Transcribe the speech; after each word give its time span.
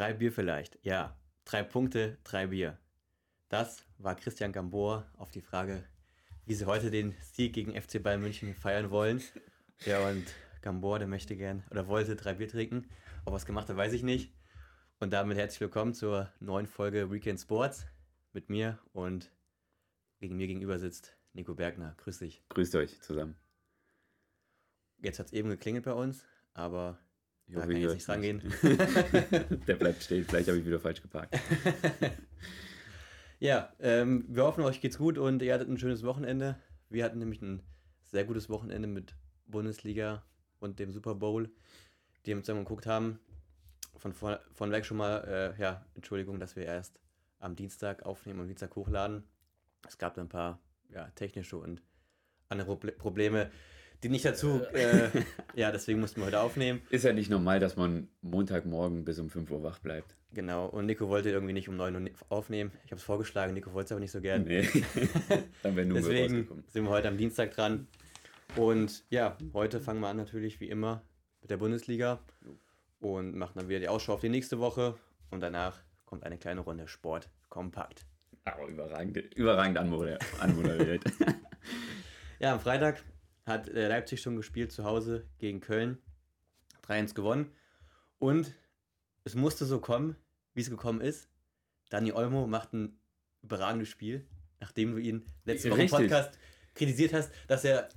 Drei 0.00 0.14
Bier 0.14 0.32
vielleicht. 0.32 0.78
Ja, 0.82 1.14
drei 1.44 1.62
Punkte, 1.62 2.16
drei 2.24 2.46
Bier. 2.46 2.78
Das 3.50 3.84
war 3.98 4.14
Christian 4.14 4.50
Gambor 4.50 5.06
auf 5.18 5.30
die 5.30 5.42
Frage, 5.42 5.84
wie 6.46 6.54
sie 6.54 6.64
heute 6.64 6.90
den 6.90 7.14
Sieg 7.20 7.52
gegen 7.52 7.78
FC 7.78 8.02
Bayern 8.02 8.22
München 8.22 8.54
feiern 8.54 8.90
wollen. 8.90 9.20
Ja, 9.84 10.08
und 10.08 10.24
Gambor, 10.62 11.00
der 11.00 11.06
möchte 11.06 11.36
gern 11.36 11.64
oder 11.70 11.86
wollte 11.86 12.16
drei 12.16 12.32
Bier 12.32 12.48
trinken. 12.48 12.88
Ob 13.26 13.34
er 13.34 13.36
es 13.36 13.44
gemacht 13.44 13.68
hat, 13.68 13.76
weiß 13.76 13.92
ich 13.92 14.02
nicht. 14.02 14.32
Und 15.00 15.12
damit 15.12 15.36
herzlich 15.36 15.60
willkommen 15.60 15.92
zur 15.92 16.32
neuen 16.40 16.66
Folge 16.66 17.10
Weekend 17.10 17.38
Sports 17.38 17.84
mit 18.32 18.48
mir 18.48 18.78
und 18.94 19.30
gegen 20.18 20.38
mir 20.38 20.46
gegenüber 20.46 20.78
sitzt 20.78 21.14
Nico 21.34 21.54
Bergner. 21.54 21.94
Grüß 21.98 22.20
dich. 22.20 22.42
Grüßt 22.48 22.74
euch 22.76 23.02
zusammen. 23.02 23.36
Jetzt 25.02 25.18
hat 25.18 25.26
es 25.26 25.34
eben 25.34 25.50
geklingelt 25.50 25.84
bei 25.84 25.92
uns, 25.92 26.24
aber 26.54 26.98
Ich 27.50 27.56
da 27.56 27.62
hoffe, 27.62 27.72
kann 27.72 27.76
ich 27.76 27.82
jetzt 27.82 27.94
nicht 27.94 28.08
rangehen. 28.08 28.42
Der 29.66 29.74
bleibt 29.74 30.02
stehen. 30.04 30.24
Vielleicht 30.24 30.46
habe 30.48 30.58
ich 30.58 30.64
wieder 30.64 30.78
falsch 30.80 31.02
geparkt. 31.02 31.36
Ja, 33.42 33.72
ähm, 33.80 34.26
wir 34.28 34.44
hoffen, 34.44 34.62
euch 34.64 34.82
geht's 34.82 34.98
gut 34.98 35.16
und 35.16 35.40
ihr 35.40 35.54
hattet 35.54 35.66
ein 35.66 35.78
schönes 35.78 36.02
Wochenende. 36.02 36.56
Wir 36.90 37.04
hatten 37.06 37.18
nämlich 37.18 37.40
ein 37.40 37.62
sehr 38.04 38.24
gutes 38.24 38.50
Wochenende 38.50 38.86
mit 38.86 39.14
Bundesliga 39.46 40.22
und 40.58 40.78
dem 40.78 40.92
Super 40.92 41.14
Bowl, 41.14 41.50
die 42.26 42.34
wir 42.36 42.42
zusammen 42.42 42.64
geguckt 42.66 42.84
haben. 42.86 43.18
Von, 43.96 44.12
von, 44.12 44.36
von 44.52 44.70
weg 44.72 44.84
schon 44.84 44.98
mal, 44.98 45.24
äh, 45.26 45.58
ja, 45.58 45.86
Entschuldigung, 45.94 46.38
dass 46.38 46.54
wir 46.54 46.66
erst 46.66 47.00
am 47.38 47.56
Dienstag 47.56 48.02
aufnehmen 48.02 48.40
und 48.40 48.48
Dienstag 48.48 48.76
hochladen. 48.76 49.24
Es 49.88 49.96
gab 49.96 50.12
da 50.12 50.20
ein 50.20 50.28
paar 50.28 50.60
ja, 50.90 51.08
technische 51.14 51.56
und 51.56 51.82
andere 52.50 52.72
Proble- 52.72 52.92
Probleme, 52.98 53.50
die 54.02 54.08
nicht 54.08 54.24
dazu, 54.24 54.60
äh, 54.72 55.08
ja, 55.54 55.70
deswegen 55.72 56.00
mussten 56.00 56.20
wir 56.20 56.26
heute 56.26 56.40
aufnehmen. 56.40 56.80
Ist 56.90 57.04
ja 57.04 57.12
nicht 57.12 57.30
normal, 57.30 57.60
dass 57.60 57.76
man 57.76 58.08
Montagmorgen 58.22 59.04
bis 59.04 59.18
um 59.18 59.28
5 59.30 59.50
Uhr 59.50 59.62
wach 59.62 59.78
bleibt. 59.78 60.16
Genau, 60.32 60.66
und 60.66 60.86
Nico 60.86 61.08
wollte 61.08 61.30
irgendwie 61.30 61.52
nicht 61.52 61.68
um 61.68 61.76
9 61.76 61.94
Uhr 61.96 62.10
aufnehmen. 62.28 62.70
Ich 62.84 62.92
habe 62.92 62.98
es 62.98 63.02
vorgeschlagen, 63.04 63.52
Nico 63.52 63.72
wollte 63.72 63.86
es 63.86 63.92
aber 63.92 64.00
nicht 64.00 64.12
so 64.12 64.20
gern. 64.20 64.44
Nee. 64.44 64.66
Dann 65.62 65.76
wäre 65.76 65.86
nur 65.86 65.98
Deswegen 65.98 66.64
sind 66.68 66.84
wir 66.84 66.90
heute 66.90 67.08
am 67.08 67.16
Dienstag 67.16 67.50
dran. 67.52 67.86
Und 68.56 69.04
ja, 69.10 69.36
heute 69.52 69.80
fangen 69.80 70.00
wir 70.00 70.08
an 70.08 70.16
natürlich 70.16 70.60
wie 70.60 70.68
immer 70.68 71.02
mit 71.40 71.50
der 71.50 71.56
Bundesliga 71.56 72.20
und 73.00 73.34
machen 73.36 73.52
dann 73.54 73.68
wieder 73.68 73.78
die 73.80 73.88
Ausschau 73.88 74.14
auf 74.14 74.20
die 74.20 74.28
nächste 74.28 74.58
Woche. 74.58 74.94
Und 75.30 75.40
danach 75.40 75.78
kommt 76.04 76.24
eine 76.24 76.36
kleine 76.36 76.60
Runde 76.60 76.88
Sport 76.88 77.28
kompakt. 77.48 78.04
Aber 78.44 78.66
überragend, 78.66 79.16
überragend 79.36 79.78
anmoder- 79.78 80.18
anmoderiert. 80.40 81.04
Ja, 82.40 82.54
am 82.54 82.60
Freitag 82.60 83.02
hat 83.50 83.68
äh, 83.68 83.88
Leipzig 83.88 84.22
schon 84.22 84.36
gespielt 84.36 84.72
zu 84.72 84.84
Hause 84.84 85.26
gegen 85.38 85.60
Köln. 85.60 85.98
3-1 86.86 87.14
gewonnen. 87.14 87.52
Und 88.18 88.54
es 89.24 89.34
musste 89.34 89.64
so 89.64 89.80
kommen, 89.80 90.16
wie 90.54 90.60
es 90.60 90.70
gekommen 90.70 91.00
ist. 91.00 91.28
Dani 91.90 92.12
Olmo 92.12 92.46
macht 92.46 92.72
ein 92.72 92.98
überragendes 93.42 93.88
Spiel, 93.88 94.26
nachdem 94.60 94.92
du 94.92 94.98
ihn 94.98 95.24
letzte 95.44 95.70
Woche 95.70 95.82
im. 95.82 95.88
Podcast 95.88 96.38
kritisiert 96.74 97.12
hast, 97.12 97.32
dass 97.48 97.64
er 97.64 97.88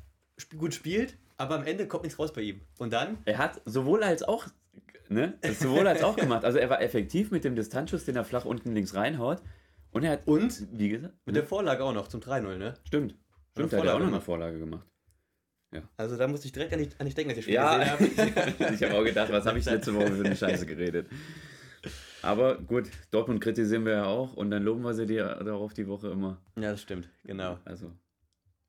gut 0.57 0.73
spielt, 0.73 1.17
aber 1.37 1.55
am 1.55 1.63
Ende 1.63 1.87
kommt 1.87 2.03
nichts 2.03 2.19
raus 2.19 2.33
bei 2.33 2.41
ihm. 2.41 2.61
Und 2.77 2.91
dann, 2.91 3.17
er 3.25 3.37
hat 3.37 3.61
sowohl 3.65 4.03
als 4.03 4.23
auch, 4.23 4.47
ne? 5.09 5.37
Sowohl 5.59 5.87
als 5.87 6.03
auch 6.03 6.15
gemacht. 6.15 6.43
Also 6.43 6.57
er 6.57 6.69
war 6.69 6.81
effektiv 6.81 7.31
mit 7.31 7.43
dem 7.43 7.55
Distanzschuss, 7.55 8.05
den 8.05 8.15
er 8.15 8.25
flach 8.25 8.45
unten 8.45 8.73
links 8.73 8.95
reinhaut. 8.95 9.41
Und 9.91 10.03
er 10.03 10.13
hat, 10.13 10.27
Und? 10.27 10.67
wie 10.71 10.89
gesagt, 10.89 11.13
mit 11.25 11.35
der 11.35 11.45
Vorlage 11.45 11.83
auch 11.83 11.93
noch 11.93 12.07
zum 12.07 12.19
3-0, 12.19 12.57
ne? 12.57 12.73
stimmt. 12.83 13.15
Stimmt, 13.51 13.73
da 13.73 13.77
hat 13.77 13.85
er 13.85 13.95
auch 13.95 13.99
noch 13.99 14.07
eine. 14.07 14.21
Vorlage 14.21 14.57
gemacht. 14.57 14.87
Also 15.97 16.17
da 16.17 16.27
musste 16.27 16.47
ich 16.47 16.51
direkt 16.53 16.73
an 16.73 16.79
dich, 16.79 16.89
an 16.99 17.05
dich 17.05 17.15
denken, 17.15 17.29
als 17.31 17.39
ich 17.39 17.45
Spiel 17.45 17.55
Ja, 17.55 17.95
gesehen 17.95 18.35
habe. 18.35 18.73
ich 18.75 18.83
habe 18.83 18.93
auch 18.95 19.03
gedacht, 19.03 19.31
was 19.31 19.45
habe 19.45 19.59
ich 19.59 19.65
letzte 19.65 19.93
Woche 19.95 20.11
für 20.13 20.25
eine 20.25 20.35
Scheiße 20.35 20.65
geredet. 20.65 21.07
Aber 22.21 22.57
gut, 22.57 22.89
Dortmund 23.11 23.41
kritisieren 23.41 23.85
wir 23.85 23.93
ja 23.93 24.05
auch 24.05 24.33
und 24.33 24.49
dann 24.51 24.63
loben 24.63 24.81
wir 24.83 24.93
sie 24.93 25.05
dir 25.05 25.25
darauf 25.43 25.73
die 25.73 25.87
Woche 25.87 26.09
immer. 26.09 26.41
ja, 26.55 26.71
das 26.71 26.81
stimmt, 26.81 27.09
genau. 27.23 27.59
Also, 27.65 27.91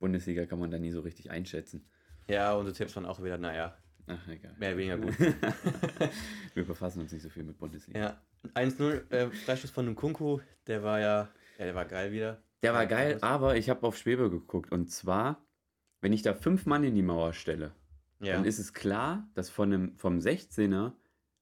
Bundesliga 0.00 0.46
kann 0.46 0.58
man 0.58 0.70
da 0.70 0.78
nie 0.78 0.90
so 0.90 1.00
richtig 1.00 1.30
einschätzen. 1.30 1.88
Ja, 2.28 2.54
unsere 2.54 2.76
Tipps 2.76 2.96
waren 2.96 3.06
auch 3.06 3.22
wieder, 3.22 3.38
naja, 3.38 3.76
Ach, 4.06 4.28
egal. 4.28 4.54
mehr 4.58 4.70
oder 4.70 4.78
weniger 4.78 4.98
gut. 4.98 5.14
Wir 6.54 6.64
befassen 6.66 7.00
uns 7.00 7.12
nicht 7.12 7.22
so 7.22 7.28
viel 7.30 7.44
mit 7.44 7.58
Bundesliga. 7.58 8.00
Ja, 8.00 8.22
1-0, 8.54 9.10
äh, 9.12 9.30
Freischuss 9.30 9.70
von 9.70 9.86
Nkunku, 9.88 10.40
der 10.66 10.82
war 10.82 10.98
ja, 11.00 11.28
ja, 11.58 11.64
der 11.66 11.74
war 11.74 11.84
geil 11.84 12.12
wieder. 12.12 12.42
Der 12.62 12.72
war 12.74 12.86
geil, 12.86 13.18
aber 13.20 13.56
ich 13.56 13.68
habe 13.70 13.86
auf 13.86 13.96
Schwebe 13.98 14.30
geguckt. 14.30 14.72
Und 14.72 14.90
zwar, 14.90 15.43
wenn 16.04 16.12
ich 16.12 16.20
da 16.20 16.34
fünf 16.34 16.66
Mann 16.66 16.84
in 16.84 16.94
die 16.94 17.02
Mauer 17.02 17.32
stelle, 17.32 17.72
Ja, 18.20 18.34
dann 18.34 18.44
ist 18.44 18.58
es 18.58 18.74
klar, 18.74 19.26
dass 19.32 19.48
von 19.48 19.72
einem, 19.72 19.96
vom 19.96 20.18
16er 20.18 20.92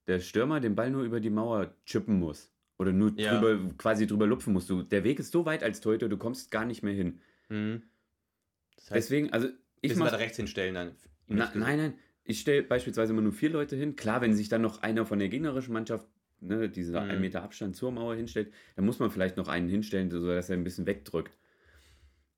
der 0.06 0.20
Stürmer 0.20 0.60
den 0.60 0.76
Ball 0.76 0.88
nur 0.90 1.02
über 1.02 1.18
die 1.18 1.30
Mauer 1.30 1.74
chippen 1.84 2.20
muss. 2.20 2.52
Oder 2.78 2.92
nur 2.92 3.12
Ja. 3.16 3.40
drüber, 3.40 3.74
quasi 3.76 4.06
drüber 4.06 4.26
lupfen 4.26 4.52
muss. 4.52 4.68
Du, 4.68 4.82
der 4.82 5.02
Weg 5.02 5.18
ist 5.18 5.32
so 5.32 5.44
weit 5.46 5.64
als 5.64 5.80
Torhüter, 5.80 6.08
du 6.08 6.16
kommst 6.16 6.52
gar 6.52 6.64
nicht 6.64 6.82
mehr 6.84 6.94
hin. 6.94 7.20
mhm. 7.48 7.82
das 8.76 8.84
heißt, 8.90 8.96
Deswegen, 8.96 9.32
also 9.32 9.48
ich 9.80 9.96
mach, 9.96 10.12
rechts 10.12 10.36
hinstellen 10.36 10.74
dann. 10.76 10.96
Na. 11.26 11.50
Nein, 11.54 11.78
nein. 11.78 11.94
Ich 12.24 12.38
stelle 12.40 12.62
beispielsweise 12.62 13.12
immer 13.12 13.22
nur 13.22 13.32
vier 13.32 13.50
Leute 13.50 13.74
hin. 13.74 13.96
Klar, 13.96 14.20
wenn 14.20 14.32
sich 14.32 14.48
dann 14.48 14.62
noch 14.62 14.82
einer 14.82 15.04
von 15.04 15.18
der 15.18 15.28
gegnerischen 15.28 15.72
Mannschaft, 15.72 16.06
ne, 16.38 16.68
dieser 16.68 17.00
Mhm. 17.02 17.10
ein 17.10 17.20
Meter 17.20 17.42
Abstand 17.42 17.74
zur 17.74 17.90
Mauer 17.90 18.14
hinstellt, 18.14 18.52
dann 18.76 18.84
muss 18.84 19.00
man 19.00 19.10
vielleicht 19.10 19.36
noch 19.36 19.48
einen 19.48 19.68
hinstellen, 19.68 20.08
sodass 20.08 20.50
er 20.50 20.56
ein 20.56 20.62
bisschen 20.62 20.86
wegdrückt. 20.86 21.36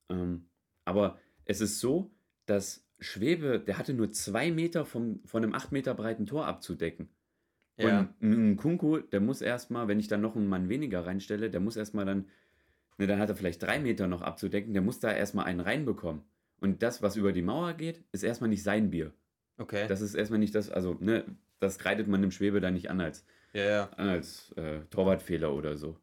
Ähm, 0.09 0.47
aber 0.87 1.19
es 1.45 1.61
ist 1.61 1.81
so, 1.81 2.11
dass 2.47 2.84
Schwebe, 3.00 3.60
der 3.60 3.78
hatte 3.78 3.94
nur 3.94 4.10
zwei 4.12 4.50
Meter 4.50 4.84
vom, 4.84 5.21
von 5.25 5.43
einem 5.43 5.55
acht 5.55 5.72
Meter 5.72 5.94
breiten 5.94 6.27
Tor 6.27 6.47
abzudecken. 6.47 7.09
Ja, 7.77 8.00
Und 8.21 8.22
ein 8.22 8.56
Kunku, 8.56 8.99
der 8.99 9.21
muss 9.21 9.43
erstmal, 9.43 9.88
wenn 9.88 9.99
ich 9.99 10.09
dann 10.09 10.21
noch 10.21 10.37
einen 10.37 10.47
Mann 10.47 10.69
weniger 10.69 11.04
reinstelle, 11.04 11.50
der 11.50 11.60
muss 11.60 11.77
erstmal 11.77 12.04
dann, 12.04 12.28
ne, 12.99 13.06
dann 13.06 13.19
hat 13.19 13.28
er 13.28 13.34
vielleicht 13.34 13.62
drei 13.62 13.81
Meter 13.81 14.06
noch 14.06 14.22
abzudecken, 14.22 14.72
der 14.72 14.83
muss 14.83 15.00
da 15.00 15.12
erstmal 15.12 15.47
einen 15.47 15.60
reinbekommen. 15.60 16.22
Und 16.60 16.83
das, 16.83 17.03
was 17.03 17.16
über 17.16 17.33
die 17.33 17.43
Mauer 17.43 17.75
geht, 17.75 18.04
ist 18.12 18.22
erstmal 18.22 18.49
nicht 18.49 18.62
sein 18.62 18.91
Bier. 18.91 19.12
okay. 19.59 19.87
Das 19.88 20.00
ist 20.00 20.15
erstmal 20.15 20.38
nicht 20.38 20.54
das, 20.54 20.71
also, 20.71 20.97
ne, 21.00 21.25
das 21.59 21.78
kreidet 21.78 22.06
man 22.06 22.22
dem 22.22 22.31
Schwebe 22.31 22.60
da 22.60 22.71
nicht 22.71 22.91
an 22.91 23.00
als, 23.00 23.27
ja, 23.53 23.65
ja. 23.65 23.91
als 23.97 24.53
äh, 24.53 24.81
Torwartfehler 24.91 25.53
oder 25.53 25.77
so. 25.77 25.99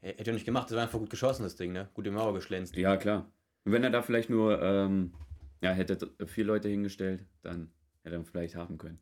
Hätte 0.00 0.30
er 0.30 0.34
nicht 0.34 0.46
gemacht, 0.46 0.68
das 0.68 0.76
war 0.76 0.82
einfach 0.82 0.98
gut 0.98 1.10
geschossen, 1.10 1.42
das 1.42 1.56
Ding, 1.56 1.72
ne? 1.72 1.88
Gut 1.94 2.06
die 2.06 2.10
Mauer 2.10 2.34
geschlänzt. 2.34 2.76
Ja, 2.76 2.96
klar. 2.96 3.30
Und 3.64 3.72
wenn 3.72 3.82
er 3.82 3.90
da 3.90 4.02
vielleicht 4.02 4.30
nur, 4.30 4.60
ähm, 4.62 5.12
ja, 5.60 5.72
hätte 5.72 5.98
vier 6.26 6.44
Leute 6.44 6.68
hingestellt, 6.68 7.24
dann 7.42 7.70
hätte 8.04 8.16
er 8.16 8.24
vielleicht 8.24 8.54
haben 8.56 8.78
können. 8.78 8.98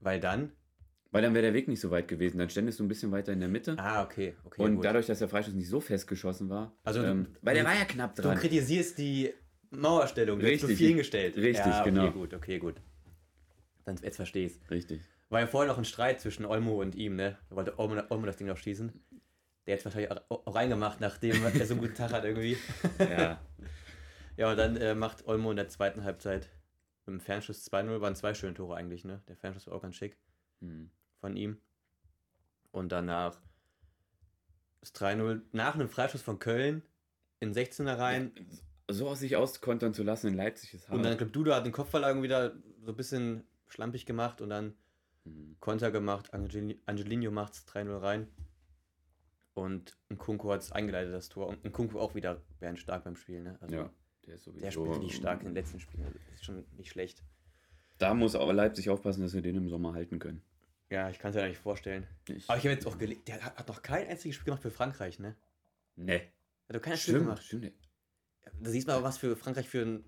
Weil 0.00 0.18
dann, 0.20 0.52
Weil 1.10 1.22
dann 1.22 1.34
wäre 1.34 1.42
der 1.42 1.54
Weg 1.54 1.68
nicht 1.68 1.80
so 1.80 1.90
weit 1.90 2.08
gewesen. 2.08 2.38
Dann 2.38 2.48
ständest 2.48 2.78
du 2.80 2.84
ein 2.84 2.88
bisschen 2.88 3.10
weiter 3.12 3.32
in 3.32 3.40
der 3.40 3.48
Mitte. 3.48 3.76
ah, 3.78 4.02
okay, 4.02 4.34
okay. 4.44 4.62
und 4.62 4.76
gut. 4.76 4.84
dadurch, 4.84 5.06
dass 5.06 5.18
der 5.18 5.28
Freischuss 5.28 5.54
nicht 5.54 5.68
so 5.68 5.80
fest 5.80 6.06
geschossen 6.06 6.48
war, 6.48 6.72
Also 6.84 7.02
du- 7.02 7.08
ähm, 7.08 7.26
weil 7.42 7.54
der 7.54 7.64
du- 7.64 7.68
war 7.70 7.76
ja 7.76 7.84
knapp 7.84 8.14
du 8.14 8.22
dran. 8.22 8.38
kritisierst 8.38 8.96
die 8.98 9.32
Mauerstellung, 9.70 10.38
du 10.40 10.46
hast 10.46 10.60
zu 10.60 10.66
Richtig. 10.66 10.78
viel 10.78 10.88
hingestellt. 10.88 11.36
Richtig, 11.36 11.66
ja, 11.66 11.80
okay, 11.80 11.90
genau. 11.90 12.10
gut, 12.12 12.32
okay, 12.34 12.58
gut. 12.58 12.76
Dann, 13.84 13.96
jetzt 14.02 14.16
verstehe 14.16 14.46
ich's. 14.46 14.58
Richtig. 14.70 15.00
War 15.28 15.40
ja 15.40 15.46
vorher 15.46 15.70
noch 15.70 15.78
ein 15.78 15.84
Streit 15.84 16.20
zwischen 16.20 16.44
Olmo 16.44 16.80
und 16.80 16.94
ihm, 16.96 17.14
ne? 17.16 17.38
Da 17.50 17.56
wollte 17.56 17.78
Olmo, 17.78 18.00
Olmo 18.08 18.26
das 18.26 18.36
Ding 18.36 18.46
noch 18.48 18.56
schießen. 18.56 18.92
Der 19.66 19.74
hat 19.74 19.78
es 19.80 19.84
wahrscheinlich 19.84 20.10
auch 20.28 20.54
reingemacht, 20.54 21.00
nachdem 21.00 21.36
er 21.44 21.66
so 21.66 21.74
einen 21.74 21.82
guten 21.82 21.94
Tag 21.94 22.12
hat 22.12 22.24
irgendwie. 22.24 22.56
Ja, 22.98 23.40
Ja, 24.36 24.50
und 24.50 24.56
dann 24.56 24.76
äh, 24.76 24.94
macht 24.94 25.26
Olmo 25.26 25.50
in 25.50 25.56
der 25.56 25.68
zweiten 25.68 26.04
Halbzeit 26.04 26.50
mit 27.06 27.14
dem 27.14 27.20
Fernschuss 27.20 27.70
2-0, 27.70 28.00
waren 28.00 28.14
zwei 28.16 28.34
schöne 28.34 28.54
Tore 28.54 28.76
eigentlich, 28.76 29.04
ne? 29.04 29.22
Der 29.28 29.36
Fernschuss 29.36 29.66
war 29.66 29.74
auch 29.74 29.82
ganz 29.82 29.96
schick 29.96 30.16
hm. 30.60 30.90
von 31.20 31.36
ihm. 31.36 31.58
Und 32.72 32.92
danach 32.92 33.40
das 34.80 34.94
3-0 34.94 35.42
nach 35.52 35.74
einem 35.74 35.88
Freischuss 35.88 36.22
von 36.22 36.38
Köln 36.38 36.82
in 37.40 37.52
16er 37.52 37.98
rein. 37.98 38.32
so 38.88 39.08
aus 39.08 39.20
sich 39.20 39.36
auskontern 39.36 39.92
zu 39.92 40.02
lassen 40.02 40.28
in 40.28 40.34
Leipzig 40.34 40.74
ist 40.74 40.88
hart. 40.88 40.96
Und 40.96 41.02
dann, 41.02 41.12
ich 41.12 41.18
glaube, 41.18 41.32
Duda 41.32 41.56
hat 41.56 41.66
den 41.66 41.72
Kopfball 41.72 42.22
wieder 42.22 42.54
so 42.82 42.92
ein 42.92 42.96
bisschen 42.96 43.44
schlampig 43.66 44.06
gemacht 44.06 44.40
und 44.40 44.50
dann 44.50 44.74
Hm. 45.24 45.56
Konter 45.60 45.90
gemacht. 45.90 46.32
Angeli- 46.32 46.80
Angelino 46.86 47.30
macht 47.30 47.54
es 47.54 47.66
3-0 47.66 48.00
rein. 48.02 48.28
Und 49.54 49.98
Nkunku 50.10 50.50
hat 50.50 50.62
es 50.62 50.72
eingeleitet, 50.72 51.12
das 51.12 51.28
Tor. 51.28 51.48
Und 51.48 51.64
Nkunku 51.64 51.98
auch 51.98 52.14
wieder 52.14 52.40
stark 52.76 53.04
beim 53.04 53.16
Spiel, 53.16 53.42
ne? 53.42 53.58
Also 53.60 53.76
ja, 53.76 53.90
der 54.26 54.34
ist 54.34 54.44
sowieso. 54.44 54.64
der 54.64 54.70
spielt 54.70 54.88
richtig 54.90 55.14
stark 55.16 55.40
in 55.40 55.46
den 55.48 55.54
letzten 55.54 55.80
Spielen. 55.80 56.04
Also, 56.04 56.18
Das 56.26 56.34
ist 56.34 56.44
schon 56.44 56.64
nicht 56.76 56.90
schlecht. 56.90 57.22
Da 57.98 58.14
muss 58.14 58.34
auch 58.34 58.50
Leipzig 58.52 58.88
aufpassen, 58.90 59.22
dass 59.22 59.34
wir 59.34 59.42
den 59.42 59.56
im 59.56 59.68
Sommer 59.68 59.92
halten 59.94 60.18
können. 60.18 60.42
Ja, 60.90 61.08
ich 61.10 61.18
kann 61.18 61.30
es 61.30 61.36
ja 61.36 61.46
nicht 61.46 61.58
vorstellen. 61.58 62.06
Ich, 62.28 62.48
Aber 62.48 62.58
ich 62.58 62.64
habe 62.64 62.74
jetzt 62.74 62.86
auch 62.86 62.98
gelesen, 62.98 63.22
der 63.26 63.42
hat, 63.44 63.68
noch 63.68 63.82
kein 63.82 64.08
einziges 64.08 64.36
Spiel 64.36 64.46
gemacht 64.46 64.62
für 64.62 64.70
Frankreich, 64.70 65.18
ne? 65.18 65.36
ne. 65.96 66.22
Hat 66.68 66.76
doch 66.76 66.80
kein 66.80 66.96
Spiel 66.96 67.20
gemacht. 67.20 67.42
stimmt. 67.44 67.72
Da 68.60 68.70
siehst 68.70 68.88
du 68.88 68.92
aber, 68.92 69.04
was 69.04 69.18
für 69.18 69.36
Frankreich 69.36 69.68
für 69.68 69.82
einen 69.82 70.04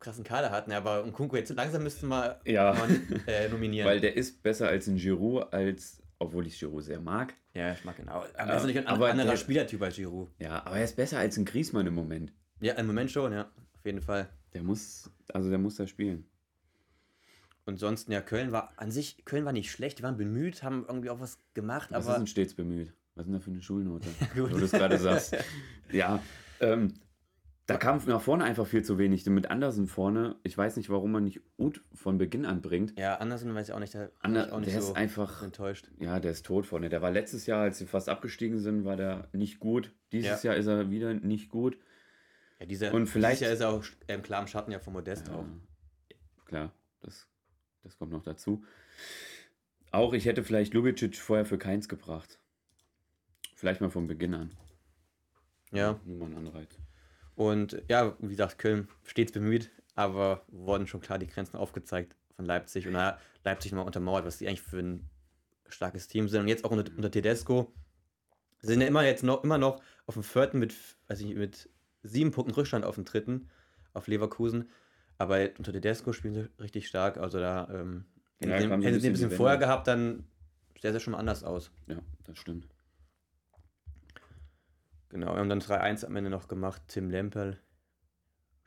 krassen 0.00 0.24
Kader 0.24 0.50
hat. 0.50 0.66
Ne? 0.66 0.76
Aber 0.76 1.04
Nkunku 1.06 1.36
jetzt 1.36 1.50
langsam 1.54 1.82
müssten 1.82 2.08
wir 2.08 2.40
Ja. 2.44 2.72
mal 2.74 2.88
äh, 3.26 3.48
nominieren. 3.48 3.86
Weil 3.86 4.00
der 4.00 4.16
ist 4.16 4.42
besser 4.42 4.68
als 4.68 4.86
ein 4.88 4.96
Giroud, 4.96 5.52
als, 5.52 6.02
obwohl 6.18 6.46
ich 6.46 6.58
Giroud 6.58 6.82
sehr 6.84 7.00
mag. 7.00 7.34
ja, 7.54 7.72
ich 7.72 7.84
mag 7.84 7.98
ihn 7.98 8.08
auch. 8.08 8.26
Aber 8.34 8.50
er 8.52 8.56
ist 8.56 8.64
nicht 8.64 8.78
ein 8.78 8.86
aber 8.86 9.10
anderer 9.10 9.30
der- 9.30 9.36
Spielertyp 9.36 9.80
als 9.82 9.94
Giroud. 9.96 10.30
Ja, 10.38 10.64
aber 10.66 10.78
er 10.78 10.84
ist 10.84 10.96
besser 10.96 11.18
als 11.18 11.36
ein 11.36 11.44
Griezmann 11.44 11.86
im 11.86 11.94
Moment. 11.94 12.32
Ja, 12.60 12.74
im 12.74 12.86
Moment 12.86 13.10
schon, 13.10 13.32
ja. 13.32 13.42
Auf 13.74 13.84
jeden 13.84 14.00
Fall. 14.00 14.28
Der 14.54 14.62
muss, 14.62 15.10
also 15.32 15.50
der 15.50 15.58
muss 15.58 15.76
da 15.76 15.86
spielen. 15.86 16.26
Und 17.64 17.78
sonst, 17.78 18.08
ja, 18.08 18.20
Köln 18.20 18.52
war 18.52 18.72
an 18.76 18.90
sich, 18.92 19.24
Köln 19.24 19.44
war 19.44 19.52
nicht 19.52 19.70
schlecht, 19.72 19.98
die 19.98 20.02
waren 20.04 20.16
bemüht, 20.16 20.62
haben 20.62 20.84
irgendwie 20.86 21.10
auch 21.10 21.20
was 21.20 21.38
gemacht, 21.52 21.88
Was 21.90 22.06
aber 22.06 22.16
denn 22.18 22.26
stets 22.28 22.54
bemüht? 22.54 22.92
Was 23.16 23.22
ist 23.22 23.26
denn 23.26 23.34
da 23.34 23.40
für 23.40 23.50
eine 23.50 23.62
Schulnote? 23.62 24.08
gut. 24.34 24.52
Wo 24.52 24.58
du 24.58 24.64
es 24.64 24.70
gerade 24.72 24.98
sagst. 24.98 25.36
Ja, 25.92 26.20
ähm, 26.60 26.94
da 27.66 27.76
kam 27.76 28.00
nach 28.06 28.20
vorne 28.20 28.42
einfach 28.44 28.66
viel 28.66 28.82
zu 28.84 28.98
wenig. 28.98 29.24
Mit 29.26 29.50
Andersen 29.50 29.86
vorne, 29.86 30.36
ich 30.42 30.56
weiß 30.56 30.76
nicht, 30.76 30.90
warum 30.90 31.12
man 31.12 31.24
nicht 31.24 31.40
Ut 31.58 31.82
von 31.94 32.18
Beginn 32.18 32.44
an 32.44 32.60
bringt. 32.60 32.98
ja, 32.98 33.16
Andersen 33.16 33.54
weiß 33.54 33.68
ich 33.68 33.74
auch 33.74 33.78
nicht, 33.80 33.92
bin 33.92 34.08
Ander, 34.20 34.52
auch 34.52 34.58
nicht 34.60 34.72
der 34.72 34.82
so 34.82 34.90
ist 34.90 34.96
einfach, 34.96 35.42
enttäuscht. 35.42 35.88
ja, 35.98 36.18
der 36.20 36.32
ist 36.32 36.44
tot 36.46 36.66
vorne. 36.66 36.88
Der 36.88 37.02
war 37.02 37.10
letztes 37.10 37.46
Jahr, 37.46 37.62
als 37.62 37.78
sie 37.78 37.86
fast 37.86 38.08
abgestiegen 38.08 38.58
sind, 38.58 38.84
war 38.84 38.96
der 38.96 39.28
nicht 39.32 39.58
gut. 39.60 39.92
Dieses 40.12 40.42
Ja. 40.42 40.50
Jahr 40.52 40.56
ist 40.60 40.66
er 40.66 40.90
wieder 40.90 41.14
nicht 41.14 41.48
gut. 41.48 41.78
Ja, 42.58 42.66
dieser, 42.66 42.94
Und 42.94 43.06
vielleicht- 43.06 43.42
ist 43.42 43.60
er 43.60 43.68
auch 43.70 43.84
ähm, 44.08 44.22
klar 44.22 44.40
im 44.40 44.46
Schatten 44.48 44.70
ja 44.72 44.78
von 44.78 44.92
Modest 44.94 45.28
auch. 45.30 45.44
Ja, 46.10 46.44
klar, 46.46 46.72
das, 47.00 47.26
das 47.82 47.96
kommt 47.98 48.12
noch 48.12 48.22
dazu. 48.22 48.64
Auch 49.90 50.12
ich 50.14 50.24
hätte 50.26 50.42
vielleicht 50.44 50.74
Lubicic 50.74 51.16
vorher 51.16 51.44
für 51.46 51.58
keins 51.58 51.88
gebracht. 51.88 52.38
Vielleicht 53.54 53.80
mal 53.80 53.90
von 53.90 54.06
Beginn 54.06 54.34
an. 54.34 54.56
Ja, 55.72 56.00
Nur 56.04 56.18
mal 56.18 56.26
ein 56.26 56.46
Anreiz. 56.46 56.78
und 57.34 57.82
ja, 57.88 58.16
wie 58.20 58.28
gesagt, 58.28 58.58
Köln 58.58 58.88
stets 59.04 59.32
bemüht, 59.32 59.70
aber 59.94 60.44
wurden 60.48 60.86
schon 60.86 61.00
klar 61.00 61.18
die 61.18 61.26
Grenzen 61.26 61.56
aufgezeigt 61.56 62.14
von 62.36 62.44
Leipzig 62.44 62.86
und 62.86 62.94
da 62.94 63.18
Leipzig 63.44 63.72
nochmal 63.72 63.86
untermauert, 63.86 64.24
was 64.24 64.38
die 64.38 64.46
eigentlich 64.48 64.62
für 64.62 64.78
ein 64.78 65.10
starkes 65.68 66.06
Team 66.08 66.28
sind. 66.28 66.42
Und 66.42 66.48
jetzt 66.48 66.64
auch 66.64 66.70
unter, 66.70 66.90
unter 66.96 67.10
Tedesco 67.10 67.72
sind 68.60 68.80
ja 68.80 68.86
immer 68.86 69.04
jetzt 69.04 69.22
noch 69.24 69.42
immer 69.44 69.58
noch 69.58 69.82
auf 70.06 70.14
dem 70.14 70.22
vierten 70.22 70.58
mit, 70.58 70.74
weiß 71.08 71.20
ich, 71.20 71.26
nicht, 71.26 71.36
mit 71.36 71.68
sieben 72.06 72.30
Punkten 72.30 72.54
Rückstand 72.54 72.84
auf 72.84 72.94
dem 72.96 73.04
dritten, 73.04 73.48
auf 73.92 74.06
Leverkusen. 74.06 74.70
Aber 75.18 75.38
unter 75.58 75.72
Tedesco 75.72 76.12
spielen 76.12 76.34
sie 76.34 76.48
richtig 76.60 76.88
stark. 76.88 77.16
Also 77.18 77.38
da, 77.38 77.68
ähm, 77.70 78.04
hätten 78.38 78.50
Ja, 78.50 78.56
hätten 78.58 78.82
sie 78.82 78.90
bisschen 78.90 79.06
ein 79.06 79.12
bisschen 79.12 79.30
die 79.30 79.36
vorher 79.36 79.56
gehabt, 79.58 79.86
dann 79.86 80.24
sähe 80.80 80.90
es 80.92 81.02
schon 81.02 81.12
mal 81.12 81.18
anders 81.18 81.42
aus. 81.44 81.70
Ja, 81.86 81.98
das 82.24 82.38
stimmt. 82.38 82.68
Genau, 85.08 85.32
wir 85.34 85.38
haben 85.38 85.48
dann 85.48 85.60
3-1 85.60 86.04
am 86.04 86.16
Ende 86.16 86.30
noch 86.30 86.48
gemacht. 86.48 86.82
Tim 86.88 87.10
Lempel, 87.10 87.58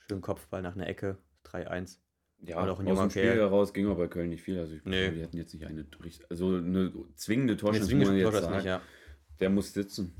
schön 0.07 0.21
Kopfball 0.21 0.61
nach 0.61 0.75
einer 0.75 0.87
Ecke, 0.87 1.17
3-1. 1.45 1.99
Ja, 2.41 2.55
War 2.55 2.67
doch 2.67 2.79
ein 2.79 2.85
aus 2.87 2.89
junger 2.91 3.07
dem 3.07 3.09
Spiel 3.11 3.23
Kerl. 3.23 3.37
heraus 3.37 3.73
ging 3.73 3.85
aber 3.87 3.95
bei 3.95 4.07
Köln 4.07 4.29
nicht 4.29 4.41
viel. 4.43 4.57
Also 4.57 4.73
ich 4.73 4.85
Nee. 4.85 5.11
die 5.11 5.21
hatten 5.21 5.35
jetzt 5.37 5.53
nicht 5.53 5.65
eine 5.65 5.85
also 6.29 6.55
eine 6.55 6.91
zwingende 7.15 7.57
Torschance, 7.57 7.93
muss 7.93 8.07
man 8.07 8.15
jetzt 8.17 8.33
sagen. 8.33 8.55
nicht, 8.55 8.65
ja. 8.65 8.81
Der 9.41 9.49
muss 9.49 9.73
sitzen. 9.73 10.15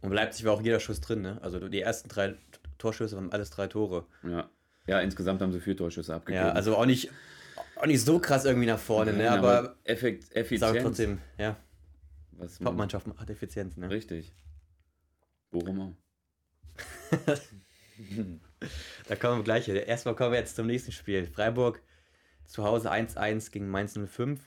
Und 0.00 0.12
Leipzig 0.12 0.44
war 0.44 0.52
auch 0.52 0.62
jeder 0.62 0.80
Schuss 0.80 1.00
drin, 1.00 1.22
ne? 1.22 1.38
Also 1.42 1.68
die 1.68 1.80
ersten 1.80 2.08
drei 2.08 2.34
Torschüsse 2.78 3.16
waren 3.16 3.32
alles 3.32 3.50
drei 3.50 3.66
Tore. 3.66 4.06
Ja. 4.22 4.48
Ja, 4.86 5.00
insgesamt 5.00 5.42
haben 5.42 5.52
sie 5.52 5.60
vier 5.60 5.76
Torschüsse 5.76 6.14
abgegeben. 6.14 6.46
Ja, 6.46 6.52
also 6.52 6.76
auch 6.76 6.86
nicht, 6.86 7.10
auch 7.76 7.86
nicht 7.86 8.02
so 8.02 8.18
krass 8.18 8.44
irgendwie 8.44 8.66
nach 8.66 8.78
vorne, 8.78 9.12
ne? 9.12 9.24
Nein, 9.24 9.38
Aber, 9.38 9.76
Effekt, 9.84 10.24
ich 10.24 10.30
sage 10.30 10.40
Effizienz. 10.78 10.82
trotzdem, 10.82 11.18
ja, 11.36 11.56
Was 12.32 12.58
man, 12.60 12.70
Top-Mannschaft 12.72 13.06
hat 13.18 13.28
Effizienz, 13.28 13.76
ne? 13.76 13.90
richtig. 13.90 14.32
Bochum 15.50 15.80
auch. 15.80 15.94
Da 19.08 19.16
kommen 19.16 19.38
wir 19.38 19.44
gleich. 19.44 19.68
Erstmal 19.68 20.14
kommen 20.14 20.32
wir 20.32 20.38
jetzt 20.38 20.54
zum 20.56 20.66
nächsten 20.66 20.92
Spiel. 20.92 21.26
Freiburg 21.26 21.82
zu 22.44 22.62
Hause 22.64 22.92
1-1 22.92 23.50
gegen 23.50 23.68
Mainz 23.68 23.98
05. 23.98 24.40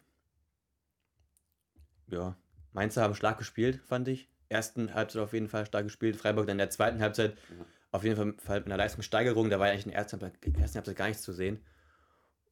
Ja, 2.08 2.38
Mainzer 2.74 3.02
haben 3.04 3.16
stark 3.16 3.38
gespielt, 3.38 3.82
fand 3.86 4.08
ich. 4.08 4.31
Ersten 4.52 4.94
Halbzeit 4.94 5.22
auf 5.22 5.34
jeden 5.34 5.48
Fall 5.48 5.66
stark 5.66 5.86
gespielt. 5.86 6.16
Freiburg 6.16 6.46
dann 6.46 6.56
in 6.56 6.60
der 6.60 6.70
zweiten 6.70 7.02
Halbzeit 7.02 7.32
Ja. 7.58 7.66
auf 7.92 8.04
jeden 8.04 8.38
Fall- 8.40 8.60
mit 8.60 8.68
einer 8.68 8.78
Leistungssteigerung. 8.78 9.50
Da 9.50 9.60
war 9.60 9.68
ja 9.68 9.74
eigentlich 9.74 9.86
in 9.86 9.92
der 9.92 10.00
ersten 10.00 10.20
ersten 10.22 10.76
Halbzeit 10.78 10.96
gar 10.96 11.08
nichts 11.08 11.24
zu 11.24 11.34
sehen. 11.34 11.60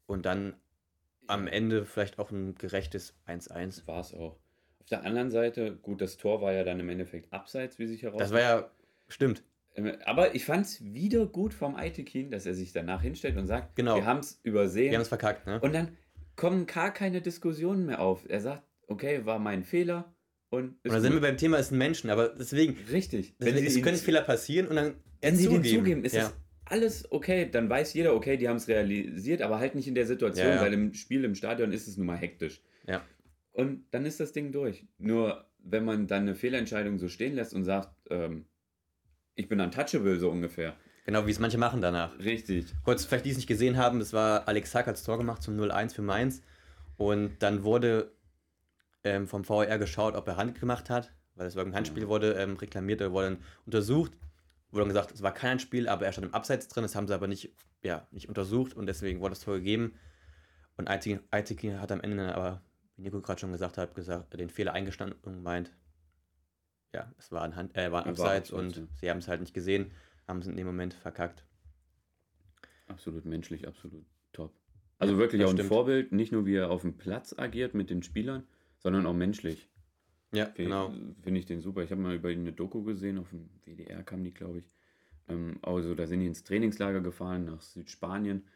Und 0.07 0.25
dann 0.25 0.55
am 1.27 1.45
Ende 1.47 1.85
vielleicht 1.85 2.17
auch 2.17 2.31
ein 2.31 2.55
gerechtes 2.55 3.13
1-1. 3.27 3.85
War 3.87 3.99
es 4.01 4.13
auch. 4.13 4.37
Auf 4.79 4.87
der 4.89 5.03
anderen 5.03 5.29
Seite, 5.29 5.75
gut, 5.75 6.01
das 6.01 6.17
Tor 6.17 6.41
war 6.41 6.51
ja 6.53 6.63
dann 6.63 6.79
im 6.79 6.89
Endeffekt 6.89 7.31
abseits, 7.31 7.77
wie 7.77 7.85
sich 7.85 8.01
heraus. 8.01 8.17
Das 8.19 8.31
war 8.31 8.39
ja, 8.41 8.71
stimmt. 9.07 9.43
Ähm, 9.75 9.91
Aber 10.05 10.33
ich 10.33 10.45
fand 10.45 10.65
es 10.65 10.83
wieder 10.83 11.27
gut 11.27 11.53
vom 11.53 11.75
Aitekin, 11.75 12.31
dass 12.31 12.47
er 12.47 12.55
sich 12.55 12.71
danach 12.73 13.01
hinstellt 13.03 13.37
und 13.37 13.45
sagt, 13.45 13.75
Genau. 13.75 13.97
wir 13.97 14.05
haben 14.05 14.19
es 14.21 14.39
übersehen. 14.41 14.89
Wir 14.89 14.97
haben 14.97 15.03
es 15.03 15.07
verkackt, 15.09 15.45
ne? 15.45 15.59
und 15.59 15.73
dann 15.73 15.95
kommen 16.35 16.65
gar 16.65 16.91
keine 16.91 17.21
Diskussionen 17.21 17.85
mehr 17.85 17.99
auf. 17.99 18.27
Er 18.27 18.39
sagt, 18.41 18.63
okay, 18.87 19.25
war 19.25 19.37
mein 19.37 19.63
Fehler 19.63 20.11
und 20.49 20.75
ist 20.83 20.85
Und 20.85 20.91
da 20.93 21.01
sind 21.01 21.13
wir 21.13 21.21
beim 21.21 21.37
Thema, 21.37 21.57
es 21.59 21.69
sind 21.69 21.77
Menschen, 21.77 22.09
aber 22.09 22.29
deswegen, 22.29 22.77
Richtig. 22.91 23.35
deswegen 23.39 23.65
es 23.67 23.75
ihn- 23.77 23.83
können 23.83 23.97
Fehler 23.97 24.21
passieren 24.21 24.67
und 24.67 24.75
dann 24.75 24.95
wenn 25.21 25.35
sie 25.35 25.45
zugeben. 25.45 25.63
den 25.63 25.77
zugeben, 25.79 26.03
ist 26.05 26.13
ja. 26.15 26.23
das 26.23 26.33
alles 26.65 27.11
okay. 27.11 27.49
Dann 27.51 27.69
weiß 27.69 27.93
jeder, 27.93 28.13
okay, 28.15 28.37
die 28.37 28.47
haben 28.47 28.57
es 28.57 28.67
realisiert, 28.67 29.41
aber 29.41 29.59
halt 29.59 29.75
nicht 29.75 29.87
in 29.87 29.95
der 29.95 30.05
Situation, 30.05 30.47
Ja, 30.47 30.55
ja. 30.55 30.61
weil 30.61 30.73
im 30.73 30.93
Spiel, 30.93 31.23
im 31.25 31.35
Stadion 31.35 31.71
ist 31.71 31.87
es 31.87 31.97
nun 31.97 32.05
mal 32.07 32.17
hektisch. 32.17 32.61
Ja. 32.87 33.03
Und 33.51 33.85
dann 33.91 34.05
ist 34.05 34.19
das 34.19 34.31
Ding 34.33 34.51
durch. 34.51 34.85
Nur 34.97 35.45
wenn 35.63 35.83
man 35.83 36.07
dann 36.07 36.21
eine 36.23 36.35
Fehlentscheidung 36.35 36.97
so 36.99 37.09
stehen 37.09 37.35
lässt 37.35 37.53
und 37.53 37.65
sagt, 37.65 37.93
ähm, 38.09 38.45
ich 39.35 39.49
bin 39.49 39.59
untouchable, 39.59 40.17
so 40.19 40.29
ungefähr. 40.29 40.75
Genau, 41.05 41.25
wie 41.25 41.31
es 41.31 41.39
manche 41.39 41.57
machen 41.57 41.81
danach. 41.81 42.17
Richtig. 42.19 42.65
Kurz, 42.83 43.03
vielleicht 43.05 43.25
die 43.25 43.31
es 43.31 43.37
nicht 43.37 43.47
gesehen 43.47 43.75
haben, 43.77 43.99
das 43.99 44.13
war 44.13 44.47
Alex 44.47 44.73
Hack 44.75 44.87
als 44.87 45.03
Tor 45.03 45.17
gemacht 45.17 45.41
zum 45.41 45.57
0-1 45.59 45.95
für 45.95 46.01
Mainz. 46.03 46.41
Und 46.97 47.31
dann 47.39 47.63
wurde 47.63 48.11
ähm, 49.03 49.27
vom 49.27 49.43
VR 49.43 49.77
geschaut, 49.77 50.15
ob 50.15 50.27
er 50.27 50.37
Hand 50.37 50.59
gemacht 50.59 50.89
hat, 50.89 51.13
weil 51.35 51.47
es 51.47 51.55
war 51.55 51.65
ein 51.65 51.73
Handspiel, 51.75 52.03
Ja. 52.03 52.09
wurde 52.09 52.33
ähm, 52.33 52.55
reklamiert, 52.57 53.01
er 53.01 53.11
wurde 53.11 53.29
dann 53.31 53.43
untersucht. 53.65 54.11
Wurde 54.71 54.81
dann 54.81 54.89
gesagt, 54.89 55.11
es 55.11 55.23
war 55.23 55.33
kein 55.33 55.51
Handspiel, 55.51 55.87
aber 55.89 56.05
er 56.05 56.11
stand 56.11 56.27
im 56.27 56.33
Abseits 56.33 56.67
drin, 56.67 56.83
das 56.83 56.95
haben 56.95 57.07
sie 57.07 57.13
aber 57.15 57.27
nicht, 57.27 57.51
ja, 57.81 58.07
nicht 58.11 58.29
untersucht 58.29 58.75
und 58.75 58.85
deswegen 58.85 59.19
wurde 59.19 59.31
das 59.31 59.39
Tor 59.39 59.55
gegeben. 59.55 59.95
Und 60.77 60.87
Aitiki 60.87 61.71
hat 61.71 61.91
am 61.91 62.01
Ende 62.01 62.17
dann 62.17 62.29
aber, 62.29 62.61
wie 62.95 63.01
Nico 63.01 63.19
gerade 63.19 63.39
schon 63.39 63.51
gesagt 63.51 63.79
hat, 63.79 63.95
gesagt, 63.95 64.39
den 64.39 64.49
Fehler 64.49 64.73
eingestanden 64.73 65.17
und 65.23 65.33
gemeint, 65.33 65.71
ja, 66.93 67.11
es 67.17 67.31
war 67.31 67.41
ein, 67.41 67.55
Hand, 67.55 67.75
äh, 67.75 67.91
war 67.91 68.01
ein 68.05 68.17
war 68.17 68.25
Abseits 68.27 68.53
Abseits, 68.53 68.77
und 68.77 68.77
ja. 68.77 68.83
sie 68.99 69.09
haben 69.09 69.17
es 69.17 69.27
halt 69.27 69.41
nicht 69.41 69.53
gesehen, 69.55 69.91
haben 70.27 70.39
es 70.39 70.47
in 70.47 70.55
dem 70.55 70.67
Moment 70.67 70.93
verkackt. 70.93 71.43
Absolut 72.87 73.25
menschlich, 73.25 73.67
absolut 73.67 74.05
top. 74.33 74.53
Also 74.99 75.17
wirklich 75.17 75.41
das 75.41 75.47
auch 75.47 75.53
ein 75.53 75.57
stimmt. 75.57 75.69
Vorbild, 75.69 76.11
nicht 76.11 76.31
nur 76.31 76.45
wie 76.45 76.55
er 76.55 76.69
auf 76.69 76.81
dem 76.81 76.97
Platz 76.97 77.33
agiert 77.37 77.73
mit 77.73 77.89
den 77.89 78.03
Spielern, 78.03 78.43
sondern 78.79 79.05
auch 79.05 79.13
menschlich. 79.13 79.67
Ja, 80.31 80.45
Finde 80.45 80.63
genau. 80.69 80.93
find 81.21 81.37
ich 81.37 81.45
den 81.45 81.61
super. 81.61 81.83
Ich 81.83 81.91
habe 81.91 82.01
mal 82.01 82.15
über 82.15 82.29
ihn 82.31 82.41
eine 82.41 82.53
Doku 82.53 82.83
gesehen, 82.83 83.17
auf 83.17 83.29
dem 83.29 83.49
WDR 83.65 84.03
kam 84.03 84.23
die, 84.23 84.33
glaube 84.33 84.59
ich. 84.59 84.69
Ähm, 85.27 85.57
also 85.61 85.95
da 85.95 86.05
sind 86.07 86.19
die 86.19 86.27
ins 86.27 86.43
Trainingslager 86.43 87.01
gefahren 87.01 87.45
nach 87.45 87.61
Südspanien, 87.61 88.47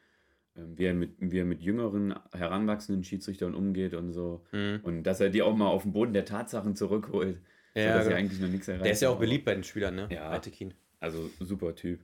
ähm, 0.56 0.78
wie, 0.78 0.86
er 0.86 0.94
mit, 0.94 1.14
wie 1.20 1.40
er 1.40 1.46
mit 1.46 1.62
jüngeren, 1.62 2.14
heranwachsenden 2.31 3.04
Schiedsrichtern 3.04 3.56
umgeht 3.56 3.96
und 3.96 4.12
so. 4.12 4.46
Mhm. 4.52 4.81
Und 4.84 5.04
dass 5.04 5.20
er 5.20 5.30
die 5.30 5.42
auch 5.42 5.56
mal 5.56 5.68
auf 5.68 5.81
den 5.84 5.94
Boden 5.94 6.14
der 6.14 6.26
Tatsachen 6.26 6.76
zurückholt, 6.76 7.42
Ja, 7.74 8.02
sie 8.04 8.09
genau. 8.09 8.19
eigentlich 8.19 8.40
noch 8.40 8.50
nichts 8.50 8.68
erreicht 8.68 8.86
Der 8.86 8.92
ist 8.92 9.02
ja 9.02 9.09
auch 9.09 9.19
beliebt 9.19 9.45
bei 9.45 9.56
den 9.56 9.64
Spielern, 9.64 9.95
ne? 9.95 10.07
Ja. 10.12 10.30
Altekin. 10.30 10.76
Also 11.00 11.30
super 11.40 11.74
Typ. 11.76 12.02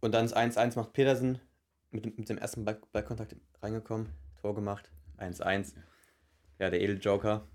Und 0.00 0.12
dann 0.12 0.24
das 0.26 0.34
1-1 0.34 0.76
macht 0.76 0.92
Petersen 0.94 1.38
mit, 1.90 2.04
dem- 2.06 2.14
mit 2.16 2.28
dem 2.30 2.38
ersten 2.38 2.64
Ball, 2.64 2.80
Ballkontakt 2.92 3.36
reingekommen, 3.62 4.08
Tor 4.40 4.54
gemacht, 4.54 4.90
1-1. 5.18 5.74
Ja, 5.76 5.82
der 6.58 6.80
Edeljoker. 6.80 7.48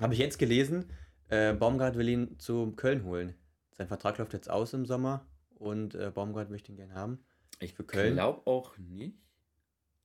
Habe 0.00 0.14
ich 0.14 0.20
jetzt 0.20 0.38
gelesen, 0.38 0.86
äh, 1.28 1.52
Baumgart 1.52 1.96
will 1.96 2.08
ihn 2.08 2.38
zu 2.38 2.72
Köln 2.72 3.04
holen. 3.04 3.34
Sein 3.72 3.88
Vertrag 3.88 4.18
läuft 4.18 4.32
jetzt 4.32 4.50
aus 4.50 4.72
im 4.72 4.86
Sommer 4.86 5.26
und 5.54 5.94
äh, 5.94 6.10
Baumgart 6.14 6.50
möchte 6.50 6.72
ihn 6.72 6.76
gerne 6.76 6.94
haben. 6.94 7.18
Ich 7.60 7.76
glaube 7.76 8.46
auch 8.46 8.76
nicht, 8.78 9.18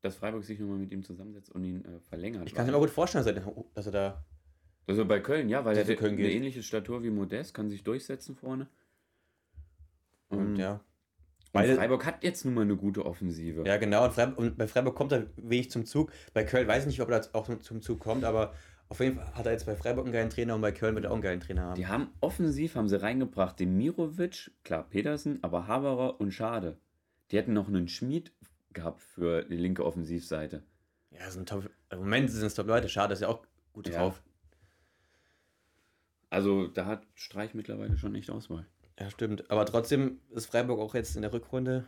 dass 0.02 0.16
Freiburg 0.16 0.44
sich 0.44 0.60
nochmal 0.60 0.78
mit 0.78 0.92
ihm 0.92 1.04
zusammensetzt 1.04 1.52
und 1.52 1.64
ihn 1.64 1.84
äh, 1.86 2.00
verlängert. 2.00 2.48
Ich 2.48 2.54
kann 2.56 2.66
es 2.66 2.72
mir 2.72 2.78
auch 2.78 2.82
gut 2.82 2.90
vorstellen, 2.90 3.26
dass 3.26 3.36
er, 3.36 3.66
dass 3.74 3.86
er 3.88 3.92
da. 3.92 4.26
Also 4.88 5.06
bei 5.06 5.20
Köln, 5.20 5.50
ja, 5.50 5.66
weil 5.66 5.78
er 5.78 5.84
Köln 5.96 6.14
eine 6.14 6.24
geht. 6.24 6.36
ähnliche 6.36 6.64
Statur 6.64 7.04
wie 7.04 7.10
Modest, 7.10 7.54
kann 7.54 7.70
sich 7.70 7.84
durchsetzen 7.84 8.36
vorne. 8.36 8.68
Und, 10.30 10.40
Ähm, 10.40 10.56
ja. 10.56 10.82
Beide- 11.52 11.76
Freiburg 11.76 12.06
hat 12.06 12.24
jetzt 12.24 12.46
nun 12.46 12.54
mal 12.54 12.62
eine 12.62 12.76
gute 12.76 13.06
Offensive. 13.06 13.64
Ja, 13.66 13.78
genau. 13.78 14.06
Und, 14.06 14.14
Freiburg, 14.14 14.38
und 14.38 14.58
bei 14.58 14.68
Freiburg 14.68 14.96
kommt 14.96 15.12
er 15.12 15.28
wenig 15.38 15.72
zum 15.72 15.86
Zug. 15.86 16.12
Bei 16.34 16.44
Köln 16.44 16.68
weiß 16.68 16.84
ich 16.84 16.88
nicht, 16.88 17.02
ob 17.02 17.10
er 17.10 17.28
auch 17.34 17.50
zum 17.60 17.82
Zug 17.82 18.00
kommt, 18.00 18.24
aber 18.24 18.54
auf 18.88 19.00
jeden 19.00 19.18
Fall 19.18 19.34
hat 19.36 19.46
er 19.46 19.52
jetzt 19.54 19.66
bei 19.66 19.76
Freiburg 19.76 20.06
einen 20.06 20.14
geilen 20.14 20.30
Trainer 20.30 20.56
und 20.56 20.62
bei 20.62 20.72
Köln 20.72 20.96
wird 20.96 21.06
er 21.06 21.12
auch 21.12 21.16
einen 21.16 21.22
geilen 21.24 21.40
Trainer 21.40 21.62
haben. 21.64 21.76
Die 21.76 21.88
haben 21.88 22.10
offensiv 22.22 22.76
haben 22.76 22.88
sie 22.90 23.02
reingebracht 23.02 23.60
den 23.60 23.76
Mirovic, 23.78 24.52
klar 24.64 24.84
Petersen, 24.88 25.40
aber 25.44 25.68
Haberer 25.68 26.20
und 26.20 26.32
Schade. 26.32 26.78
Die 27.32 27.38
hätten 27.38 27.54
noch 27.54 27.68
einen 27.68 27.88
Schmied 27.88 28.32
gehabt 28.74 29.02
für 29.02 29.44
die 29.44 29.58
linke 29.58 29.86
Offensivseite. 29.86 30.64
Ja, 31.12 31.30
sind 31.32 31.50
top, 31.50 31.70
im 31.92 32.00
Moment 32.00 32.30
sind 32.30 32.46
es 32.46 32.54
top 32.54 32.68
Leute. 32.68 32.90
Schade, 32.90 33.14
ist 33.14 33.22
ja 33.22 33.28
auch 33.28 33.42
gut 33.74 33.88
Ja. 33.90 33.98
drauf. 34.00 34.22
Also 36.30 36.68
da 36.68 36.86
hat 36.86 37.08
Streich 37.16 37.54
mittlerweile 37.56 37.98
schon 37.98 38.14
echt 38.16 38.30
Auswahl. 38.30 38.66
Ja, 39.00 39.10
stimmt. 39.10 39.50
Aber 39.50 39.66
trotzdem 39.66 40.20
ist 40.32 40.48
Freiburg 40.48 40.80
auch 40.80 40.94
jetzt 40.96 41.16
in 41.16 41.22
der 41.22 41.32
Rückrunde, 41.34 41.86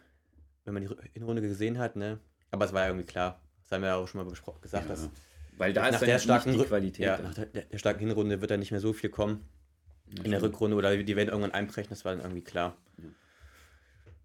wenn 0.65 0.74
man 0.74 0.84
die 0.84 0.96
Hinrunde 1.13 1.41
gesehen 1.41 1.77
hat, 1.77 1.96
ne? 1.96 2.20
Aber 2.51 2.65
es 2.65 2.74
war 2.74 2.82
ja 2.82 2.88
irgendwie 2.88 3.06
klar. 3.06 3.41
Das 3.63 3.72
haben 3.72 3.82
wir 3.82 3.89
ja 3.89 3.96
auch 3.96 4.08
schon 4.08 4.24
mal 4.25 4.32
bespro- 4.32 4.60
gesagt, 4.62 4.86
Ja. 4.86 4.89
dass 4.91 5.10
Weil 5.58 5.74
da 5.74 5.84
nach 5.91 6.01
ist 6.01 6.08
der 6.08 6.20
starken 6.20 6.53
die 6.53 6.63
Qualität. 6.63 7.06
ja, 7.06 7.18
nach 7.22 7.34
der, 7.34 7.46
der, 7.48 7.77
starken 7.77 8.00
Hinrunde 8.00 8.39
wird 8.41 8.51
da 8.51 8.58
nicht 8.58 8.72
mehr 8.72 8.80
so 8.80 8.94
viel 8.94 9.10
kommen. 9.10 9.44
Ja, 10.10 10.24
in 10.24 10.32
der 10.32 10.39
stimmt. 10.39 10.53
Rückrunde 10.53 10.75
oder 10.77 10.96
die 10.98 11.15
werden 11.15 11.30
irgendwann 11.30 11.51
einbrechen, 11.51 11.89
das 11.89 12.03
war 12.06 12.13
dann 12.13 12.22
irgendwie 12.22 12.44
klar. 12.44 12.75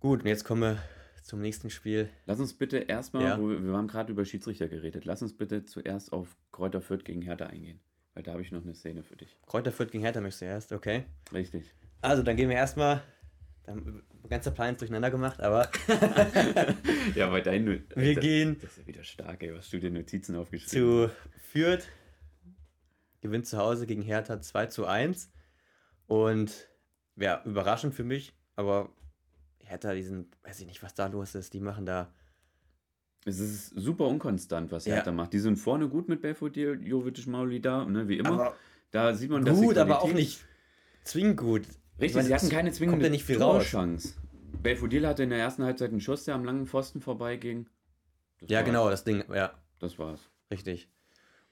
Gut, 0.00 0.20
und 0.22 0.26
jetzt 0.26 0.44
kommen 0.44 0.62
wir 0.62 0.78
zum 1.22 1.40
nächsten 1.40 1.70
Spiel. 1.70 2.08
Lass 2.26 2.38
uns 2.38 2.54
bitte 2.54 2.78
erstmal, 2.78 3.24
Ja. 3.24 3.38
wir, 3.40 3.64
wir 3.64 3.72
haben 3.72 3.88
gerade 3.88 4.12
über 4.12 4.24
Schiedsrichter 4.24 4.68
geredet, 4.68 5.04
lass 5.04 5.22
uns 5.22 5.36
bitte 5.36 5.64
zuerst 5.64 6.12
auf 6.12 6.36
Kräuter 6.52 6.80
Fürth 6.80 7.04
gegen 7.04 7.22
Hertha 7.22 7.46
eingehen. 7.46 7.80
Weil 8.14 8.22
da 8.22 8.32
habe 8.32 8.42
ich 8.42 8.50
noch 8.52 8.62
eine 8.62 8.74
Szene 8.74 9.02
für 9.02 9.16
dich. 9.16 9.36
Kräuter 9.46 9.72
Fürth 9.72 9.90
gegen 9.90 10.02
Hertha 10.04 10.20
möchtest 10.20 10.42
du 10.42 10.46
erst, 10.46 10.72
okay. 10.72 11.04
Richtig. 11.32 11.72
Also, 12.00 12.22
dann 12.22 12.36
gehen 12.36 12.48
wir 12.48 12.56
erstmal. 12.56 13.02
Dann 13.64 14.02
ganzer 14.28 14.50
Plan 14.50 14.72
ist 14.72 14.80
durcheinander 14.80 15.10
gemacht, 15.10 15.40
aber 15.40 15.68
ja, 17.14 17.30
weil 17.30 17.42
dein. 17.42 17.66
wir 17.66 17.80
das, 18.14 18.22
gehen 18.22 18.56
Das 18.60 18.70
ist 18.72 18.78
ja 18.78 18.86
wieder 18.86 19.04
stark, 19.04 19.42
ey, 19.42 19.54
was 19.54 19.70
du 19.70 19.78
dir 19.78 19.90
Notizen 19.90 20.36
aufgeschrieben 20.36 21.08
zu 21.08 21.10
Fürth. 21.50 21.84
Gewinnt 23.20 23.46
zu 23.46 23.58
Hause 23.58 23.86
gegen 23.86 24.02
Hertha 24.02 24.40
2 24.40 24.66
zu 24.66 24.86
1. 24.86 25.32
Und 26.06 26.68
ja, 27.16 27.42
überraschend 27.44 27.94
für 27.94 28.04
mich, 28.04 28.34
aber 28.54 28.90
Hertha, 29.58 29.94
die 29.94 30.02
sind, 30.02 30.36
weiß 30.44 30.60
ich 30.60 30.66
nicht, 30.66 30.82
was 30.82 30.94
da 30.94 31.06
los 31.06 31.34
ist. 31.34 31.52
Die 31.54 31.60
machen 31.60 31.86
da. 31.86 32.12
Es 33.24 33.40
ist 33.40 33.70
super 33.70 34.06
unkonstant, 34.06 34.70
was 34.70 34.84
Ja. 34.86 34.94
Hertha 34.94 35.10
macht. 35.10 35.32
Die 35.32 35.40
sind 35.40 35.56
vorne 35.56 35.88
gut 35.88 36.08
mit 36.08 36.20
Belfodil, 36.20 36.80
Jovic, 36.86 37.26
Mauli 37.26 37.60
da, 37.60 37.84
ne, 37.84 38.06
wie 38.06 38.18
immer. 38.18 38.30
Aber 38.30 38.56
da 38.92 39.14
sieht 39.14 39.30
man, 39.30 39.44
dass 39.44 39.58
gut, 39.58 39.78
aber 39.78 40.02
auch 40.02 40.12
nicht 40.12 40.44
zwingend 41.02 41.36
gut. 41.38 41.62
Richtig, 41.98 42.08
Ich 42.10 42.14
meine, 42.14 42.26
sie 42.28 42.34
hatten 42.34 42.48
keine 42.50 42.72
zwingende 42.72 43.04
ja 43.06 43.10
nicht 43.10 43.24
viel 43.24 43.40
raus. 43.40 43.62
Torchance. 43.70 44.14
Belfodil 44.62 45.06
hatte 45.06 45.22
in 45.22 45.30
der 45.30 45.38
ersten 45.38 45.64
Halbzeit 45.64 45.90
einen 45.90 46.00
Schuss, 46.00 46.24
der 46.24 46.34
am 46.34 46.44
langen 46.44 46.66
Pfosten 46.66 47.00
vorbeiging. 47.00 47.68
Das 48.40 48.50
Ja, 48.50 48.58
war's. 48.58 48.66
genau, 48.66 48.90
das 48.90 49.04
Ding, 49.04 49.24
ja, 49.32 49.52
Das 49.78 49.98
war's. 49.98 50.20
richtig. 50.50 50.88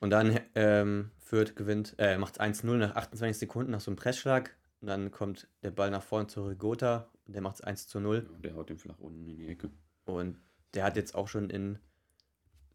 Und 0.00 0.10
dann 0.10 0.38
ähm, 0.54 1.10
Fürth 1.18 1.54
gewinnt, 1.56 1.94
äh, 1.98 2.18
macht 2.18 2.40
1-0 2.40 2.66
nach 2.76 2.94
28 2.96 3.38
Sekunden 3.38 3.70
nach 3.70 3.80
so 3.80 3.90
einem 3.90 3.96
Pressschlag. 3.96 4.54
Und 4.80 4.88
dann 4.88 5.10
kommt 5.10 5.48
der 5.62 5.70
Ball 5.70 5.90
nach 5.90 6.02
vorne 6.02 6.26
zu 6.26 6.44
Rigota 6.46 7.08
und 7.26 7.34
der 7.34 7.40
macht 7.40 7.54
es 7.56 7.60
1 7.62 7.88
zu 7.88 8.00
0. 8.00 8.28
Ja, 8.30 8.38
der 8.40 8.54
haut 8.54 8.68
den 8.68 8.76
flach 8.78 8.98
unten 8.98 9.26
in 9.26 9.38
die 9.38 9.48
Ecke. 9.48 9.70
Und 10.04 10.38
der 10.74 10.84
hat 10.84 10.96
jetzt 10.96 11.14
auch 11.14 11.28
schon 11.28 11.48
in 11.48 11.78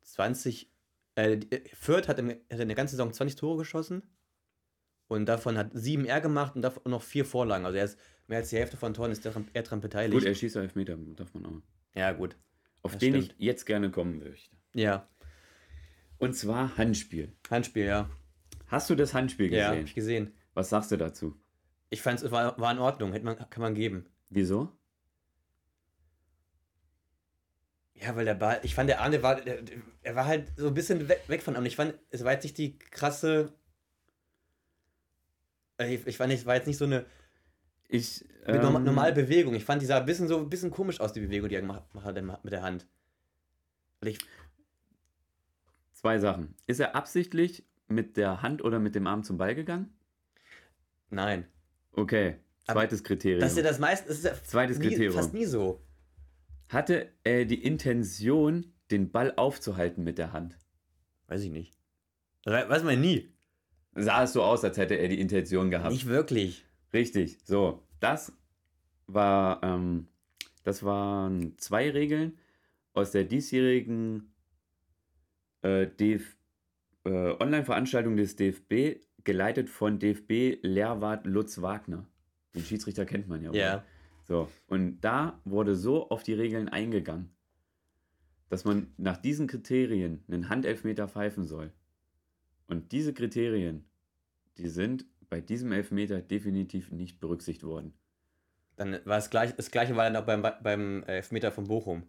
20, 0.01 0.71
äh, 1.15 1.33
äh, 1.33 1.61
Fürth 1.75 2.07
hat, 2.07 2.17
im, 2.17 2.29
hat 2.29 2.59
in 2.59 2.67
der 2.67 2.75
ganzen 2.75 2.93
Saison 2.95 3.13
20 3.13 3.35
Tore 3.35 3.57
geschossen. 3.59 4.01
Und 5.09 5.25
davon 5.25 5.57
hat 5.57 5.71
sieben 5.73 6.05
er 6.05 6.21
gemacht 6.21 6.55
und 6.55 6.61
davon 6.61 6.89
noch 6.89 7.03
vier 7.03 7.25
Vorlagen. 7.25 7.65
Also 7.65 7.77
er 7.77 7.83
ist 7.85 7.99
mehr 8.27 8.37
als 8.37 8.49
die 8.51 8.57
Hälfte 8.57 8.77
von 8.77 8.93
Toren 8.93 9.11
ist 9.11 9.25
er 9.25 9.31
dran, 9.33 9.49
er 9.53 9.63
dran 9.63 9.81
beteiligt. 9.81 10.13
Gut, 10.13 10.23
er 10.23 10.35
schießt 10.35 10.55
Elfmeter, 10.55 10.95
darf 11.15 11.33
man 11.33 11.45
auch. 11.45 11.61
ja, 11.95 12.13
gut. 12.13 12.37
Auf 12.83 12.93
Das 12.93 12.99
den 13.01 13.15
stimmt. 13.15 13.35
ich 13.37 13.45
jetzt 13.45 13.65
gerne 13.65 13.91
kommen 13.91 14.19
möchte. 14.19 14.55
Ja, 14.73 15.09
Und 16.19 16.33
zwar 16.35 16.77
Handspiel. 16.77 17.33
Handspiel, 17.49 17.85
ja. 17.85 18.09
Hast 18.67 18.89
du 18.89 18.95
das 18.95 19.13
Handspiel 19.13 19.51
Ja, 19.51 19.65
hab 19.65 19.71
gesehen? 19.71 19.85
ich 19.85 19.95
gesehen. 19.95 20.33
Was 20.53 20.69
sagst 20.69 20.91
du 20.91 20.97
dazu? 20.97 21.35
Ich 21.89 22.01
fand 22.01 22.21
es 22.21 22.29
war, 22.31 22.57
war 22.59 22.71
in 22.71 22.77
Ordnung, 22.77 23.11
hätte 23.11 23.25
man, 23.25 23.35
kann 23.37 23.61
man 23.61 23.73
geben. 23.73 24.05
Wieso? 24.29 24.71
Ja, 27.95 28.15
weil 28.15 28.25
der 28.25 28.35
Ball, 28.35 28.59
ich 28.63 28.75
fand 28.75 28.89
der 28.89 29.01
Arne 29.01 29.21
war, 29.23 29.41
der, 29.41 29.61
der- 29.61 29.77
er 30.03 30.15
war 30.15 30.25
halt 30.25 30.51
so 30.55 30.67
ein 30.67 30.73
bisschen 30.73 31.09
weg, 31.09 31.21
weg 31.27 31.41
von 31.43 31.55
ihm. 31.55 31.65
Ich 31.65 31.75
fand, 31.75 31.95
es 32.11 32.23
war 32.23 32.31
jetzt 32.31 32.43
nicht 32.43 32.57
die 32.57 32.77
krasse, 32.79 33.53
ich, 35.79 36.05
ich 36.07 36.17
fand, 36.17 36.31
es 36.33 36.45
war 36.45 36.55
jetzt 36.55 36.67
nicht 36.67 36.77
so 36.77 36.85
eine 36.85 37.05
Ich. 37.87 38.25
Ähm, 38.45 38.61
normale 38.83 39.13
Bewegung. 39.13 39.53
Ich 39.53 39.65
fand, 39.65 39.81
die 39.81 39.85
sah 39.85 39.97
ein 39.99 40.05
bisschen 40.05 40.27
so 40.27 40.37
ein 40.37 40.49
bisschen 40.49 40.71
komisch 40.71 40.99
aus, 40.99 41.13
die 41.13 41.19
Bewegung, 41.21 41.49
die 41.49 41.55
er 41.55 41.61
gemacht 41.61 41.83
hat 42.03 42.43
mit 42.43 42.53
der 42.53 42.61
Hand. 42.63 42.87
Ich, 44.01 44.17
Zwei 45.93 46.17
Sachen. 46.19 46.55
Ist 46.65 46.79
er 46.79 46.95
absichtlich 46.95 47.65
mit 47.89 48.15
der 48.15 48.41
Hand 48.41 48.63
oder 48.63 48.79
mit 48.79 48.95
dem 48.95 49.05
Arm 49.07 49.23
zum 49.23 49.37
Ball 49.37 49.55
gegangen? 49.55 49.93
nein. 51.09 51.45
Okay. 51.91 52.37
Aber 52.67 52.81
Zweites 52.81 53.03
Kriterium. 53.03 53.41
Das 53.41 53.51
ist 53.51 53.57
ja 53.57 53.63
das 53.63 53.79
meiste, 53.79 54.07
das 54.07 54.19
ist 54.19 54.25
ja 54.25 54.33
Zweites 54.43 54.77
nie, 54.77 54.87
Kriterium. 54.89 55.13
fast 55.15 55.33
nie 55.33 55.45
so. 55.45 55.83
Hatte 56.69 57.11
er 57.23 57.45
die 57.45 57.61
Intention, 57.63 58.71
den 58.91 59.11
Ball 59.11 59.33
aufzuhalten 59.35 60.03
mit 60.03 60.17
der 60.19 60.31
Hand? 60.33 60.55
Weiß 61.27 61.41
ich 61.41 61.49
nicht. 61.51 61.73
We- 62.45 62.69
Weiß 62.69 62.83
man 62.83 63.01
nie. 63.01 63.33
Sah 64.03 64.23
es 64.23 64.33
so 64.33 64.43
aus, 64.43 64.63
als 64.63 64.77
hätte 64.77 64.95
er 64.95 65.07
die 65.07 65.19
Intention 65.19 65.69
gehabt. 65.69 65.91
Nicht 65.91 66.07
wirklich. 66.07 66.65
Richtig. 66.93 67.37
So, 67.43 67.83
das 67.99 68.33
war, 69.07 69.61
ähm, 69.63 70.07
das 70.63 70.83
waren 70.83 71.57
zwei 71.57 71.89
Regeln 71.89 72.37
aus 72.93 73.11
der 73.11 73.23
diesjährigen 73.23 74.33
äh, 75.61 75.87
DF, 75.87 76.37
äh, 77.05 77.09
Online-Veranstaltung 77.09 78.17
des 78.17 78.35
DFB, 78.35 79.01
geleitet 79.23 79.69
von 79.69 79.99
DFB-Lehrwart 79.99 81.25
Lutz 81.25 81.61
Wagner. 81.61 82.07
Den 82.55 82.63
Schiedsrichter 82.63 83.05
kennt 83.05 83.27
man 83.27 83.43
ja. 83.43 83.51
Ja. 83.53 83.73
oder? 83.73 83.85
So, 84.23 84.49
und 84.67 85.01
da 85.01 85.41
wurde 85.43 85.75
so 85.75 86.09
auf 86.09 86.23
die 86.23 86.33
Regeln 86.33 86.69
eingegangen, 86.69 87.31
dass 88.49 88.63
man 88.63 88.93
nach 88.97 89.17
diesen 89.17 89.47
Kriterien 89.47 90.23
einen 90.27 90.49
Handelfmeter 90.49 91.07
pfeifen 91.07 91.45
soll. 91.45 91.71
Und 92.67 92.91
diese 92.91 93.13
Kriterien, 93.13 93.85
die 94.59 94.69
sind 94.69 95.05
bei 95.29 95.41
diesem 95.41 95.71
Elfmeter 95.71 96.21
definitiv 96.21 96.91
nicht 96.91 97.19
berücksichtigt 97.19 97.63
worden. 97.63 97.93
Dann 98.75 98.99
war 99.05 99.17
es 99.17 99.29
gleich, 99.29 99.55
das 99.55 99.71
gleiche 99.71 99.95
war 99.95 100.09
dann 100.09 100.15
auch 100.15 100.25
beim, 100.25 100.45
beim 100.63 101.03
Elfmeter 101.03 101.51
von 101.51 101.67
Bochum, 101.67 102.03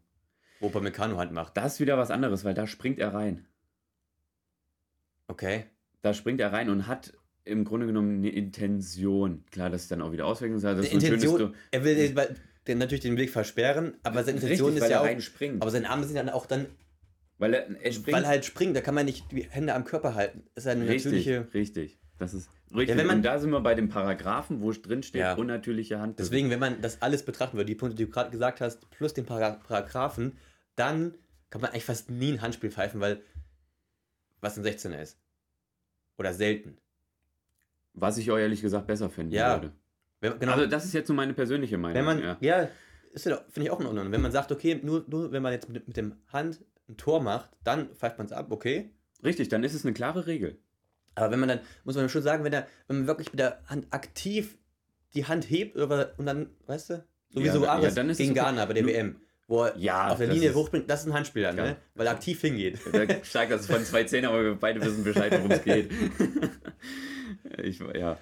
wo 0.60 0.68
Upamecano 0.68 1.16
Hand 1.18 1.32
macht. 1.32 1.56
Das 1.56 1.74
ist 1.74 1.80
wieder 1.80 1.98
was 1.98 2.10
anderes, 2.10 2.44
weil 2.44 2.54
da 2.54 2.66
springt 2.66 2.98
er 2.98 3.12
rein. 3.12 3.46
Okay. 5.26 5.64
Da 6.02 6.14
springt 6.14 6.40
er 6.40 6.52
rein 6.52 6.70
und 6.70 6.86
hat 6.86 7.12
im 7.44 7.64
Grunde 7.64 7.86
genommen 7.86 8.18
eine 8.18 8.30
Intention. 8.30 9.44
Klar, 9.50 9.70
das 9.70 9.82
ist 9.82 9.90
dann 9.90 10.02
auch 10.02 10.12
wieder 10.12 10.26
Auswirkungssache. 10.26 10.76
Das 10.76 10.86
ist 10.86 10.92
Intention, 10.92 11.54
er 11.70 11.84
will 11.84 12.14
den, 12.66 12.78
natürlich 12.78 13.02
den 13.02 13.16
Weg 13.16 13.30
versperren, 13.30 13.94
aber 14.02 14.22
seine 14.22 14.38
Intention 14.38 14.68
Richtig, 14.68 14.76
ist 14.76 14.82
weil 14.82 14.90
ja 14.90 14.96
er 14.98 15.02
auch. 15.02 15.06
reinspringt. 15.06 15.62
Aber 15.62 15.70
seine 15.70 15.88
Arme 15.88 16.04
sind 16.04 16.16
dann 16.16 16.28
auch 16.28 16.46
dann, 16.46 16.66
weil 17.38 17.54
er, 17.54 17.68
er 17.82 17.92
springt. 17.92 18.16
weil 18.16 18.24
er 18.24 18.28
halt 18.28 18.44
springt, 18.44 18.76
da 18.76 18.80
kann 18.80 18.94
man 18.94 19.06
nicht 19.06 19.32
die 19.32 19.42
Hände 19.50 19.74
am 19.74 19.84
Körper 19.84 20.14
halten. 20.14 20.44
Das 20.54 20.64
ist 20.64 20.70
eine 20.70 20.82
richtig, 20.82 21.04
natürliche. 21.04 21.48
richtig. 21.54 21.98
Das 22.20 22.34
ist 22.34 22.48
richtig. 22.74 22.96
wenn 22.98 23.06
man- 23.06 23.16
und 23.16 23.22
da 23.24 23.38
sind 23.38 23.50
wir 23.50 23.60
bei 23.60 23.74
dem 23.74 23.88
Paragraphen, 23.88 24.60
wo 24.60 24.70
drin 24.72 25.02
steht, 25.02 25.20
Ja. 25.22 25.34
unnatürliche 25.34 25.98
Hand. 25.98 26.18
Deswegen, 26.20 26.50
wenn 26.50 26.60
man 26.60 26.80
das 26.82 27.02
alles 27.02 27.24
betrachten 27.24 27.56
würde, 27.56 27.66
die 27.66 27.74
Punkte, 27.74 27.96
die 27.96 28.04
du 28.04 28.10
gerade 28.10 28.30
gesagt 28.30 28.60
hast, 28.60 28.88
plus 28.90 29.12
den 29.14 29.26
Para- 29.26 29.58
Paragraphen, 29.66 30.36
dann 30.76 31.14
kann 31.50 31.60
man 31.62 31.70
eigentlich 31.70 31.84
fast 31.86 32.10
nie 32.10 32.30
ein 32.32 32.42
Handspiel 32.42 32.70
pfeifen, 32.70 33.00
weil 33.00 33.22
was 34.40 34.56
ein 34.56 34.62
16er 34.64 35.00
ist. 35.02 35.18
Oder 36.18 36.32
selten. 36.34 36.76
Was 37.94 38.18
ich 38.18 38.28
ehrlich 38.28 38.60
gesagt 38.60 38.86
besser 38.86 39.10
finden 39.10 39.32
Ja, 39.32 39.54
würde. 39.56 39.72
Wenn, 40.20 40.38
genau. 40.38 40.52
Also 40.52 40.66
das 40.66 40.84
ist 40.84 40.92
jetzt 40.92 41.08
so 41.08 41.14
meine 41.14 41.32
persönliche 41.34 41.78
Meinung. 41.78 41.96
wenn 41.96 42.04
man, 42.04 42.22
ja. 42.22 42.36
ja, 42.40 42.68
ist 43.12 43.26
ja, 43.26 43.36
doch- 43.36 43.44
finde 43.50 43.66
ich 43.66 43.70
auch 43.70 43.80
in 43.80 43.86
Ordnung. 43.86 44.12
Wenn 44.12 44.20
man 44.20 44.30
sagt, 44.30 44.52
okay, 44.52 44.78
nur, 44.82 45.04
nur 45.08 45.32
wenn 45.32 45.42
man 45.42 45.52
jetzt 45.52 45.68
mit, 45.70 45.88
mit 45.88 45.96
dem 45.96 46.16
Hand 46.28 46.60
ein 46.88 46.96
Tor 46.96 47.20
macht, 47.22 47.48
dann 47.64 47.88
pfeift 47.94 48.18
man 48.18 48.26
es 48.26 48.32
ab, 48.32 48.48
okay. 48.50 48.90
Richtig, 49.24 49.48
dann 49.48 49.64
ist 49.64 49.74
es 49.74 49.84
eine 49.84 49.94
klare 49.94 50.26
Regel. 50.26 50.58
Aber 51.14 51.30
wenn 51.32 51.40
man 51.40 51.48
dann, 51.48 51.60
muss 51.84 51.96
man 51.96 52.08
schon 52.08 52.22
sagen, 52.22 52.44
wenn, 52.44 52.52
er, 52.52 52.66
wenn 52.88 52.98
man 52.98 53.06
wirklich 53.06 53.32
mit 53.32 53.40
der 53.40 53.60
Hand 53.66 53.86
aktiv 53.90 54.56
die 55.14 55.24
Hand 55.26 55.48
hebt 55.50 55.76
und 55.76 56.26
dann, 56.26 56.50
weißt 56.66 56.90
du, 56.90 57.04
sowieso 57.30 57.64
Ja, 57.64 57.72
Ares 57.72 57.94
ja, 57.96 58.02
ist 58.04 58.18
gegen 58.18 58.30
okay. 58.30 58.40
Ghana 58.40 58.64
bei 58.64 58.74
der 58.74 58.86
WM, 58.86 59.16
wo 59.48 59.64
er 59.64 59.76
Ja, 59.76 60.08
auf 60.08 60.18
der 60.18 60.28
Linie 60.28 60.50
ist- 60.50 60.54
hochbringt, 60.54 60.88
das 60.88 61.00
ist 61.00 61.06
ein 61.08 61.14
Handspiel 61.14 61.42
dann, 61.42 61.56
Ja. 61.56 61.64
ne? 61.64 61.76
weil 61.94 62.06
er 62.06 62.12
aktiv 62.12 62.40
hingeht. 62.40 62.78
Steigt 63.24 63.50
das 63.52 63.66
von 63.66 63.84
zwei 63.84 64.04
Zehn, 64.04 64.24
aber 64.24 64.42
wir 64.44 64.54
beide 64.54 64.80
wissen 64.80 65.02
Bescheid, 65.04 65.32
worum 65.32 65.50
es 65.50 65.64
geht. 65.64 65.90
ich, 67.62 67.80
ja. 67.94 68.18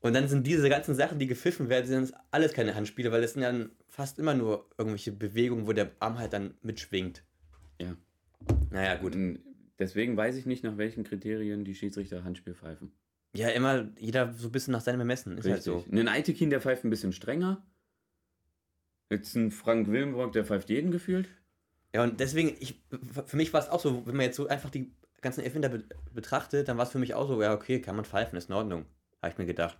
Und 0.00 0.14
dann 0.14 0.26
sind 0.28 0.46
diese 0.46 0.68
ganzen 0.68 0.96
Sachen, 0.96 1.20
die 1.20 1.28
gepfiffen 1.28 1.68
werden, 1.68 1.86
sind 1.86 2.12
alles 2.32 2.52
keine 2.52 2.74
Handspiele, 2.74 3.12
weil 3.12 3.22
es 3.22 3.34
sind 3.34 3.42
dann 3.42 3.70
fast 3.88 4.18
immer 4.18 4.34
nur 4.34 4.68
irgendwelche 4.76 5.12
Bewegungen, 5.12 5.68
wo 5.68 5.72
der 5.72 5.92
Arm 6.00 6.18
halt 6.18 6.32
dann 6.32 6.54
mitschwingt. 6.62 7.22
Ja. 7.80 7.94
Naja, 8.70 8.96
gut. 8.96 9.14
Deswegen 9.78 10.16
weiß 10.16 10.36
ich 10.36 10.46
nicht, 10.46 10.64
nach 10.64 10.76
welchen 10.76 11.04
Kriterien 11.04 11.64
die 11.64 11.74
Schiedsrichter 11.74 12.24
Handspiel 12.24 12.54
pfeifen. 12.54 12.92
Ja, 13.34 13.48
immer 13.48 13.88
jeder 13.98 14.32
so 14.34 14.48
ein 14.48 14.52
bisschen 14.52 14.72
nach 14.72 14.82
seinem 14.82 15.00
Ermessen. 15.00 15.38
Ist 15.38 15.48
halt 15.48 15.62
so. 15.62 15.84
Ein 15.90 16.08
Aitekin, 16.08 16.50
der 16.50 16.60
pfeift 16.60 16.84
ein 16.84 16.90
bisschen 16.90 17.12
strenger. 17.12 17.64
Jetzt 19.10 19.34
ein 19.34 19.50
Frank 19.50 19.88
Willenbrock, 19.88 20.32
der 20.32 20.44
pfeift 20.44 20.70
jeden 20.70 20.90
gefühlt. 20.90 21.28
Ja, 21.94 22.02
und 22.02 22.20
deswegen, 22.20 22.56
ich, 22.60 22.82
für 23.26 23.36
mich 23.36 23.52
war 23.52 23.60
es 23.60 23.68
auch 23.68 23.80
so, 23.80 24.06
wenn 24.06 24.16
man 24.16 24.26
jetzt 24.26 24.36
so 24.36 24.48
einfach 24.48 24.70
die 24.70 24.92
ganzen 25.20 25.42
Elfmeter 25.44 25.68
be 25.68 25.84
betrachtet, 26.14 26.68
dann 26.68 26.76
war 26.76 26.84
es 26.84 26.92
für 26.92 26.98
mich 26.98 27.14
auch 27.14 27.28
so, 27.28 27.40
ja, 27.42 27.54
okay, 27.54 27.80
kann 27.80 27.96
man 27.96 28.04
pfeifen, 28.04 28.36
ist 28.36 28.48
in 28.48 28.54
Ordnung. 28.54 28.86
Habe 29.22 29.32
ich 29.32 29.38
mir 29.38 29.46
gedacht. 29.46 29.78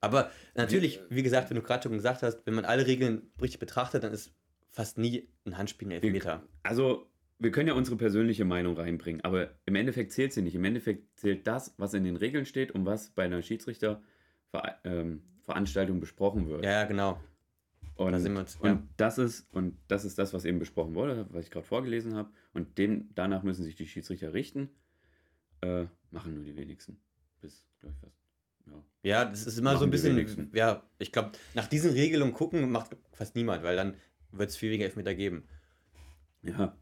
Aber 0.00 0.30
natürlich, 0.54 1.00
wie 1.08 1.22
gesagt, 1.22 1.50
wenn 1.50 1.56
du 1.56 1.62
gerade 1.62 1.82
schon 1.82 1.92
gesagt 1.92 2.22
hast, 2.22 2.44
wenn 2.44 2.54
man 2.54 2.64
alle 2.64 2.86
Regeln 2.86 3.30
richtig 3.40 3.58
betrachtet, 3.58 4.04
dann 4.04 4.12
ist 4.12 4.32
fast 4.70 4.98
nie 4.98 5.28
ein 5.44 5.56
Handspiel 5.56 5.88
ein 5.88 5.92
Elfmeter. 5.92 6.42
Also, 6.62 7.10
wir 7.38 7.50
können 7.50 7.68
ja 7.68 7.74
unsere 7.74 7.96
persönliche 7.96 8.44
Meinung 8.44 8.76
reinbringen, 8.76 9.22
aber 9.22 9.50
im 9.66 9.74
Endeffekt 9.74 10.12
zählt 10.12 10.32
sie 10.32 10.42
nicht. 10.42 10.54
Im 10.54 10.64
Endeffekt 10.64 11.18
zählt 11.18 11.46
das, 11.46 11.74
was 11.76 11.92
in 11.94 12.04
den 12.04 12.16
Regeln 12.16 12.46
steht 12.46 12.72
und 12.72 12.86
was 12.86 13.10
bei 13.10 13.24
einer 13.24 13.42
Schiedsrichterveranstaltung 13.42 16.00
besprochen 16.00 16.48
wird. 16.48 16.64
Ja, 16.64 16.84
genau. 16.84 17.20
Und, 17.96 18.12
Da 18.12 18.20
sind 18.20 18.34
wir 18.34 18.40
uns, 18.40 18.56
und 18.56 18.68
ja. 18.68 18.82
das 18.98 19.18
ist 19.18 19.52
und 19.54 19.78
das 19.88 20.04
ist 20.04 20.18
das, 20.18 20.34
was 20.34 20.44
eben 20.44 20.58
besprochen 20.58 20.94
wurde, 20.94 21.26
was 21.30 21.44
ich 21.44 21.50
gerade 21.50 21.66
vorgelesen 21.66 22.14
habe. 22.14 22.30
Und 22.52 22.76
dem, 22.78 23.08
danach 23.14 23.42
müssen 23.42 23.64
sich 23.64 23.74
die 23.74 23.86
Schiedsrichter 23.86 24.34
richten. 24.34 24.68
Äh, 25.62 25.86
machen 26.10 26.34
nur 26.34 26.44
die 26.44 26.56
wenigsten. 26.56 26.98
Bis, 27.40 27.64
glaube 27.80 27.94
ich, 27.94 28.00
fast. 28.00 28.18
Ja. 28.66 28.84
Ja, 29.02 29.24
das 29.24 29.46
ist 29.46 29.58
immer 29.58 29.70
so 29.70 29.86
Machen 29.86 29.88
ein 29.88 30.16
die 30.16 30.24
bisschen, 30.24 30.50
ja, 30.52 30.82
ich 30.98 31.12
glaube, 31.12 31.32
nach 31.54 31.68
diesen 31.68 31.92
Regelungen 31.92 32.34
gucken 32.34 32.70
macht 32.70 32.96
fast 33.12 33.34
niemand, 33.34 33.62
weil 33.62 33.76
dann 33.76 33.94
wird 34.32 34.50
es 34.50 34.56
viel 34.56 34.70
weniger 34.70 34.84
Elfmeter 34.84 35.14
geben. 35.14 35.44
Ja, 36.42 36.76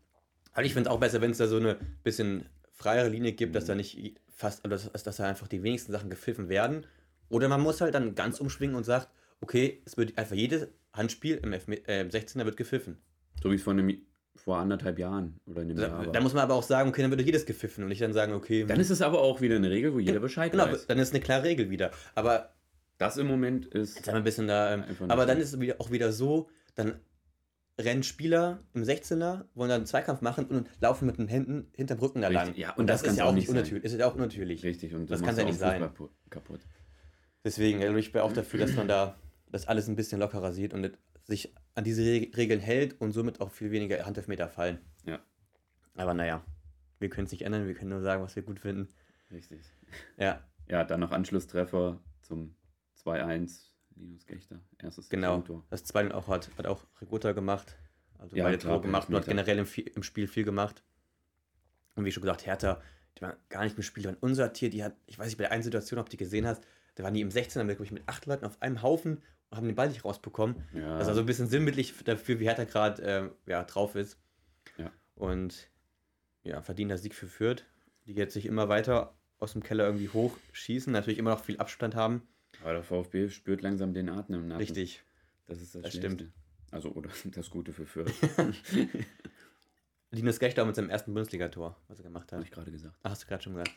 Also 0.55 0.67
ich 0.67 0.73
finde 0.73 0.89
es 0.89 0.95
auch 0.95 1.01
besser, 1.01 1.21
wenn 1.21 1.31
es 1.33 1.39
da 1.39 1.47
so 1.47 1.57
eine 1.57 1.77
bisschen 2.03 2.47
freiere 2.73 3.09
Linie 3.09 3.33
gibt, 3.33 3.55
dass 3.55 3.67
da 3.67 3.75
nicht 3.75 4.21
fast, 4.29 4.65
also 4.65 4.89
dass, 4.91 5.03
dass 5.05 5.17
da 5.17 5.29
einfach 5.29 5.49
die 5.49 5.63
wenigsten 5.63 5.93
Sachen 5.93 6.11
gepfiffen 6.11 6.49
werden. 6.49 6.87
Oder 7.29 7.49
man 7.49 7.61
muss 7.61 7.81
halt 7.81 7.95
dann 7.95 8.15
ganz 8.15 8.41
umschwingen 8.41 8.77
und 8.77 8.85
sagt, 8.85 9.09
okay, 9.41 9.83
es 9.85 9.97
wird 9.97 10.17
einfach 10.19 10.37
jedes 10.37 10.69
Handspiel 10.93 11.37
im, 11.43 11.53
Elfme 11.53 11.77
äh, 11.89 12.01
im 12.01 12.09
16er 12.09 12.45
wird 12.45 12.57
gepfiffen. 12.57 12.99
so 13.43 13.51
wie 13.51 13.57
es 13.57 13.63
vor, 13.63 13.73
einem, 13.73 13.97
vor 14.37 14.59
anderthalb 14.59 14.99
Jahren 14.99 15.39
oder 15.47 15.63
in 15.63 15.71
einem 15.71 15.81
Jahr 15.81 15.89
Da, 15.91 15.99
war. 16.07 16.13
da 16.13 16.21
muss 16.21 16.35
man 16.35 16.43
aber 16.45 16.55
auch 16.55 16.63
sagen, 16.63 16.89
okay, 16.89 17.03
dann 17.03 17.11
wird 17.11 17.23
jedes 17.23 17.47
gepfiffen 17.47 17.83
und 17.83 17.89
nicht 17.89 18.03
dann 18.03 18.13
sagen, 18.13 18.33
okay, 18.33 18.65
Dann 18.65 18.79
ist 18.81 18.91
es 18.91 19.03
aber 19.03 19.21
auch 19.21 19.41
wieder 19.41 19.57
eine 19.57 19.71
Regel, 19.71 19.93
wo 19.95 19.99
jeder 19.99 20.21
Bescheid 20.21 20.53
genau, 20.53 20.67
weiß. 20.67 20.87
dann 20.87 20.99
ist 20.99 21.13
eine 21.13 21.23
klare 21.23 21.45
Regel 21.45 21.71
wieder. 21.71 21.91
Aber 22.15 22.55
Das 22.99 23.17
im 23.17 23.27
Moment 23.27 23.67
ist. 23.67 23.97
Jetzt 23.97 24.07
haben 24.09 24.15
wir 24.15 24.19
ein 24.19 24.25
bisschen 24.25 24.47
da. 24.47 24.75
Ähm, 24.75 24.85
aber 25.09 25.27
dann 25.27 25.39
ist 25.41 25.53
es 25.53 25.61
wieder, 25.61 25.81
auch 25.81 25.91
wieder 25.91 26.13
so, 26.13 26.49
dann 26.77 27.01
rennen 27.79 28.03
Spieler 28.03 28.61
im 28.73 28.83
16er, 28.83 29.45
wollen 29.55 29.69
dann 29.69 29.79
einen 29.79 29.87
Zweikampf 29.87 30.21
machen 30.21 30.47
und 30.47 30.69
laufen 30.81 31.07
mit 31.07 31.19
den 31.19 31.29
Händen 31.29 31.69
hinterm 31.75 31.99
Rücken 31.99 32.23
da 32.23 32.29
lang. 32.29 32.55
Ja, 32.55 32.71
und, 32.71 32.81
und 32.81 32.87
das, 32.87 33.03
das 33.03 33.13
ist 33.13 33.19
ja 33.19 33.25
auch 33.25 33.33
nicht 33.33 33.49
unnatürlich. 33.49 33.85
Ist 33.85 33.99
ja 33.99 34.07
auch 34.07 34.15
unnatürlich. 34.15 34.63
Richtig, 34.63 34.95
und 34.95 35.11
Das 35.11 35.21
machst 35.21 35.39
ja 35.39 35.45
nicht 35.45 35.59
sein. 35.59 35.91
Kaputt. 36.31 36.61
Deswegen, 37.43 37.83
also 37.83 37.97
ich 37.97 38.13
bin 38.13 38.23
auch 38.23 38.33
dafür, 38.33 38.61
dass 38.61 38.75
man 38.75 38.89
da 38.89 39.17
das 39.51 39.67
alles 39.67 39.89
ein 39.89 39.97
bisschen 39.97 40.21
lockerer 40.21 40.53
sieht 40.53 40.73
und 40.73 40.97
sich 41.25 41.55
an 41.75 41.85
diese 41.85 42.03
Re 42.03 42.29
Regeln 42.37 42.61
hält 42.61 43.01
und 43.01 43.13
somit 43.13 43.41
auch 43.41 43.51
viel 43.51 43.71
weniger 43.71 44.05
Handelfmeter 44.05 44.49
fallen. 44.49 44.79
Ja. 45.05 45.21
Aber 45.95 46.15
naja, 46.15 46.45
wir 46.99 47.09
können 47.09 47.27
es 47.27 47.33
nicht 47.33 47.43
ändern, 47.43 47.67
wir 47.67 47.75
können 47.75 47.91
nur 47.91 48.01
sagen, 48.01 48.23
was 48.23 48.35
wir 48.37 48.43
gut 48.43 48.61
finden. 48.61 48.89
Richtig. 49.31 49.61
Ja, 50.17 50.43
Ja, 50.69 50.85
dann 50.85 51.01
noch 51.01 51.13
Anschlusstreffer 51.13 52.01
zum 52.23 52.57
2-1. 53.05 53.74
Linus 53.97 54.27
Gechter, 54.27 54.61
erstes 54.79 55.09
genau. 55.09 55.41
Tor. 55.41 55.65
Das 55.71 55.85
2 55.85 56.13
auch 56.13 56.29
hat, 56.29 56.51
hat 56.59 56.67
auch 56.67 56.85
Rigota 57.01 57.33
gemacht. 57.33 57.77
Also 58.19 58.37
Ja, 58.37 58.45
beide 58.45 58.59
Tore 58.59 58.81
gemacht 58.81 59.09
und 59.09 59.17
hat 59.17 59.27
generell 59.27 59.59
im, 59.59 59.67
im 59.95 60.03
Spiel 60.03 60.27
viel 60.27 60.45
gemacht. 60.45 60.83
Und 61.95 62.05
wie 62.05 62.13
schon 62.13 62.23
gesagt, 62.23 62.47
Hertha, 62.47 62.81
die 63.17 63.23
waren 63.23 63.37
gar 63.49 63.65
nicht 63.65 63.77
im 63.77 63.83
Spiel, 63.83 64.03
die 64.03 64.09
waren 64.09 64.19
unsortiert. 64.19 64.73
Die 64.73 64.83
hat, 64.83 64.97
ich 65.07 65.19
weiß 65.19 65.27
nicht, 65.27 65.37
bei 65.37 65.45
der 65.45 65.53
einen 65.53 65.63
Situation, 65.63 65.99
ob 65.99 66.07
du 66.07 66.11
die 66.11 66.17
gesehen 66.17 66.47
hast, 66.47 66.65
da 66.97 67.03
waren 67.03 67.15
die 67.15 67.21
im 67.21 67.31
16er 67.31 67.65
mit, 67.65 67.79
mit 67.91 68.03
acht 68.07 68.27
Leuten 68.27 68.45
auf 68.45 68.61
einem 68.63 68.83
Haufen 68.83 69.23
und 69.51 69.57
haben 69.57 69.67
den 69.67 69.77
Ball 69.77 69.89
nicht 69.89 70.05
rausbekommen. 70.05 70.57
Ja, 70.73 70.95
Das 70.95 71.03
ist 71.03 71.09
also 71.09 71.21
ein 71.21 71.27
bisschen 71.27 71.49
sinnbildlich 71.49 71.95
dafür, 72.05 72.41
wie 72.41 72.45
Hertha 72.45 72.65
gerade 72.65 73.03
ähm, 73.03 73.31
ja, 73.47 73.63
drauf 73.65 73.95
ist. 73.95 74.19
Ja. 74.77 74.91
Und 75.15 75.71
ja, 76.43 76.63
verdienter 76.63 76.99
Sieg 76.99 77.15
für 77.15 77.27
Fürth, 77.27 77.65
die 78.07 78.15
jetzt 78.15 78.35
sich 78.35 78.47
immer 78.47 78.69
weiter 78.69 79.15
aus 79.39 79.53
dem 79.53 79.63
Keller 79.63 79.87
irgendwie 79.87 80.09
hochschießen, 80.09 80.93
natürlich 80.93 81.19
immer 81.19 81.31
noch 81.31 81.45
viel 81.45 81.59
Abstand 81.59 81.95
haben. 81.95 82.27
Aber 82.63 82.73
der 82.75 82.83
VfB 82.83 83.29
spürt 83.29 83.63
langsam 83.63 83.93
den 83.95 84.09
Atem 84.09 84.35
im 84.37 84.49
Nacken. 84.49 84.61
Richtig. 84.61 85.03
Das 85.47 85.61
ist 85.61 85.75
das, 85.75 85.83
Das 85.83 85.95
stimmt. 85.95 86.31
Also, 86.71 86.91
oder 86.91 87.11
das 87.33 87.51
Gute 87.51 87.73
für 87.73 87.87
Fürth, 87.87 88.13
Linus 90.11 90.39
Gechter 90.39 90.65
mit 90.65 90.77
seinem 90.77 90.91
ersten 90.91 91.13
Bundesligator, 91.13 91.77
was 91.89 91.99
er 91.99 92.05
gemacht 92.05 92.25
hat. 92.31 92.33
habe 92.39 92.45
ich 92.45 92.51
gerade 92.51 92.71
gesagt. 92.71 92.97
Ach, 93.03 93.11
hast 93.11 93.25
du 93.25 93.27
gerade 93.27 93.43
schon 93.43 93.55
gesagt. 93.55 93.73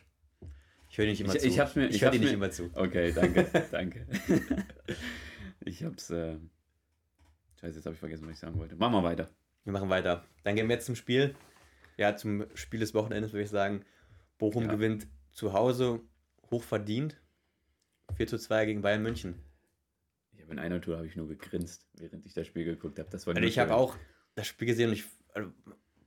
Ich 0.89 0.97
höre 0.97 1.05
dir 1.05 1.11
nicht 1.11 1.21
immer 1.21 1.35
Ich- 1.35 1.41
zu. 1.41 1.47
ich 1.47 1.59
hab's 1.59 1.75
mir- 1.75 1.87
ich 1.89 1.95
ich 1.97 2.01
höre 2.03 2.11
dir 2.11 2.19
nicht 2.19 2.33
immer 2.33 2.49
zu. 2.51 2.69
Okay, 2.73 3.11
danke, 3.11 3.45
danke. 3.71 4.07
Ich 5.61 5.83
hab's. 5.83 6.09
Äh... 6.11 6.37
Scheiße, 7.59 7.75
jetzt 7.77 7.85
habe 7.85 7.93
ich 7.95 7.99
vergessen, 7.99 8.25
was 8.27 8.33
ich 8.33 8.39
sagen 8.39 8.57
wollte. 8.59 8.75
Machen 8.75 8.93
wir 8.93 9.03
weiter. 9.03 9.29
Wir 9.63 9.73
machen 9.73 9.89
weiter. 9.89 10.23
Dann 10.43 10.55
gehen 10.55 10.67
wir 10.69 10.75
jetzt 10.75 10.85
zum 10.85 10.95
Spiel. 10.95 11.35
Ja, 11.97 12.15
zum 12.15 12.45
Spiel 12.53 12.79
des 12.79 12.93
Wochenendes 12.93 13.33
würde 13.33 13.43
ich 13.43 13.49
sagen. 13.49 13.83
Bochum 14.37 14.65
Ja. 14.65 14.69
gewinnt 14.71 15.07
zu 15.31 15.53
Hause 15.53 16.01
hoch 16.51 16.63
verdient. 16.63 17.19
4 18.17 18.27
zu 18.27 18.37
2 18.37 18.65
gegen 18.65 18.81
Bayern 18.81 19.01
München. 19.03 19.35
Ich 20.31 20.41
habe 20.41 20.51
in 20.53 20.59
einer 20.59 20.81
Tour 20.81 20.97
habe 20.97 21.07
ich 21.07 21.15
nur 21.15 21.27
gegrinst, 21.27 21.87
während 21.93 22.25
ich 22.25 22.33
das 22.33 22.47
Spiel 22.47 22.65
geguckt 22.65 22.99
habe. 22.99 23.09
Das 23.09 23.25
war 23.27 23.35
Also 23.35 23.47
ich 23.47 23.59
habe 23.59 23.73
auch 23.75 23.95
das 24.35 24.47
Spiel 24.47 24.67
gesehen 24.67 24.89
und 24.89 24.93
ich. 24.93 25.05
Also 25.33 25.51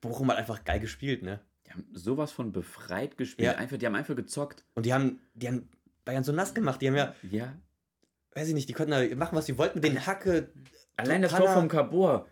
Bochum 0.00 0.31
hat 0.31 0.38
einfach 0.38 0.64
geil 0.64 0.81
gespielt, 0.81 1.23
ne? 1.23 1.40
Die 1.67 1.73
haben 1.73 1.87
sowas 1.93 2.33
von 2.33 2.52
befreit 2.52 3.17
gespielt. 3.17 3.47
Ja. 3.47 3.55
Einfach, 3.57 3.76
die 3.76 3.87
haben 3.87 3.95
einfach 3.95 4.17
gezockt. 4.17 4.64
Und 4.75 4.87
die 4.87 4.93
haben, 4.95 5.21
die 5.35 5.47
haben 5.49 5.69
Bayern 6.05 6.25
so 6.25 6.33
nass 6.33 6.55
gemacht. 6.55 6.81
Die 6.83 6.88
haben 6.88 6.97
ja, 6.97 7.14
Ja. 7.31 7.55
weiß 8.35 8.49
ich 8.49 8.55
nicht, 8.55 8.69
die 8.69 8.73
konnten 8.73 8.93
da 8.93 9.14
machen, 9.17 9.37
was 9.37 9.47
sie 9.47 9.56
wollten 9.58 9.78
mit 9.78 9.85
den 9.85 10.04
Hacke. 10.06 10.52
Allein 10.97 11.23
das 11.23 11.32
Hanna- 11.32 11.45
Tor 11.47 11.54
vom 11.54 11.69
Kabor. 11.69 12.26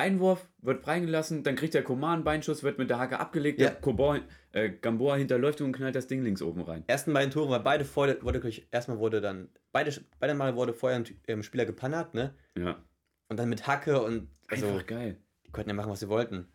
Einwurf, 0.00 0.48
wird 0.62 0.82
freigelassen, 0.82 1.42
dann 1.42 1.54
kriegt 1.56 1.74
der 1.74 1.82
Koman 1.84 2.14
einen 2.14 2.24
Beinschuss, 2.24 2.62
wird 2.62 2.78
mit 2.78 2.90
der 2.90 2.98
Hacke 2.98 3.20
abgelegt, 3.20 3.60
Ja. 3.60 3.68
der 3.70 3.80
Kobor, 3.80 4.18
äh, 4.52 4.70
Gamboa 4.70 5.16
hinterläuft 5.16 5.60
und 5.60 5.72
knallt 5.72 5.94
das 5.94 6.06
Ding 6.08 6.22
links 6.22 6.42
oben 6.42 6.62
rein. 6.62 6.84
ersten 6.86 7.12
beiden 7.12 7.30
Tore, 7.30 7.50
weil 7.50 7.60
beide 7.60 7.84
vorher 7.84 8.20
wurde, 8.22 8.42
erstmal 8.70 8.98
wurde 8.98 9.20
dann, 9.20 9.48
beide, 9.72 9.92
beide 10.18 10.34
Mal 10.34 10.56
wurde 10.56 10.72
vorher 10.74 10.98
ein 10.98 11.04
ähm, 11.28 11.42
Spieler 11.42 11.64
gepannert, 11.66 12.14
ne? 12.14 12.34
Ja. 12.56 12.82
Und 13.28 13.38
dann 13.38 13.48
mit 13.48 13.66
Hacke 13.66 14.02
und 14.02 14.28
also, 14.48 14.66
Einfach 14.66 14.86
geil. 14.86 15.16
die 15.46 15.52
konnten 15.52 15.70
ja 15.70 15.74
machen, 15.76 15.90
was 15.92 16.00
sie 16.00 16.08
wollten. 16.08 16.48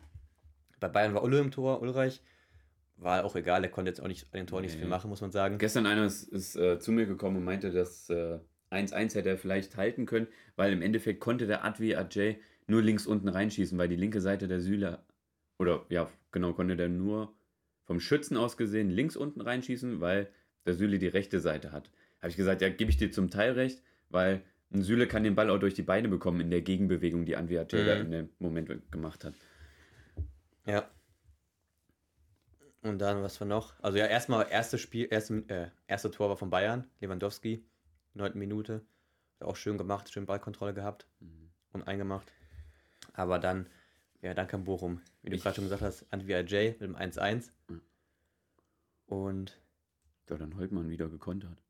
Bei 0.80 0.88
Bayern 0.88 1.14
war 1.14 1.22
Ulle 1.22 1.38
im 1.40 1.50
Tor, 1.50 1.80
Ulreich. 1.80 2.22
War 2.98 3.24
auch 3.24 3.36
egal, 3.36 3.60
der 3.62 3.70
konnte 3.70 3.90
jetzt 3.90 4.00
auch 4.00 4.08
nicht 4.08 4.24
an 4.32 4.38
den 4.40 4.46
Tor 4.46 4.60
nicht 4.60 4.74
Nee. 4.74 4.80
viel 4.80 4.88
machen, 4.88 5.08
muss 5.10 5.20
man 5.20 5.30
sagen. 5.30 5.58
Gestern 5.58 5.86
einer 5.86 6.04
ist, 6.06 6.24
ist 6.24 6.56
äh, 6.56 6.78
zu 6.78 6.92
mir 6.92 7.06
gekommen 7.06 7.36
und 7.36 7.44
meinte, 7.44 7.70
dass 7.70 8.08
äh, 8.10 8.38
1-1 8.70 9.14
hätte 9.14 9.28
er 9.30 9.38
vielleicht 9.38 9.76
halten 9.76 10.06
können, 10.06 10.26
weil 10.56 10.72
im 10.72 10.82
Endeffekt 10.82 11.20
konnte 11.20 11.46
der 11.46 11.64
Advi 11.64 11.94
Ajay 11.94 12.40
nur 12.66 12.82
links 12.82 13.06
unten 13.06 13.28
reinschießen, 13.28 13.76
weil 13.78 13.88
die 13.88 13.96
linke 13.96 14.20
Seite 14.20 14.48
der 14.48 14.60
Süle, 14.60 15.04
oder 15.58 15.84
ja, 15.88 16.10
genau, 16.32 16.52
konnte 16.52 16.76
der 16.76 16.88
nur 16.88 17.34
vom 17.84 18.00
Schützen 18.00 18.36
aus 18.36 18.56
gesehen 18.56 18.90
links 18.90 19.16
unten 19.16 19.40
reinschießen, 19.40 20.00
weil 20.00 20.28
der 20.66 20.74
Süle 20.74 20.98
die 20.98 21.06
rechte 21.06 21.40
Seite 21.40 21.72
hat. 21.72 21.90
Habe 22.20 22.30
ich 22.30 22.36
gesagt, 22.36 22.60
ja, 22.62 22.68
gebe 22.68 22.90
ich 22.90 22.96
dir 22.96 23.12
zum 23.12 23.30
Teil 23.30 23.52
recht, 23.52 23.82
weil 24.08 24.42
ein 24.72 24.82
Süle 24.82 25.06
kann 25.06 25.22
den 25.22 25.36
Ball 25.36 25.50
auch 25.50 25.58
durch 25.58 25.74
die 25.74 25.82
Beine 25.82 26.08
bekommen 26.08 26.40
in 26.40 26.50
der 26.50 26.62
Gegenbewegung, 26.62 27.24
die 27.24 27.32
da 27.32 27.42
Mhm. 27.42 28.04
in 28.04 28.10
dem 28.10 28.28
Moment 28.38 28.90
gemacht 28.90 29.24
hat. 29.24 29.34
Ja. 30.66 30.90
Und 32.82 32.98
dann, 32.98 33.22
was 33.22 33.40
war 33.40 33.46
noch? 33.48 33.74
Also 33.80 33.98
ja, 33.98 34.06
erstmal 34.06 34.46
erstes 34.50 34.80
Spiel, 34.80 35.08
erste, 35.10 35.44
äh, 35.48 35.68
erste 35.86 36.10
Tor 36.10 36.28
war 36.28 36.36
von 36.36 36.50
Bayern, 36.50 36.88
Lewandowski, 37.00 37.64
9. 38.14 38.38
Minute. 38.38 38.84
Auch 39.40 39.56
schön 39.56 39.78
gemacht, 39.78 40.12
schön 40.12 40.26
Ballkontrolle 40.26 40.74
gehabt 40.74 41.06
und 41.72 41.86
eingemacht. 41.86 42.32
Aber 43.16 43.38
dann, 43.38 43.68
ja, 44.22 44.34
dann 44.34 44.46
kam 44.46 44.64
Bochum, 44.64 45.00
wie 45.22 45.30
du 45.30 45.38
gerade 45.38 45.56
schon 45.56 45.64
gesagt 45.64 45.82
hast, 45.82 46.06
Antwi 46.12 46.32
J 46.34 46.78
mit 46.78 46.82
dem 46.82 46.96
1-1. 46.96 47.50
Mhm. 47.68 47.80
Und, 49.06 49.60
Da 50.26 50.36
dann 50.36 50.56
Holtmann 50.56 50.88
wieder 50.90 51.08
gekontert. 51.08 51.62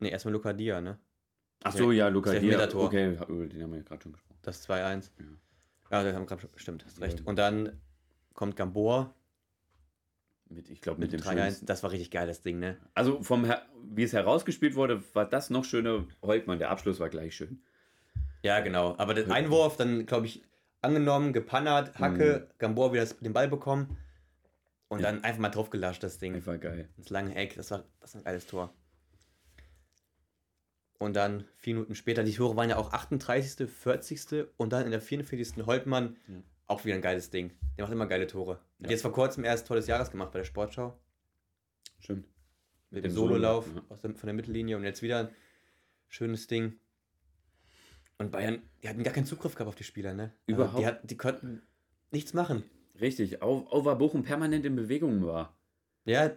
ne, 0.00 0.10
erstmal 0.10 0.32
Luca 0.32 0.52
Dia, 0.52 0.80
ne? 0.80 0.98
Ach 1.64 1.72
so, 1.72 1.92
ja, 1.92 2.08
Luca 2.08 2.32
Das 2.32 2.40
Dia. 2.40 2.50
Elfmeter-Tor. 2.52 2.84
Okay, 2.86 3.16
über 3.28 3.46
den 3.46 3.62
haben 3.62 3.70
wir 3.70 3.78
ja 3.78 3.84
gerade 3.84 4.02
schon 4.02 4.12
gesprochen. 4.12 4.38
Das 4.42 4.68
2-1. 4.68 5.10
Ja. 5.18 5.24
Ja, 5.92 6.02
das 6.04 6.14
haben 6.14 6.40
schon, 6.40 6.50
stimmt, 6.56 6.84
hast 6.84 6.98
Ja. 6.98 7.04
recht. 7.04 7.24
Und 7.26 7.36
dann 7.36 7.80
kommt 8.34 8.56
Gamboa 8.56 9.14
Mit, 10.48 10.68
ich 10.70 10.80
glaube, 10.80 11.00
mit, 11.00 11.12
mit, 11.12 11.20
dem 11.20 11.24
dem 11.24 11.30
3-1. 11.38 11.42
schönsten. 11.44 11.66
Das 11.66 11.82
war 11.84 11.92
richtig 11.92 12.10
geil, 12.10 12.26
das 12.26 12.42
Ding, 12.42 12.58
ne? 12.58 12.78
Also 12.94 13.22
vom 13.22 13.46
wie 13.84 14.02
es 14.02 14.12
herausgespielt 14.12 14.74
wurde, 14.74 15.02
war 15.14 15.26
das 15.28 15.50
noch 15.50 15.64
schöner. 15.64 16.04
Holtmann, 16.22 16.58
der 16.58 16.70
Abschluss 16.70 16.98
war 16.98 17.08
gleich 17.08 17.36
schön. 17.36 17.62
Ja, 18.42 18.60
genau. 18.60 18.96
Aber 18.98 19.14
den. 19.14 19.30
Einwurf, 19.30 19.76
dann, 19.76 20.04
glaube 20.06 20.26
ich, 20.26 20.42
angenommen, 20.80 21.32
gepannert, 21.32 21.98
Hacke, 21.98 22.48
Gamboa 22.58 22.92
wieder 22.92 23.02
das- 23.02 23.16
den 23.18 23.32
Ball 23.32 23.48
bekommen 23.48 23.96
und 24.88 25.00
Ja. 25.00 25.10
dann 25.12 25.22
einfach 25.24 25.40
mal 25.40 25.48
draufgelascht, 25.50 26.02
das 26.02 26.18
Ding. 26.18 26.34
Einfach 26.34 26.58
geil. 26.58 26.88
ins 26.96 27.10
lange 27.10 27.34
Eck. 27.36 27.54
Das 27.56 27.70
war, 27.70 27.84
das 28.00 28.14
war 28.14 28.20
ein 28.20 28.24
geiles 28.24 28.46
Tor. 28.46 28.74
Und 30.98 31.14
dann 31.16 31.44
vier 31.56 31.74
Minuten 31.74 31.94
später, 31.94 32.22
die 32.22 32.32
Tore 32.32 32.56
waren 32.56 32.68
ja 32.70 32.76
auch 32.76 32.92
38., 32.92 33.68
40. 33.68 34.46
und 34.56 34.72
dann 34.72 34.84
in 34.84 34.90
der 34.92 35.00
44. 35.00 35.66
Holtmann 35.66 36.16
Ja. 36.28 36.34
auch 36.68 36.84
wieder 36.84 36.94
ein 36.94 37.02
geiles 37.02 37.30
Ding. 37.30 37.50
Der 37.76 37.84
macht 37.84 37.92
immer 37.92 38.06
geile 38.06 38.26
Tore. 38.26 38.60
Ja. 38.78 38.84
Hat 38.84 38.90
jetzt 38.90 39.02
vor 39.02 39.12
kurzem 39.12 39.44
erst 39.44 39.66
Tor 39.66 39.76
des 39.76 39.86
Jahres 39.88 40.10
gemacht 40.10 40.30
bei 40.32 40.38
der 40.40 40.44
Sportschau. 40.44 40.96
Stimmt. 41.98 42.26
Mit 42.90 43.04
Dem 43.04 43.10
dem 43.10 43.14
Sololauf 43.14 43.66
Solo, 43.66 43.78
ja. 43.78 43.84
aus 43.88 44.00
dem, 44.02 44.14
von 44.16 44.26
der 44.26 44.34
Mittellinie 44.34 44.76
und 44.76 44.84
jetzt 44.84 45.02
wieder 45.02 45.20
ein 45.20 45.28
schönes 46.08 46.46
Ding. 46.46 46.78
Und 48.22 48.32
Bayern, 48.32 48.62
die 48.82 48.88
hatten 48.88 49.02
gar 49.02 49.12
keinen 49.12 49.26
Zugriff 49.26 49.54
gehabt 49.54 49.68
auf 49.68 49.74
die 49.74 49.84
Spieler, 49.84 50.14
ne? 50.14 50.32
Also 50.48 50.62
Überhaupt. 50.62 50.78
Die, 50.82 50.86
hat, 50.86 51.10
die 51.10 51.16
konnten 51.16 51.62
nichts 52.10 52.34
machen. 52.34 52.64
Richtig. 53.00 53.42
Auch, 53.42 53.84
weil 53.84 53.96
Bochum 53.96 54.22
permanent 54.22 54.64
in 54.64 54.76
Bewegung 54.76 55.24
war. 55.24 55.56
Ja, 56.04 56.30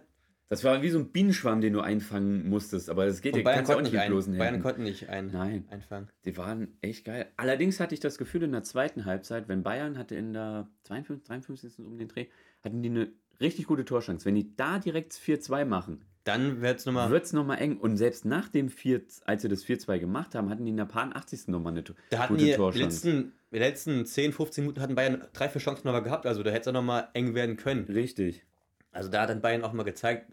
Das 0.48 0.62
war 0.64 0.80
wie 0.82 0.90
so 0.90 0.98
ein 0.98 1.10
Bienenschwamm, 1.12 1.60
den 1.60 1.72
du 1.72 1.80
einfangen 1.80 2.48
musstest. 2.48 2.88
Aber 2.90 3.06
das 3.06 3.20
geht 3.20 3.36
ja 3.36 3.42
Bayern 3.42 3.58
kannst 3.58 3.72
auch 3.72 3.80
nicht 3.82 3.92
mit 3.92 4.00
ein, 4.00 4.10
bloßen 4.10 4.36
Bayern 4.36 4.54
Händen. 4.54 4.62
konnten 4.62 4.82
nicht 4.84 5.08
ein, 5.08 5.30
Nein, 5.32 5.64
einfangen. 5.70 6.08
die 6.24 6.36
waren 6.36 6.76
echt 6.82 7.04
geil. 7.04 7.26
Allerdings 7.36 7.80
hatte 7.80 7.94
ich 7.94 8.00
das 8.00 8.16
Gefühl 8.18 8.42
in 8.44 8.52
der 8.52 8.62
zweiten 8.62 9.04
Halbzeit, 9.04 9.48
wenn 9.48 9.62
Bayern 9.62 9.98
hatte 9.98 10.14
in 10.14 10.32
der 10.32 10.68
52, 10.84 11.26
53. 11.26 11.78
um 11.84 11.98
den 11.98 12.08
Dreh, 12.08 12.26
hatten 12.62 12.82
die 12.82 12.90
eine 12.90 13.12
richtig 13.40 13.66
gute 13.66 13.84
Torchance. 13.84 14.24
Wenn 14.24 14.34
die 14.36 14.54
da 14.56 14.78
direkt 14.78 15.12
4-2 15.14 15.64
machen, 15.64 16.04
Dann 16.26 16.60
wird 16.60 16.80
es 16.80 16.86
nochmal. 16.86 17.10
wird 17.10 17.24
es 17.24 17.32
nochmal 17.32 17.58
eng. 17.60 17.76
Und 17.78 17.96
selbst 17.96 18.24
nach 18.24 18.48
dem 18.48 18.68
4, 18.68 19.00
als 19.26 19.42
sie 19.42 19.48
das 19.48 19.64
4-2 19.64 20.00
gemacht 20.00 20.34
haben, 20.34 20.50
hatten 20.50 20.64
die 20.64 20.70
in 20.72 20.76
der 20.76 20.84
paar 20.86 21.14
80. 21.14 21.48
nochmal 21.48 21.72
eine 21.72 21.84
Da 22.10 22.18
hatten 22.18 22.34
gute 22.34 22.46
die, 22.46 22.52
Torchance. 22.54 22.84
letzten, 22.84 23.32
die 23.52 23.58
letzten 23.58 24.04
10, 24.04 24.32
15 24.32 24.64
Minuten 24.64 24.80
hatten 24.80 24.96
Bayern 24.96 25.24
drei, 25.32 25.48
vier 25.48 25.60
Chancen 25.60 25.86
nochmal 25.86 26.02
gehabt. 26.02 26.26
Also 26.26 26.42
da 26.42 26.50
hätte 26.50 26.62
es 26.62 26.68
auch 26.68 26.72
nochmal 26.72 27.08
eng 27.14 27.34
werden 27.34 27.56
können. 27.56 27.84
Richtig. 27.84 28.44
Also 28.90 29.08
da 29.08 29.22
hat 29.22 29.30
dann 29.30 29.40
Bayern 29.40 29.62
auch 29.62 29.72
mal 29.72 29.84
gezeigt, 29.84 30.32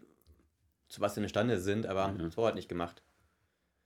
zu 0.88 1.00
was 1.00 1.14
sie 1.14 1.20
imstande 1.20 1.60
sind, 1.60 1.86
aber 1.86 2.04
haben 2.08 2.18
Ja. 2.18 2.24
das 2.24 2.34
Tor 2.34 2.46
halt 2.46 2.56
nicht 2.56 2.68
gemacht. 2.68 3.02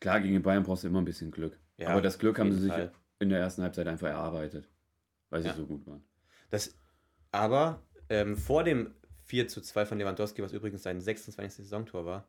Klar, 0.01 0.21
gegen 0.21 0.41
Bayern 0.43 0.63
brauchst 0.63 0.85
du 0.85 0.89
immer 0.89 1.03
ein 1.03 1.05
bisschen 1.05 1.31
Glück. 1.31 1.59
Ja, 1.77 1.91
Aber 1.91 2.01
das 2.01 2.19
Glück 2.19 2.39
haben 2.39 2.53
sie 2.53 2.61
sich 2.61 2.73
Fall. 2.73 2.91
in 3.19 3.29
der 3.29 3.39
ersten 3.41 3.63
Halbzeit 3.63 3.87
einfach 3.87 4.09
erarbeitet, 4.09 4.69
weil 5.29 5.43
sie 5.43 5.49
Ja. 5.49 5.55
so 5.55 5.67
gut 5.67 5.87
waren. 5.87 6.03
Das, 6.51 6.75
aber 7.33 7.83
ähm, 8.09 8.37
vor 8.37 8.65
dem 8.65 8.95
4 9.29 9.47
zu 9.49 9.61
2 9.61 9.85
von 9.87 9.99
Lewandowski, 9.99 10.43
was 10.43 10.53
übrigens 10.53 10.83
sein 10.83 11.01
26. 11.01 11.65
Saisontor 11.65 12.05
war, 12.07 12.27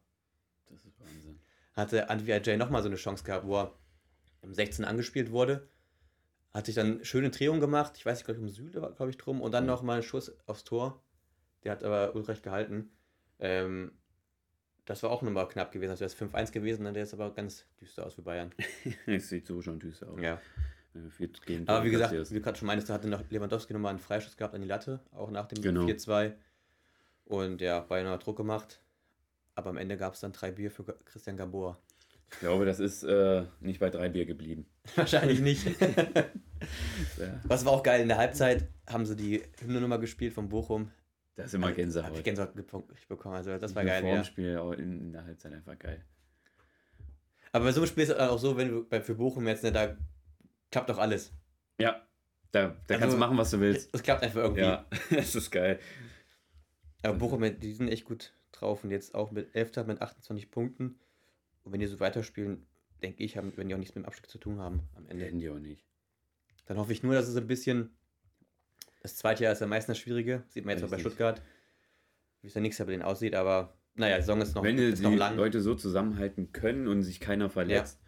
Das 0.69 0.83
ist 0.85 0.99
Wahnsinn. 0.99 1.39
hatte 1.73 2.09
Antwi 2.09 2.33
Ajay 2.33 2.57
nochmal 2.57 2.81
so 2.83 2.89
eine 2.89 2.97
Chance 2.97 3.23
gehabt, 3.23 3.45
wo 3.47 3.57
er 3.57 3.73
im 4.41 4.53
16 4.53 4.85
angespielt 4.85 5.31
wurde. 5.31 5.67
Hat 6.53 6.65
sich 6.65 6.75
dann 6.75 7.03
schöne 7.05 7.29
Drehung 7.29 7.59
gemacht. 7.59 7.93
Ich 7.97 8.05
weiß 8.05 8.17
nicht, 8.19 8.25
glaube 8.25 8.39
ich, 8.39 8.43
um 8.43 8.49
Süle 8.49 8.81
war, 8.81 8.91
glaube 8.91 9.11
ich, 9.11 9.17
drum. 9.17 9.41
Und 9.41 9.51
dann 9.53 9.65
Ja. 9.65 9.71
nochmal 9.71 9.95
einen 9.95 10.03
Schuss 10.03 10.31
aufs 10.47 10.63
Tor. 10.63 11.01
Der 11.63 11.71
hat 11.73 11.83
aber 11.83 12.15
Ulreich 12.15 12.41
gehalten. 12.41 12.91
Ähm, 13.39 13.91
das 14.85 15.03
war 15.03 15.11
auch 15.11 15.21
nochmal 15.21 15.47
knapp 15.47 15.71
gewesen. 15.71 15.91
Also 15.91 16.01
wäre 16.01 16.07
es 16.07 16.15
5-1 16.15 16.51
gewesen, 16.51 16.83
dann 16.85 16.95
wäre 16.95 17.03
es 17.03 17.13
aber 17.13 17.31
ganz 17.33 17.65
düster 17.79 18.05
aus 18.05 18.15
für 18.15 18.23
Bayern. 18.23 18.51
Es 19.05 19.29
sieht 19.29 19.45
so 19.47 19.61
schon 19.61 19.79
düster 19.79 20.09
aus. 20.09 20.19
Ja. 20.21 20.41
Gegentore 21.45 21.77
Aber 21.77 21.85
wie 21.85 21.91
gesagt, 21.91 22.11
wie 22.13 22.33
du 22.33 22.41
gerade 22.41 22.57
schon 22.57 22.65
meinst, 22.65 22.89
da 22.89 22.95
hatte 22.95 23.07
noch 23.07 23.21
Lewandowski 23.29 23.71
nochmal 23.73 23.91
einen 23.91 23.99
Freischuss 23.99 24.35
gehabt 24.35 24.55
an 24.55 24.61
die 24.61 24.67
Latte, 24.67 24.99
auch 25.11 25.29
nach 25.29 25.45
dem 25.47 25.61
Genau. 25.61 25.85
4-2. 25.85 26.33
Und 27.29 27.61
ja, 27.61 27.85
hat 27.87 28.25
Druck 28.25 28.37
gemacht. 28.37 28.81
Aber 29.53 29.69
am 29.69 29.77
Ende 29.77 29.97
gab 29.97 30.13
es 30.13 30.19
dann 30.19 30.31
drei 30.31 30.51
Bier 30.51 30.71
für 30.71 30.83
Christian 30.83 31.37
Gabor. 31.37 31.77
ich 32.31 32.39
glaube, 32.39 32.65
das 32.65 32.79
ist 32.79 33.03
äh, 33.03 33.43
nicht 33.59 33.79
bei 33.79 33.89
drei 33.91 34.09
Bier 34.09 34.25
geblieben. 34.25 34.65
Wahrscheinlich 34.95 35.39
nicht. 35.39 35.65
Ja, 37.17 37.39
Was 37.45 37.63
war 37.63 37.71
auch 37.71 37.83
geil, 37.83 38.01
in 38.01 38.09
der 38.09 38.17
Halbzeit 38.17 38.67
haben 38.89 39.05
sie 39.05 39.15
die 39.15 39.41
Hymne 39.61 39.79
nochmal 39.79 39.99
gespielt 40.01 40.33
von 40.33 40.49
Bochum. 40.49 40.91
das 41.35 41.47
ist 41.47 41.53
immer 41.53 41.67
Habe 41.67 41.75
Gänsehaut. 41.77 42.17
ich 42.17 42.23
Gänsehaut 42.25 42.53
bekommen, 43.07 43.35
also 43.35 43.57
das 43.57 43.73
war 43.75 43.85
geil, 43.85 44.03
ja. 44.03 44.09
Formspiel 44.09 44.57
auch 44.57 44.73
in, 44.73 44.99
in 44.99 45.13
der 45.13 45.23
Halbzeit 45.23 45.53
einfach 45.53 45.79
geil. 45.79 46.03
Aber 47.53 47.63
bei 47.63 47.71
so 47.71 47.79
einem 47.79 47.87
Spiel 47.87 48.03
ist 48.03 48.09
es 48.09 48.17
auch 48.17 48.37
so, 48.37 48.57
wenn 48.57 48.67
du 48.67 48.83
bei, 48.83 48.99
für 48.99 49.15
Bochum 49.15 49.47
jetzt, 49.47 49.63
ne, 49.63 49.71
da 49.71 49.95
klappt 50.69 50.89
doch 50.89 50.97
alles. 50.97 51.31
Ja, 51.79 52.05
da, 52.51 52.75
da 52.87 52.95
Also, 52.95 52.99
kannst 52.99 53.15
du 53.15 53.19
machen, 53.19 53.37
was 53.37 53.51
du 53.51 53.61
willst. 53.61 53.89
Es 53.93 54.03
klappt 54.03 54.21
einfach 54.23 54.41
irgendwie. 54.41 54.61
Ja, 54.63 54.85
das 55.11 55.35
ist 55.35 55.51
geil. 55.51 55.79
Aber 57.01 57.17
Bochum, 57.17 57.59
die 57.59 57.73
sind 57.73 57.87
echt 57.87 58.05
gut 58.05 58.33
drauf 58.51 58.83
und 58.83 58.91
jetzt 58.91 59.15
auch 59.15 59.31
mit 59.31 59.55
11. 59.55 59.87
mit 59.87 60.01
28 60.01 60.51
Punkten. 60.51 60.99
Und 61.63 61.73
wenn 61.73 61.79
die 61.79 61.87
so 61.87 61.99
weiterspielen, 61.99 62.65
denke 63.01 63.23
ich, 63.23 63.37
haben, 63.37 63.53
wenn 63.55 63.67
die 63.67 63.75
auch 63.75 63.79
nichts 63.79 63.95
mit 63.95 64.03
dem 64.03 64.07
Abstieg 64.07 64.29
zu 64.29 64.37
tun 64.37 64.59
haben 64.59 64.81
am 64.95 65.07
Ende. 65.07 65.25
Hätten 65.25 65.39
die 65.39 65.49
auch 65.49 65.59
nicht. 65.59 65.85
Dann 66.65 66.77
hoffe 66.77 66.91
ich 66.91 67.03
nur, 67.03 67.13
dass 67.13 67.27
es 67.27 67.35
ein 67.35 67.47
bisschen. 67.47 67.91
Das 69.01 69.15
zweite 69.15 69.43
Jahr 69.43 69.53
ist 69.53 69.61
am 69.61 69.69
meisten 69.69 69.91
das 69.91 69.97
Schwierige. 69.97 70.43
Sieht 70.49 70.65
man 70.65 70.75
jetzt 70.75 70.83
auch 70.83 70.89
bei. 70.89 70.99
Stuttgart, 70.99 71.41
wie 72.41 72.47
es 72.47 72.53
da 72.53 72.59
nächstes 72.59 72.79
Jahr 72.79 72.87
bei 72.87 72.91
denen 72.91 73.03
aussieht. 73.03 73.33
Aber 73.33 73.77
naja, 73.95 74.17
die 74.17 74.23
Saison 74.23 74.41
ist 74.41 74.55
noch, 74.55 74.63
Wenn 74.63 74.77
die, 74.77 74.83
ist 74.83 75.01
noch 75.01 75.11
die 75.11 75.17
lang. 75.17 75.35
Leute 75.37 75.61
so 75.61 75.75
zusammenhalten 75.75 76.51
können 76.51 76.87
und 76.87 77.03
sich 77.03 77.19
keiner 77.19 77.49
verletzt, 77.49 78.01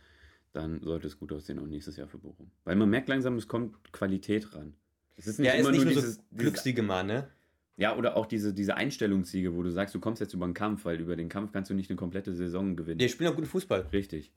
dann 0.52 0.82
sollte 0.84 1.08
es 1.08 1.18
gut 1.18 1.32
aussehen 1.32 1.60
auch 1.60 1.66
nächstes 1.66 1.96
Jahr 1.96 2.08
für 2.08 2.18
Bochum. 2.18 2.52
Weil 2.66 2.76
man 2.76 2.90
merkt 2.90 3.08
langsam, 3.08 3.38
es 3.38 3.48
kommt 3.48 3.92
Qualität 3.94 4.54
ran. 4.54 4.76
Es 5.16 5.28
ist 5.28 5.40
nicht 5.40 5.48
ja, 5.48 5.54
ist 5.54 5.62
immer 5.62 5.72
nicht 5.72 5.86
nur 5.86 5.94
nur 5.94 5.94
dieses, 5.94 6.16
so 6.16 6.22
dieses 6.22 6.38
Glückssiege 6.38 6.82
mal, 6.82 7.04
ne? 7.04 7.30
Ja, 7.78 7.96
oder 7.96 8.16
auch 8.18 8.26
diese, 8.26 8.54
diese 8.54 8.76
Einstellungssiege, 8.76 9.56
wo 9.56 9.64
du 9.64 9.72
sagst, 9.72 9.96
du 9.96 10.00
kommst 10.00 10.20
jetzt 10.22 10.34
über 10.34 10.46
den 10.46 10.54
Kampf, 10.54 10.86
weil 10.86 11.00
über 11.00 11.16
den 11.16 11.30
Kampf 11.30 11.52
kannst 11.52 11.70
du 11.70 11.74
nicht 11.74 11.90
eine 11.90 11.98
komplette 11.98 12.34
Saison 12.34 12.76
gewinnen. 12.76 13.00
Die 13.00 13.10
spielen 13.10 13.32
auch 13.32 13.36
guten 13.36 13.48
Fußball. 13.48 13.82
Richtig. 13.94 14.32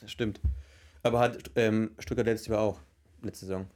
Das 0.00 0.10
stimmt. 0.10 0.40
Aber 1.02 1.20
hat 1.20 1.50
ähm, 1.56 1.90
Stuttgart 1.98 2.26
letztes 2.26 2.48
Jahr 2.48 2.60
auch. 2.60 2.80
Letzte 3.22 3.46
Saison. 3.46 3.66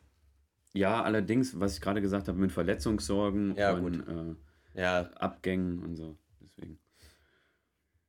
Ja, 0.72 1.02
allerdings, 1.02 1.58
was 1.60 1.74
ich 1.74 1.80
gerade 1.80 2.00
gesagt 2.00 2.28
habe, 2.28 2.38
mit 2.38 2.52
Verletzungssorgen 2.52 3.54
Ja, 3.56 3.72
und 3.72 4.00
äh, 4.08 4.34
Ja, 4.80 5.02
Abgängen 5.12 5.82
und 5.82 5.96
so. 5.96 6.16
Deswegen. 6.40 6.78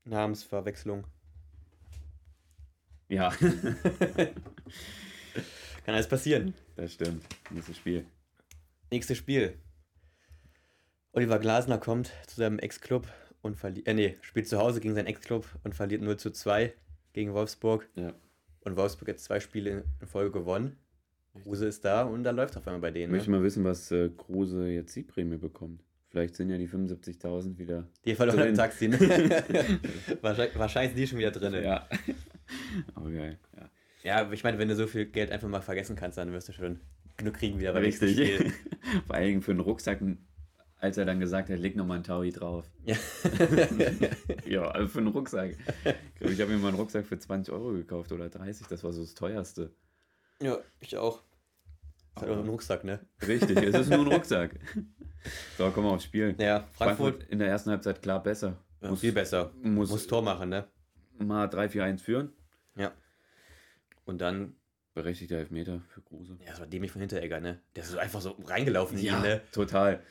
Namensverwechslung. 0.05 1.05
Ja, 3.09 3.29
Kann 5.85 5.95
alles 5.95 6.07
passieren. 6.09 6.53
das 6.75 6.93
stimmt. 6.93 7.23
Nächstes 7.51 7.77
Spiel. 7.77 8.05
Nächstes 8.91 9.17
Spiel. 9.17 9.57
Oliver 11.17 11.39
Glasner 11.39 11.79
kommt 11.79 12.11
zu 12.27 12.35
seinem 12.35 12.59
Ex-Club 12.59 13.07
und 13.41 13.57
verliert. 13.57 13.87
Äh, 13.87 13.95
nee, 13.95 14.17
spielt 14.21 14.47
zu 14.47 14.59
Hause 14.59 14.79
gegen 14.79 14.93
seinen 14.93 15.07
Ex-Club 15.07 15.47
und 15.63 15.73
verliert 15.73 16.03
0 16.03 16.17
zu 16.17 16.29
2 16.29 16.71
gegen 17.13 17.33
Wolfsburg. 17.33 17.89
Ja. 17.95 18.13
Und 18.59 18.77
Wolfsburg 18.77 19.09
hat 19.09 19.19
zwei 19.19 19.39
Spiele 19.39 19.83
in 19.99 20.07
Folge 20.07 20.29
gewonnen. 20.39 20.77
Kruse 21.41 21.65
ist 21.65 21.83
da 21.83 22.03
und 22.03 22.23
da 22.23 22.29
läuft 22.29 22.55
auf 22.55 22.67
einmal 22.67 22.81
bei 22.81 22.89
Ich 22.89 22.93
denen. 22.93 23.11
möchte 23.11 23.31
Ne? 23.31 23.37
mal 23.37 23.43
wissen, 23.43 23.63
was 23.63 23.91
äh, 23.91 24.09
Kruse 24.15 24.67
jetzt 24.67 24.93
Siegprämie 24.93 25.37
bekommt. 25.37 25.83
Vielleicht 26.09 26.35
sind 26.35 26.51
ja 26.51 26.57
die 26.59 26.69
75.000 26.69 27.57
wieder. 27.57 27.87
Die 28.05 28.13
verloren 28.13 28.49
im. 28.49 28.55
Taxi. 28.55 28.87
Ne? 28.87 28.99
wahrscheinlich, 30.21 30.59
wahrscheinlich 30.59 30.91
sind 30.91 30.99
die 30.99 31.07
schon 31.07 31.17
wieder 31.17 31.31
drin. 31.31 31.63
Ja. 31.63 31.87
Aber 32.93 33.09
geil. 33.11 33.39
Ja. 33.55 33.69
ja, 34.03 34.15
aber 34.21 34.33
ich 34.33 34.43
meine, 34.43 34.59
wenn 34.59 34.67
du 34.67 34.75
so 34.75 34.85
viel 34.85 35.07
Geld 35.07 35.31
einfach 35.31 35.49
mal 35.49 35.61
vergessen 35.61 35.95
kannst, 35.95 36.19
dann 36.19 36.31
wirst 36.31 36.49
du 36.49 36.53
schon 36.53 36.79
genug 37.17 37.33
kriegen 37.33 37.59
wieder 37.59 37.73
nächsten 37.79 38.05
Richtig. 38.05 38.35
Spiel. 38.35 38.53
Vor 39.07 39.15
allem 39.15 39.41
für 39.41 39.53
den 39.55 39.61
Rucksack, 39.61 39.99
als 40.79 40.97
er 40.97 41.05
dann 41.05 41.19
gesagt 41.19 41.49
hat, 41.49 41.59
leg 41.59 41.75
nochmal 41.75 41.97
ein 41.97 42.03
Taui 42.03 42.31
drauf. 42.31 42.69
Ja. 42.85 42.95
Ja, 44.45 44.63
also 44.69 44.87
für 44.87 44.99
einen 44.99 45.07
Rucksack. 45.09 45.51
Ich 45.83 46.15
glaube, 46.19 46.33
ich 46.33 46.41
habe 46.41 46.51
mir 46.51 46.57
mal 46.57 46.69
einen 46.69 46.77
Rucksack 46.77 47.05
für 47.05 47.19
20 47.19 47.53
Euro 47.53 47.73
gekauft 47.73 48.11
oder 48.11 48.29
30. 48.29 48.67
Das 48.67 48.83
war 48.83 48.93
so 48.93 49.01
das 49.01 49.13
teuerste. 49.13 49.71
ja, 50.41 50.57
ich 50.79 50.95
auch. 50.97 51.21
Ist 52.15 52.21
halt 52.21 52.31
auch 52.31 52.37
ein 52.43 52.49
Rucksack, 52.49 52.83
ne? 52.83 52.99
Richtig, 53.27 53.57
es 53.57 53.75
ist 53.75 53.89
nur 53.89 53.99
ein 53.99 54.07
Rucksack. 54.11 54.51
So, 55.57 55.69
kommen 55.71 55.87
wir 55.87 55.91
aufs 55.93 56.05
Spiel. 56.05 56.35
Ja, 56.39 56.61
Frankfurt, 56.73 56.77
Frankfurt 57.15 57.23
in 57.29 57.39
der 57.39 57.49
ersten 57.49 57.69
Halbzeit 57.71 58.01
klar 58.01 58.23
besser. 58.23 58.57
ja, 58.81 58.89
Muss, 58.89 59.01
viel 59.01 59.11
besser. 59.11 59.51
muss, 59.61 59.89
Muss 59.89 60.07
Tor 60.07 60.21
machen, 60.21 60.49
ne? 60.49 60.67
mal 61.19 61.47
3-4-1 61.47 61.99
führen. 61.99 62.31
Und 64.05 64.21
dann, 64.21 64.55
Berechtigter 64.93 65.35
Elfmeter 65.35 65.81
für 65.89 66.01
Kruse. 66.01 66.37
ja, 66.39 66.51
das 66.51 66.59
war 66.61 66.67
dämlich 66.67 66.91
von 66.91 67.01
Hinteregger, 67.01 67.41
ne? 67.41 67.59
Der 67.75 67.83
ist 67.83 67.91
so 67.91 67.97
einfach 67.97 68.21
so 68.21 68.37
reingelaufen 68.45 68.97
in 68.97 69.05
ihn, 69.05 69.21
ne? 69.21 69.41
total. 69.51 70.01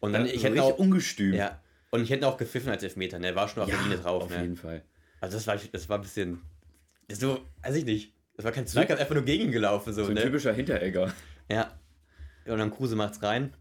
Und 0.00 0.12
dann, 0.12 0.26
Ja, 0.26 0.32
ich 0.32 0.40
so 0.42 0.48
hätte 0.48 0.62
auch, 0.62 0.78
ungestüm. 0.78 1.34
ja, 1.34 1.60
und 1.90 2.02
ich 2.02 2.10
hätte 2.10 2.26
auch 2.26 2.36
gepfiffen 2.36 2.70
als 2.70 2.82
Elfmeter, 2.82 3.18
ne? 3.18 3.34
War 3.34 3.48
schon 3.48 3.62
auf 3.62 3.68
der 3.70 3.80
Linie 3.82 3.98
drauf, 3.98 4.24
auf 4.24 4.30
ne? 4.30 4.42
jeden 4.42 4.56
Fall. 4.56 4.82
Also 5.20 5.36
das 5.36 5.46
war, 5.46 5.56
das 5.72 5.88
war 5.88 5.98
ein 5.98 6.02
bisschen, 6.02 6.40
so, 7.10 7.40
weiß 7.62 7.76
ich 7.76 7.84
nicht. 7.84 8.14
Das 8.36 8.44
war 8.44 8.52
kein 8.52 8.66
Zweikampf, 8.66 9.00
einfach 9.00 9.14
nur 9.14 9.24
gegen 9.24 9.52
gelaufen, 9.52 9.92
so, 9.92 10.04
So 10.04 10.10
ein 10.10 10.14
ne? 10.14 10.22
typischer 10.22 10.52
Hinteregger. 10.52 11.12
Ja. 11.50 11.78
Und 12.46 12.58
dann 12.58 12.70
Kruse 12.70 12.96
macht's 12.96 13.22
rein. 13.22 13.52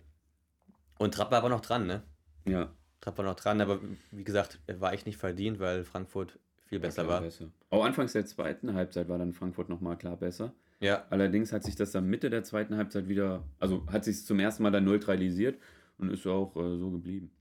Und 0.98 1.14
Trapp 1.14 1.32
war 1.32 1.40
aber 1.40 1.50
noch 1.50 1.62
dran, 1.62 1.86
ne? 1.88 2.04
Ja, 2.46 2.72
Trapp 3.02 3.18
war 3.18 3.26
noch 3.26 3.36
dran, 3.36 3.62
aber 3.62 3.80
wie 4.12 4.24
gesagt, 4.24 4.60
war 4.68 4.94
echt 4.94 5.06
nicht 5.06 5.18
verdient, 5.18 5.60
weil 5.60 5.84
Frankfurt 5.84 6.38
viel 6.68 6.80
besser 6.80 7.08
war. 7.08 7.22
besser. 7.22 7.46
Auch 7.70 7.84
anfangs 7.86 8.14
der 8.14 8.26
zweiten 8.26 8.74
Halbzeit 8.74 9.08
war 9.10 9.18
dann 9.18 9.34
Frankfurt 9.34 9.70
nochmal 9.70 9.98
klar 9.98 10.18
besser. 10.18 10.54
Ja, 10.82 11.06
Allerdings 11.10 11.52
hat 11.52 11.64
sich 11.64 11.76
das 11.76 11.92
dann 11.92 12.08
Mitte 12.08 12.30
der 12.30 12.44
zweiten 12.44 12.78
Halbzeit 12.78 13.08
wieder, 13.10 13.44
also 13.60 13.86
hat 13.92 14.06
sich 14.06 14.26
zum 14.26 14.40
ersten 14.40 14.64
Mal 14.64 14.72
dann 14.72 14.86
neutralisiert 14.86 15.58
und 16.00 16.10
ist 16.12 16.26
auch 16.26 16.56
äh, 16.56 16.78
so 16.78 16.90
geblieben. 16.90 17.32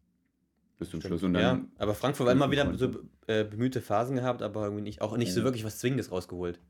Bis 0.78 0.90
zum 0.90 1.00
Schluss. 1.00 1.22
Und 1.22 1.34
dann, 1.34 1.42
ja, 1.42 1.64
aber 1.78 1.94
Frankfurt 1.94 2.26
war 2.26 2.32
immer 2.32 2.50
wieder 2.50 2.72
so 2.76 2.90
äh, 3.26 3.42
bemühte 3.44 3.80
Phasen 3.80 4.14
gehabt, 4.14 4.42
aber 4.42 4.64
irgendwie 4.64 4.82
nicht, 4.82 5.00
auch 5.00 5.16
nicht 5.16 5.32
so 5.32 5.42
wirklich 5.42 5.64
was 5.64 5.78
Zwingendes 5.78 6.12
rausgeholt. 6.12 6.60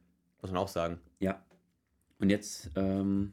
Muss 0.41 0.51
man 0.51 0.61
auch 0.61 0.69
sagen. 0.69 1.01
ja. 1.19 1.43
Und 2.21 2.31
jetzt, 2.31 2.73
ähm, 2.75 3.33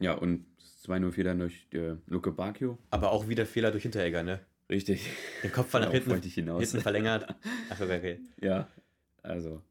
ja, 0.00 0.14
und 0.14 0.46
2-0 0.84 1.22
dann 1.22 1.38
durch 1.38 1.68
äh, 1.72 1.94
Luke 2.06 2.32
Bacchio. 2.32 2.76
Aber 2.90 3.12
auch 3.12 3.28
wieder 3.28 3.46
Fehler 3.46 3.70
durch 3.70 3.84
Hinteregger, 3.84 4.24
ne? 4.24 4.40
Richtig. 4.68 5.08
Den 5.44 5.52
Kopf 5.52 5.72
nach 5.74 5.80
Darauf 5.82 5.94
hinten, 5.94 6.26
ich 6.26 6.34
hinaus. 6.34 6.60
hinten 6.60 6.80
verlängert. 6.80 7.32
Ach, 7.70 7.80
okay, 7.80 7.98
okay. 7.98 8.20
Ja, 8.40 8.66
also, 9.22 9.62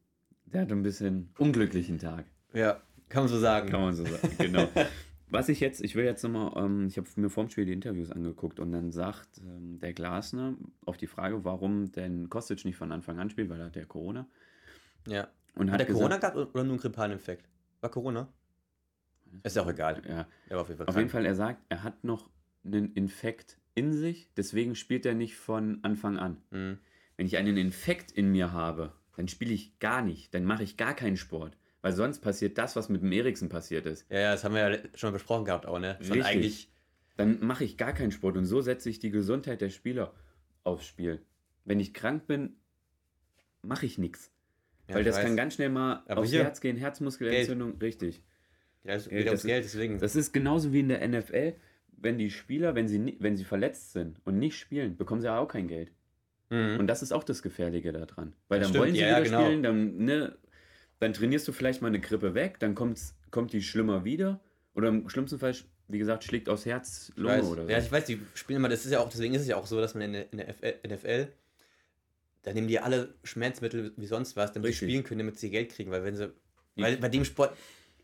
der 0.46 0.62
hat 0.62 0.72
ein 0.72 0.82
bisschen 0.82 1.28
unglücklichen 1.36 1.98
Tag. 1.98 2.24
Ja, 2.54 2.80
kann 3.10 3.24
man 3.24 3.28
so 3.28 3.38
sagen. 3.38 3.68
Kann 3.68 3.82
man 3.82 3.94
so 3.94 4.06
sagen, 4.06 4.36
genau. 4.38 4.68
Was 5.32 5.48
ich 5.48 5.60
jetzt, 5.60 5.82
ich 5.82 5.94
will 5.94 6.04
jetzt 6.04 6.22
nochmal, 6.22 6.52
ähm, 6.62 6.86
ich 6.86 6.98
habe 6.98 7.08
mir 7.16 7.30
vorm 7.30 7.48
Spiel 7.48 7.64
die 7.64 7.72
Interviews 7.72 8.10
angeguckt 8.10 8.60
und 8.60 8.70
dann 8.70 8.92
sagt 8.92 9.38
ähm, 9.38 9.78
der 9.78 9.94
Glasner 9.94 10.54
auf 10.84 10.98
die 10.98 11.06
Frage, 11.06 11.44
warum 11.44 11.90
denn 11.90 12.28
Kostic 12.28 12.64
nicht 12.66 12.76
von 12.76 12.92
Anfang 12.92 13.18
an 13.18 13.30
spielt, 13.30 13.48
weil 13.48 13.58
er 13.60 13.66
hat 13.66 13.76
ja 13.76 13.84
Corona. 13.86 14.26
Ja. 15.06 15.28
Und 15.54 15.68
Hat 15.70 15.74
hat 15.74 15.80
der 15.80 15.86
gesagt, 15.86 15.98
Corona 15.98 16.16
gehabt 16.18 16.36
oder 16.54 16.64
nur 16.64 16.76
ein 16.76 16.80
Grippalinfekt? 16.80 17.48
War 17.80 17.90
Corona? 17.90 18.28
Ist 19.42 19.56
ja 19.56 19.62
auch 19.62 19.68
egal. 19.68 20.02
Ja, 20.06 20.26
Er 20.48 20.60
auf 20.60 20.68
jeden 20.68 20.78
Fall 20.78 20.86
auf 20.86 20.96
jeden 20.96 21.08
Fall, 21.08 21.24
er 21.24 21.34
sagt, 21.34 21.62
er 21.70 21.82
hat 21.82 22.04
noch 22.04 22.28
einen 22.64 22.92
Infekt 22.92 23.58
in 23.74 23.92
sich, 23.92 24.28
deswegen 24.36 24.74
spielt 24.74 25.06
er 25.06 25.14
nicht 25.14 25.36
von 25.36 25.78
Anfang 25.82 26.18
an. 26.18 26.42
Mhm. 26.50 26.78
Wenn 27.16 27.26
ich 27.26 27.38
einen 27.38 27.56
Infekt 27.56 28.12
in 28.12 28.30
mir 28.30 28.52
habe, 28.52 28.92
dann 29.16 29.28
spiele 29.28 29.52
ich 29.52 29.78
gar 29.78 30.02
nicht, 30.02 30.34
dann 30.34 30.44
mache 30.44 30.62
ich 30.62 30.76
gar 30.76 30.94
keinen 30.94 31.16
Sport. 31.16 31.56
Weil 31.82 31.92
sonst 31.92 32.20
passiert 32.20 32.58
das, 32.58 32.76
was 32.76 32.88
mit 32.88 33.02
dem 33.02 33.10
Eriksen 33.12 33.48
passiert 33.48 33.86
ist. 33.86 34.08
Ja, 34.10 34.20
ja, 34.20 34.32
das 34.32 34.44
haben 34.44 34.54
wir 34.54 34.70
ja 34.70 34.78
schon 34.94 35.08
mal 35.10 35.14
besprochen 35.14 35.44
gehabt 35.44 35.66
auch, 35.66 35.78
ne? 35.80 35.98
Richtig. 36.00 36.24
eigentlich, 36.24 36.68
Dann 37.16 37.44
mache 37.44 37.64
ich 37.64 37.76
gar 37.76 37.92
keinen 37.92 38.12
Sport 38.12 38.36
und 38.36 38.46
so 38.46 38.60
setze 38.60 38.88
ich 38.88 38.98
die 39.00 39.10
Gesundheit 39.10 39.60
der 39.60 39.70
Spieler 39.70 40.14
aufs 40.64 40.86
Spiel. 40.86 41.20
Wenn 41.64 41.80
ich 41.80 41.92
krank 41.92 42.26
bin, 42.26 42.54
mache 43.62 43.86
ich 43.86 43.98
nichts. 43.98 44.30
ja, 44.88 44.94
Weil 44.94 45.02
ich 45.02 45.06
das 45.08 45.16
weiß. 45.16 45.24
kann 45.24 45.36
ganz 45.36 45.54
schnell 45.54 45.68
mal 45.70 46.02
Aber 46.06 46.20
aufs 46.22 46.30
hier- 46.30 46.42
Herz 46.44 46.60
gehen, 46.60 46.76
Herzmuskelentzündung, 46.76 47.78
richtig. 47.78 48.22
Ja, 48.84 48.94
es 48.94 49.08
Geld, 49.08 49.18
geht 49.18 49.26
das 49.26 49.32
ums 49.32 49.42
Geld, 49.44 49.64
deswegen. 49.64 49.98
Das 49.98 50.16
ist 50.16 50.32
genauso 50.32 50.72
wie 50.72 50.80
in 50.80 50.88
der 50.88 51.02
NFL, 51.06 51.54
wenn 51.98 52.18
die 52.18 52.30
Spieler, 52.30 52.74
wenn 52.74 52.88
sie, 52.88 53.16
wenn 53.20 53.36
sie 53.36 53.44
verletzt 53.44 53.92
sind 53.92 54.20
und 54.24 54.38
nicht 54.38 54.58
spielen, 54.58 54.96
bekommen 54.96 55.20
sie 55.20 55.26
ja 55.28 55.38
auch 55.38 55.46
kein 55.48 55.68
Geld. 55.68 55.92
Mhm. 56.50 56.78
Und 56.80 56.86
das 56.88 57.02
ist 57.02 57.12
auch 57.12 57.22
das 57.24 57.42
Gefährliche 57.42 57.92
daran. 57.92 58.34
Weil 58.48 58.58
Das 58.60 58.68
dann 58.68 58.72
stimmt, 58.74 58.82
wollen 58.84 58.94
sie 58.94 59.00
ja, 59.00 59.08
ja, 59.08 59.16
wieder 59.18 59.24
genau. 59.24 59.44
spielen, 59.44 59.62
dann, 59.62 59.96
ne, 59.98 60.36
dann 61.02 61.12
trainierst 61.12 61.46
du 61.48 61.52
vielleicht 61.52 61.82
mal 61.82 61.88
eine 61.88 62.00
Grippe 62.00 62.34
weg, 62.34 62.58
dann 62.60 62.74
kommt's, 62.74 63.14
kommt 63.30 63.52
die 63.52 63.62
schlimmer 63.62 64.04
wieder. 64.04 64.40
Oder 64.74 64.88
im 64.88 65.08
schlimmsten 65.08 65.38
Fall, 65.38 65.54
wie 65.88 65.98
gesagt, 65.98 66.24
schlägt 66.24 66.48
aus 66.48 66.64
Herz 66.64 67.10
Ich 67.10 67.16
Lunge 67.16 67.42
oder 67.42 67.64
so. 67.64 67.70
Ja, 67.70 67.78
ich 67.78 67.90
weiß, 67.92 68.04
die 68.06 68.20
spielen 68.34 68.58
immer, 68.58 68.68
das 68.68 68.84
ist 68.84 68.92
ja 68.92 69.00
auch, 69.00 69.08
deswegen 69.08 69.34
ist 69.34 69.42
es 69.42 69.48
ja 69.48 69.56
auch 69.56 69.66
so, 69.66 69.80
dass 69.80 69.94
man 69.94 70.02
in 70.04 70.12
der, 70.12 70.32
in 70.32 70.38
der 70.38 70.48
FL 70.54 70.74
NFL, 70.88 71.28
da 72.42 72.52
nehmen 72.52 72.68
die 72.68 72.78
alle 72.80 73.14
Schmerzmittel 73.24 73.92
wie 73.96 74.06
sonst 74.06 74.36
was, 74.36 74.52
damit 74.52 74.66
sie 74.66 74.70
Richtig. 74.70 74.88
spielen 74.88 75.04
können, 75.04 75.18
damit 75.18 75.38
sie 75.38 75.50
Geld 75.50 75.70
kriegen, 75.70 75.90
weil 75.90 76.04
wenn 76.04 76.16
sie, 76.16 76.32
Die- 76.76 76.82
weil 76.82 76.96
bei 76.96 77.08
dem 77.08 77.24
Sport 77.24 77.56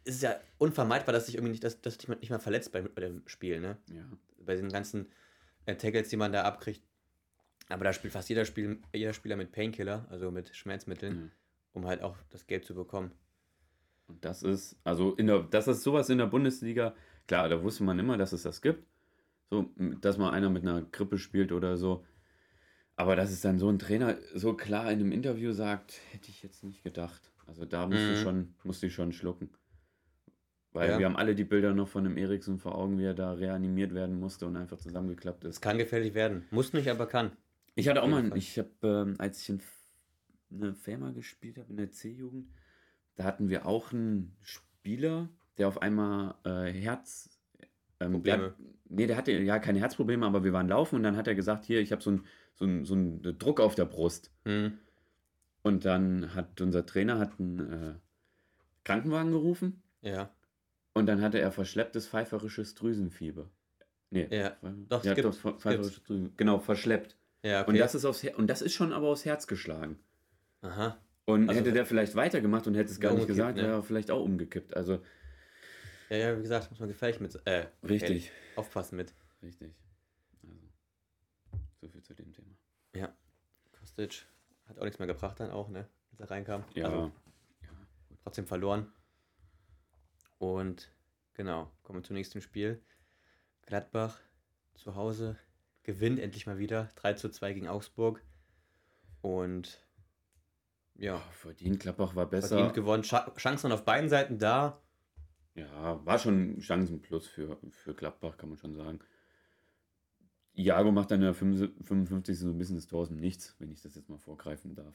ist 0.05 0.17
es 0.17 0.23
ja 0.23 0.39
unvermeidbar, 0.59 1.13
dass 1.13 1.27
sich 1.27 1.35
irgendwie 1.37 1.53
nicht, 1.53 1.65
dass, 1.65 1.81
dass 1.81 1.99
dich 1.99 2.09
nicht 2.09 2.31
mal 2.31 2.39
verletzt 2.39 2.73
bei, 2.73 2.83
bei 2.83 3.01
dem 3.01 3.23
Spiel, 3.27 3.61
ne? 3.61 3.77
ja. 3.91 4.05
Bei 4.45 4.55
den 4.57 4.69
ganzen 4.71 5.07
äh, 5.67 5.75
Tackles, 5.77 6.09
die 6.09 6.17
man 6.17 6.33
da 6.33 6.43
abkriegt. 6.45 6.83
Aber 7.69 7.85
da 7.85 7.93
spielt 7.93 8.13
fast 8.13 8.29
jeder, 8.29 8.45
Spiel, 8.45 8.79
jeder 8.95 9.13
Spieler 9.13 9.37
mit 9.37 9.53
Painkiller, 9.53 10.07
also 10.11 10.31
mit 10.31 10.55
Schmerzmitteln, 10.55 11.15
Mhm. 11.15 11.31
Um 11.73 11.87
halt 11.87 12.03
auch 12.03 12.17
das 12.31 12.47
Geld 12.47 12.65
zu 12.65 12.75
bekommen. 12.75 13.13
Und 14.07 14.25
das 14.25 14.43
ist, 14.43 14.77
also 14.85 15.15
in 15.15 15.27
der, 15.27 15.41
das 15.43 15.69
ist 15.69 15.83
sowas 15.83 16.09
in 16.09 16.19
der 16.19 16.27
Bundesliga, 16.27 16.95
klar, 17.27 17.49
da 17.49 17.63
wusste 17.63 17.85
man 17.85 17.99
immer, 17.99 18.17
dass 18.17 18.33
es 18.33 18.43
das 18.43 18.63
gibt. 18.63 18.85
So, 19.51 19.71
dass 20.01 20.19
mal 20.19 20.31
einer 20.31 20.51
mit 20.51 20.63
einer 20.63 20.83
Grippe 20.83 21.19
spielt 21.19 21.53
oder 21.53 21.77
so. 21.77 22.05
Aber 22.97 23.17
dass 23.17 23.31
es 23.31 23.41
dann 23.41 23.59
so 23.59 23.69
ein 23.71 23.79
Trainer 23.79 24.17
so 24.35 24.55
klar 24.55 24.91
in 24.91 25.01
einem 25.01 25.13
Interview 25.13 25.53
sagt, 25.53 26.01
hätte 26.11 26.31
ich 26.31 26.43
jetzt 26.43 26.65
nicht 26.65 26.83
gedacht. 26.83 27.33
Also 27.47 27.65
da 27.65 27.87
musste 27.87 28.09
Mhm. 28.09 28.15
ich 28.15 28.21
schon, 28.21 28.55
musste 28.65 28.87
ich 28.87 28.95
schon 28.95 29.13
schlucken. 29.13 29.51
Weil 30.73 30.91
Ja. 30.91 30.99
wir 30.99 31.07
haben 31.07 31.17
alle 31.17 31.35
die 31.35 31.45
Bilder 31.45 31.73
noch 31.75 31.89
von 31.89 32.05
dem 32.05 32.17
Eriksen 32.19 32.59
vor 32.59 32.75
Augen, 32.77 32.99
wie 32.99 33.05
er 33.05 33.15
da 33.15 33.33
reanimiert 33.33 33.95
werden 33.95 34.19
musste 34.21 34.47
und 34.47 34.57
einfach 34.57 34.79
zusammengeklappt 34.79 35.45
Es 35.45 35.57
ist. 35.57 35.61
kann 35.63 35.79
gefährlich 35.79 36.13
werden. 36.15 36.47
Muss 36.51 36.73
nicht, 36.73 36.89
aber 36.89 37.07
kann. 37.07 37.33
Ich 37.75 37.89
hatte 37.89 38.03
auch 38.03 38.09
mal, 38.09 38.37
ich 38.37 38.59
habe, 38.59 38.71
ähm, 38.83 39.15
als 39.19 39.41
ich 39.41 39.49
in 39.49 39.61
eine 40.53 40.75
Firma 40.75 41.11
gespielt 41.13 41.59
habe, 41.59 41.71
in 41.71 41.77
der 41.77 41.91
C-Jugend, 41.91 42.49
da 43.17 43.25
hatten 43.25 43.49
wir 43.49 43.67
auch 43.67 43.93
einen 43.93 44.37
Spieler, 44.41 45.29
der 45.59 45.69
auf 45.69 45.83
einmal 45.83 46.35
äh, 46.45 46.73
Herz. 46.73 47.39
Ähm, 48.01 48.13
Probleme. 48.13 48.55
Der, 48.59 48.67
nee, 48.89 49.07
der 49.07 49.17
hatte 49.17 49.33
ja 49.33 49.59
keine 49.59 49.81
Herzprobleme, 49.81 50.25
aber 50.25 50.45
wir 50.45 50.53
waren 50.53 50.69
laufen 50.69 50.97
und 50.97 51.03
dann 51.03 51.17
hat 51.17 51.27
er 51.27 51.35
gesagt: 51.35 51.65
Hier, 51.65 51.81
ich 51.81 51.91
habe 51.93 52.03
so 52.03 52.11
einen 52.11 52.25
so 52.55 52.65
ein, 52.65 52.85
so 52.85 52.95
ein 52.95 53.23
Druck 53.39 53.61
auf 53.61 53.75
der 53.75 53.85
Brust. 53.87 54.33
Hm. 54.45 54.79
Und 55.63 55.85
dann 55.85 56.35
hat 56.35 56.61
unser 56.61 56.87
Trainer 56.87 57.19
hat 57.19 57.39
einen 57.41 57.73
äh, 57.73 57.95
Krankenwagen 58.85 59.33
gerufen 59.33 59.83
Ja. 60.03 60.31
und 60.95 61.07
dann 61.07 61.21
hatte 61.21 61.39
er 61.41 61.51
verschlepptes 61.53 62.07
pfeiferisches 62.09 62.75
Drüsenfieber. 62.75 63.51
Nee, 64.11 64.29
Ja, 64.31 64.57
doch, 64.89 65.05
ja, 65.05 65.15
gibt- 65.15 65.27
doch, 65.27 65.35
pfe- 65.37 65.59
pfeiferisches 65.59 66.03
Drüsen. 66.05 66.33
Genau, 66.37 66.59
verschleppt. 66.61 67.17
Ja, 67.43 67.63
okay. 67.63 67.71
Und, 67.73 67.79
das 67.79 67.95
ist 67.95 68.05
aufs 68.05 68.25
und 68.25 68.49
das 68.49 68.63
ist 68.63 68.75
schon 68.75 68.93
aber 68.93 69.09
aufs 69.09 69.25
Herz 69.25 69.47
geschlagen. 69.47 69.99
Aha. 70.62 71.01
Und 71.27 71.49
Also- 71.49 71.61
hätte 71.61 71.73
der 71.73 71.87
vielleicht 71.87 72.14
weitergemacht 72.14 72.66
und 72.66 72.75
hätte 72.75 72.90
es 72.90 73.01
gar 73.01 73.12
nicht 73.14 73.27
gesagt, 73.27 73.57
ne? 73.57 73.62
wäre 73.62 73.73
er 73.75 73.83
vielleicht 73.83 74.11
auch 74.11 74.23
umgekippt. 74.23 74.75
Also 74.77 75.03
Ja, 76.09 76.16
ja, 76.16 76.38
wie 76.38 76.42
gesagt, 76.42 76.71
muss 76.71 76.81
man 76.81 76.88
gefährlich 76.88 77.21
mit. 77.21 77.38
Äh, 77.47 77.66
richtig, 77.87 78.33
aufpassen 78.57 78.97
mit. 78.97 79.12
richtig. 79.42 79.75
Also 81.53 81.64
so 81.83 81.88
viel 81.88 82.03
zu 82.03 82.14
dem 82.14 82.33
Thema. 82.33 82.55
Kostic 83.73 84.27
hat 84.66 84.79
auch 84.79 84.85
nichts 84.85 84.99
mehr 84.99 85.07
gebracht 85.07 85.38
dann 85.40 85.51
auch, 85.51 85.68
ne? 85.68 85.87
Als 86.12 86.21
er 86.21 86.31
reinkam. 86.31 86.64
Ja, 86.75 86.87
Also 86.88 87.12
trotzdem 88.23 88.47
verloren. 88.47 88.90
Und 90.38 90.90
genau, 91.35 91.71
kommen 91.83 92.01
wir 92.01 92.05
zum 92.05 92.14
nächsten 92.16 92.40
Spiel. 92.40 92.83
Gladbach 93.62 94.18
zu 94.75 94.94
Hause 94.94 95.37
gewinnt 95.83 96.18
endlich 96.21 96.47
mal 96.47 96.59
wieder 96.59 96.88
3 96.97 97.14
zu 97.14 97.29
2 97.31 97.53
gegen 97.53 97.68
Augsburg. 97.68 98.23
Und 99.21 99.87
ja, 100.99 101.19
verdient. 101.33 101.81
Klappbach 101.81 102.15
war 102.15 102.27
besser. 102.27 102.49
verdient 102.49 102.75
gewonnen. 102.75 103.03
Cha 103.03 103.33
Chancen 103.37 103.73
auf 103.73 103.85
beiden 103.85 104.09
Seiten 104.11 104.39
da. 104.39 104.81
Ja, 105.55 106.05
war 106.05 106.19
schon 106.19 106.61
Chancenplus 106.61 107.27
für, 107.27 107.59
für 107.71 107.95
Gladbach, 107.95 108.37
kann 108.37 108.49
man 108.51 108.59
schon 108.59 108.75
sagen. 108.75 109.01
Iago 110.55 110.91
macht 110.93 111.11
dann 111.11 111.21
in 111.21 111.27
der 111.27 111.35
55. 111.35 112.39
so 112.39 112.49
ein 112.49 112.59
bisschen 112.59 112.77
das 112.77 112.87
Tor 112.87 113.01
aus 113.03 113.09
dem 113.09 113.19
Nichts, 113.19 113.55
wenn 113.59 113.71
ich 113.71 113.81
das 113.81 113.95
jetzt 113.95 114.09
mal 114.09 114.19
vorgreifen 114.19 114.75
darf. 114.75 114.95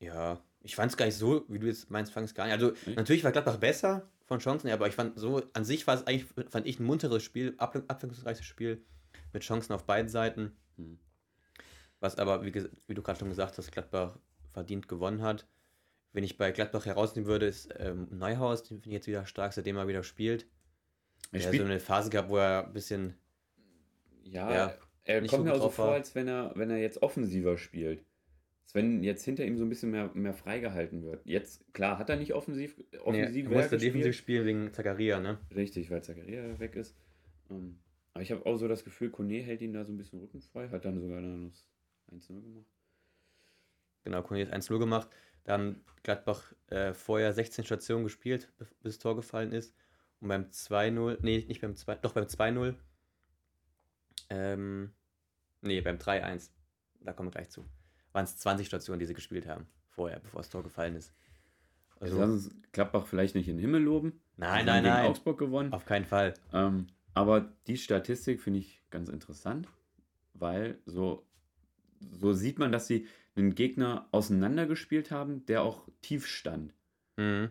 Ja, 0.00 0.40
ich 0.60 0.76
fand 0.76 0.90
es 0.90 0.96
gar 0.96 1.06
nicht 1.06 1.16
so, 1.16 1.44
wie 1.48 1.58
du 1.58 1.66
jetzt 1.66 1.90
meinst, 1.90 2.12
fand 2.12 2.26
es 2.26 2.34
gar 2.34 2.44
nicht. 2.44 2.54
Also 2.54 2.72
Nee? 2.86 2.94
natürlich 2.94 3.24
war 3.24 3.32
Gladbach 3.32 3.56
besser 3.56 4.08
von 4.26 4.38
Chancen 4.40 4.66
her, 4.68 4.74
aber 4.74 4.86
ich 4.88 4.94
fand 4.94 5.18
so, 5.18 5.42
an 5.52 5.64
sich 5.64 5.86
war 5.86 5.94
es 5.94 6.06
eigentlich, 6.06 6.26
fand 6.50 6.66
ich 6.66 6.78
ein 6.78 6.84
munteres 6.84 7.22
Spiel, 7.22 7.54
ab, 7.58 7.74
abwechslungsreiches 7.76 8.44
Spiel 8.44 8.84
mit 9.32 9.42
Chancen 9.42 9.72
auf 9.72 9.84
beiden 9.84 10.08
Seiten. 10.08 10.52
Hm. 10.76 10.98
Was 12.00 12.16
aber, 12.16 12.44
wie, 12.44 12.54
wie 12.86 12.94
du 12.94 13.02
gerade 13.02 13.18
schon 13.18 13.28
gesagt 13.28 13.58
hast, 13.58 13.72
Gladbach 13.72 14.16
verdient 14.52 14.88
gewonnen 14.88 15.22
hat. 15.22 15.46
Wenn 16.12 16.24
ich 16.24 16.38
bei 16.38 16.50
Gladbach 16.50 16.86
herausnehmen 16.86 17.28
würde, 17.28 17.46
ist 17.46 17.68
ähm, 17.78 18.08
Neuhaus, 18.10 18.62
den 18.62 18.80
finde 18.80 18.88
ich 18.88 18.94
jetzt 18.94 19.06
wieder 19.06 19.26
stark, 19.26 19.52
seitdem 19.52 19.76
er 19.76 19.88
wieder 19.88 20.02
spielt. 20.02 20.46
Er 21.32 21.40
Er 21.40 21.40
hat 21.40 21.48
spielt, 21.48 21.62
so 21.62 21.68
eine 21.68 21.80
Phase 21.80 22.10
gehabt, 22.10 22.30
wo 22.30 22.38
er 22.38 22.66
ein 22.66 22.72
bisschen, 22.72 23.14
ja, 24.22 24.52
ja, 24.52 24.74
er 25.04 25.26
kommt 25.26 25.44
mir 25.44 25.54
auch 25.54 25.62
so 25.62 25.70
vor, 25.70 25.92
als 25.92 26.14
wenn 26.14 26.28
er, 26.28 26.52
wenn 26.54 26.70
er 26.70 26.78
jetzt 26.78 27.02
offensiver 27.02 27.58
spielt. 27.58 28.04
Als 28.62 28.74
wenn 28.74 29.02
jetzt 29.02 29.24
hinter 29.24 29.46
ihm 29.46 29.56
so 29.56 29.64
ein 29.64 29.68
bisschen 29.70 29.90
mehr, 29.90 30.10
mehr 30.14 30.34
freigehalten 30.34 31.02
wird. 31.02 31.24
Jetzt, 31.24 31.72
klar, 31.72 31.98
hat 31.98 32.10
er 32.10 32.16
nicht 32.16 32.34
offensiv, 32.34 32.76
nee, 32.78 32.98
offensiv 32.98 33.44
er 33.46 33.48
mehr 33.48 33.58
musste 33.58 33.78
defensiv 33.78 34.16
spielen 34.16 34.46
wegen 34.46 34.74
Zakaria, 34.74 35.20
ne? 35.20 35.38
Richtig, 35.54 35.90
weil 35.90 36.02
Zakaria 36.02 36.58
weg 36.58 36.76
ist. 36.76 36.94
Ähm, 37.50 37.78
aber 38.12 38.22
ich 38.22 38.30
habe 38.30 38.44
auch 38.44 38.56
so 38.56 38.68
das 38.68 38.84
Gefühl, 38.84 39.10
Kone 39.10 39.40
hält 39.40 39.62
ihn 39.62 39.72
da 39.72 39.84
so 39.84 39.92
ein 39.92 39.96
bisschen 39.96 40.18
rückenfrei, 40.20 40.68
hat 40.68 40.84
dann 40.84 41.00
sogar 41.00 41.20
noch 41.20 41.50
das 41.50 41.66
1-0 42.12 42.42
gemacht. 42.42 42.66
Genau, 44.04 44.18
hat 44.18 44.30
1-0 44.30 44.78
gemacht. 44.78 45.08
Da 45.44 45.54
haben 45.54 45.82
Gladbach 46.02 46.52
äh, 46.68 46.92
vorher 46.94 47.32
16 47.32 47.64
Stationen 47.64 48.04
gespielt, 48.04 48.52
bis 48.58 48.68
das 48.82 48.98
Tor 48.98 49.16
gefallen 49.16 49.52
ist. 49.52 49.74
Und 50.20 50.28
beim 50.28 50.44
2-0, 50.44 51.18
nee, 51.22 51.44
nicht 51.48 51.60
beim 51.60 51.76
2, 51.76 51.96
doch 51.96 52.12
beim 52.12 52.24
2-0, 52.24 52.74
ähm, 54.30 54.92
nee, 55.62 55.80
beim 55.80 55.96
3-1, 55.96 56.50
da 57.00 57.12
kommen 57.12 57.28
wir 57.28 57.32
gleich 57.32 57.50
zu, 57.50 57.64
waren 58.12 58.24
es 58.24 58.36
20 58.38 58.66
Stationen, 58.66 58.98
die 58.98 59.06
sie 59.06 59.14
gespielt 59.14 59.46
haben, 59.46 59.66
vorher, 59.90 60.18
bevor 60.20 60.40
das 60.40 60.50
Tor 60.50 60.62
gefallen 60.62 60.96
ist. 60.96 61.14
Also, 62.00 62.20
Also, 62.20 62.20
lass 62.20 62.30
uns 62.46 62.62
Gladbach 62.72 63.06
vielleicht 63.06 63.34
nicht 63.34 63.48
in 63.48 63.56
den 63.56 63.60
Himmel 63.60 63.82
loben. 63.82 64.20
nein, 64.36 64.66
nein, 64.66 64.82
nein, 64.84 65.06
Augsburg 65.06 65.38
gewonnen. 65.38 65.72
auf 65.72 65.84
keinen 65.84 66.04
Fall. 66.04 66.34
Ähm, 66.52 66.88
aber 67.14 67.52
die 67.66 67.76
Statistik 67.76 68.40
finde 68.40 68.60
ich 68.60 68.82
ganz 68.90 69.08
interessant, 69.08 69.68
weil 70.34 70.78
so, 70.86 71.26
so 72.00 72.32
sieht 72.32 72.58
man, 72.58 72.72
dass 72.72 72.86
sie 72.86 73.06
einen 73.36 73.54
Gegner 73.54 74.08
auseinandergespielt 74.10 75.10
haben, 75.10 75.46
der 75.46 75.62
auch 75.62 75.88
tief 76.02 76.26
stand. 76.26 76.74
Mhm. 77.16 77.50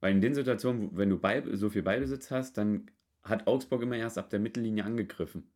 Weil 0.00 0.12
in 0.12 0.20
den 0.20 0.34
Situationen, 0.34 0.96
wenn 0.96 1.10
du 1.10 1.18
Ball, 1.18 1.56
so 1.56 1.70
viel 1.70 1.82
Ballbesitz 1.82 2.30
hast, 2.30 2.58
dann 2.58 2.90
hat 3.22 3.46
Augsburg 3.46 3.82
immer 3.82 3.96
erst 3.96 4.18
ab 4.18 4.28
der 4.30 4.40
Mittellinie 4.40 4.84
angegriffen. 4.84 5.50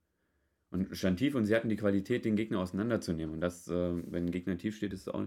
Und 0.71 0.95
stand 0.97 1.19
tief 1.19 1.35
und 1.35 1.45
sie 1.45 1.55
hatten 1.55 1.69
die 1.69 1.77
Qualität, 1.77 2.25
den 2.25 2.37
Gegner 2.37 2.61
auseinanderzunehmen. 2.61 3.35
Und 3.35 3.41
das, 3.41 3.69
äh, 3.69 3.73
wenn 4.11 4.27
ein 4.27 4.31
Gegner 4.31 4.57
tief 4.59 4.77
steht, 4.77 4.93
ist 4.93 5.03
es, 5.03 5.09
auch, 5.09 5.27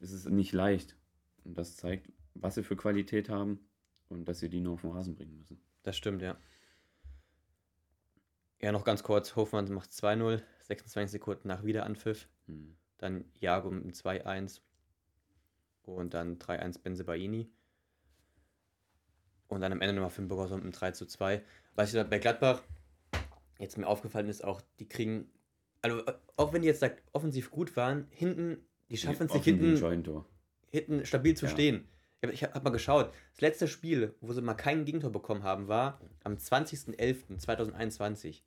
ist 0.00 0.12
es 0.12 0.26
nicht 0.26 0.52
leicht. 0.52 0.96
Und 1.44 1.58
das 1.58 1.76
zeigt, 1.76 2.12
was 2.34 2.54
sie 2.54 2.62
für 2.62 2.76
Qualität 2.76 3.28
haben 3.28 3.60
und 4.08 4.26
dass 4.26 4.40
sie 4.40 4.48
die 4.48 4.60
nur 4.60 4.74
auf 4.74 4.82
den 4.82 4.90
Rasen 4.90 5.14
bringen 5.14 5.36
müssen. 5.36 5.60
Das 5.82 5.96
stimmt, 5.96 6.22
ja. 6.22 6.36
Ja, 8.60 8.70
noch 8.70 8.84
ganz 8.84 9.02
kurz, 9.02 9.34
Hofmann 9.34 9.72
macht 9.72 9.90
2-0, 9.90 10.40
26 10.72 11.12
Sekunden 11.12 11.48
nach 11.48 11.64
Wiederanpfiff. 11.64 12.28
Hm. 12.46 12.76
Dann 12.98 13.24
Jago 13.40 13.70
mit 13.70 13.84
dem 13.84 13.92
2-1 13.92 14.60
und 15.82 16.14
dann 16.14 16.38
3-1 16.38 16.80
Benzebaini. 16.82 17.50
Und 19.48 19.60
dann 19.60 19.72
am 19.72 19.80
Ende 19.80 19.94
nochmal 19.94 20.10
Fimburger 20.10 20.56
mit 20.56 20.64
dem 20.64 20.72
3-2. 20.72 21.42
Was 21.74 21.88
ich 21.88 21.94
da 21.94 22.04
bei 22.04 22.18
Gladbach 22.18 22.62
jetzt 23.58 23.76
mir 23.76 23.86
aufgefallen 23.86 24.28
ist, 24.28 24.44
auch 24.44 24.62
die 24.78 24.88
kriegen, 24.88 25.30
also 25.82 25.98
äh, 26.06 26.14
auch 26.36 26.52
wenn 26.52 26.62
die 26.62 26.68
jetzt 26.68 26.80
sagt, 26.80 27.02
offensiv 27.12 27.50
gut 27.50 27.76
waren, 27.76 28.06
hinten, 28.10 28.58
die 28.88 28.96
schaffen 28.96 29.26
es 29.26 29.34
nicht 29.34 29.44
hinten, 29.44 30.24
hinten 30.70 31.04
stabil 31.04 31.36
zu 31.36 31.46
Ja. 31.46 31.52
stehen. 31.52 31.88
Ich 32.30 32.44
habe 32.44 32.54
hab 32.54 32.62
mal 32.62 32.70
geschaut, 32.70 33.12
das 33.32 33.40
letzte 33.40 33.66
Spiel, 33.66 34.14
wo 34.20 34.32
sie 34.32 34.42
mal 34.42 34.54
kein 34.54 34.84
Gegentor 34.84 35.10
bekommen 35.10 35.42
haben, 35.42 35.66
war 35.66 36.00
am 36.22 36.34
20.11.2021. 36.34 38.42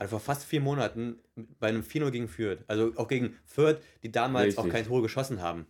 Also 0.00 0.12
vor 0.12 0.20
fast 0.20 0.44
vier 0.44 0.60
Monaten 0.60 1.18
bei 1.58 1.68
einem 1.68 1.82
4-0 1.82 2.10
gegen 2.10 2.28
Fürth. 2.28 2.64
Also 2.68 2.92
auch 2.96 3.06
gegen 3.06 3.36
Fürth, 3.44 3.80
die 4.02 4.10
damals 4.10 4.56
auch 4.56 4.64
Richtig. 4.64 4.72
kein 4.82 4.86
Tor 4.86 5.02
geschossen 5.02 5.42
haben. 5.42 5.66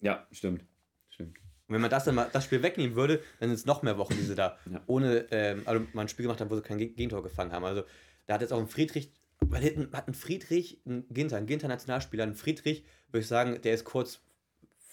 Ja, 0.00 0.26
stimmt. 0.32 0.64
Stimmt. 1.08 1.36
Und 1.68 1.74
wenn 1.74 1.80
man 1.80 1.90
das 1.90 2.04
dann 2.04 2.16
mal 2.16 2.28
das 2.32 2.44
Spiel 2.44 2.62
wegnehmen 2.62 2.96
würde, 2.96 3.22
dann 3.38 3.48
sind 3.50 3.54
es 3.54 3.64
noch 3.66 3.82
mehr 3.82 3.96
Wochen, 3.98 4.14
die 4.14 4.22
sie 4.22 4.34
da 4.34 4.58
Ja. 4.70 4.82
ohne, 4.86 5.26
ähm, 5.30 5.62
also 5.64 5.86
mal 5.92 6.02
ein 6.02 6.08
Spiel 6.08 6.24
gemacht 6.24 6.40
haben, 6.40 6.50
wo 6.50 6.56
sie 6.56 6.62
kein 6.62 6.78
Geg- 6.78 6.96
Gegentor 6.96 7.22
gefangen 7.22 7.52
haben. 7.52 7.64
Also 7.64 7.84
da 8.26 8.34
hat 8.34 8.40
jetzt 8.40 8.52
auch 8.52 8.58
ein 8.58 8.66
Friedrich, 8.66 9.12
weil 9.40 9.62
hinten 9.62 9.96
hat 9.96 10.08
ein 10.08 10.14
Friedrich, 10.14 10.80
ein 10.84 11.06
Ginter, 11.10 11.36
ein 11.36 11.46
Ginter 11.46 11.68
Nationalspieler, 11.68 12.24
ein 12.24 12.34
Friedrich, 12.34 12.84
würde 13.12 13.20
ich 13.20 13.28
sagen, 13.28 13.60
der 13.62 13.74
ist 13.74 13.84
kurz, 13.84 14.20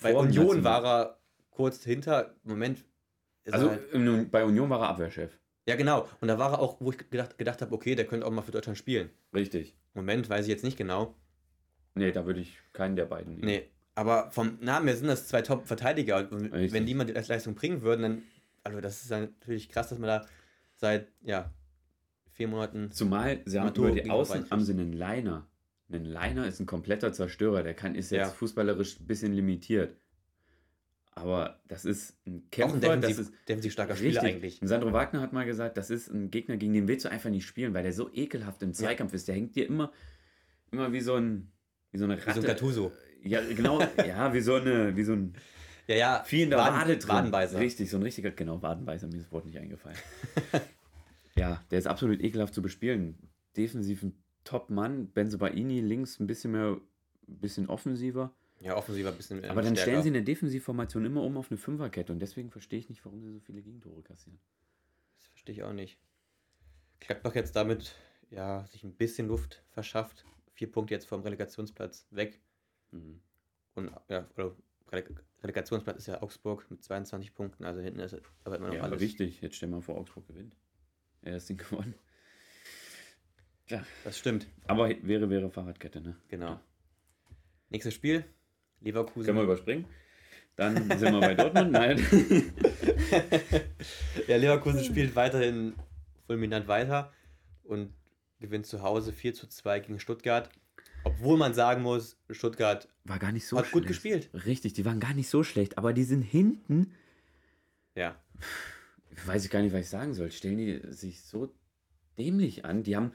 bei 0.01 0.11
Vor 0.11 0.21
Union 0.21 0.45
National- 0.45 0.63
war 0.63 0.85
er 0.85 1.19
kurz 1.49 1.83
hinter, 1.83 2.35
Moment 2.43 2.85
Also 3.51 3.71
halt, 3.71 4.31
bei 4.31 4.43
Union 4.45 4.69
war 4.69 4.79
er 4.81 4.89
Abwehrchef. 4.89 5.31
Ja 5.67 5.75
genau, 5.75 6.07
und 6.21 6.27
da 6.27 6.37
war 6.39 6.53
er 6.53 6.59
auch, 6.59 6.77
wo 6.79 6.91
ich 6.91 6.97
gedacht, 6.97 7.37
gedacht 7.37 7.61
habe, 7.61 7.73
okay, 7.73 7.95
der 7.95 8.05
könnte 8.05 8.25
auch 8.25 8.31
mal 8.31 8.41
für 8.41 8.51
Deutschland 8.51 8.77
spielen. 8.77 9.09
Richtig. 9.33 9.75
Moment, 9.93 10.29
weiß 10.29 10.45
ich 10.45 10.49
jetzt 10.49 10.63
nicht 10.63 10.77
genau. 10.77 11.15
Nee, 11.95 12.11
da 12.11 12.25
würde 12.25 12.39
ich 12.39 12.57
keinen 12.73 12.95
der 12.95 13.05
beiden 13.05 13.33
nehmen. 13.33 13.45
Nee, 13.45 13.63
Aber 13.95 14.31
vom 14.31 14.57
Namen 14.61 14.87
her 14.87 14.95
sind 14.95 15.07
das 15.07 15.27
zwei 15.27 15.41
Top-Verteidiger. 15.41 16.31
Und 16.31 16.53
Richtig. 16.53 16.71
wenn 16.71 16.85
die 16.85 16.93
mal 16.93 17.05
die 17.05 17.13
Leistung 17.13 17.55
bringen 17.55 17.81
würden, 17.81 18.01
dann, 18.01 18.21
also 18.63 18.79
das 18.79 19.01
ist 19.03 19.09
natürlich 19.11 19.67
krass, 19.69 19.89
dass 19.89 19.99
man 19.99 20.07
da 20.07 20.25
seit, 20.75 21.07
ja, 21.21 21.51
vier 22.31 22.47
Monaten. 22.47 22.91
Zumal 22.91 23.41
sie 23.45 23.59
haben 23.59 23.75
über 23.75 23.91
die 23.91 24.09
Außen 24.09 24.49
haben 24.49 24.63
sie 24.63 24.71
einen 24.71 24.93
Liner. 24.93 25.45
Ein 25.91 26.05
Liner 26.05 26.47
ist 26.47 26.59
ein 26.61 26.65
kompletter 26.67 27.11
Zerstörer. 27.11 27.63
Der 27.63 27.73
kann 27.73 27.95
ist 27.95 28.11
jetzt 28.11 28.27
Ja. 28.27 28.29
fußballerisch 28.29 28.99
ein 29.01 29.07
bisschen 29.07 29.33
limitiert. 29.33 29.97
Aber 31.21 31.59
das 31.67 31.85
ist 31.85 32.15
ein 32.25 32.43
Auch 32.47 32.51
Kämpfer, 32.51 32.97
das 32.97 33.17
ist 33.17 33.33
defensiv 33.47 33.73
starker 33.73 33.95
Spieler 33.95 34.21
richtig. 34.21 34.35
eigentlich. 34.35 34.61
Und 34.61 34.67
Sandro 34.67 34.93
Wagner 34.93 35.21
hat 35.21 35.33
mal 35.33 35.45
gesagt, 35.45 35.77
das 35.77 35.89
ist 35.89 36.09
ein 36.09 36.31
Gegner, 36.31 36.57
gegen 36.57 36.73
den 36.73 36.87
willst 36.87 37.05
du 37.05 37.09
einfach 37.11 37.29
nicht 37.29 37.45
spielen, 37.45 37.73
weil 37.73 37.83
der 37.83 37.93
so 37.93 38.09
ekelhaft 38.13 38.61
im 38.63 38.73
Zweikampf 38.73 39.13
ist. 39.13 39.27
Der 39.27 39.35
hängt 39.35 39.55
dir 39.55 39.67
immer, 39.67 39.91
immer 40.71 40.91
wie 40.93 41.01
so 41.01 41.15
ein, 41.15 41.51
wie 41.91 41.97
so 41.97 42.05
eine 42.05 42.17
Wie 42.17 42.21
so 42.21 42.27
Ratte. 42.27 42.39
ein 42.39 42.45
Gattuso. 42.45 42.91
ja, 43.23 43.41
genau, 43.41 43.81
ja, 43.97 44.33
wie 44.33 44.41
so 44.41 44.55
eine, 44.55 44.95
wie 44.95 45.03
so 45.03 45.13
ein 45.13 45.33
Ja, 45.87 45.95
ja, 45.95 46.23
viel 46.23 46.43
in 46.43 46.49
der 46.51 46.59
Waden-. 46.59 47.07
Wadenbeißer. 47.07 47.59
Richtig, 47.59 47.89
so 47.89 47.97
ein 47.97 48.03
richtiger, 48.03 48.31
genau, 48.31 48.61
Wadenbeißer, 48.61 49.07
mir 49.07 49.15
ist 49.17 49.25
das 49.25 49.31
Wort 49.31 49.45
nicht 49.45 49.57
eingefallen. 49.57 49.97
ja, 51.35 51.63
der 51.71 51.79
ist 51.79 51.87
absolut 51.87 52.21
ekelhaft 52.21 52.53
zu 52.53 52.61
bespielen. 52.61 53.17
Defensiv 53.57 54.03
ein 54.03 54.13
Top-Mann, 54.43 55.11
Benzobaini 55.11 55.81
links 55.81 56.19
ein 56.19 56.27
bisschen 56.27 56.51
mehr, 56.51 56.77
ein 57.27 57.39
bisschen 57.39 57.67
offensiver. 57.67 58.33
Ja, 58.61 58.75
offensiver 58.75 59.09
ein 59.09 59.15
bisschen. 59.17 59.43
ähm, 59.43 59.49
Aber 59.51 59.61
dann 59.61 59.75
stärker. 59.75 59.91
stellen 59.91 60.01
sie 60.03 60.09
in 60.09 60.13
der 60.13 60.23
Defensivformation 60.23 61.05
immer 61.05 61.23
um 61.23 61.37
auf 61.37 61.49
eine 61.49 61.57
Fünferkette 61.57 62.11
und 62.11 62.19
deswegen 62.19 62.49
verstehe 62.51 62.79
ich 62.79 62.89
nicht, 62.89 63.03
warum 63.05 63.21
sie 63.21 63.31
so 63.31 63.39
viele 63.39 63.61
Gegentore 63.61 64.01
kassieren. 64.03 64.39
Das 65.17 65.27
verstehe 65.27 65.53
ich 65.55 65.63
auch 65.63 65.73
nicht. 65.73 65.97
Gladbach 66.99 67.35
jetzt 67.35 67.55
damit, 67.55 67.95
ja, 68.29 68.65
sich 68.67 68.83
ein 68.83 68.93
bisschen 68.93 69.27
Luft 69.27 69.63
verschafft. 69.69 70.25
Vier 70.53 70.69
Punkte 70.71 70.93
jetzt 70.93 71.05
vom 71.07 71.21
Relegationsplatz 71.21 72.05
weg. 72.11 72.41
Mhm. 72.91 73.21
Und 73.75 73.91
ja, 74.09 74.27
oder 74.35 74.55
Releg 74.91 75.09
Relegationsplatz 75.41 75.97
ist 75.99 76.07
ja 76.07 76.21
Augsburg 76.21 76.69
mit 76.69 76.83
22 76.83 77.33
Punkten. 77.33 77.63
Also 77.63 77.79
hinten 77.79 77.99
ist 78.01 78.17
aber 78.43 78.57
immer 78.57 78.67
noch 78.67 78.75
Ja, 78.75 78.81
alles. 78.81 78.99
wichtig. 78.99 79.39
Jetzt 79.41 79.55
stell 79.55 79.69
mal 79.69 79.81
vor, 79.81 79.95
Augsburg 79.97 80.27
gewinnt. 80.27 80.53
Er 81.21 81.37
ist 81.37 81.47
Ding 81.47 81.57
gewonnen. 81.69 81.95
Ja, 83.69 83.85
Das 84.03 84.17
stimmt, 84.17 84.47
aber 84.65 84.89
wäre, 85.03 85.29
wäre 85.29 85.49
Fahrradkette, 85.51 86.01
ne? 86.01 86.17
genau. 86.27 86.59
Nächstes 87.69 87.93
Spiel. 87.93 88.25
Leverkusen. 88.81 89.25
Können 89.25 89.37
wir 89.37 89.43
überspringen? 89.43 89.85
Dann 90.55 90.75
sind 90.99 91.13
wir 91.13 91.19
bei 91.21 91.35
Dortmund. 91.35 91.71
Nein. 91.71 91.97
ja, 94.27 94.37
Leverkusen 94.37 94.83
spielt 94.83 95.15
weiterhin 95.15 95.73
fulminant 96.27 96.67
weiter 96.67 97.13
und 97.63 97.93
gewinnt 98.39 98.65
zu 98.65 98.81
Hause 98.81 99.13
4 99.13 99.33
zu 99.33 99.47
2 99.47 99.79
gegen 99.79 99.99
Stuttgart. 99.99 100.49
Obwohl 101.05 101.37
man 101.37 101.53
sagen 101.53 101.81
muss, 101.81 102.17
Stuttgart 102.29 102.89
War 103.05 103.19
gar 103.19 103.31
nicht 103.31 103.47
so 103.47 103.57
Hat 103.57 103.71
gut 103.71 103.83
schlecht. 103.83 103.87
gespielt. 103.87 104.29
Richtig, 104.45 104.73
die 104.73 104.83
waren 104.85 104.99
gar 104.99 105.13
nicht 105.13 105.29
so 105.29 105.43
schlecht, 105.43 105.77
aber 105.77 105.93
die 105.93 106.03
sind 106.03 106.21
hinten. 106.21 106.93
ja, 107.95 108.21
Weiß 109.25 109.43
ich 109.45 109.51
gar 109.51 109.61
nicht, 109.61 109.73
was 109.73 109.81
ich 109.81 109.89
sagen 109.89 110.13
soll. 110.13 110.31
Stellen 110.31 110.57
die 110.57 110.81
sich 110.91 111.21
so 111.21 111.53
dämlich 112.17 112.63
an. 112.65 112.83
Die 112.83 112.95
haben. 112.95 113.11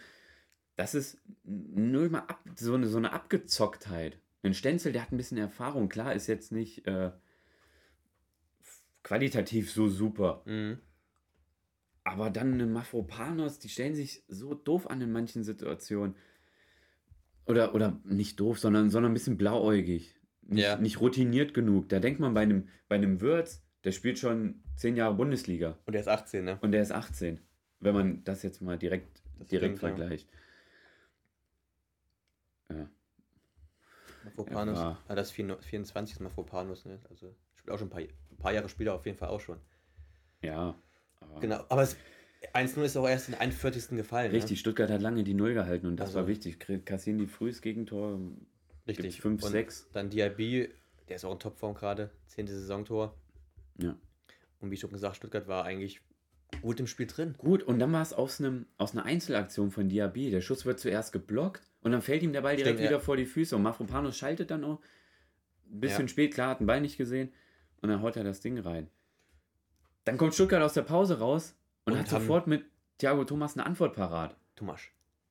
Das 0.76 0.94
ist 0.94 1.18
nur 1.44 2.08
mal 2.10 2.20
ab, 2.20 2.40
so, 2.56 2.74
eine, 2.74 2.86
so 2.88 2.98
eine 2.98 3.12
Abgezocktheit. 3.12 4.18
Ein 4.44 4.54
Stenzel, 4.54 4.92
der 4.92 5.02
hat 5.02 5.12
ein 5.12 5.16
bisschen 5.16 5.38
Erfahrung. 5.38 5.88
Klar, 5.88 6.14
ist 6.14 6.26
jetzt 6.26 6.52
nicht 6.52 6.86
äh, 6.86 7.10
qualitativ 9.02 9.70
so 9.72 9.88
super. 9.88 10.42
mhm. 10.46 10.78
Aber 12.06 12.28
dann 12.28 12.52
eine 12.52 12.66
Mafropanos, 12.66 13.58
die 13.60 13.70
stellen 13.70 13.94
sich 13.94 14.24
so 14.28 14.52
doof 14.52 14.90
an 14.90 15.00
in 15.00 15.10
manchen 15.10 15.42
Situationen. 15.42 16.14
Oder, 17.46 17.74
oder 17.74 17.98
nicht 18.04 18.38
doof, 18.40 18.58
sondern, 18.58 18.90
sondern 18.90 19.12
ein 19.12 19.14
bisschen 19.14 19.38
blauäugig. 19.38 20.14
Nicht, 20.42 20.62
Ja. 20.64 20.76
nicht 20.76 21.00
routiniert 21.00 21.54
genug. 21.54 21.88
Da 21.88 22.00
denkt 22.00 22.20
man 22.20 22.34
bei 22.34 22.42
einem, 22.42 22.68
bei 22.88 22.96
einem 22.96 23.22
Würz, 23.22 23.62
der 23.84 23.92
spielt 23.92 24.18
schon 24.18 24.62
zehn 24.76 24.96
Jahre 24.96 25.14
Bundesliga 25.14 25.78
und 25.86 25.94
er 25.94 26.00
ist 26.02 26.08
18, 26.08 26.44
ne? 26.44 26.58
und 26.60 26.72
der 26.72 26.82
ist 26.82 26.92
18. 26.92 27.40
Wenn 27.80 27.94
man 27.94 28.24
das 28.24 28.42
jetzt 28.42 28.60
mal 28.60 28.76
direkt, 28.76 29.22
Das 29.38 29.48
direkt 29.48 29.78
stimmt, 29.78 29.92
ja. 29.92 29.96
vergleicht. 29.96 30.28
Ja. 32.68 32.76
Mafropanos, 32.76 32.90
Er 34.36 34.66
war- 34.66 34.98
ah, 35.08 35.14
das 35.14 35.28
ist 35.28 35.32
24 35.34 36.16
ist 36.16 36.20
Mafropanos, 36.20 36.84
ne? 36.84 36.98
Also 37.10 37.34
spielt 37.54 37.70
auch 37.74 37.78
schon 37.78 37.88
ein 37.88 37.90
paar, 37.90 38.00
ein 38.00 38.36
paar 38.38 38.52
Jahre 38.52 38.68
später 38.68 38.94
auf 38.94 39.04
jeden 39.06 39.18
Fall 39.18 39.28
auch 39.28 39.40
schon. 39.40 39.58
Ja. 40.42 40.74
Aber 41.20 41.40
Genau, 41.40 41.64
aber 41.68 41.82
es, 41.82 41.96
1-0 42.52 42.82
ist 42.84 42.96
auch 42.96 43.08
erst 43.08 43.28
in 43.28 43.34
den 43.34 43.40
41. 43.40 43.96
gefallen. 43.96 44.30
Richtig, 44.30 44.60
Stuttgart 44.60 44.90
hat 44.90 45.00
lange 45.00 45.24
die 45.24 45.34
Null 45.34 45.54
gehalten 45.54 45.86
und 45.86 45.96
das 45.96 46.08
Also- 46.10 46.20
war 46.20 46.26
wichtig. 46.26 46.58
Die 46.66 47.26
frühes 47.26 47.62
Gegentor. 47.62 48.18
Ne? 48.18 48.32
Richtig. 48.86 49.04
Gibt's 49.06 49.16
fünf, 49.22 49.42
Und 49.42 49.50
sechs. 49.50 49.88
Dann 49.92 50.10
DIB, 50.10 50.70
der 51.08 51.16
ist 51.16 51.24
auch 51.24 51.32
in 51.32 51.38
Topform 51.38 51.74
gerade, 51.74 52.10
10. 52.26 52.46
Saisontor. 52.46 53.14
Ja. 53.78 53.96
Und 54.60 54.70
wie 54.70 54.76
schon 54.76 54.90
gesagt, 54.92 55.16
Stuttgart 55.16 55.48
war 55.48 55.64
eigentlich 55.64 56.00
gut 56.60 56.80
im 56.80 56.86
Spiel 56.86 57.06
drin. 57.06 57.34
Gut, 57.38 57.62
und 57.62 57.78
dann 57.78 57.92
war 57.92 58.02
es 58.02 58.12
aus, 58.12 58.40
einem, 58.40 58.66
aus 58.78 58.92
einer 58.92 59.04
Einzelaktion 59.04 59.70
von 59.70 59.88
Diaby. 59.88 60.30
Der 60.30 60.40
Schuss 60.42 60.64
wird 60.66 60.78
zuerst 60.80 61.12
geblockt 61.12 61.62
und 61.84 61.92
dann 61.92 62.02
fällt 62.02 62.22
ihm 62.24 62.32
der 62.32 62.40
Ball 62.42 62.56
direkt 62.56 62.78
Stimmt, 62.78 62.88
wieder 62.88 62.98
ja. 62.98 63.04
vor 63.04 63.16
die 63.16 63.26
Füße. 63.26 63.54
Und 63.54 63.62
Mafropanos 63.62 64.16
schaltet 64.18 64.50
dann 64.50 64.64
auch. 64.64 64.80
Ein 65.70 65.80
bisschen 65.80 66.02
Ja. 66.06 66.08
spät, 66.08 66.34
klar, 66.34 66.50
hat 66.50 66.60
den 66.60 66.66
Ball 66.66 66.80
nicht 66.80 66.96
gesehen. 66.98 67.32
Und 67.80 67.88
dann 67.90 68.02
haut 68.02 68.16
er 68.16 68.24
das 68.24 68.40
Ding 68.40 68.58
rein. 68.58 68.88
Dann 70.04 70.18
kommt 70.18 70.34
Stuttgart 70.34 70.62
aus 70.62 70.74
der 70.74 70.82
Pause 70.82 71.18
raus 71.20 71.54
und, 71.84 71.92
Und 71.94 71.98
hat 72.00 72.08
sofort 72.08 72.46
mit 72.46 72.64
Thiago 72.98 73.24
Thomas 73.24 73.54
eine 73.56 73.64
Antwort 73.66 73.94
parat. 73.94 74.36
Thomas. 74.56 74.80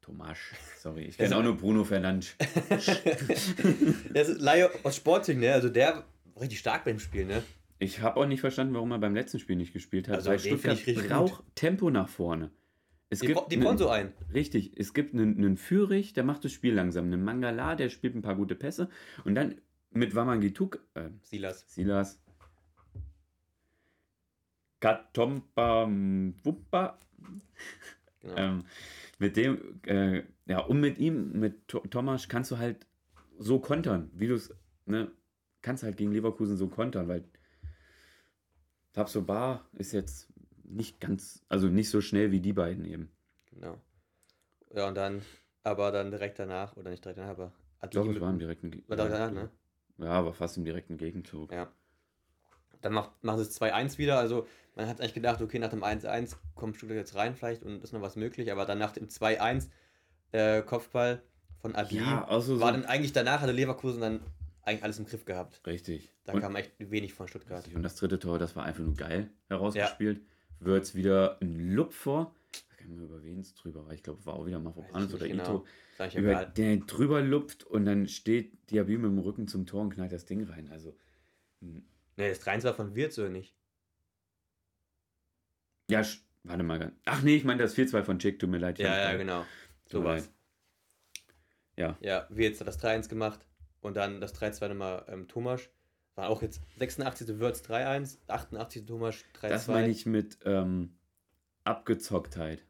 Thomas, 0.02 0.38
sorry, 0.80 1.04
ich 1.06 1.18
kenne 1.18 1.36
auch 1.36 1.40
ist- 1.40 1.46
nur 1.46 1.56
Bruno 1.58 1.84
Fernandes. 1.86 2.36
Der 4.14 4.22
ist 4.22 4.42
Laie 4.42 4.70
aus 4.84 4.96
Sporting, 4.98 5.40
ne? 5.40 5.54
Also 5.54 5.70
der 5.70 6.04
war 6.34 6.42
richtig 6.42 6.60
stark 6.60 6.84
beim 6.84 7.00
Spiel, 7.00 7.26
ne? 7.26 7.42
Ich 7.80 8.02
habe 8.02 8.20
auch 8.20 8.26
nicht 8.26 8.42
verstanden, 8.42 8.74
warum 8.74 8.92
er 8.92 9.00
beim 9.00 9.16
letzten 9.16 9.40
Spiel 9.40 9.56
nicht 9.56 9.74
gespielt 9.74 10.08
hat, 10.08 10.16
Also 10.16 10.30
weil 10.30 10.40
Stuttgart 10.40 10.80
braucht 11.08 11.44
Tempo 11.56 11.90
nach 11.90 12.08
vorne. 12.10 12.52
Es 13.14 13.20
Die, 13.20 13.34
bra- 13.34 13.48
die 13.50 13.78
so 13.78 13.90
einen. 13.90 14.12
Richtig, 14.34 14.74
es 14.76 14.94
gibt 14.94 15.14
einen, 15.14 15.38
einen 15.38 15.58
Führig, 15.58 16.14
der 16.14 16.24
macht 16.24 16.44
das 16.46 16.52
Spiel 16.52 16.74
langsam, 16.74 17.06
einen 17.06 17.24
Mangala, 17.24 17.76
der 17.76 17.90
spielt 17.90 18.16
ein 18.16 18.22
paar 18.24 18.36
gute 18.36 18.56
Pässe 18.56 18.90
und 19.24 19.36
dann 19.36 19.62
mit 19.92 20.16
Wamangituk, 20.16 20.80
äh, 20.96 21.10
Silas. 21.22 21.64
Silas, 21.68 22.20
Katompa 24.80 25.88
Wuppa, 26.44 27.00
Genau. 28.22 28.36
ähm, 28.38 28.66
mit 29.20 29.38
dem, 29.38 29.80
äh, 29.86 30.24
ja, 30.46 30.60
und 30.60 30.80
mit 30.80 30.98
ihm, 30.98 31.40
mit 31.40 31.68
Tho- 31.68 31.86
Thomas, 31.90 32.28
kannst 32.30 32.52
du 32.52 32.58
halt 32.58 32.88
so 33.38 33.60
kontern, 33.60 34.10
wie 34.16 34.28
du 34.28 34.34
es, 34.36 34.54
ne, 34.86 35.12
kannst 35.62 35.84
halt 35.84 35.98
gegen 35.98 36.12
Leverkusen 36.12 36.58
so 36.58 36.68
kontern, 36.68 37.08
weil 37.08 37.26
Tabsoba 38.94 39.66
ist 39.74 39.92
jetzt 39.92 40.33
nicht 40.76 41.00
ganz, 41.00 41.44
also 41.50 41.68
nicht 41.68 41.90
so 41.90 42.02
schnell 42.02 42.32
wie 42.32 42.40
die 42.40 42.54
beiden 42.54 42.86
eben. 42.86 43.10
genau. 43.46 43.78
Ja, 44.76 44.88
und 44.88 44.96
dann, 44.96 45.22
aber 45.64 45.92
dann 45.92 46.10
direkt 46.12 46.40
danach, 46.40 46.76
oder 46.78 46.90
nicht 46.90 47.04
direkt 47.06 47.20
danach, 47.20 47.32
aber 47.32 47.52
Adli 47.80 48.00
Doch, 48.00 48.08
es 48.08 48.20
war 48.20 48.32
im 48.32 48.40
direkten 48.40 48.72
Ge- 48.72 48.82
war 48.88 48.98
danach, 48.98 49.32
ne? 49.32 49.50
Ja, 50.00 50.12
aber 50.12 50.34
fast 50.34 50.58
im 50.58 50.66
direkten 50.66 50.98
Gegenzug. 50.98 51.52
Ja. 51.52 51.72
Dann 52.82 52.94
macht, 52.94 53.12
macht 53.24 53.40
es 53.40 53.52
2-1 53.62 53.98
wieder. 53.98 54.18
Also 54.18 54.48
man 54.76 54.88
hat 54.88 55.00
eigentlich 55.00 55.14
gedacht, 55.14 55.42
okay, 55.42 55.60
nach 55.60 55.70
dem 55.70 55.84
1-1 55.84 56.36
kommt 56.56 56.76
Stuttgart 56.76 56.98
jetzt 56.98 57.16
rein 57.16 57.36
vielleicht 57.36 57.64
und 57.64 57.84
ist 57.84 57.94
noch 57.94 58.02
was 58.02 58.16
möglich. 58.16 58.52
Aber 58.52 58.66
dann 58.66 58.80
nach 58.80 58.92
dem 58.92 59.08
2-1 59.08 59.70
äh, 60.32 60.62
Kopfball 60.64 61.22
von 61.62 61.76
Adli 61.76 62.00
Ja, 62.00 62.26
also 62.28 62.60
war 62.60 62.74
so, 62.74 62.80
dann 62.80 62.86
eigentlich 62.86 63.14
danach, 63.14 63.42
hatte 63.42 63.52
Leverkusen 63.52 64.02
dann 64.02 64.22
eigentlich 64.64 64.84
alles 64.84 65.00
im 65.00 65.06
Griff 65.06 65.26
gehabt. 65.26 65.62
richtig. 65.68 66.10
Da 66.26 66.34
und, 66.34 66.42
kam 66.42 66.56
echt 66.56 66.72
wenig 66.80 67.14
von 67.14 67.28
Stuttgart. 67.28 67.60
richtig. 67.60 67.76
und 67.76 67.84
das 67.84 67.96
dritte 67.96 68.18
Tor, 68.20 68.40
das 68.40 68.56
war 68.56 68.64
einfach 68.66 68.84
nur 68.84 68.96
geil 68.96 69.30
herausgespielt. 69.48 70.22
Wird's 70.66 70.96
wieder 70.96 71.38
ein 71.42 71.88
vor. 71.92 72.34
Da 72.70 72.76
kann 72.78 72.96
man 72.96 73.06
über 73.06 73.24
wen 73.24 73.40
es 73.40 73.54
drüber 73.56 73.86
war. 73.86 73.94
Ich 73.94 74.04
glaube, 74.04 74.26
war 74.26 74.36
auch 74.36 74.46
wieder 74.46 74.60
Mafropanos 74.60 75.08
Weiß 75.10 75.14
oder 75.16 75.26
ich 75.26 75.34
Ito. 75.34 75.44
genau. 75.44 75.66
Ist 75.92 76.02
eigentlich 76.02 76.16
Über 76.16 76.30
egal. 76.32 76.54
der 76.58 76.78
drüber 76.78 77.22
lupft 77.22 77.64
und 77.66 77.86
dann 77.86 78.08
steht 78.08 78.72
Diaby 78.72 78.98
mit 78.98 79.12
dem 79.12 79.20
Rücken 79.20 79.48
zum 79.48 79.66
Tor 79.66 79.82
und 79.82 79.94
knallt 79.94 80.12
das 80.12 80.26
Ding 80.26 80.44
rein. 80.44 80.70
Also, 80.72 80.96
Ne, 81.62 81.82
das 82.30 82.40
3 82.40 82.62
war 82.64 82.74
von 82.74 82.94
Wirtz 82.96 83.18
oder 83.18 83.30
nicht? 83.30 83.56
ja, 85.90 86.04
warte 86.44 86.64
mal. 86.64 86.92
Ach 87.06 87.22
nee, 87.22 87.36
ich 87.36 87.44
meine 87.44 87.62
das 87.64 87.76
4-2 87.76 88.04
von 88.04 88.20
Chick, 88.20 88.40
tut 88.40 88.50
mir 88.50 88.58
leid. 88.58 88.80
Ja, 88.80 89.12
ja, 89.12 89.18
genau. 89.18 89.40
Mir 89.42 89.48
Sowas. 89.86 90.22
leid. 90.26 90.34
Ja. 91.76 91.98
Ja, 92.02 92.28
Wirtz 92.30 92.60
hat 92.60 92.68
das 92.68 92.80
3-1 92.80 93.10
gemacht 93.10 93.48
und 93.82 93.96
dann 93.98 94.22
das 94.22 94.36
3-2 94.36 94.68
nochmal 94.70 95.06
ähm, 95.08 95.28
Thomas. 95.28 95.70
War 96.16 96.30
auch 96.30 96.42
jetzt 96.42 96.62
86. 96.78 97.40
Wirtz 97.40 97.62
3-1, 97.62 98.18
88. 98.28 98.86
Thomas 98.86 99.16
3-2. 99.40 99.50
Das 99.50 99.68
meine 99.68 99.90
ich 99.90 100.06
mit 100.06 100.38
ähm, 100.46 100.96
Abgezocktheit. 101.64 102.64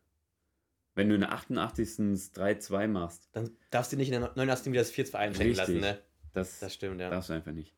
Wenn 0.95 1.09
du 1.09 1.15
in 1.15 1.21
der 1.21 1.31
88. 1.33 1.89
3-2 2.33 2.87
machst, 2.87 3.29
Dann 3.33 3.49
darfst 3.71 3.91
du 3.91 3.97
nicht 3.97 4.09
in 4.09 4.21
der 4.21 4.31
89. 4.35 4.71
wieder 4.71 4.81
das 4.81 4.93
4-2 4.93 5.15
einschenken 5.15 5.55
lassen, 5.55 5.79
ne? 5.79 5.99
das, 6.33 6.59
Das 6.59 6.73
stimmt, 6.73 7.01
ja. 7.01 7.09
darfst 7.09 7.29
du 7.29 7.33
einfach 7.33 7.51
nicht. 7.51 7.73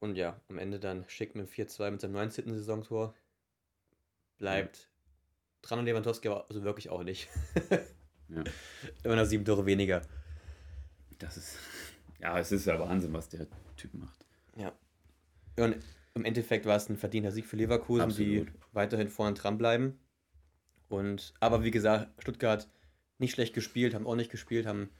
Und 0.00 0.16
ja, 0.16 0.40
am 0.48 0.58
Ende 0.58 0.80
dann 0.80 1.04
Schick 1.08 1.34
mit 1.34 1.46
dem 1.46 1.66
4-2 1.66 1.90
mit 1.90 2.00
seinem 2.00 2.12
19. 2.12 2.54
Saisontor. 2.54 3.14
Bleibt 4.38 4.88
dran 5.60 5.78
und 5.78 5.84
Lewandowski 5.84 6.28
aber 6.28 6.48
also 6.48 6.62
wirklich 6.62 6.88
auch 6.88 7.02
nicht. 7.02 7.28
Ja. 8.28 8.42
Immer 9.04 9.16
noch 9.16 9.26
sieben 9.26 9.44
Tore 9.44 9.66
weniger. 9.66 10.00
Das 11.18 11.36
ist 11.36 11.58
Ja, 12.20 12.38
es 12.38 12.52
ist 12.52 12.66
ja 12.66 12.78
Wahnsinn, 12.78 13.12
was 13.12 13.28
der 13.28 13.46
Typ 13.76 13.94
macht. 13.94 14.26
Ja. 14.56 14.72
Und 15.56 15.76
im 16.14 16.24
Endeffekt 16.24 16.66
war 16.66 16.76
es 16.76 16.88
ein 16.88 16.96
verdienter 16.96 17.32
Sieg 17.32 17.46
für 17.46 17.56
Leverkusen, 17.56 18.02
Absolut. 18.02 18.48
die 18.48 18.52
weiterhin 18.72 19.08
vorne 19.08 19.34
dran 19.34 19.58
bleiben. 19.58 19.98
Und, 20.88 21.34
aber 21.40 21.62
wie 21.62 21.70
gesagt, 21.70 22.10
Stuttgart 22.22 22.68
nicht 23.18 23.32
schlecht 23.34 23.54
gespielt, 23.54 23.94
haben 23.94 24.06
auch 24.06 24.16
nicht 24.16 24.30
gespielt, 24.30 24.66
haben 24.66 24.90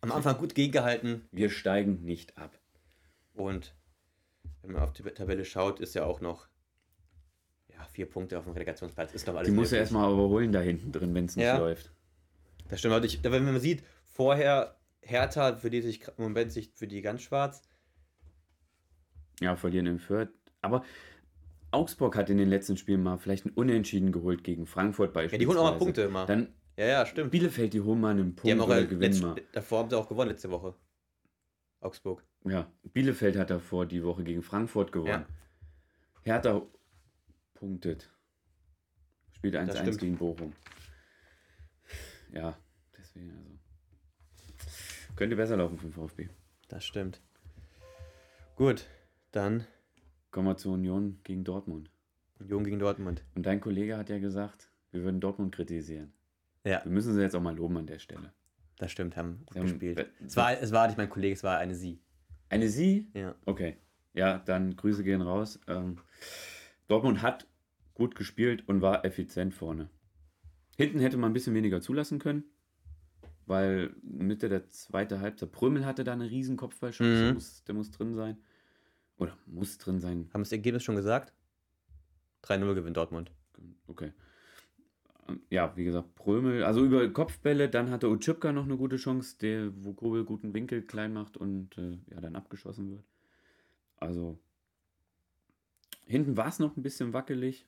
am 0.00 0.12
Anfang 0.12 0.38
gut 0.38 0.54
gegengehalten. 0.54 1.28
Wir 1.32 1.50
steigen 1.50 2.02
nicht 2.04 2.38
ab. 2.38 2.58
Und 3.34 3.74
wenn 4.62 4.72
man 4.72 4.82
auf 4.82 4.92
die 4.92 5.02
Tabelle 5.02 5.44
schaut, 5.44 5.80
ist 5.80 5.94
ja 5.94 6.04
auch 6.04 6.20
noch 6.20 6.48
ja, 7.68 7.84
vier 7.84 8.06
Punkte 8.06 8.38
auf 8.38 8.44
dem 8.44 8.54
Relegationsplatz. 8.54 9.12
Ist 9.12 9.26
noch 9.26 9.34
alles 9.34 9.48
Die 9.48 9.54
muss 9.54 9.68
er 9.68 9.78
möglich. 9.78 9.80
erstmal 9.80 10.12
überholen 10.12 10.52
da 10.52 10.60
hinten 10.60 10.90
drin, 10.92 11.14
wenn 11.14 11.26
es 11.26 11.36
nicht 11.36 11.44
Ja. 11.44 11.58
läuft. 11.58 11.92
Das 12.68 12.78
stimmt. 12.80 13.04
Ich, 13.04 13.22
wenn 13.22 13.44
man 13.44 13.60
sieht, 13.60 13.84
vorher 14.04 14.76
Hertha, 15.06 15.56
für 15.56 15.70
die 15.70 15.80
sich 15.82 16.06
im 16.16 16.24
Moment 16.24 16.52
sich 16.52 16.70
für 16.74 16.86
die 16.86 17.02
ganz 17.02 17.22
schwarz. 17.22 17.62
Ja, 19.40 19.56
verlieren 19.56 19.86
in 19.86 19.98
Fürth. 19.98 20.30
Aber 20.62 20.84
Augsburg 21.70 22.16
hat 22.16 22.30
in 22.30 22.38
den 22.38 22.48
letzten 22.48 22.76
Spielen 22.76 23.02
mal 23.02 23.18
vielleicht 23.18 23.44
einen 23.46 23.54
Unentschieden 23.54 24.12
geholt 24.12 24.44
gegen 24.44 24.66
Frankfurt 24.66 25.10
Ja, 25.10 25.14
beispielsweise. 25.14 25.38
die 25.40 25.46
holen 25.46 25.58
auch 25.58 25.70
mal 25.72 25.78
Punkte 25.78 26.02
immer. 26.02 26.26
Dann 26.26 26.54
ja, 26.78 26.86
ja, 26.86 27.06
stimmt. 27.06 27.30
Bielefeld, 27.30 27.72
die 27.72 27.80
holen 27.80 28.00
mal 28.00 28.10
einen 28.10 28.34
Die 28.36 28.40
Punkt 28.40 28.50
haben 28.52 28.60
auch 28.60 28.66
oder 28.66 28.84
gewinnen 28.84 29.12
letzt, 29.12 29.22
mal. 29.22 29.36
davor 29.52 29.78
haben 29.80 29.90
sie 29.90 29.96
auch 29.96 30.08
gewonnen 30.08 30.30
letzte 30.30 30.50
Woche. 30.50 30.74
Augsburg. 31.80 32.24
Ja, 32.44 32.70
Bielefeld 32.82 33.36
hat 33.36 33.50
davor 33.50 33.86
die 33.86 34.02
Woche 34.04 34.24
gegen 34.24 34.42
Frankfurt 34.42 34.92
gewonnen. 34.92 35.24
Hertha 36.22 36.62
punktet. 37.54 38.10
Spielt 39.32 39.54
1-1 39.56 39.80
stimmt. 39.80 39.98
gegen 39.98 40.16
Bochum. 40.16 40.52
Ja, 42.32 42.58
deswegen 42.96 43.30
also. 43.30 43.55
Könnte 45.16 45.36
besser 45.36 45.56
laufen 45.56 45.78
für 45.78 45.86
den 45.88 45.92
VfB. 45.92 46.28
Das 46.68 46.84
stimmt. 46.84 47.20
Gut, 48.56 48.86
dann 49.32 49.66
Kommen 50.36 50.48
wir 50.48 50.56
zur 50.58 50.74
Union 50.74 51.18
gegen 51.24 51.44
Dortmund. 51.44 51.90
Union 52.38 52.62
gegen 52.62 52.78
Dortmund. 52.78 53.24
Und 53.34 53.46
dein 53.46 53.58
Kollege 53.58 53.96
hat 53.96 54.10
ja 54.10 54.18
gesagt, 54.18 54.70
wir 54.90 55.02
würden 55.02 55.18
Dortmund 55.18 55.54
kritisieren. 55.54 56.12
Ja, 56.62 56.84
Wir 56.84 56.92
müssen 56.92 57.14
sie 57.14 57.22
jetzt 57.22 57.34
auch 57.34 57.40
mal 57.40 57.56
loben 57.56 57.78
an 57.78 57.86
der 57.86 57.98
Stelle. 58.00 58.34
das 58.76 58.92
stimmt, 58.92 59.16
haben 59.16 59.46
gut 59.46 59.54
Sie 59.54 59.60
gespielt. 59.62 60.06
Es 60.26 60.36
war, 60.36 60.60
es 60.60 60.72
war 60.72 60.88
nicht 60.88 60.98
mein 60.98 61.08
Kollege, 61.08 61.32
es 61.32 61.42
war 61.42 61.56
eine 61.56 61.74
Sie. 61.74 62.02
Eine 62.50 62.68
Sie? 62.68 63.10
Ja. 63.14 63.34
Okay. 63.46 63.78
Ja, 64.12 64.36
dann 64.36 64.76
Grüße 64.76 65.04
gehen 65.04 65.22
raus. 65.22 65.58
Ähm, 65.68 66.00
Dortmund 66.86 67.22
hat 67.22 67.46
gut 67.94 68.14
gespielt 68.14 68.68
und 68.68 68.82
war 68.82 69.06
effizient 69.06 69.54
vorne. 69.54 69.88
Hinten 70.76 70.98
hätte 70.98 71.16
man 71.16 71.30
ein 71.30 71.32
bisschen 71.32 71.54
weniger 71.54 71.80
zulassen 71.80 72.18
können, 72.18 72.44
weil 73.46 73.94
Mitte 74.02 74.48
der 74.48 74.68
zweiten 74.68 75.20
Halbzeit 75.20 75.52
Prömel 75.52 75.86
hatte 75.86 76.04
da 76.04 76.12
eine 76.12 76.28
riesen 76.30 76.56
Kopfballchance, 76.56 77.10
Mhm. 77.12 77.24
der, 77.24 77.34
muss, 77.34 77.64
der 77.64 77.74
muss 77.74 77.90
drin 77.90 78.14
sein. 78.14 78.38
Oder 79.18 79.36
muss 79.46 79.78
drin 79.78 80.00
sein. 80.00 80.28
Haben 80.34 80.42
das 80.42 80.52
Ergebnis 80.52 80.82
schon 80.82 80.96
gesagt? 80.96 81.32
3-0 82.42 82.74
gewinnt 82.74 82.96
Dortmund. 82.96 83.32
Okay. 83.86 84.12
Ja, 85.50 85.76
wie 85.76 85.84
gesagt, 85.84 86.14
Prömel, 86.14 86.62
also 86.62 86.84
über 86.84 87.08
Kopfbälle, 87.08 87.68
dann 87.68 87.90
hatte 87.90 88.08
Utschipka 88.08 88.52
noch 88.52 88.64
eine 88.64 88.76
gute 88.76 88.96
Chance, 88.96 89.36
der, 89.40 89.72
wo 89.84 89.92
Kobel 89.92 90.24
guten 90.24 90.54
Winkel 90.54 90.82
klein 90.82 91.12
macht 91.12 91.36
und 91.36 91.76
äh, 91.78 91.98
ja, 92.10 92.20
dann 92.20 92.36
abgeschossen 92.36 92.90
wird. 92.90 93.04
Also, 93.96 94.38
hinten 96.06 96.36
war 96.36 96.46
es 96.46 96.60
noch 96.60 96.76
ein 96.76 96.82
bisschen 96.82 97.12
wackelig. 97.12 97.66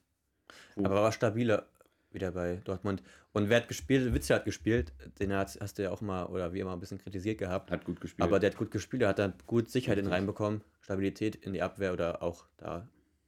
Aber 0.77 1.01
war 1.01 1.11
stabiler 1.11 1.67
wieder 2.11 2.31
bei 2.31 2.57
Dortmund. 2.63 3.03
Und 3.33 3.49
wer 3.49 3.57
hat 3.57 3.67
gespielt? 3.67 4.13
Witzel 4.13 4.35
hat 4.37 4.45
gespielt. 4.45 4.93
Den 5.19 5.33
hat, 5.33 5.57
hast 5.61 5.77
du 5.77 5.83
ja 5.83 5.91
auch 5.91 6.01
mal, 6.01 6.25
oder 6.25 6.53
wie 6.53 6.59
immer, 6.59 6.73
ein 6.73 6.79
bisschen 6.79 6.97
kritisiert 6.97 7.37
gehabt. 7.37 7.69
Hat 7.71 7.85
gut 7.85 8.01
gespielt. 8.01 8.27
Aber 8.27 8.39
der 8.39 8.51
hat 8.51 8.57
gut 8.57 8.71
gespielt, 8.71 9.03
er 9.03 9.09
hat 9.09 9.19
dann 9.19 9.33
gut 9.45 9.69
Sicherheit 9.69 9.99
in 9.99 10.07
reinbekommen, 10.07 10.61
Stabilität 10.81 11.35
in 11.35 11.53
die 11.53 11.61
Abwehr 11.61 11.93
oder 11.93 12.23
auch 12.23 12.45
da 12.57 12.87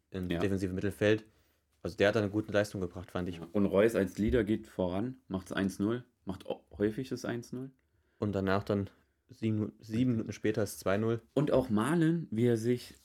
im 0.10 0.30
Ja. 0.30 0.40
defensiven 0.40 0.76
Mittelfeld. 0.76 1.26
Also 1.84 1.98
der 1.98 2.10
hat 2.10 2.16
dann 2.16 2.24
eine 2.24 2.32
gute 2.32 2.52
Leistung 2.52 2.82
gebracht, 2.82 3.12
fand 3.12 3.28
ich. 3.30 3.40
und 3.54 3.66
Reus 3.66 3.96
als 3.96 4.18
Leader 4.18 4.44
geht 4.44 4.68
voran, 4.68 5.16
macht 5.28 5.48
es 5.52 5.56
1-0, 5.56 6.04
macht 6.26 6.46
häufig 6.78 7.10
das 7.10 7.26
1-0. 7.26 7.70
Und 8.20 8.34
danach 8.34 8.64
dann 8.64 8.90
sieben, 9.30 9.72
sieben 9.80 10.12
Minuten 10.12 10.32
später 10.32 10.62
ist 10.62 10.86
2-0. 10.86 11.22
Und 11.34 11.52
auch 11.52 11.70
Malen, 11.70 12.28
wie 12.30 12.46
er 12.46 12.58
sich, 12.58 12.96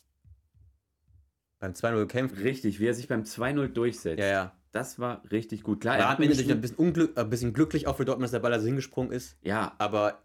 Beim 1.58 1.72
2-0 1.72 2.06
kämpft. 2.06 2.38
richtig, 2.40 2.80
wie 2.80 2.86
er 2.86 2.92
sich 2.94 3.08
beim 3.08 3.22
2-0 3.22 3.68
durchsetzt. 3.68 4.18
Ja, 4.20 4.26
ja. 4.26 4.56
Das 4.76 4.98
war 4.98 5.22
richtig 5.30 5.62
gut. 5.62 5.80
Klar, 5.80 5.98
War 5.98 6.10
hat 6.10 6.16
am 6.18 6.22
Ende 6.24 6.36
ein 6.52 6.60
bisschen, 6.60 6.76
unglück, 6.76 7.16
ein 7.18 7.30
bisschen 7.30 7.52
glücklich 7.52 7.86
auch 7.86 7.96
für 7.96 8.04
Dortmund, 8.04 8.24
dass 8.24 8.30
der 8.32 8.40
Ball 8.40 8.52
also 8.52 8.66
hingesprungen 8.66 9.10
ist. 9.12 9.36
Ja, 9.42 9.74
Aber 9.78 10.22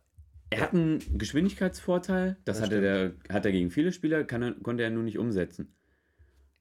Er 0.50 0.60
hat 0.62 0.74
einen 0.74 1.00
Geschwindigkeitsvorteil, 1.18 2.38
das, 2.44 2.58
Das 2.58 2.66
hatte 2.66 2.82
der, 2.82 3.14
hat 3.34 3.46
er 3.46 3.52
gegen 3.54 3.72
viele 3.72 3.92
Spieler, 3.94 4.18
er, 4.18 4.26
konnte 4.26 4.84
er 4.84 4.90
nur 4.90 5.04
nicht 5.04 5.18
umsetzen. 5.18 5.74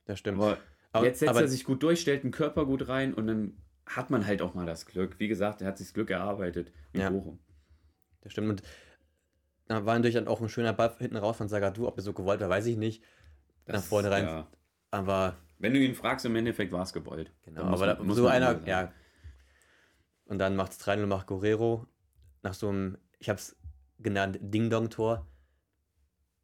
das 0.05 0.19
stimmt. 0.21 0.39
Aber, 0.39 0.59
Aber- 0.93 1.05
jetzt 1.07 1.19
setzt 1.19 1.31
aber- 1.31 1.41
er 1.41 1.49
sich 1.49 1.65
gut 1.65 1.83
durch, 1.83 2.01
stellt 2.01 2.23
den 2.23 2.31
Körper 2.31 2.67
gut 2.67 2.89
rein 2.89 3.13
und 3.15 3.27
dann 3.27 3.57
hat 3.87 4.11
man 4.11 4.25
halt 4.27 4.43
auch 4.43 4.55
mal 4.55 4.67
das 4.67 4.87
Glück. 4.87 5.19
Wie 5.19 5.27
gesagt, 5.27 5.61
er 5.63 5.67
hat 5.69 5.79
sich 5.79 5.89
das 5.89 5.95
Glück 5.95 6.11
erarbeitet 6.11 6.73
in 6.93 7.01
Ja. 7.01 7.11
Bochum. 7.11 7.41
Das 8.21 8.31
stimmt. 8.33 8.49
Und 8.51 8.63
da 9.67 9.85
war 9.87 9.95
natürlich 9.97 10.15
dann 10.15 10.29
auch 10.29 10.41
ein 10.41 10.49
schöner 10.49 10.73
Ball 10.73 10.95
hinten 10.99 11.17
raus 11.17 11.37
von 11.37 11.49
Sagadu. 11.49 11.89
Ob 11.89 11.97
er 11.99 12.03
so 12.03 12.13
gewollt 12.13 12.41
war, 12.41 12.49
weiß 12.49 12.67
ich 12.67 12.77
nicht. 12.77 13.03
Das 13.65 13.75
Nach 13.77 13.83
vorne 13.83 14.11
rein. 14.13 14.25
Ja. 14.25 14.47
Aber 14.93 15.37
Wenn 15.61 15.75
du 15.75 15.79
ihn 15.79 15.95
fragst, 15.95 16.25
im 16.27 16.35
Endeffekt 16.37 16.73
war 16.73 16.83
es 16.83 16.93
gewollt. 16.93 17.33
Genau, 17.43 17.63
aber 17.63 17.79
man- 17.87 17.97
da, 17.99 18.03
muss 18.03 18.17
so 18.17 18.27
einer, 18.27 18.67
ja. 18.67 18.93
Und 20.25 20.39
dann 20.39 20.57
macht 20.57 20.73
es 20.73 20.79
3-0, 20.79 21.07
macht 21.07 21.27
Guerrero 21.27 21.87
nach 22.43 22.55
so 22.55 22.69
einem, 22.69 22.99
ich 23.19 23.29
habe 23.29 23.39
es 23.39 23.57
genannt, 23.99 24.39
Ding-Dong-Tor. 24.41 25.27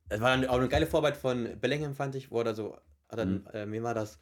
Es 0.08 0.20
war 0.20 0.36
dann 0.36 0.46
auch 0.48 0.58
eine 0.58 0.68
geile 0.68 0.86
Vorarbeit 0.86 1.16
von 1.16 1.58
Bellingham, 1.60 1.94
fand 1.94 2.14
ich, 2.14 2.30
wo 2.30 2.38
er 2.38 2.44
da 2.44 2.54
so, 2.54 2.76
hat 3.08 3.18
dann, 3.18 3.40
Mhm. 3.42 3.46
äh, 3.52 3.72
wie 3.72 3.82
war 3.82 3.94
das? 3.94 4.20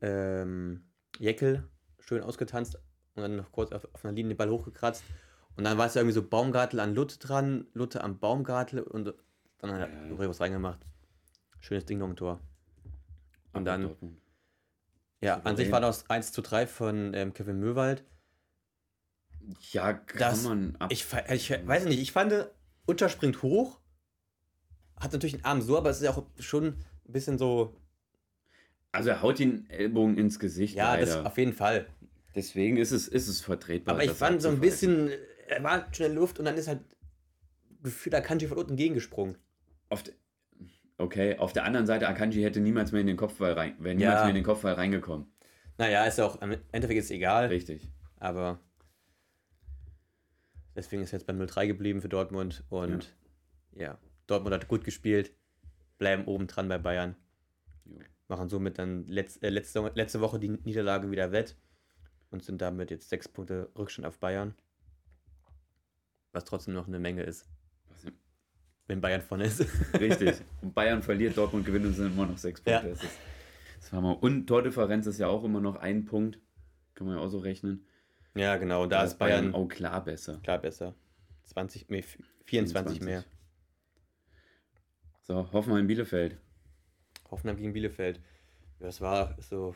Ähm, 0.00 0.84
Jeckel 1.18 1.68
schön 1.98 2.22
ausgetanzt 2.22 2.76
und 3.14 3.22
dann 3.22 3.36
noch 3.36 3.52
kurz 3.52 3.72
auf, 3.72 3.86
auf 3.92 4.04
einer 4.04 4.12
Linie 4.14 4.34
den 4.34 4.36
Ball 4.38 4.50
hochgekratzt. 4.50 5.02
Und 5.56 5.64
dann 5.64 5.78
war 5.78 5.86
es 5.86 5.96
irgendwie 5.96 6.14
so 6.14 6.22
Baumgartel 6.22 6.80
an 6.80 6.94
Lutte 6.94 7.18
dran, 7.18 7.66
Lutte 7.74 8.02
am 8.04 8.18
Baumgartel 8.18 8.82
und 8.82 9.14
dann 9.58 9.72
hat 9.72 9.80
Ja, 9.80 9.86
ja. 9.88 10.08
Guerrero 10.08 10.30
was 10.30 10.40
reingemacht. 10.40 10.80
Schönes 11.60 11.84
Ding-Dong-Tor. 11.86 12.40
Und 13.52 13.64
dann 13.64 13.82
Dortmund. 13.82 14.20
ja, 15.20 15.40
an 15.40 15.56
sich 15.56 15.70
war 15.72 15.80
das 15.80 16.08
1 16.08 16.32
zu 16.32 16.40
3 16.42 16.66
von 16.66 17.14
ähm, 17.14 17.32
Kevin 17.34 17.58
Möwald. 17.58 18.04
Ja, 19.72 19.92
kann 19.94 20.18
Das- 20.18 20.44
man 20.44 20.76
ab. 20.76 20.92
Ich, 20.92 21.06
ich 21.30 21.50
weiß 21.66 21.84
nicht, 21.86 22.00
ich 22.00 22.12
fand, 22.12 22.32
Utter 22.86 23.08
springt 23.08 23.42
hoch, 23.42 23.80
hat 24.96 25.12
natürlich 25.12 25.34
einen 25.34 25.44
Arm 25.44 25.62
so, 25.62 25.76
aber 25.78 25.90
es 25.90 25.96
ist 25.98 26.04
ja 26.04 26.10
auch 26.10 26.26
schon 26.38 26.66
ein 26.66 27.12
bisschen 27.12 27.38
so, 27.38 27.74
also 28.92 29.10
er 29.10 29.22
haut 29.22 29.38
den 29.38 29.68
Ellbogen 29.70 30.16
ins 30.18 30.38
Gesicht. 30.38 30.76
ja, 30.76 30.96
das 30.96 31.10
leider. 31.10 31.26
auf 31.26 31.38
jeden 31.38 31.52
Fall. 31.52 31.86
Deswegen 32.34 32.76
ist 32.76 32.92
es, 32.92 33.08
ist 33.08 33.28
es 33.28 33.40
vertretbar. 33.40 33.94
Aber 33.94 34.04
ich 34.04 34.10
das 34.10 34.18
fand 34.18 34.40
so 34.42 34.48
ein 34.48 34.60
bisschen, 34.60 35.10
er 35.48 35.62
war 35.64 35.88
der 35.90 36.08
Luft 36.10 36.38
und 36.38 36.44
dann 36.44 36.56
ist 36.56 36.68
halt 36.68 36.80
gefühlt 37.82 38.14
Akanji 38.14 38.46
von 38.46 38.58
unten 38.58 38.76
gegengesprungen. 38.76 39.36
Auf 39.88 40.04
okay, 41.00 41.36
auf 41.38 41.52
der 41.52 41.64
anderen 41.64 41.86
Seite, 41.86 42.08
Akanji 42.08 42.42
hätte 42.42 42.60
niemals 42.60 42.92
mehr 42.92 43.00
in 43.00 43.06
den 43.06 43.16
Kopfball 43.16 43.52
rein, 43.52 43.74
wäre 43.78 43.94
niemals 43.94 44.16
Ja. 44.16 44.20
mehr 44.22 44.30
in 44.30 44.34
den 44.36 44.44
Kopfball 44.44 44.74
reingekommen. 44.74 45.26
Naja, 45.78 46.04
ist 46.04 46.18
ja 46.18 46.26
auch, 46.26 46.40
im 46.42 46.56
Endeffekt 46.72 46.98
ist 46.98 47.06
es 47.06 47.10
egal, 47.10 47.46
Richtig. 47.46 47.90
aber 48.18 48.60
deswegen 50.76 51.02
ist 51.02 51.10
jetzt 51.12 51.26
beim 51.26 51.38
0-3 51.40 51.66
geblieben 51.66 52.00
für 52.00 52.08
Dortmund 52.08 52.64
und 52.68 53.14
ja. 53.72 53.98
Dortmund 54.26 54.54
hat 54.54 54.68
gut 54.68 54.84
gespielt, 54.84 55.32
bleiben 55.98 56.24
oben 56.26 56.46
dran 56.46 56.68
bei 56.68 56.78
Bayern. 56.78 57.16
Jo. 57.84 57.98
machen 58.28 58.48
somit 58.48 58.78
dann 58.78 59.06
letz, 59.06 59.38
äh, 59.42 59.48
letzte, 59.48 59.90
letzte 59.94 60.20
Woche 60.20 60.38
die 60.38 60.48
Niederlage 60.50 61.10
wieder 61.10 61.32
wett 61.32 61.56
und 62.30 62.44
sind 62.44 62.60
damit 62.60 62.90
jetzt 62.90 63.08
sechs 63.08 63.26
Punkte 63.28 63.70
Rückstand 63.76 64.06
auf 64.06 64.18
Bayern. 64.18 64.54
Was 66.32 66.44
trotzdem 66.44 66.74
noch 66.74 66.86
eine 66.86 67.00
Menge 67.00 67.22
ist, 67.24 67.48
wenn 68.90 69.00
Bayern 69.00 69.22
vorne 69.22 69.44
ist. 69.44 69.64
Richtig. 69.98 70.34
Und 70.62 70.74
Bayern 70.74 71.02
verliert, 71.02 71.36
Dortmund 71.36 71.64
gewinnt 71.64 71.86
und 71.86 71.94
sind 71.94 72.12
immer 72.12 72.26
noch 72.26 72.36
sechs 72.38 72.60
Ja. 72.66 72.80
Punkte. 72.80 72.96
Das 72.96 73.04
ist, 73.04 73.18
das 73.80 73.92
war 73.92 74.00
mal. 74.00 74.12
Und 74.12 74.46
Tordifferenz 74.46 75.06
ist 75.06 75.18
ja 75.18 75.28
auch 75.28 75.44
immer 75.44 75.60
noch 75.60 75.76
ein 75.76 76.04
Punkt. 76.04 76.38
Kann 76.94 77.06
man 77.06 77.16
ja 77.16 77.22
auch 77.22 77.28
so 77.28 77.38
rechnen. 77.38 77.86
ja, 78.34 78.56
genau, 78.56 78.86
da 78.86 79.04
ist 79.04 79.16
Bayern 79.18 79.54
auch 79.54 79.68
klar 79.68 80.04
besser. 80.04 80.38
klar 80.42 80.58
besser. 80.58 80.94
20, 81.44 81.88
nee, 81.88 82.04
24 82.44 83.00
mehr. 83.00 83.24
So, 85.22 85.50
Hoffenheim 85.52 85.86
Bielefeld. 85.86 86.36
Hoffenheim 87.30 87.56
gegen 87.56 87.72
Bielefeld. 87.72 88.20
Ja, 88.80 88.86
das 88.86 89.00
war 89.00 89.36
so, 89.40 89.74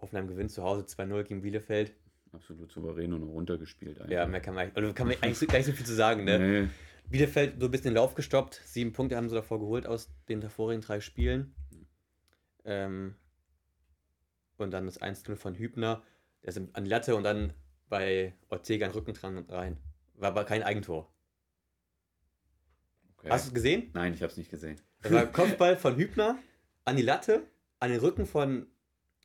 Hoffenheim 0.00 0.26
gewinnt 0.26 0.50
zu 0.50 0.62
Hause 0.62 0.82
2-0 0.84 1.22
gegen 1.24 1.42
Bielefeld. 1.42 1.92
Absolut 2.32 2.72
souverän 2.72 3.12
und 3.12 3.22
runtergespielt. 3.22 4.00
Eigentlich. 4.00 4.12
Ja, 4.12 4.26
mehr 4.26 4.40
kann 4.40 4.54
man, 4.54 4.70
also 4.74 4.92
kann 4.92 5.06
man 5.06 5.16
eigentlich 5.22 5.38
so- 5.38 5.46
gar 5.46 5.58
nicht 5.58 5.66
so 5.66 5.72
viel 5.72 5.86
zu 5.86 5.94
sagen, 5.94 6.24
ne? 6.24 6.38
Nee. 6.38 6.68
Bielefeld 7.08 7.60
so 7.60 7.66
ein 7.66 7.70
bisschen 7.70 7.90
den 7.90 7.94
Lauf 7.94 8.14
gestoppt. 8.14 8.60
Sieben 8.64 8.92
Punkte 8.92 9.16
haben 9.16 9.28
sie 9.28 9.34
davor 9.34 9.58
geholt 9.60 9.86
aus 9.86 10.10
den 10.28 10.40
davorigen 10.40 10.80
drei 10.82 11.00
Spielen. 11.00 11.54
Ähm, 12.64 13.16
und 14.56 14.70
dann 14.70 14.86
das 14.86 15.00
1-0 15.00 15.36
von 15.36 15.54
Hübner. 15.54 16.02
Der 16.42 16.48
ist 16.50 16.58
an 16.72 16.84
die 16.84 16.90
Latte 16.90 17.14
und 17.16 17.24
dann 17.24 17.52
bei 17.88 18.34
Ortega 18.48 18.86
einen 18.86 18.94
Rücken 18.94 19.12
dran 19.14 19.38
rein. 19.48 19.76
War 20.14 20.30
aber 20.30 20.44
kein 20.44 20.62
Eigentor. 20.62 21.12
Okay. 23.18 23.30
Hast 23.30 23.46
du 23.46 23.48
es 23.48 23.54
gesehen? 23.54 23.90
Nein, 23.94 24.14
ich 24.14 24.22
habe 24.22 24.30
es 24.30 24.36
nicht 24.36 24.50
gesehen. 24.50 24.80
Das 25.02 25.12
war 25.12 25.26
Kopfball 25.32 25.76
von 25.76 25.96
Hübner 25.96 26.38
an 26.84 26.96
die 26.96 27.02
Latte, 27.02 27.42
an 27.80 27.90
den 27.90 28.00
Rücken 28.00 28.26
von 28.26 28.66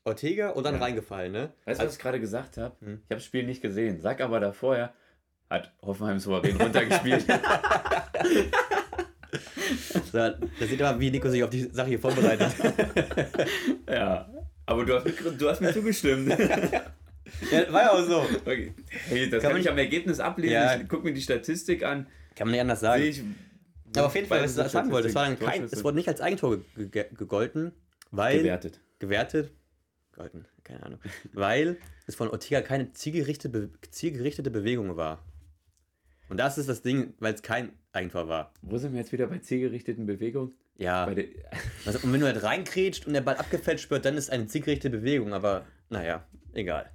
Ortega 0.04 0.50
und 0.52 0.64
dann 0.64 0.76
Ja. 0.76 0.82
reingefallen, 0.82 1.32
ne? 1.32 1.54
Weißt 1.66 1.82
du, 1.82 1.86
was 1.86 1.94
ich 1.94 2.00
gerade 2.00 2.20
gesagt 2.20 2.58
habe? 2.58 2.76
Hm. 2.82 2.94
Ich 2.96 3.04
habe 3.06 3.16
das 3.16 3.26
Spiel 3.26 3.46
nicht 3.46 3.62
gesehen. 3.62 4.00
Sag 4.02 4.22
aber 4.22 4.40
davor, 4.40 4.78
ja, 4.78 4.94
hat 5.50 5.72
Hoffenheim 5.82 6.20
souverän 6.20 6.58
runtergespielt. 6.58 7.26
So, 10.12 10.18
da 10.18 10.38
sieht 10.62 10.80
man, 10.80 11.00
wie 11.00 11.12
Nico 11.12 11.30
sich 11.30 11.44
auf 11.44 11.50
die 11.50 11.64
Sache 11.72 11.90
hier 11.90 12.00
vorbereitet. 12.00 12.52
ja. 13.90 14.30
Aber 14.66 14.86
du 14.86 14.96
hast, 14.96 15.06
mir- 15.06 15.32
du 15.32 15.50
hast 15.50 15.62
mir 15.62 15.74
zugestimmt. 15.74 16.30
ja, 17.52 17.72
war 17.72 17.82
ja 17.84 17.92
auch 17.92 18.06
so. 18.06 18.20
Okay. 18.42 18.74
Hey, 19.08 19.30
das 19.30 19.42
Kann 19.42 19.42
kann, 19.42 19.52
man 19.52 19.58
ich 19.60 19.64
nicht- 19.66 19.70
am 19.72 19.78
Ergebnis 19.78 20.20
ablesen. 20.20 20.54
Ja. 20.54 20.76
Ich 20.76 20.88
guck 20.88 21.04
mir 21.04 21.14
die 21.14 21.22
Statistik 21.22 21.84
an. 21.84 22.08
Kann 22.36 22.48
man 22.48 22.52
nicht 22.52 22.62
anders 22.62 22.80
sagen. 22.82 23.04
Ich. 23.04 23.24
Aber 23.96 24.08
auf 24.08 24.16
jeden 24.16 24.28
Fall, 24.28 24.44
was 24.44 24.58
ich 24.58 24.68
sagen 24.72 24.92
wollte, 24.92 25.08
es, 25.08 25.16
war 25.16 25.26
dann 25.26 25.40
kein, 25.40 25.64
es 25.64 25.84
wurde 25.84 25.96
nicht 25.98 26.08
als 26.10 26.20
Eigentor 26.22 26.58
ge 26.76 26.88
ge 26.90 27.06
gegolten, 27.16 27.72
weil 28.12 28.40
gewertet. 28.40 28.82
gewertet, 29.00 29.52
golden, 30.14 30.46
keine 30.64 30.84
Ahnung, 30.84 31.00
weil 31.34 31.78
es 32.06 32.14
von 32.16 32.28
Ortega 32.30 32.62
keine 32.62 32.92
zielgerichtete, 32.92 33.50
Be 33.50 33.70
zielgerichtete 33.90 34.52
Bewegung 34.52 34.98
war. 34.98 35.24
Und 36.30 36.38
das 36.38 36.58
ist 36.58 36.68
das 36.70 36.82
Ding, 36.82 37.14
weil 37.20 37.34
es 37.34 37.42
kein 37.42 37.72
Eigentor 37.92 38.28
war. 38.28 38.54
Wo 38.62 38.78
sind 38.78 38.94
wir 38.94 39.00
jetzt 39.00 39.12
wieder 39.12 39.28
bei 39.28 39.40
zielgerichteten 39.40 40.06
Bewegungen? 40.06 40.54
Ja, 40.78 41.06
also, 41.86 42.00
und 42.04 42.14
wenn 42.14 42.20
du 42.20 42.28
halt 42.28 42.44
reinkrätscht 42.44 43.08
und 43.08 43.14
der 43.14 43.22
Ball 43.22 43.36
abgefälscht 43.38 43.90
wird, 43.90 44.06
dann 44.06 44.16
ist 44.16 44.30
eine 44.30 44.48
zielgerichtete 44.48 44.96
Bewegung, 44.96 45.34
aber 45.34 45.66
naja, 45.90 46.28
egal. 46.54 46.92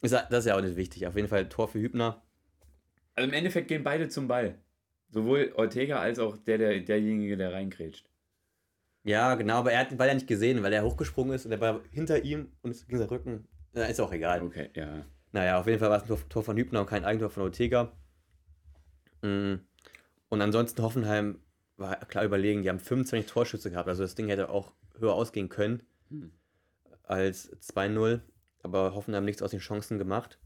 Das 0.00 0.12
ist 0.30 0.46
ja 0.46 0.56
auch 0.56 0.60
nicht 0.60 0.76
wichtig. 0.76 1.06
Auf 1.06 1.14
jeden 1.14 1.28
Fall 1.28 1.48
Tor 1.48 1.68
für 1.68 1.80
Hübner. 1.80 2.22
also 3.14 3.28
im 3.28 3.34
Endeffekt 3.34 3.68
gehen 3.68 3.84
beide 3.84 4.08
zum 4.08 4.26
Ball. 4.26 4.58
Sowohl 5.10 5.52
Ortega 5.54 6.00
als 6.00 6.18
auch 6.18 6.36
der, 6.38 6.58
der, 6.58 6.80
derjenige, 6.80 7.36
der 7.36 7.52
reinkrätscht. 7.52 8.08
Ja, 9.04 9.34
genau, 9.34 9.58
aber 9.58 9.72
er 9.72 9.80
hat 9.80 9.90
den 9.90 9.98
Ball 9.98 10.08
ja 10.08 10.14
nicht 10.14 10.26
gesehen, 10.26 10.62
weil 10.62 10.72
er 10.72 10.84
hochgesprungen 10.84 11.34
ist 11.34 11.44
und 11.44 11.50
der 11.50 11.58
Ball 11.58 11.74
war 11.74 11.82
hinter 11.90 12.24
ihm 12.24 12.52
und 12.62 12.70
es 12.70 12.86
ging 12.86 12.98
sein 12.98 13.08
Rücken. 13.08 13.46
Ist 13.74 14.00
auch 14.00 14.12
egal. 14.12 14.42
Okay, 14.42 14.70
ja. 14.74 15.04
Naja, 15.32 15.60
auf 15.60 15.66
jeden 15.66 15.78
Fall 15.78 15.90
war 15.90 15.96
es 15.98 16.04
ein 16.04 16.08
Tor, 16.08 16.18
Tor 16.28 16.42
von 16.42 16.56
Hübner 16.56 16.80
und 16.80 16.86
kein 16.86 17.04
Eigentor 17.04 17.30
von 17.30 17.42
Ortega. 17.44 17.92
Mm. 19.22 19.54
Und 20.28 20.40
ansonsten 20.40 20.82
Hoffenheim 20.82 21.38
war 21.76 21.96
klar 21.96 22.24
überlegen, 22.24 22.62
die 22.62 22.68
haben 22.68 22.78
25 22.78 23.30
Torschüsse 23.30 23.70
gehabt, 23.70 23.88
also 23.88 24.02
das 24.02 24.14
Ding 24.14 24.28
hätte 24.28 24.48
auch 24.50 24.72
höher 24.98 25.14
ausgehen 25.14 25.48
können 25.48 25.82
Hm. 26.10 26.32
als 27.02 27.50
2-0, 27.60 28.20
aber 28.62 28.94
Hoffenheim 28.94 29.24
nichts 29.24 29.42
aus 29.42 29.50
den 29.50 29.60
Chancen 29.60 29.98
gemacht. 29.98 30.38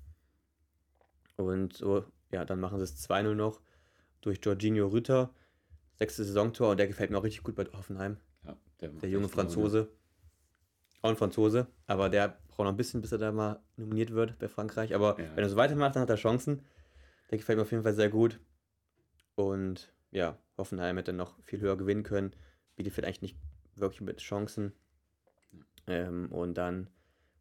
Und 1.36 1.74
so, 1.74 2.04
ja, 2.32 2.44
dann 2.44 2.60
machen 2.60 2.78
sie 2.78 2.84
es 2.84 2.96
2-0 3.08 3.34
noch 3.34 3.60
durch 4.22 4.40
Jorginho 4.42 4.86
Rütter, 4.88 5.30
sechstes 5.98 6.28
Saisontor 6.28 6.70
und 6.70 6.78
der 6.78 6.86
gefällt 6.88 7.10
mir 7.10 7.18
auch 7.18 7.24
richtig 7.24 7.42
gut 7.42 7.54
bei 7.54 7.64
Hoffenheim. 7.72 8.16
ja 8.44 8.56
der, 8.80 8.88
Der 8.90 9.08
junge. 9.08 9.28
Franzose. 9.28 9.88
Auch 11.02 11.10
ein 11.10 11.16
Franzose, 11.16 11.66
aber 11.86 12.08
der 12.08 12.38
braucht 12.48 12.60
noch 12.60 12.68
ein 12.72 12.76
bisschen, 12.76 13.00
bis 13.02 13.12
er 13.12 13.18
da 13.18 13.30
mal 13.30 13.60
nominiert 13.76 14.12
wird 14.12 14.38
bei 14.38 14.48
Frankreich. 14.48 14.94
Aber 14.94 15.20
Ja. 15.20 15.36
wenn 15.36 15.44
er 15.44 15.50
so 15.50 15.56
weitermacht, 15.56 15.94
dann 15.94 16.02
hat 16.02 16.10
er 16.10 16.16
Chancen. 16.16 16.62
Der 17.30 17.38
gefällt 17.38 17.58
mir 17.58 17.62
auf 17.62 17.70
jeden 17.70 17.82
Fall 17.82 17.94
sehr 17.94 18.08
gut. 18.08 18.40
Und 19.36 19.92
ja, 20.10 20.38
Hoffenheim 20.58 20.96
hätte 20.96 21.12
noch 21.12 21.40
viel 21.44 21.60
höher 21.60 21.76
gewinnen 21.76 22.02
können. 22.02 22.32
Bielefeld 22.74 23.06
eigentlich 23.06 23.22
nicht 23.22 23.38
wirklich 23.76 24.00
mit 24.00 24.18
Chancen. 24.18 24.72
Ähm, 25.86 26.32
und 26.32 26.54
dann 26.54 26.88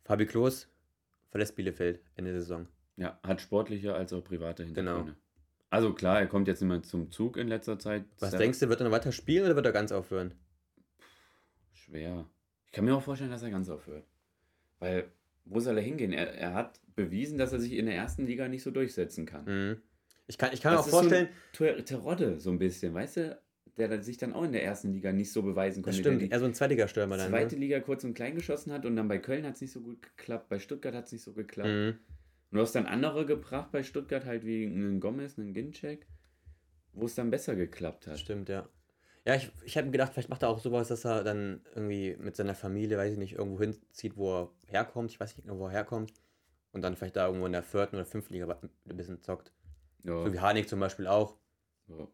Fabi 0.04 0.26
Klos 0.26 0.68
verlässt 1.30 1.56
Bielefeld 1.56 2.02
Ende 2.16 2.32
der 2.32 2.41
Saison. 2.41 2.68
Ja, 2.98 3.20
hat 3.24 3.41
sportliche 3.41 3.96
als 3.96 4.14
auch 4.14 4.24
private 4.24 4.64
Hintergründe. 4.64 5.04
Genau. 5.04 5.18
Also 5.70 5.93
klar, 5.93 6.20
er 6.20 6.28
kommt 6.28 6.48
jetzt 6.48 6.62
immer 6.62 6.82
zum 6.84 7.12
Zug 7.12 7.38
in 7.38 7.48
letzter 7.48 7.80
Zeit. 7.80 8.06
Was 8.20 8.32
Sehr 8.32 8.39
denkst 8.39 8.60
du, 8.60 8.70
wird 8.70 8.80
er 8.80 8.86
noch 8.86 8.91
weiter 8.91 9.12
spielen 9.12 9.46
oder 9.46 9.56
wird 9.56 9.66
er 9.66 9.72
ganz 9.72 9.91
aufhören? 9.91 10.34
Schwer. 11.74 12.26
Ich 12.68 12.72
kann 12.72 12.86
mir 12.86 12.96
auch 12.96 13.02
vorstellen, 13.02 13.32
dass 13.32 13.43
er 13.43 13.50
ganz 13.50 13.70
aufhört. 13.70 14.06
Weil, 14.80 15.12
wo 15.43 15.60
soll 15.60 15.78
er 15.78 15.84
hingehen? 15.84 16.14
Er, 16.14 16.34
er 16.34 16.54
hat 16.54 16.80
bewiesen, 16.96 17.38
dass 17.38 17.52
er 17.52 17.60
sich 17.60 17.74
in 17.74 17.88
der 17.88 17.96
ersten 17.96 18.26
Liga 18.26 18.48
nicht 18.48 18.64
so 18.64 18.72
durchsetzen 18.72 19.26
kann. 19.26 19.46
Mhm. 19.46 19.82
Ich 20.28 20.38
kann, 20.38 20.51
ich 20.53 20.61
kann 20.61 20.71
mir 20.73 20.78
Das 20.78 20.88
auch 20.88 20.89
so 20.91 20.97
vorstellen, 20.97 21.30
Ter- 21.53 21.84
Terodde, 21.86 22.39
so 22.39 22.49
ein 22.49 22.57
bisschen, 22.59 22.93
weißt 22.93 23.17
du? 23.17 23.41
Der 23.78 23.89
dann 23.89 24.01
sich 24.01 24.17
dann 24.17 24.34
auch 24.34 24.43
in 24.43 24.53
der 24.53 24.63
ersten 24.63 24.93
Liga 24.93 25.11
nicht 25.11 25.32
so 25.32 25.43
beweisen 25.43 25.84
das 25.84 25.95
konnte. 25.95 25.99
stimmt, 26.09 26.21
Der 26.21 26.32
eher 26.32 26.39
so 26.39 26.45
ein 26.45 26.53
Zweitligastürmer 26.53 27.15
die 27.17 27.23
dann. 27.23 27.30
zweite 27.32 27.55
Ne? 27.55 27.61
Liga 27.61 27.80
kurz 27.82 28.03
und 28.05 28.13
klein 28.13 28.34
geschossen 28.36 28.71
hat 28.71 28.86
und 28.86 28.95
dann 28.95 29.07
bei 29.07 29.17
Köln 29.17 29.45
hat 29.45 29.55
es 29.55 29.61
nicht 29.61 29.73
so 29.73 29.82
gut 29.82 30.01
geklappt, 30.01 30.47
bei 30.49 30.59
Stuttgart 30.59 30.95
hat 30.95 31.05
es 31.05 31.11
nicht 31.11 31.23
so 31.23 31.34
geklappt. 31.34 31.69
Mhm. 31.69 31.99
Und 32.51 32.57
du 32.57 32.61
hast 32.61 32.73
dann 32.73 32.86
andere 32.86 33.26
gebracht 33.26 33.71
bei 33.71 33.84
Stuttgart, 33.84 34.23
halt 34.26 34.45
wie 34.45 34.65
einen 34.65 34.99
Gomez, 35.01 35.38
einen 35.38 35.53
Ginczek, 35.53 36.07
wo 36.93 37.05
es 37.05 37.15
dann 37.15 37.30
besser 37.30 37.55
geklappt 37.55 38.07
hat. 38.07 38.17
Stimmt, 38.19 38.47
ja. 38.47 38.69
Ja, 39.28 39.36
ich, 39.36 39.51
ich 39.65 39.76
habe 39.76 39.88
mir 39.88 39.91
gedacht, 39.91 40.13
vielleicht 40.13 40.30
macht 40.30 40.43
er 40.43 40.49
auch 40.49 40.59
sowas, 40.59 40.88
dass 40.88 41.03
er 41.03 41.23
dann 41.23 41.61
irgendwie 41.76 42.15
mit 42.17 42.36
seiner 42.36 42.55
Familie, 42.55 42.97
weiß 42.97 43.13
ich 43.13 43.17
nicht, 43.19 43.34
irgendwo 43.34 43.59
hinzieht, 43.59 44.15
wo 44.15 44.32
er 44.43 44.51
herkommt. 44.67 45.11
Ich 45.11 45.19
weiß 45.19 45.36
nicht 45.36 45.45
genau, 45.47 45.59
wo 45.59 45.65
er 45.65 45.71
herkommt. 45.71 46.13
Und 46.71 46.82
dann 46.84 46.95
vielleicht 46.95 47.15
da 47.15 47.26
irgendwo 47.26 47.47
in 47.47 47.51
der 47.53 47.63
vierten 47.63 47.95
oder 47.95 48.05
fünften 48.05 48.34
Liga 48.34 48.57
ein 48.61 48.95
bisschen 48.97 49.19
zockt. 49.21 49.51
Ja, 50.06 50.24
So 50.24 50.34
wie 50.34 50.39
Harnik 50.39 50.70
zum 50.70 50.80
Beispiel 50.80 51.08
auch 51.08 51.36
ja. 51.88 52.08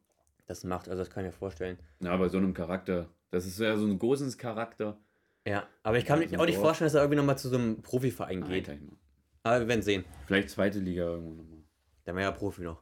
das 0.47 0.63
macht. 0.63 0.87
Also 0.87 1.03
das 1.03 1.09
kann 1.09 1.25
ich 1.25 1.31
mir 1.31 1.37
vorstellen. 1.37 1.77
Na, 1.99 2.15
bei 2.17 2.29
so 2.29 2.37
einem 2.37 2.53
Charakter, 2.53 3.09
das 3.29 3.45
ist 3.45 3.59
ja 3.59 3.77
so 3.77 3.85
ein 3.85 3.99
Gosens 3.99 4.37
Charakter. 4.37 4.97
Ja, 5.45 5.67
aber 5.83 5.97
ich 5.97 6.05
kann 6.05 6.19
mir 6.19 6.39
auch 6.39 6.45
nicht 6.45 6.57
vorstellen, 6.57 6.87
dass 6.87 6.93
er 6.93 7.01
irgendwie 7.01 7.17
nochmal 7.17 7.37
zu 7.37 7.49
so 7.49 7.57
einem 7.57 7.81
Profiverein 7.81 8.43
geht. 8.43 8.69
Alter, 8.69 8.81
immer. 8.81 8.97
Aber 9.43 9.59
wir 9.61 9.67
werden 9.67 9.81
sehen. 9.81 10.05
Vielleicht 10.27 10.51
zweite 10.51 10.79
Liga 10.79 11.03
irgendwo 11.03 11.33
nochmal. 11.33 11.63
Der 12.05 12.15
war 12.15 12.21
ja 12.21 12.31
Profi 12.31 12.61
noch. 12.61 12.81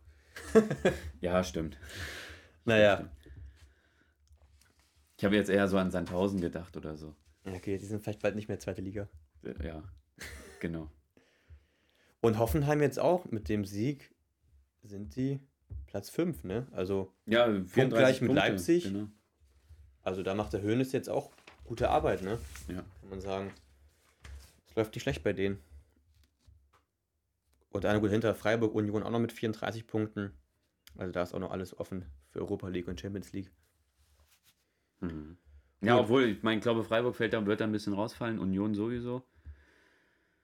Ja, 1.21 1.43
stimmt. 1.43 1.77
Naja. 2.65 3.09
Ich 5.17 5.25
habe 5.25 5.35
jetzt 5.35 5.49
eher 5.49 5.67
so 5.67 5.77
an 5.77 5.91
Sandhausen 5.91 6.39
gedacht 6.39 6.77
oder 6.77 6.95
so. 6.95 7.15
Okay, 7.45 7.77
die 7.77 7.85
sind 7.85 8.01
vielleicht 8.01 8.21
bald 8.21 8.35
nicht 8.35 8.47
mehr 8.47 8.59
zweite 8.59 8.81
Liga. 8.81 9.09
Ja, 9.63 9.83
genau. 10.59 10.89
Und 12.21 12.37
Hoffenheim 12.37 12.81
jetzt 12.81 12.99
auch 12.99 13.25
mit 13.25 13.49
dem 13.49 13.65
Sieg 13.65 14.13
sind 14.83 15.15
die 15.15 15.39
Platz 15.87 16.09
5, 16.09 16.43
ne? 16.43 16.67
Also 16.71 17.13
Ja, 17.25 17.45
34 17.45 17.89
gleich 17.89 18.21
mit 18.21 18.29
Punkte, 18.29 18.47
Leipzig. 18.47 18.83
Genau. 18.83 19.07
Also 20.03 20.23
da 20.23 20.35
macht 20.35 20.53
der 20.53 20.61
Hönes 20.61 20.91
jetzt 20.91 21.09
auch 21.09 21.31
gute 21.65 21.89
Arbeit, 21.89 22.21
ne? 22.21 22.39
Ja. 22.67 22.83
Kann 22.99 23.09
man 23.09 23.21
sagen. 23.21 23.51
Es 24.67 24.75
läuft 24.75 24.95
nicht 24.95 25.03
schlecht 25.03 25.23
bei 25.23 25.33
denen. 25.33 25.59
Und 27.71 27.85
eine 27.85 27.99
gut 27.99 28.09
hinter 28.09 28.33
Freiburg 28.33 28.73
Union 28.73 29.03
auch 29.03 29.11
noch 29.11 29.19
mit 29.19 29.31
34 29.31 29.85
Punkten. 29.85 30.31
Also 30.97 31.11
da 31.11 31.21
ist 31.21 31.33
auch 31.33 31.39
noch 31.39 31.51
alles 31.51 31.77
offen 31.77 32.05
für 32.29 32.39
Europa 32.39 32.67
League 32.67 32.87
und 32.87 32.99
Champions 32.99 33.31
League. 33.31 33.51
Mhm. 35.01 35.37
Ja, 35.81 35.97
obwohl, 35.97 36.25
ich 36.25 36.43
meine, 36.43 36.59
glaube 36.59 36.83
Freiburg 36.83 37.15
fällt 37.15 37.33
da, 37.33 37.45
wird 37.45 37.61
da 37.61 37.65
ein 37.65 37.71
bisschen 37.71 37.93
rausfallen, 37.93 38.39
Union 38.39 38.73
sowieso. 38.73 39.23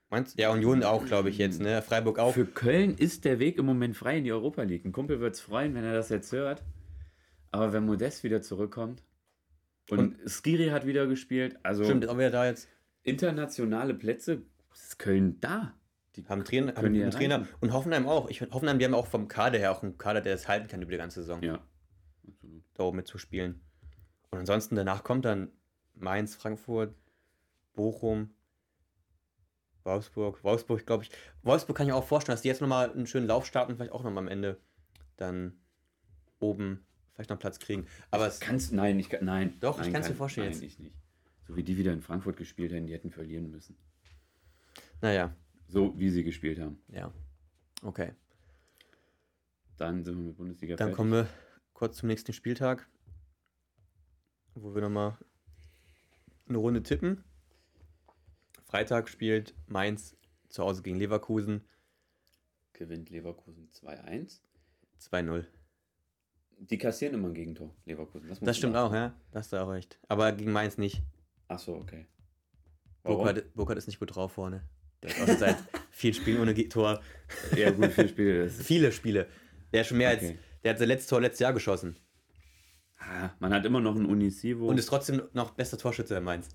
Meinst 0.08 0.38
Ja, 0.38 0.50
Union 0.50 0.84
auch, 0.84 1.04
glaube 1.04 1.30
ich, 1.30 1.38
jetzt, 1.38 1.60
ne? 1.60 1.82
Freiburg 1.82 2.18
auch. 2.18 2.32
Für 2.32 2.46
Köln 2.46 2.96
ist 2.96 3.24
der 3.24 3.38
Weg 3.38 3.58
im 3.58 3.66
Moment 3.66 3.96
frei 3.96 4.18
in 4.18 4.24
die 4.24 4.32
Europa 4.32 4.62
League. 4.62 4.84
Ein 4.84 4.92
Kumpel 4.92 5.20
wird 5.20 5.34
es 5.34 5.40
freuen, 5.40 5.74
wenn 5.74 5.84
er 5.84 5.94
das 5.94 6.08
jetzt 6.10 6.32
hört. 6.32 6.62
Aber 7.50 7.72
wenn 7.72 7.84
Modest 7.84 8.22
wieder 8.22 8.42
zurückkommt 8.42 9.02
und, 9.90 10.16
Skiri 10.28 10.68
hat 10.68 10.86
wieder 10.86 11.06
gespielt, 11.06 11.58
also 11.62 11.84
Stimmt, 11.84 12.04
ist 12.04 12.10
auch 12.10 12.18
wieder 12.18 12.30
da 12.30 12.46
jetzt. 12.46 12.68
internationale 13.02 13.94
Plätze, 13.94 14.42
ist 14.72 14.98
Köln 14.98 15.40
da. 15.40 15.74
Die 16.16 16.24
Haben 16.26 16.44
Trainer, 16.44 16.74
haben 16.74 16.86
einen 16.86 17.10
Trainer. 17.10 17.46
Und 17.60 17.72
Hoffenheim 17.72 18.06
auch. 18.08 18.30
Ich, 18.30 18.40
Hoffenheim, 18.40 18.78
die 18.78 18.84
haben 18.84 18.94
auch 18.94 19.06
vom 19.06 19.28
Kader 19.28 19.58
her 19.58 19.72
auch 19.72 19.82
einen 19.82 19.98
Kader, 19.98 20.20
der 20.20 20.32
das 20.32 20.48
halten 20.48 20.68
kann 20.68 20.82
über 20.82 20.90
die 20.90 20.96
ganze 20.96 21.20
Saison. 21.20 21.42
Ja, 21.42 21.60
absolut. 22.26 22.62
da 22.74 22.84
oben 22.84 22.96
mitzuspielen. 22.96 23.60
Und 24.30 24.38
ansonsten 24.38 24.76
danach 24.76 25.04
kommt 25.04 25.24
dann 25.24 25.50
Mainz, 25.94 26.34
Frankfurt, 26.34 26.94
Bochum, 27.74 28.30
Wolfsburg. 29.86 30.42
Wolfsburg, 30.44 30.84
glaube 30.84 31.04
ich. 31.04 31.10
Wolfsburg 31.42 31.76
kann 31.76 31.86
ich 31.86 31.92
auch 31.94 32.04
vorstellen, 32.04 32.34
dass 32.34 32.42
die 32.42 32.48
jetzt 32.48 32.60
nochmal 32.60 32.90
einen 32.92 33.06
schönen 33.06 33.26
Lauf 33.26 33.46
starten 33.46 33.70
und 33.72 33.76
vielleicht 33.78 33.92
auch 33.92 34.04
nochmal 34.04 34.24
am 34.24 34.28
Ende 34.28 34.60
dann 35.16 35.58
oben 36.40 36.84
vielleicht 37.14 37.30
noch 37.30 37.38
Platz 37.38 37.58
kriegen. 37.58 37.86
Aber 38.10 38.26
es, 38.26 38.40
Kannst 38.40 38.72
nein, 38.72 38.98
ich 38.98 39.08
kann, 39.08 39.24
nein. 39.24 39.54
Doch, 39.60 39.78
ich 39.78 39.84
nein, 39.84 39.92
kann's 39.94 40.06
mir 40.06 40.10
kann- 40.10 40.16
vorstellen 40.18 40.50
Nein, 40.50 40.60
jetzt. 40.60 40.62
ich 40.72 40.78
nicht. 40.78 40.94
So 41.46 41.56
wie 41.56 41.62
die 41.62 41.78
wieder 41.78 41.92
in 41.92 42.02
Frankfurt 42.02 42.36
gespielt 42.36 42.72
hätten, 42.72 42.86
die 42.86 42.92
hätten 42.92 43.10
verlieren 43.10 43.50
müssen. 43.50 43.76
naja, 45.00 45.34
So 45.68 45.98
wie 45.98 46.10
sie 46.10 46.24
gespielt 46.24 46.58
haben. 46.60 46.78
ja. 46.88 47.12
Okay. 47.82 48.12
Dann 49.76 50.02
sind 50.02 50.16
wir 50.16 50.24
mit 50.24 50.36
Bundesliga 50.36 50.74
Dann 50.76 50.86
fertig. 50.88 50.96
kommen 50.96 51.12
wir 51.12 51.28
kurz 51.74 51.98
zum 51.98 52.08
nächsten 52.08 52.32
Spieltag, 52.32 52.88
wo 54.54 54.74
wir 54.74 54.80
nochmal 54.82 55.18
eine 56.48 56.56
Runde 56.58 56.82
tippen. 56.82 57.22
Freitag 58.66 59.08
spielt 59.08 59.54
Mainz 59.68 60.16
zu 60.48 60.62
Hause 60.64 60.82
gegen 60.82 60.98
Leverkusen 60.98 61.64
Gewinnt 62.72 63.08
Leverkusen 63.08 63.70
2-1. 63.72 64.40
2-0. 65.00 65.44
Die 66.58 66.76
kassieren 66.78 67.14
immer 67.14 67.28
ein 67.28 67.34
Gegentor, 67.34 67.74
Leverkusen. 67.86 68.28
Das 68.28 68.40
man 68.40 68.54
stimmt 68.54 68.76
auch, 68.76 68.92
ja. 68.92 69.14
Da 69.30 69.38
hast 69.38 69.52
du 69.52 69.56
auch 69.56 69.70
recht. 69.70 69.98
Aber 70.08 70.32
gegen 70.32 70.52
Mainz 70.52 70.76
nicht. 70.76 71.02
Ach 71.48 71.58
so, 71.58 71.74
okay. 71.74 72.06
Burkhardt, 73.02 73.54
Burkhardt 73.54 73.78
ist 73.78 73.86
nicht 73.86 73.98
gut 73.98 74.14
drauf 74.14 74.32
vorne. 74.32 74.68
Der 75.02 75.10
ist 75.10 75.20
auch 75.22 75.26
schon 75.26 75.38
seit 75.38 75.56
vielen 75.90 76.14
Spielen 76.14 76.40
ohne 76.40 76.68
Tor. 76.68 77.00
Ja, 77.56 77.70
gut, 77.70 77.92
vier 77.92 78.08
Spiele. 78.08 78.44
Das 78.44 78.54
ist, 78.58 78.66
Viele 78.66 78.92
Spiele. 78.92 79.26
Der 79.72 79.80
hat 79.80 79.86
schon 79.86 79.98
mehr 79.98 80.12
Okay. 80.14 80.28
als. 80.28 80.38
Der 80.64 80.70
hat 80.72 80.78
sein 80.78 80.88
letztes 80.88 81.08
Tor 81.08 81.20
letztes 81.20 81.40
Jahr 81.40 81.52
geschossen. 81.52 81.96
Ah, 82.98 83.30
man 83.38 83.54
hat 83.54 83.64
immer 83.64 83.80
noch 83.80 83.94
ein 83.94 84.04
Unisivo. 84.06 84.66
Und 84.66 84.78
ist 84.78 84.86
trotzdem 84.86 85.22
noch 85.32 85.52
bester 85.52 85.78
Torschütze 85.78 86.14
der 86.14 86.22
Mainz. 86.22 86.48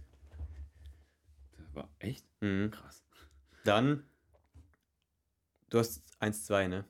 War 1.74 1.90
echt 2.00 2.26
Mhm. 2.42 2.72
krass. 2.72 3.04
Dann, 3.64 4.04
du 5.70 5.80
hast 5.80 6.04
1-2, 6.20 6.68
ne? 6.68 6.86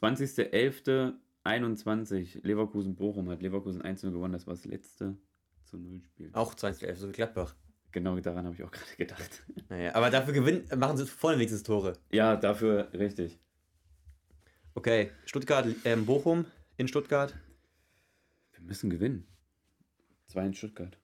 20.11.21, 0.00 2.40
Leverkusen-Bochum 2.42 3.28
hat 3.30 3.42
Leverkusen 3.42 3.82
1-0 3.82 4.10
gewonnen. 4.10 4.32
Das 4.32 4.46
war 4.46 4.54
das 4.54 4.64
letzte 4.64 5.16
zu 5.64 5.78
Null 5.78 6.02
Spiel. 6.02 6.30
Auch 6.32 6.54
2-11, 6.54 6.94
so 6.96 7.08
wie 7.08 7.12
Gladbach. 7.12 7.54
Genau 7.92 8.18
daran 8.20 8.44
habe 8.46 8.54
ich 8.54 8.62
auch 8.62 8.70
gerade 8.70 8.94
gedacht. 8.96 9.42
Naja, 9.68 9.94
aber 9.94 10.10
dafür 10.10 10.32
gewinnen, 10.32 10.66
machen 10.78 10.96
sie 10.96 11.06
vorne 11.06 11.36
wenigstens 11.38 11.64
Tore. 11.64 11.94
Ja, 12.12 12.36
dafür 12.36 12.92
richtig. 12.92 13.38
Okay, 14.74 15.10
Stuttgart, 15.26 15.66
ähm, 15.84 16.06
Bochum 16.06 16.46
in 16.76 16.86
Stuttgart. 16.88 17.34
Wir 18.52 18.60
müssen 18.62 18.90
gewinnen. 18.90 19.26
Zwei 20.28 20.46
in 20.46 20.54
Stuttgart. 20.54 20.96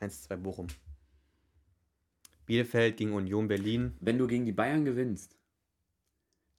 1-2 0.00 0.36
Bochum. 0.36 0.66
Bielefeld 2.46 2.96
gegen 2.96 3.12
Union 3.12 3.48
Berlin. 3.48 3.94
Wenn 4.00 4.18
du 4.18 4.26
gegen 4.26 4.44
die 4.44 4.52
Bayern 4.52 4.84
gewinnst, 4.84 5.38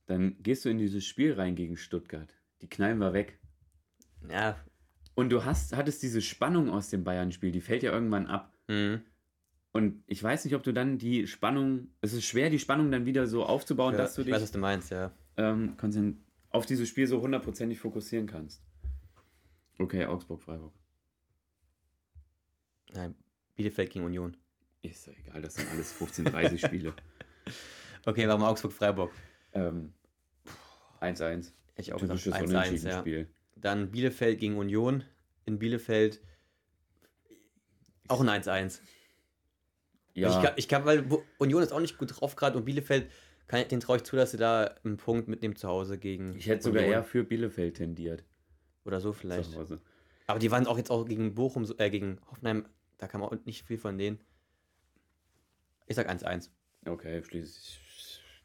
dann 0.06 0.36
gehst 0.42 0.66
du 0.66 0.70
in 0.70 0.78
dieses 0.78 1.06
Spiel 1.06 1.34
rein 1.34 1.56
gegen 1.56 1.78
Stuttgart. 1.78 2.34
Die 2.62 2.70
knallen 2.70 2.98
wir 2.98 3.14
weg. 3.14 3.40
Ja, 4.30 4.58
Und 5.16 5.30
du 5.30 5.46
hast, 5.46 5.76
hattest 5.76 6.02
diese 6.02 6.22
Spannung 6.22 6.70
aus 6.70 6.90
dem 6.90 7.04
Bayern-Spiel, 7.04 7.52
die 7.52 7.62
fällt 7.62 7.84
ja 7.84 7.92
irgendwann 7.92 8.28
ab. 8.28 8.58
mhm. 8.68 9.02
Und 9.76 10.04
ich 10.06 10.22
weiß 10.22 10.46
nicht, 10.46 10.54
ob 10.54 10.62
du 10.62 10.72
dann 10.72 11.00
die 11.00 11.26
Spannung, 11.26 11.88
es 12.00 12.14
ist 12.14 12.26
schwer, 12.26 12.52
die 12.52 12.60
Spannung 12.60 12.92
dann 12.92 13.08
wieder 13.08 13.26
so 13.26 13.44
aufzubauen, 13.44 13.94
ja, 13.94 13.98
dass 13.98 14.14
du 14.14 14.22
ich 14.22 14.26
dich 14.26 14.36
weiß, 14.36 14.44
was 14.44 14.52
du 14.52 14.60
meinst, 14.60 14.92
ja. 14.92 15.12
ähm, 15.36 15.76
auf 16.52 16.68
dieses 16.68 16.88
Spiel 16.88 17.08
so 17.08 17.20
hundertprozentig 17.22 17.80
fokussieren 17.80 18.28
kannst. 18.28 18.62
Okay, 19.80 20.06
Augsburg, 20.06 20.44
Freiburg. 20.44 20.74
Nein, 22.94 23.16
Bielefeld 23.56 23.90
gegen 23.90 24.06
Union. 24.06 24.38
Ist 24.84 25.08
ja 25.08 25.14
egal, 25.14 25.42
das 25.42 25.56
sind 25.56 25.70
alles 25.72 25.96
15-30 26.00 26.58
Spiele. 26.68 26.94
Okay, 28.06 28.28
warum 28.28 28.44
Augsburg-Freiburg? 28.44 29.12
Ähm, 29.54 29.94
1-1. 31.00 31.52
Ich 31.78 31.94
auch 31.94 32.00
Typisches 32.00 32.34
1-1, 32.34 32.88
ja. 32.88 33.26
Dann 33.56 33.92
Bielefeld 33.92 34.40
gegen 34.40 34.58
Union. 34.58 35.04
In 35.46 35.58
Bielefeld 35.58 36.22
auch 38.08 38.22
ein 38.22 38.30
1-1. 38.30 38.80
Ja, 40.14 40.30
Ich, 40.30 40.44
kann, 40.44 40.54
ich 40.58 40.68
kann, 40.68 40.86
weil 40.86 41.06
Union 41.40 41.64
ist 41.64 41.72
auch 41.72 41.80
nicht 41.80 41.98
gut 41.98 42.20
drauf 42.20 42.36
gerade 42.36 42.58
und 42.58 42.66
Bielefeld, 42.66 43.10
kann, 43.48 43.68
den 43.68 43.80
traue 43.80 43.98
ich 43.98 44.04
zu, 44.04 44.16
dass 44.16 44.32
sie 44.32 44.38
da 44.38 44.76
einen 44.84 44.98
Punkt 44.98 45.28
mitnehmen 45.28 45.56
zu 45.56 45.68
Hause 45.68 45.98
gegen. 45.98 46.36
ich 46.36 46.48
hätte 46.48 46.64
sogar 46.64 46.84
Union. 46.84 46.94
eher 46.94 47.04
für 47.04 47.24
Bielefeld 47.24 47.78
tendiert. 47.78 48.24
Oder 48.86 49.00
so 49.00 49.14
vielleicht. 49.14 49.58
Aber 50.28 50.40
die 50.40 50.52
waren 50.52 50.68
auch 50.68 50.78
jetzt 50.78 50.92
auch 50.92 51.06
gegen 51.06 51.36
Bochum, 51.36 51.66
äh, 51.78 51.90
gegen 51.90 52.20
Hoffenheim, 52.30 52.66
da 52.98 53.08
kam 53.08 53.22
auch 53.24 53.34
nicht 53.46 53.66
viel 53.66 53.78
von 53.78 53.98
denen. 53.98 54.20
Ich 55.88 55.96
sag 55.96 56.10
1-1. 56.10 56.50
Okay, 56.86 57.24
schließe 57.24 57.60
ich 57.60 57.80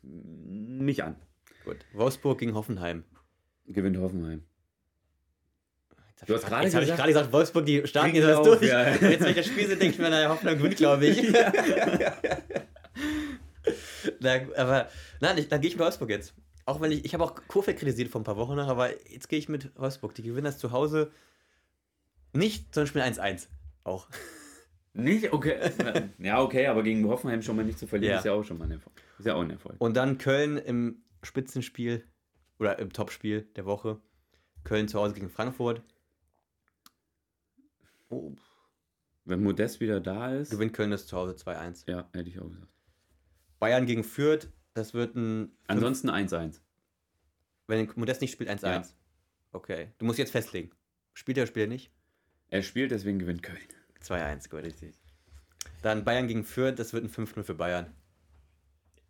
nicht 0.03 1.03
an. 1.03 1.17
Gut. 1.65 1.79
Wolfsburg 1.93 2.39
gegen 2.39 2.55
Hoffenheim. 2.55 3.05
Gewinnt 3.67 3.97
Hoffenheim. 3.99 4.45
Du 6.27 6.35
ich 6.35 6.43
hast 6.43 6.47
gerade 6.49 6.65
gesagt- 6.65 6.87
gerade 6.87 7.09
gesagt, 7.09 7.33
Wolfsburg, 7.33 7.65
die 7.67 7.87
starten 7.87 8.15
jetzt 8.15 8.25
das 8.27 8.37
wir 8.37 8.41
auf, 8.41 8.47
durch. 8.59 8.63
ja. 8.71 8.89
Jetzt, 8.95 9.21
wenn 9.23 9.31
ich 9.31 9.37
das 9.37 9.47
Spiel 9.47 9.67
sehe, 9.69 9.77
denke 9.77 9.95
ich 9.95 9.99
mir, 10.01 10.11
naja, 10.11 10.29
Hoffenheim 10.31 10.59
gewinnt, 10.59 10.77
glaube 10.77 11.07
ich. 11.07 11.23
Na, 14.21 14.41
aber 14.57 14.89
nein, 15.21 15.39
ich, 15.39 15.49
dann 15.49 15.61
gehe 15.61 15.69
ich 15.69 15.77
mit 15.77 15.85
Wolfsburg 15.85 16.11
jetzt. 16.11 16.35
Auch 16.65 16.81
wenn 16.81 16.91
ich, 16.93 17.05
ich 17.05 17.15
habe 17.15 17.23
auch 17.25 17.35
Kurfeld 17.47 17.79
kritisiert 17.79 18.09
vor 18.09 18.21
ein 18.21 18.25
paar 18.25 18.37
Wochen 18.37 18.57
noch, 18.57 18.67
aber 18.69 18.91
jetzt 19.11 19.29
gehe 19.29 19.39
ich 19.39 19.49
mit 19.49 19.71
Wolfsburg. 19.79 20.15
Die 20.15 20.23
gewinnen 20.23 20.45
das 20.45 20.59
zu 20.59 20.73
Hause 20.73 21.13
nicht, 22.33 22.75
sondern 22.75 22.89
spielen 22.89 23.05
1-1. 23.05 23.47
Auch. 23.85 24.09
Nicht? 24.99 25.33
Okay. 25.33 25.71
ja, 26.19 26.41
okay, 26.43 26.67
aber 26.67 26.83
gegen 26.83 27.07
Hoffenheim 27.07 27.41
schon 27.43 27.57
mal 27.57 27.65
nicht 27.65 27.79
zu 27.79 27.87
verlieren, 27.87 28.13
Ja. 28.13 28.19
ist 28.19 28.25
ja 28.25 28.33
auch 28.33 28.43
schon 28.45 28.59
mal 28.59 28.65
ein 28.65 28.73
Erfolg. 28.73 28.95
Ist 29.19 29.27
ja 29.27 29.35
auch 29.35 29.43
ein 29.43 29.51
Erfolg. 29.51 29.77
Und 29.79 29.97
dann 29.97 30.19
Köln 30.19 30.57
im 30.59 31.03
Spitzenspiel 31.23 32.05
oder 32.59 32.79
im 32.79 32.93
Topspiel 32.93 33.43
der 33.57 33.65
Woche. 33.65 34.01
Köln 34.65 34.89
zu 34.89 34.99
Hause 34.99 35.15
gegen 35.15 35.31
Frankfurt. 35.31 35.83
Oh, 38.11 38.35
Wenn 39.25 39.43
Modest 39.43 39.81
wieder 39.81 40.01
da 40.01 40.35
ist, 40.35 40.51
gewinnt 40.51 40.73
Köln 40.73 40.91
das 40.91 41.07
zu 41.07 41.17
Hause 41.17 41.35
2-1. 41.35 41.89
ja, 41.91 42.09
hätte 42.13 42.29
ich 42.29 42.41
auch 42.41 42.49
gesagt. 42.49 42.73
Bayern 43.59 43.87
gegen 43.87 44.05
Fürth, 44.05 44.49
das 44.75 44.95
wird 44.95 45.15
ein. 45.15 45.53
Ansonsten 45.67 46.11
1-1. 46.11 46.61
Wenn 47.67 47.91
Modest 47.97 48.21
nicht 48.21 48.33
spielt, 48.33 48.49
1-1. 48.51 48.63
Ja. 48.65 48.83
Okay. 49.53 49.89
Du 49.99 50.07
musst 50.07 50.19
jetzt 50.19 50.31
festlegen. 50.33 50.71
Spielt 51.13 51.37
er 51.39 51.43
oder 51.43 51.49
spielt 51.49 51.67
er 51.67 51.69
nicht? 51.69 51.91
Er 52.51 52.63
spielt, 52.63 52.91
deswegen 52.91 53.19
gewinnt 53.19 53.43
Köln. 53.43 53.59
2-1, 54.03 54.49
gut, 54.51 54.63
richtig. 54.63 54.95
Dann 55.83 56.05
Bayern 56.05 56.27
gegen 56.29 56.45
Fürth, 56.45 56.79
das 56.79 56.93
wird 56.93 57.05
ein 57.05 57.11
5-0 57.11 57.43
für 57.43 57.55
Bayern. 57.55 57.93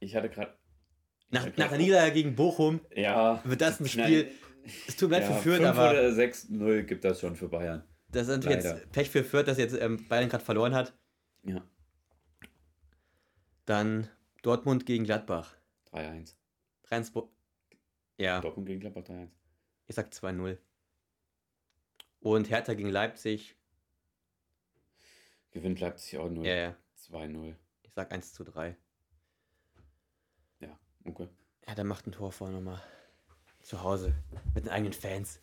Ich 0.00 0.14
hatte 0.16 0.28
gerade. 0.28 0.54
Nach, 1.30 1.44
nach 1.56 1.68
der 1.68 1.78
Niederlage 1.78 2.12
gegen 2.12 2.34
Bochum 2.34 2.80
Ja. 2.94 3.42
wird 3.44 3.60
das 3.60 3.80
ein 3.80 3.84
Nein. 3.84 3.90
Spiel. 4.04 4.30
Es 4.86 4.96
tut 4.96 5.10
mir 5.10 5.18
leid 5.20 5.28
ja, 5.28 5.34
für 5.36 5.42
Fürth, 5.42 5.56
5 5.58 5.68
aber 5.68 5.90
oder 5.90 6.08
6-0 6.10 6.82
gibt 6.82 7.04
das 7.04 7.20
schon 7.20 7.36
für 7.36 7.48
Bayern. 7.48 7.84
das 8.08 8.22
ist 8.22 8.28
natürlich 8.28 8.64
Leider. 8.64 8.76
jetzt 8.78 8.92
Pech 8.92 9.10
für 9.10 9.24
Fürth, 9.24 9.46
dass 9.46 9.58
jetzt 9.58 9.74
ähm, 9.80 10.06
Bayern 10.08 10.28
gerade 10.28 10.44
verloren 10.44 10.74
hat. 10.74 10.94
Ja. 11.44 11.62
Dann 13.66 14.08
Dortmund 14.42 14.86
gegen 14.86 15.04
Gladbach. 15.04 15.54
3-1. 15.92 16.34
Rendsburg. 16.90 17.30
Ja, 18.18 18.40
Dortmund 18.40 18.66
gegen 18.66 18.80
Gladbach 18.80 19.02
3-1. 19.02 19.28
ich 19.86 19.94
sag 19.94 20.10
2-0. 20.12 20.58
Und 22.20 22.50
Hertha 22.50 22.74
gegen 22.74 22.90
Leipzig. 22.90 23.54
Gewinnt 25.50 25.80
Leipzig 25.80 26.18
auch 26.18 26.28
0. 26.28 26.46
Ja, 26.46 26.54
ja. 26.54 26.76
2-0. 27.10 27.54
Ich 27.82 27.92
sag 27.94 28.12
1 28.12 28.32
zu 28.32 28.44
3. 28.44 28.76
Ja, 30.60 30.78
okay. 31.04 31.28
Ja, 31.66 31.74
der 31.74 31.84
macht 31.84 32.06
ein 32.06 32.12
Tor 32.12 32.32
vor 32.32 32.50
nochmal. 32.50 32.80
Zu 33.62 33.82
Hause. 33.82 34.14
Mit 34.54 34.64
den 34.64 34.70
eigenen 34.70 34.92
Fans. 34.92 35.40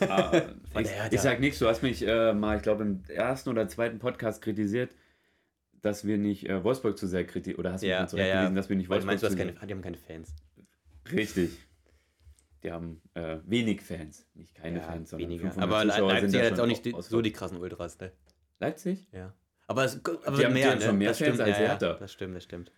Ah, 0.00 0.42
ich, 0.80 0.88
ich 1.12 1.20
sag 1.20 1.40
nichts, 1.40 1.58
du 1.60 1.68
hast 1.68 1.82
mich 1.82 2.06
äh, 2.06 2.32
mal, 2.32 2.56
ich 2.56 2.62
glaube, 2.62 2.82
im 2.82 3.04
ersten 3.08 3.50
oder 3.50 3.68
zweiten 3.68 3.98
Podcast 3.98 4.42
kritisiert, 4.42 4.90
dass 5.80 6.04
wir 6.04 6.18
nicht 6.18 6.48
äh, 6.48 6.64
Wolfsburg 6.64 6.98
zu 6.98 7.06
sehr 7.06 7.24
kritisieren, 7.24 7.60
oder 7.60 7.72
hast 7.72 7.82
du 7.82 7.86
Ja, 7.86 7.96
mich 7.96 8.00
ja, 8.00 8.08
zurückgewiesen, 8.08 8.42
ja. 8.42 8.50
dass 8.50 8.68
wir 8.68 8.76
nicht 8.76 8.88
Wolfsburg 8.88 9.06
meinst, 9.06 9.24
zu 9.24 9.36
keine, 9.36 9.52
sehr... 9.52 9.66
die 9.66 9.74
haben 9.74 9.82
keine 9.82 9.98
Fans. 9.98 10.34
Richtig. 11.12 11.58
Die 12.62 12.72
haben 12.72 13.02
äh, 13.12 13.38
wenig 13.44 13.82
Fans, 13.82 14.26
nicht 14.34 14.54
keine 14.54 14.78
ja, 14.78 14.84
Fans, 14.84 15.10
sondern 15.10 15.28
weniger. 15.28 15.52
500 15.52 15.62
Aber 15.62 15.84
Leipzig 15.84 16.40
hat 16.40 16.50
jetzt 16.50 16.60
auch 16.60 16.66
nicht 16.66 16.84
die, 16.84 16.94
so 16.98 17.20
die 17.20 17.32
krassen 17.32 17.58
Ultras, 17.58 17.98
ne? 18.00 18.10
Leipzig? 18.60 19.06
Ja. 19.12 19.32
Aber 19.66 19.84
es 19.84 19.96
aber 20.04 20.18
Die 20.18 20.44
haben- 20.44 20.54
die 20.54 20.60
mehr, 20.60 20.70
haben 20.70 20.78
ne? 20.78 20.84
schon 20.84 20.98
mehr 20.98 21.08
das 21.08 21.18
Fans 21.18 21.28
stimmt, 21.34 21.40
als 21.48 21.56
ja, 21.58 21.62
ja, 21.64 21.68
Hertha. 21.70 21.92
Das 21.94 22.12
stimmt, 22.12 22.36
das 22.36 22.44
stimmt. 22.44 22.72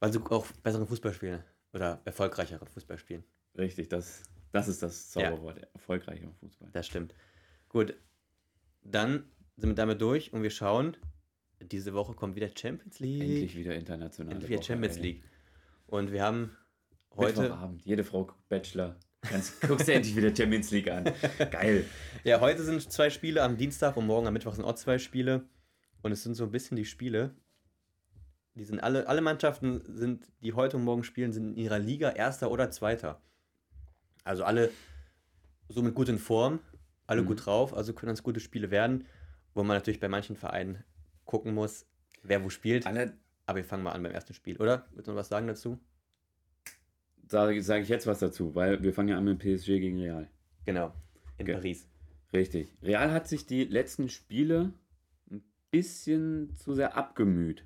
Weil 0.00 0.12
sie 0.12 0.20
auch 0.20 0.46
besseren 0.62 0.86
Fußball 0.86 1.12
spielen. 1.12 1.42
Oder 1.72 2.00
erfolgreicheren 2.04 2.66
Fußball 2.68 2.98
spielen. 2.98 3.24
Richtig, 3.56 3.88
das, 3.88 4.22
das 4.52 4.68
ist 4.68 4.82
das 4.82 5.14
Ja. 5.14 5.30
Zauberwort, 5.30 5.58
erfolgreich 5.74 6.22
im 6.22 6.32
Fußball. 6.34 6.68
Das 6.72 6.86
stimmt. 6.86 7.14
Gut. 7.68 7.94
Dann 8.82 9.24
sind 9.56 9.70
wir 9.70 9.74
damit 9.74 10.00
durch 10.00 10.32
und 10.32 10.42
wir 10.42 10.50
schauen. 10.50 10.96
Diese 11.60 11.92
Woche 11.92 12.14
kommt 12.14 12.36
wieder 12.36 12.48
Champions 12.56 13.00
League. 13.00 13.20
Endlich 13.22 13.56
wieder 13.56 13.74
international. 13.74 14.32
Endlich 14.32 14.50
wieder 14.50 14.62
Champions 14.62 14.98
League. 14.98 15.24
Und 15.86 16.12
wir 16.12 16.22
haben 16.22 16.56
Heute 17.16 17.38
heute. 17.42 17.54
Abend, 17.54 17.84
jede 17.84 18.04
Frau 18.04 18.28
Bachelor. 18.48 18.94
Kannst, 19.28 19.60
guckst 19.60 19.88
du 19.88 19.92
endlich 19.92 20.16
wieder 20.16 20.34
Champions 20.34 20.70
League 20.70 20.90
an. 20.90 21.04
Geil. 21.50 21.84
Ja, 22.24 22.40
heute 22.40 22.62
sind 22.62 22.80
zwei 22.90 23.10
Spiele 23.10 23.42
am 23.42 23.56
Dienstag 23.56 23.96
und 23.96 24.06
morgen 24.06 24.26
am 24.26 24.32
Mittwoch 24.32 24.54
sind 24.54 24.64
auch 24.64 24.74
zwei 24.74 24.98
Spiele. 24.98 25.44
Und 26.02 26.12
es 26.12 26.22
sind 26.22 26.34
so 26.34 26.44
ein 26.44 26.50
bisschen 26.50 26.76
die 26.76 26.84
Spiele. 26.84 27.34
Die 28.54 28.64
sind 28.64 28.80
alle, 28.80 29.06
alle 29.08 29.20
Mannschaften 29.20 29.80
sind, 29.86 30.26
die 30.42 30.52
heute 30.52 30.76
und 30.76 30.84
morgen 30.84 31.04
spielen, 31.04 31.32
sind 31.32 31.50
in 31.52 31.56
ihrer 31.56 31.78
Liga 31.78 32.10
Erster 32.10 32.50
oder 32.50 32.70
Zweiter. 32.70 33.20
Also 34.24 34.44
alle 34.44 34.70
somit 35.68 35.94
gut 35.94 36.08
in 36.08 36.18
Form, 36.18 36.60
alle 37.06 37.22
Mhm. 37.22 37.26
gut 37.26 37.46
drauf, 37.46 37.74
also 37.74 37.92
können 37.92 38.10
das 38.10 38.22
gute 38.22 38.40
Spiele 38.40 38.70
werden, 38.70 39.06
wo 39.54 39.62
man 39.62 39.76
natürlich 39.76 40.00
bei 40.00 40.08
manchen 40.08 40.36
Vereinen 40.36 40.82
gucken 41.24 41.54
muss, 41.54 41.86
wer 42.22 42.42
wo 42.42 42.50
spielt. 42.50 42.86
Alle, 42.86 43.12
Aber 43.46 43.56
wir 43.58 43.64
fangen 43.64 43.82
mal 43.82 43.92
an 43.92 44.02
beim 44.02 44.12
ersten 44.12 44.34
Spiel, 44.34 44.56
oder? 44.58 44.86
Willst 44.92 45.06
du 45.08 45.12
noch 45.12 45.18
was 45.18 45.28
sagen 45.28 45.46
dazu? 45.46 45.78
Sage 47.30 47.62
sag 47.62 47.82
ich 47.82 47.88
jetzt 47.88 48.06
was 48.06 48.18
dazu, 48.18 48.54
weil 48.54 48.82
wir 48.82 48.92
fangen 48.92 49.08
ja 49.10 49.18
an 49.18 49.24
mit 49.24 49.38
PSG 49.38 49.66
gegen 49.78 49.98
Real. 50.00 50.28
Genau, 50.66 50.92
in 51.38 51.46
Ge- 51.46 51.54
Paris. 51.54 51.88
Richtig. 52.32 52.68
Real 52.82 53.10
hat 53.12 53.26
sich 53.28 53.46
die 53.46 53.64
letzten 53.64 54.08
Spiele 54.08 54.72
ein 55.30 55.42
bisschen 55.70 56.54
zu 56.54 56.74
sehr 56.74 56.96
abgemüht, 56.96 57.64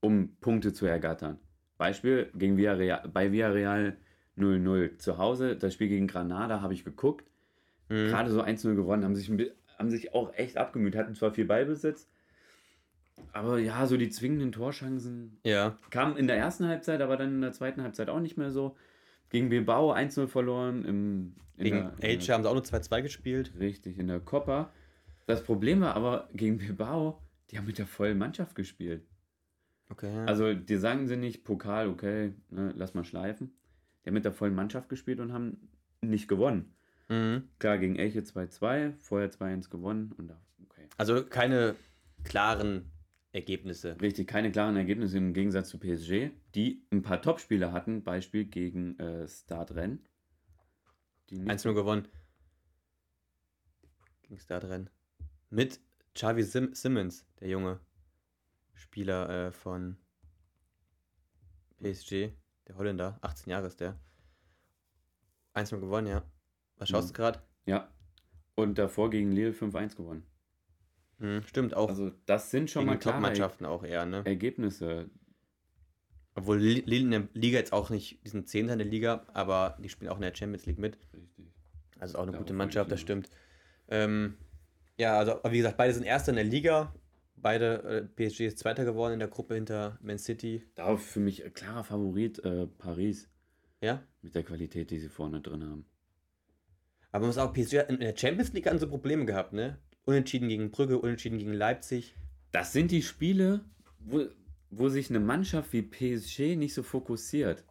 um 0.00 0.36
Punkte 0.40 0.72
zu 0.72 0.86
ergattern. 0.86 1.38
Beispiel 1.78 2.30
gegen 2.34 2.56
Villarreal, 2.56 3.08
bei 3.12 3.32
Villarreal 3.32 3.96
0-0 4.36 4.98
zu 4.98 5.18
Hause. 5.18 5.56
Das 5.56 5.74
Spiel 5.74 5.88
gegen 5.88 6.06
Granada 6.06 6.60
habe 6.60 6.74
ich 6.74 6.84
geguckt. 6.84 7.30
Mhm. 7.88 8.08
Gerade 8.08 8.30
so 8.30 8.42
1-0 8.42 8.74
gewonnen, 8.74 9.04
haben 9.04 9.14
sich, 9.14 9.30
haben 9.78 9.90
sich 9.90 10.14
auch 10.14 10.32
echt 10.34 10.56
abgemüht, 10.56 10.96
hatten 10.96 11.14
zwar 11.14 11.32
viel 11.32 11.44
Ballbesitz, 11.46 12.08
aber 13.32 13.58
ja, 13.58 13.86
so 13.86 13.96
die 13.96 14.10
zwingenden 14.10 14.52
Torchancen 14.52 15.38
Ja, 15.44 15.76
kamen 15.90 16.16
in 16.16 16.26
der 16.26 16.36
ersten 16.36 16.66
Halbzeit, 16.66 17.00
aber 17.00 17.16
dann 17.16 17.34
in 17.34 17.40
der 17.40 17.52
zweiten 17.52 17.82
Halbzeit 17.82 18.08
auch 18.08 18.20
nicht 18.20 18.36
mehr 18.36 18.50
so. 18.50 18.76
Gegen 19.28 19.48
Bilbao 19.48 19.92
1-0 19.92 20.26
verloren. 20.26 20.84
Im, 20.84 21.34
Gegen 21.56 21.90
Elche 22.00 22.32
haben 22.32 22.42
sie 22.42 22.48
auch 22.48 22.54
nur 22.54 22.64
2-2 22.64 23.02
gespielt. 23.02 23.52
Richtig, 23.58 23.98
in 23.98 24.08
der 24.08 24.20
Copa. 24.20 24.72
Das 25.26 25.44
Problem 25.44 25.80
war 25.80 25.94
aber 25.94 26.28
gegen 26.32 26.58
Bilbao, 26.58 27.22
die 27.50 27.58
haben 27.58 27.66
mit 27.66 27.78
der 27.78 27.86
vollen 27.86 28.18
Mannschaft 28.18 28.56
gespielt. 28.56 29.06
Okay. 29.88 30.12
ja. 30.12 30.24
Also 30.24 30.54
die 30.54 30.76
sagen 30.76 31.06
sie 31.06 31.16
nicht, 31.16 31.44
Pokal, 31.44 31.88
okay, 31.88 32.32
ne, 32.50 32.72
lass 32.76 32.94
mal 32.94 33.04
schleifen. 33.04 33.52
Die 34.02 34.08
haben 34.08 34.14
mit 34.14 34.24
der 34.24 34.32
vollen 34.32 34.54
Mannschaft 34.54 34.88
gespielt 34.88 35.20
und 35.20 35.32
haben 35.32 35.68
nicht 36.00 36.28
gewonnen. 36.28 36.74
mhm. 37.08 37.44
Klar, 37.58 37.78
gegen 37.78 37.96
Elche 37.96 38.20
2-2, 38.20 38.94
vorher 38.98 39.30
2-1 39.30 39.70
gewonnen 39.70 40.12
und 40.16 40.28
da, 40.28 40.40
okay. 40.64 40.88
Also 40.96 41.24
keine 41.24 41.76
klaren 42.24 42.90
Ergebnisse. 43.32 44.00
Richtig, 44.00 44.26
keine 44.26 44.50
klaren 44.50 44.76
Ergebnisse 44.76 45.18
im 45.18 45.32
Gegensatz 45.32 45.68
zu 45.68 45.78
PSG, 45.78 46.30
die 46.54 46.84
ein 46.90 47.02
paar 47.02 47.22
Topspieler 47.22 47.72
hatten, 47.72 48.02
Beispiel 48.02 48.44
gegen 48.44 48.98
äh, 48.98 49.22
nicht 49.22 49.48
1-0 51.30 51.74
gewonnen. 51.74 52.08
Da 54.48 54.60
drin. 54.60 54.90
Mit 55.48 55.80
Xavi 56.14 56.42
Sim 56.44 56.74
Simmons, 56.74 57.26
der 57.40 57.48
junge 57.48 57.80
Spieler 58.74 59.46
äh, 59.48 59.52
von 59.52 59.96
PSG, 61.78 62.32
der 62.68 62.76
Holländer, 62.76 63.18
18 63.22 63.50
Jahre 63.50 63.66
ist 63.66 63.80
der. 63.80 63.98
1-0 65.54 65.80
gewonnen, 65.80 66.06
ja. 66.06 66.24
Was 66.76 66.88
schaust 66.88 67.08
Mhm. 67.08 67.12
du 67.12 67.16
gerade? 67.16 67.42
Ja. 67.66 67.92
Und 68.54 68.78
davor 68.78 69.10
gegen 69.10 69.32
Lille 69.32 69.52
5-1 69.52 69.96
gewonnen. 69.96 70.24
Mhm, 71.20 71.42
stimmt, 71.46 71.74
auch 71.74 71.88
Also 71.88 72.10
das 72.26 72.50
sind 72.50 72.70
schon 72.70 72.86
mal 72.86 72.98
klare 72.98 73.16
Top-Mannschaften 73.18 73.66
auch 73.66 73.84
eher, 73.84 74.04
ne? 74.06 74.22
Ergebnisse. 74.24 75.08
Obwohl 76.34 76.58
Li- 76.58 76.82
Lille 76.86 77.04
in 77.04 77.10
der 77.10 77.28
Liga 77.34 77.58
jetzt 77.58 77.72
auch 77.72 77.90
nicht, 77.90 78.24
die 78.24 78.28
sind 78.28 78.48
Zehnter 78.48 78.72
in 78.74 78.78
der 78.78 78.88
Liga, 78.88 79.26
aber 79.34 79.76
die 79.82 79.88
spielen 79.88 80.10
auch 80.10 80.16
in 80.16 80.22
der 80.22 80.34
Champions 80.34 80.66
League 80.66 80.78
mit. 80.78 80.96
Richtig. 81.14 81.46
Also 81.98 82.16
auch 82.18 82.22
eine 82.22 82.32
Darauf 82.32 82.46
gute 82.46 82.54
Mannschaft, 82.54 82.90
das 82.90 83.00
stimmt. 83.00 83.28
Ähm, 83.88 84.36
ja, 84.96 85.18
also 85.18 85.40
wie 85.50 85.58
gesagt, 85.58 85.76
beide 85.76 85.92
sind 85.92 86.04
Erster 86.04 86.30
in 86.30 86.36
der 86.36 86.44
Liga. 86.44 86.94
Beide, 87.36 87.82
äh, 87.82 88.02
PSG 88.02 88.46
ist 88.46 88.58
Zweiter 88.58 88.84
geworden 88.84 89.14
in 89.14 89.18
der 89.18 89.28
Gruppe 89.28 89.54
hinter 89.54 89.98
Man 90.02 90.18
City. 90.18 90.62
Darauf 90.74 91.02
für 91.04 91.20
mich 91.20 91.42
klarer 91.54 91.84
Favorit 91.84 92.38
äh, 92.44 92.66
Paris 92.66 93.28
Ja, 93.80 94.02
mit 94.22 94.34
der 94.34 94.42
Qualität, 94.42 94.90
die 94.90 94.98
sie 94.98 95.08
vorne 95.08 95.40
drin 95.40 95.64
haben. 95.64 95.86
aber 97.12 97.20
man 97.20 97.28
muss 97.28 97.38
auch, 97.38 97.52
PSG 97.52 97.78
hat 97.80 97.90
in 97.90 97.98
der 98.00 98.16
Champions 98.16 98.52
League 98.52 98.66
an 98.66 98.78
so 98.78 98.88
Probleme 98.88 99.24
gehabt, 99.26 99.52
ne? 99.52 99.78
Unentschieden 100.04 100.48
gegen 100.48 100.70
Brügge, 100.70 100.98
unentschieden 100.98 101.38
gegen 101.38 101.52
Leipzig. 101.52 102.14
Das 102.52 102.72
sind 102.72 102.90
die 102.90 103.02
Spiele, 103.02 103.64
wo, 104.00 104.26
wo 104.70 104.88
sich 104.88 105.10
eine 105.10 105.20
Mannschaft 105.20 105.72
wie 105.72 105.82
PSG 105.82 106.56
nicht 106.56 106.74
so 106.74 106.82
fokussiert. 106.82 107.64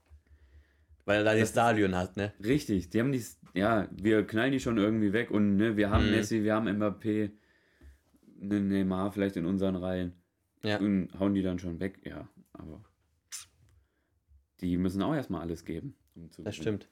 Weil 1.06 1.20
er 1.20 1.24
da 1.24 1.36
das 1.36 1.50
Stadion 1.50 1.96
hat, 1.96 2.18
ne? 2.18 2.34
Richtig, 2.44 2.92
die 2.92 3.00
haben 3.00 3.12
die, 3.12 3.24
ja, 3.54 3.88
wir 3.92 4.26
knallen 4.26 4.52
die 4.52 4.60
schon 4.60 4.78
irgendwie 4.78 5.12
weg 5.12 5.32
und 5.32 5.56
ne, 5.58 5.76
wir 5.76 5.90
haben 5.90 6.06
Mhm. 6.06 6.12
Messi, 6.12 6.44
wir 6.44 6.54
haben 6.54 6.68
Mbappé, 6.68 7.32
ne 8.40 8.60
Neymar 8.62 9.12
vielleicht 9.12 9.36
in 9.36 9.46
unseren 9.46 9.76
Reihen 9.76 10.14
Ja. 10.64 10.78
und 10.78 11.10
hauen 11.20 11.34
die 11.34 11.42
dann 11.42 11.58
schon 11.58 11.80
weg, 11.80 12.00
ja, 12.06 12.30
aber 12.54 12.84
die 14.62 14.78
müssen 14.78 15.02
auch 15.02 15.16
erstmal 15.16 15.42
alles 15.42 15.66
geben. 15.66 15.96
Um 16.16 16.30
zu 16.32 16.44
Das 16.44 16.56
stimmt. 16.56 16.90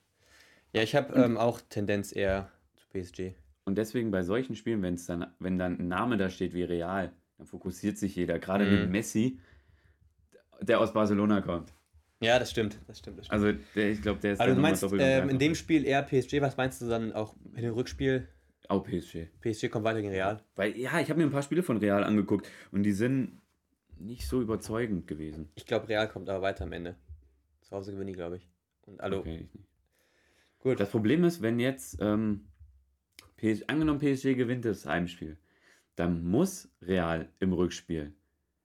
Ja, 0.74 0.82
ich 0.82 0.96
habe 0.96 1.14
ähm, 1.14 1.38
auch 1.38 1.62
Tendenz 1.62 2.12
eher 2.16 2.52
zu 2.76 2.88
PSG. 2.90 3.36
Und 3.68 3.78
deswegen 3.78 4.12
bei 4.12 4.24
solchen 4.24 4.56
Spielen, 4.56 4.82
wenn's 4.82 5.08
dann, 5.08 5.28
wenn 5.40 5.58
dann 5.58 5.78
ein 5.78 5.90
Name 5.90 6.16
da 6.16 6.30
steht 6.30 6.54
wie 6.54 6.64
Real, 6.64 7.12
dann 7.38 7.48
fokussiert 7.48 7.98
sich 7.98 8.16
jeder, 8.16 8.40
gerade 8.40 8.64
Mhm. 8.64 8.72
mit 8.72 8.90
Messi, 8.92 9.40
der 10.62 10.80
aus 10.80 10.94
Barcelona 10.94 11.42
kommt. 11.42 11.74
Ja, 12.22 12.40
das 12.40 12.50
stimmt. 12.50 12.80
Das 12.88 13.00
stimmt. 13.00 13.20
Das 13.20 13.26
stimmt. 13.26 13.44
Also 13.44 13.60
der, 13.76 13.92
ich 13.92 14.02
glaube, 14.02 14.22
der 14.22 14.32
ist 14.32 14.40
Also 14.40 14.56
du 14.56 14.62
meinst 14.62 14.84
ähm, 14.98 15.28
in 15.28 15.38
dem. 15.38 15.54
Spiel 15.54 15.86
eher 15.86 16.02
PSG, 16.02 16.40
was 16.40 16.56
meinst 16.56 16.82
du 16.82 16.88
dann 16.88 17.12
auch 17.12 17.36
in 17.56 17.62
dem 17.64 17.74
Rückspiel? 17.74 18.30
Auch 18.70 18.86
PSG. 18.86 19.28
PSG 19.42 19.68
kommt 19.70 19.84
weiter 19.84 20.00
gegen 20.02 20.14
Real. 20.14 20.42
Weil, 20.56 20.78
ja, 20.78 21.02
ich 21.02 21.10
habe 21.10 21.20
mir 21.20 21.26
ein 21.26 21.32
paar 21.32 21.44
Spiele 21.44 21.62
von 21.62 21.76
Real 21.76 22.06
angeguckt 22.06 22.50
und 22.72 22.84
die 22.84 22.94
sind 22.94 23.42
nicht 24.00 24.30
so 24.30 24.42
überzeugend 24.42 25.08
gewesen. 25.08 25.50
Ich 25.56 25.66
glaube, 25.66 25.90
Real 25.90 26.08
kommt 26.08 26.30
aber 26.30 26.42
weiter 26.42 26.64
am 26.64 26.72
Ende. 26.72 26.96
Zu 27.64 27.76
Hause 27.76 27.92
gewinnen 27.92 28.08
die, 28.08 28.14
glaube 28.14 28.38
ich. 28.38 28.50
Und 28.86 29.02
hallo. 29.02 29.18
Okay, 29.20 29.42
ich 29.44 29.54
nicht. 29.54 29.68
Gut. 30.60 30.80
Das 30.80 30.90
Problem 30.90 31.26
ist, 31.26 31.42
wenn 31.42 31.60
jetzt 31.60 31.98
ähm, 32.00 32.46
PSG, 33.38 33.64
angenommen 33.68 34.00
PSG 34.00 34.36
gewinnt 34.36 34.66
das 34.66 34.86
Heimspiel, 34.86 35.38
dann 35.96 36.24
muss 36.24 36.70
Real 36.82 37.30
im 37.40 37.54
Rückspiel. 37.54 38.14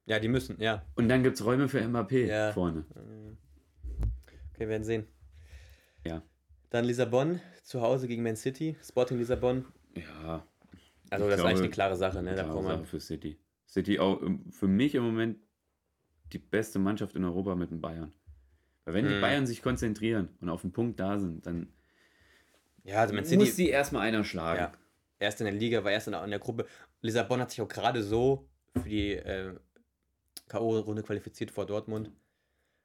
Ja, 0.07 0.19
die 0.19 0.29
müssen, 0.29 0.61
ja. 0.61 0.85
Und 0.97 1.09
dann 1.09 1.23
gibt 1.23 1.37
es 1.37 1.45
Räume 1.45 1.69
für 1.69 1.81
Mbappé 1.81 2.27
Ja. 2.27 2.53
vorne. 2.53 2.85
Okay, 4.55 4.69
werden 4.69 4.85
sehen. 4.85 5.07
Ja. 6.05 6.23
Dann 6.71 6.85
Lissabon, 6.85 7.41
zu 7.63 7.81
Hause 7.81 8.09
gegen 8.09 8.23
Man 8.23 8.37
City, 8.37 8.77
Sporting 8.83 9.19
Lissabon. 9.19 9.65
Ja, 9.95 10.47
Also 11.11 11.29
das 11.29 11.39
ist 11.41 11.45
eigentlich 11.45 11.61
eine 11.61 11.71
klare 11.71 11.97
Sache, 11.97 12.23
ne? 12.23 12.35
Da 12.35 12.43
klare 12.45 12.59
braucht 12.61 12.67
Sache 12.69 12.85
für 12.85 13.01
City. 13.01 13.39
City 13.69 13.99
auch 13.99 14.23
ähm, 14.23 14.51
für 14.51 14.69
mich 14.69 14.95
im 14.95 15.03
Moment 15.05 15.39
die 16.33 16.39
beste 16.39 16.79
Mannschaft 16.79 17.15
in 17.15 17.25
Europa 17.25 17.55
mit 17.55 17.71
den 17.71 17.81
Bayern. 17.81 18.13
Weil 18.85 18.95
wenn 18.95 19.07
die 19.07 19.15
Mhm. 19.15 19.21
Bayern 19.21 19.47
sich 19.47 19.63
konzentrieren 19.63 20.31
und 20.41 20.49
auf 20.49 20.63
den 20.63 20.73
Punkt 20.73 20.99
da 20.99 21.19
sind, 21.19 21.47
dann 21.47 21.69
Ja, 22.85 23.01
also 23.01 23.15
Man 23.15 23.25
muss 23.39 23.57
sie 23.57 23.69
erstmal 23.69 24.03
einer 24.03 24.25
schlagen. 24.25 24.61
Ja. 24.61 24.73
erst 25.19 25.41
in 25.41 25.47
der 25.47 25.55
Liga, 25.55 25.85
war 25.85 25.93
erst 25.93 26.09
in 26.09 26.13
der, 26.13 26.25
in 26.25 26.31
der 26.31 26.39
Gruppe. 26.39 26.67
Lissabon 27.01 27.41
hat 27.41 27.51
sich 27.51 27.61
auch 27.61 27.69
gerade 27.69 28.03
so 28.03 28.49
für 28.75 28.89
die 28.89 29.13
äh, 29.13 29.55
K.O.-Runde 30.49 31.03
qualifiziert 31.03 31.51
vor 31.51 31.67
Dortmund. 31.67 32.11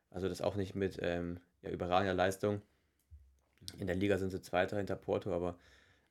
Also 0.10 0.30
das 0.30 0.42
auch 0.42 0.56
nicht 0.56 0.76
mit 0.76 1.00
ähm, 1.02 1.40
ja, 1.62 1.70
überragender 1.70 2.14
Leistung. 2.14 2.62
In 3.78 3.88
der 3.88 3.96
Liga 3.96 4.18
sind 4.18 4.32
sie 4.32 4.42
Zweiter 4.42 4.78
hinter 4.78 4.96
Porto, 4.96 5.34
aber 5.34 5.58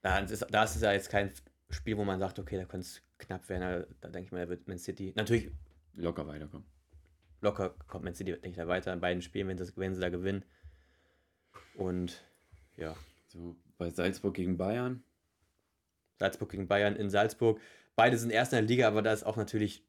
da 0.02 0.18
ist, 0.18 0.46
da 0.50 0.64
ist 0.64 0.76
es 0.76 0.82
ja 0.82 0.92
jetzt 0.92 1.10
kein 1.10 1.32
Spiel, 1.70 1.96
wo 1.96 2.04
man 2.04 2.20
sagt, 2.20 2.38
okay, 2.38 2.56
da 2.56 2.64
könnte 2.64 2.86
es 2.86 3.02
knapp 3.18 3.48
werden. 3.48 3.62
Da, 3.62 3.86
da 4.00 4.08
denke 4.08 4.26
ich 4.26 4.32
mal, 4.32 4.44
da 4.44 4.48
wird 4.48 4.68
Man 4.68 4.78
City. 4.78 5.12
Natürlich 5.16 5.50
Locker 5.94 6.26
weiterkommen. 6.26 6.66
locker 7.40 7.70
kommt 7.86 8.04
Man 8.04 8.14
City, 8.14 8.32
denke 8.32 8.48
ich, 8.48 8.56
da 8.56 8.68
weiter 8.68 8.92
in 8.92 9.00
beiden 9.00 9.22
Spielen, 9.22 9.48
wenn, 9.48 9.56
das, 9.56 9.76
wenn 9.76 9.94
sie 9.94 10.00
da 10.00 10.10
gewinnen. 10.10 10.44
Und 11.74 12.22
ja, 12.76 12.94
So, 13.28 13.56
bei 13.78 13.90
Salzburg 13.90 14.34
gegen 14.34 14.56
Bayern. 14.56 15.02
Salzburg 16.18 16.50
gegen 16.50 16.66
Bayern 16.66 16.96
in 16.96 17.10
Salzburg. 17.10 17.60
Beide 17.94 18.18
sind 18.18 18.30
erst 18.30 18.52
in 18.52 18.58
der 18.58 18.66
Liga, 18.66 18.88
aber 18.88 19.02
da 19.02 19.12
ist 19.12 19.24
auch 19.24 19.36
natürlich 19.36 19.84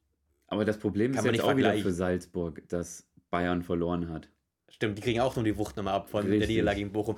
Aber 0.46 0.64
das 0.64 0.78
Problem 0.78 1.12
ist 1.12 1.24
jetzt 1.24 1.32
nicht 1.32 1.42
auch 1.42 1.56
wieder 1.56 1.74
für 1.74 1.92
Salzburg, 1.92 2.66
dass 2.68 3.06
Bayern 3.30 3.62
verloren 3.62 4.08
hat. 4.08 4.28
Stimmt, 4.70 4.98
die 4.98 5.02
kriegen 5.02 5.20
auch 5.20 5.34
nur 5.34 5.44
die 5.44 5.56
Wucht 5.56 5.76
nochmal 5.76 5.94
ab 5.94 6.10
von 6.10 6.24
der 6.24 6.32
Richtig. 6.32 6.50
Niederlage 6.50 6.78
gegen 6.78 6.92
Bochum. 6.92 7.16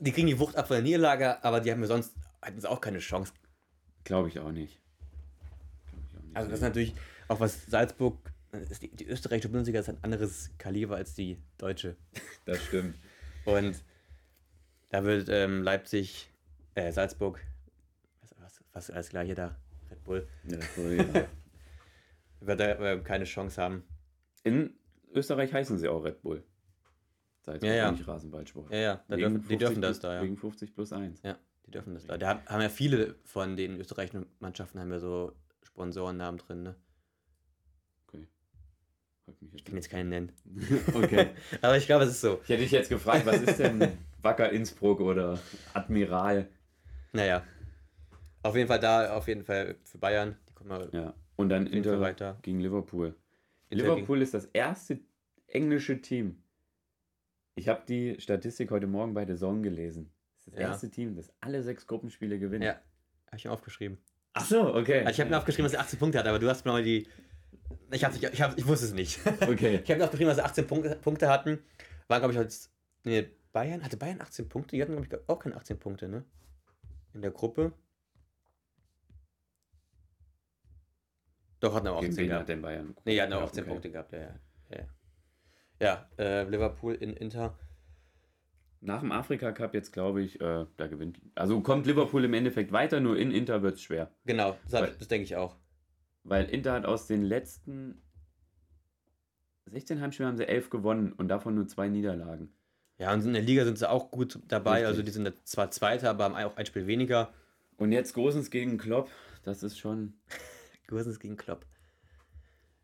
Die 0.00 0.12
kriegen 0.12 0.28
die 0.28 0.38
Wucht 0.38 0.56
ab 0.56 0.68
von 0.68 0.76
der 0.76 0.82
Niederlage, 0.82 1.42
aber 1.44 1.60
die 1.60 1.70
haben 1.70 1.80
ja 1.80 1.88
sonst, 1.88 2.14
hatten 2.40 2.60
sie 2.60 2.70
auch 2.70 2.80
keine 2.80 3.00
Chance. 3.00 3.32
Glaube 4.04 4.28
ich 4.28 4.38
auch 4.38 4.52
nicht. 4.52 4.80
Glaub 5.90 6.04
ich 6.04 6.18
auch 6.18 6.22
nicht. 6.22 6.36
Also 6.36 6.50
das 6.50 6.58
ist 6.60 6.62
natürlich, 6.62 6.94
auch 7.28 7.40
was 7.40 7.66
Salzburg, 7.66 8.32
ist 8.52 8.82
die, 8.82 8.94
die 8.94 9.06
österreichische 9.06 9.48
Bundesliga 9.48 9.80
ist 9.80 9.88
ein 9.88 10.02
anderes 10.02 10.50
Kaliber 10.58 10.96
als 10.96 11.14
die 11.14 11.38
deutsche. 11.58 11.96
das 12.44 12.62
stimmt. 12.64 12.96
Und 13.44 13.82
da 14.92 15.04
wird 15.04 15.28
ähm, 15.30 15.62
Leipzig, 15.62 16.30
äh, 16.74 16.92
Salzburg, 16.92 17.40
was, 18.20 18.34
was, 18.38 18.62
was 18.72 18.90
alles 18.90 19.08
gleiche 19.08 19.34
da, 19.34 19.56
Red 19.90 20.04
Bull, 20.04 20.28
Ja, 20.44 20.58
so, 20.76 20.82
ja. 20.82 21.26
wird 22.40 22.60
da 22.60 22.92
äh, 22.92 22.98
keine 23.00 23.24
Chance 23.24 23.60
haben. 23.60 23.84
In 24.44 24.74
Österreich 25.14 25.52
heißen 25.52 25.78
sie 25.78 25.88
auch 25.88 26.04
Red 26.04 26.20
Bull. 26.20 26.44
Salzburg, 27.40 27.70
Ja, 27.70 27.74
ja. 27.74 27.90
nicht 27.90 28.06
Rasenballsport. 28.06 28.70
Ja, 28.70 28.78
ja, 28.78 29.04
da 29.08 29.16
dürfen, 29.16 29.40
die 29.40 29.48
50 29.48 29.58
dürfen 29.58 29.82
das 29.82 30.00
da, 30.00 30.14
ja. 30.16 30.22
Wegen 30.22 30.36
50 30.36 30.74
plus 30.74 30.92
1. 30.92 31.22
Ja, 31.22 31.38
die 31.66 31.70
dürfen 31.70 31.94
das 31.94 32.04
da. 32.04 32.18
Da 32.18 32.44
haben 32.44 32.60
ja 32.60 32.68
viele 32.68 33.16
von 33.24 33.56
den 33.56 33.80
österreichischen 33.80 34.26
Mannschaften 34.40 34.78
haben 34.78 34.92
ja 34.92 34.98
so 34.98 35.32
Sponsorennamen 35.62 36.38
drin, 36.38 36.62
ne? 36.62 36.76
Ich 39.54 39.64
kann 39.64 39.76
jetzt 39.76 39.88
keinen 39.88 40.08
nennen. 40.10 40.32
okay. 40.94 41.30
Aber 41.62 41.76
ich 41.76 41.86
glaube, 41.86 42.04
es 42.04 42.10
ist 42.10 42.20
so. 42.20 42.40
Ich 42.42 42.50
hätte 42.50 42.62
dich 42.62 42.70
jetzt 42.70 42.88
gefragt, 42.88 43.24
was 43.24 43.40
ist 43.40 43.58
denn 43.58 43.96
Wacker 44.22 44.50
Innsbruck 44.50 45.00
oder 45.00 45.38
Admiral? 45.74 46.48
Naja. 47.12 47.44
Auf 48.42 48.56
jeden 48.56 48.68
Fall 48.68 48.80
da, 48.80 49.16
auf 49.16 49.28
jeden 49.28 49.44
Fall 49.44 49.76
für 49.84 49.98
Bayern. 49.98 50.36
Die 50.48 50.54
kommen 50.54 50.68
mal 50.68 50.88
Ja. 50.92 51.14
Und 51.36 51.48
dann 51.48 51.66
Inter 51.66 52.00
weiter. 52.00 52.38
gegen 52.42 52.60
Liverpool. 52.60 53.14
Inter 53.70 53.84
Liverpool 53.94 54.20
ist 54.22 54.34
das 54.34 54.46
erste 54.46 54.98
englische 55.48 56.00
Team. 56.00 56.42
Ich 57.54 57.68
habe 57.68 57.82
die 57.86 58.20
Statistik 58.20 58.70
heute 58.70 58.86
Morgen 58.86 59.14
bei 59.14 59.26
The 59.26 59.36
Zone 59.36 59.60
gelesen. 59.62 60.10
Das 60.36 60.46
ist 60.46 60.52
das 60.54 60.60
Ja. 60.60 60.68
erste 60.68 60.90
Team, 60.90 61.16
das 61.16 61.32
alle 61.40 61.62
sechs 61.62 61.86
Gruppenspiele 61.86 62.38
gewinnt. 62.38 62.64
Ja, 62.64 62.74
habe 63.26 63.36
ich 63.36 63.44
mir 63.44 63.50
aufgeschrieben. 63.52 63.98
Ach 64.34 64.44
so, 64.44 64.74
okay. 64.74 65.00
Also 65.00 65.10
ich 65.10 65.20
habe 65.20 65.30
mir 65.30 65.38
aufgeschrieben, 65.38 65.64
dass 65.64 65.74
er 65.74 65.80
18 65.80 65.98
Punkte 65.98 66.18
hat, 66.18 66.26
aber 66.26 66.38
du 66.38 66.48
hast 66.48 66.64
mir 66.64 66.72
noch 66.72 66.82
die. 66.82 67.06
Ich, 67.90 68.02
nicht, 68.08 68.22
ich, 68.22 68.40
hab, 68.42 68.56
ich 68.58 68.66
wusste 68.66 68.86
es 68.86 68.92
nicht. 68.94 69.20
Okay. 69.42 69.80
Ich 69.84 69.90
habe 69.90 69.98
mir 69.98 70.04
aufgeschrieben, 70.04 70.28
dass 70.28 70.36
sie 70.38 70.44
18 70.44 70.66
Punkte, 70.66 70.96
Punkte 70.96 71.28
hatten. 71.28 71.58
War, 72.08 72.18
glaube 72.18 72.32
ich, 72.32 72.38
als. 72.38 72.70
Nee, 73.04 73.28
Bayern. 73.52 73.82
Hatte 73.82 73.96
Bayern 73.96 74.20
18 74.20 74.48
Punkte? 74.48 74.76
Die 74.76 74.82
hatten, 74.82 74.92
glaube 75.00 75.06
ich, 75.22 75.28
auch 75.28 75.38
keine 75.38 75.56
18 75.56 75.78
Punkte, 75.78 76.08
ne? 76.08 76.24
In 77.14 77.22
der 77.22 77.30
Gruppe. 77.30 77.72
Doch, 81.60 81.74
hatten 81.74 81.86
auch 81.88 82.00
Gegen 82.00 82.12
18 82.12 82.22
wen 82.22 82.28
gehabt. 82.28 82.40
hat 82.42 82.48
denn 82.48 82.62
Bayern? 82.62 82.96
Nee, 83.04 83.20
hatten 83.20 83.32
auch 83.34 83.40
Ja, 83.40 83.44
18 83.46 83.62
okay. 83.62 83.70
Punkte 83.70 83.90
gehabt, 83.90 84.12
ja, 84.12 84.20
ja. 84.70 84.86
Ja, 85.80 86.08
äh, 86.16 86.44
Liverpool 86.44 86.94
in 86.94 87.14
Inter. 87.14 87.58
nach 88.80 89.00
dem 89.00 89.12
Afrika 89.12 89.52
Cup 89.52 89.74
jetzt, 89.74 89.92
glaube 89.92 90.22
ich, 90.22 90.40
äh, 90.40 90.66
da 90.76 90.86
gewinnt. 90.88 91.20
Also 91.36 91.60
kommt 91.60 91.86
Liverpool 91.86 92.24
im 92.24 92.34
Endeffekt 92.34 92.72
weiter, 92.72 92.98
nur 93.00 93.16
in 93.16 93.30
Inter 93.30 93.62
wird 93.62 93.74
es 93.74 93.82
schwer. 93.82 94.10
Genau, 94.24 94.56
das, 94.64 94.72
Weil- 94.72 94.94
das 94.96 95.06
denke 95.08 95.24
ich 95.24 95.36
auch. 95.36 95.56
Weil 96.24 96.46
Inter 96.50 96.72
hat 96.72 96.84
aus 96.84 97.06
den 97.06 97.22
letzten 97.22 98.00
16 99.66 100.00
Heimspielen 100.00 100.30
haben 100.30 100.36
sie 100.36 100.46
11 100.48 100.68
gewonnen 100.70 101.12
und 101.12 101.28
davon 101.28 101.54
nur 101.54 101.66
zwei 101.68 101.88
Niederlagen. 101.88 102.52
Ja, 102.98 103.12
und 103.12 103.24
in 103.24 103.32
der 103.32 103.42
Liga 103.42 103.64
sind 103.64 103.78
sie 103.78 103.88
auch 103.90 104.10
gut 104.10 104.38
dabei. 104.48 104.72
Richtig. 104.72 104.86
Also 104.88 105.02
die 105.02 105.10
sind 105.10 105.32
zwar 105.44 105.70
Zweiter, 105.70 106.10
aber 106.10 106.24
haben 106.24 106.36
auch 106.36 106.56
ein 106.56 106.66
Spiel 106.66 106.86
weniger. 106.86 107.32
Und 107.76 107.90
jetzt 107.92 108.14
Gosens 108.14 108.50
gegen 108.50 108.78
Klopp, 108.78 109.10
das 109.42 109.62
ist 109.62 109.78
schon. 109.78 110.14
Gosens 110.88 111.18
gegen 111.18 111.36
Klopp. 111.36 111.66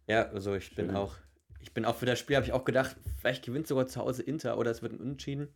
Ja, 0.07 0.29
also 0.31 0.55
ich 0.55 0.75
bin 0.75 0.87
Schön. 0.87 0.97
auch, 0.97 1.17
ich 1.61 1.73
bin 1.75 1.85
auch 1.85 1.95
für 1.97 2.07
das 2.07 2.19
Spiel, 2.19 2.37
habe 2.37 2.47
ich 2.47 2.53
auch 2.53 2.65
gedacht, 2.65 2.97
vielleicht 3.21 3.45
gewinnt 3.45 3.67
sogar 3.67 3.87
zu 3.87 4.01
Hause 4.01 4.23
Inter 4.23 4.57
oder 4.59 4.71
es 4.71 4.81
wird 4.83 4.93
ein 4.93 5.01
Unentschieden. 5.01 5.49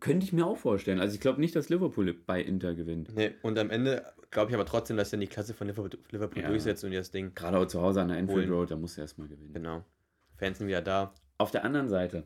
Könnte 0.00 0.24
ich 0.24 0.32
mir 0.32 0.46
auch 0.46 0.56
vorstellen. 0.56 1.00
Also 1.00 1.14
ich 1.14 1.20
glaube 1.20 1.40
nicht, 1.40 1.54
dass 1.56 1.68
Liverpool 1.68 2.12
bei 2.14 2.40
Inter 2.42 2.74
gewinnt. 2.74 3.14
Nee, 3.14 3.34
und 3.42 3.58
am 3.58 3.70
Ende 3.70 4.04
glaube 4.30 4.50
ich 4.50 4.54
aber 4.54 4.66
trotzdem, 4.66 4.96
dass 4.96 5.10
dann 5.10 5.20
die 5.20 5.26
Klasse 5.26 5.54
von 5.54 5.66
Liverpool, 5.66 5.98
Liverpool 6.10 6.42
Ja. 6.42 6.48
durchsetzt 6.48 6.84
und 6.84 6.92
das 6.92 7.10
Ding. 7.10 7.34
Gerade 7.34 7.58
auch 7.58 7.66
zu 7.66 7.80
Hause 7.80 8.00
an 8.02 8.08
der 8.08 8.18
Anfield. 8.18 8.50
Road, 8.50 8.70
da 8.70 8.76
muss 8.76 8.96
er 8.98 9.02
erstmal 9.02 9.28
gewinnen. 9.28 9.52
Genau. 9.52 9.84
Fans 10.36 10.58
sind 10.58 10.68
wieder 10.68 10.82
da. 10.82 11.12
Auf 11.38 11.50
der 11.50 11.64
anderen 11.64 11.88
Seite, 11.88 12.24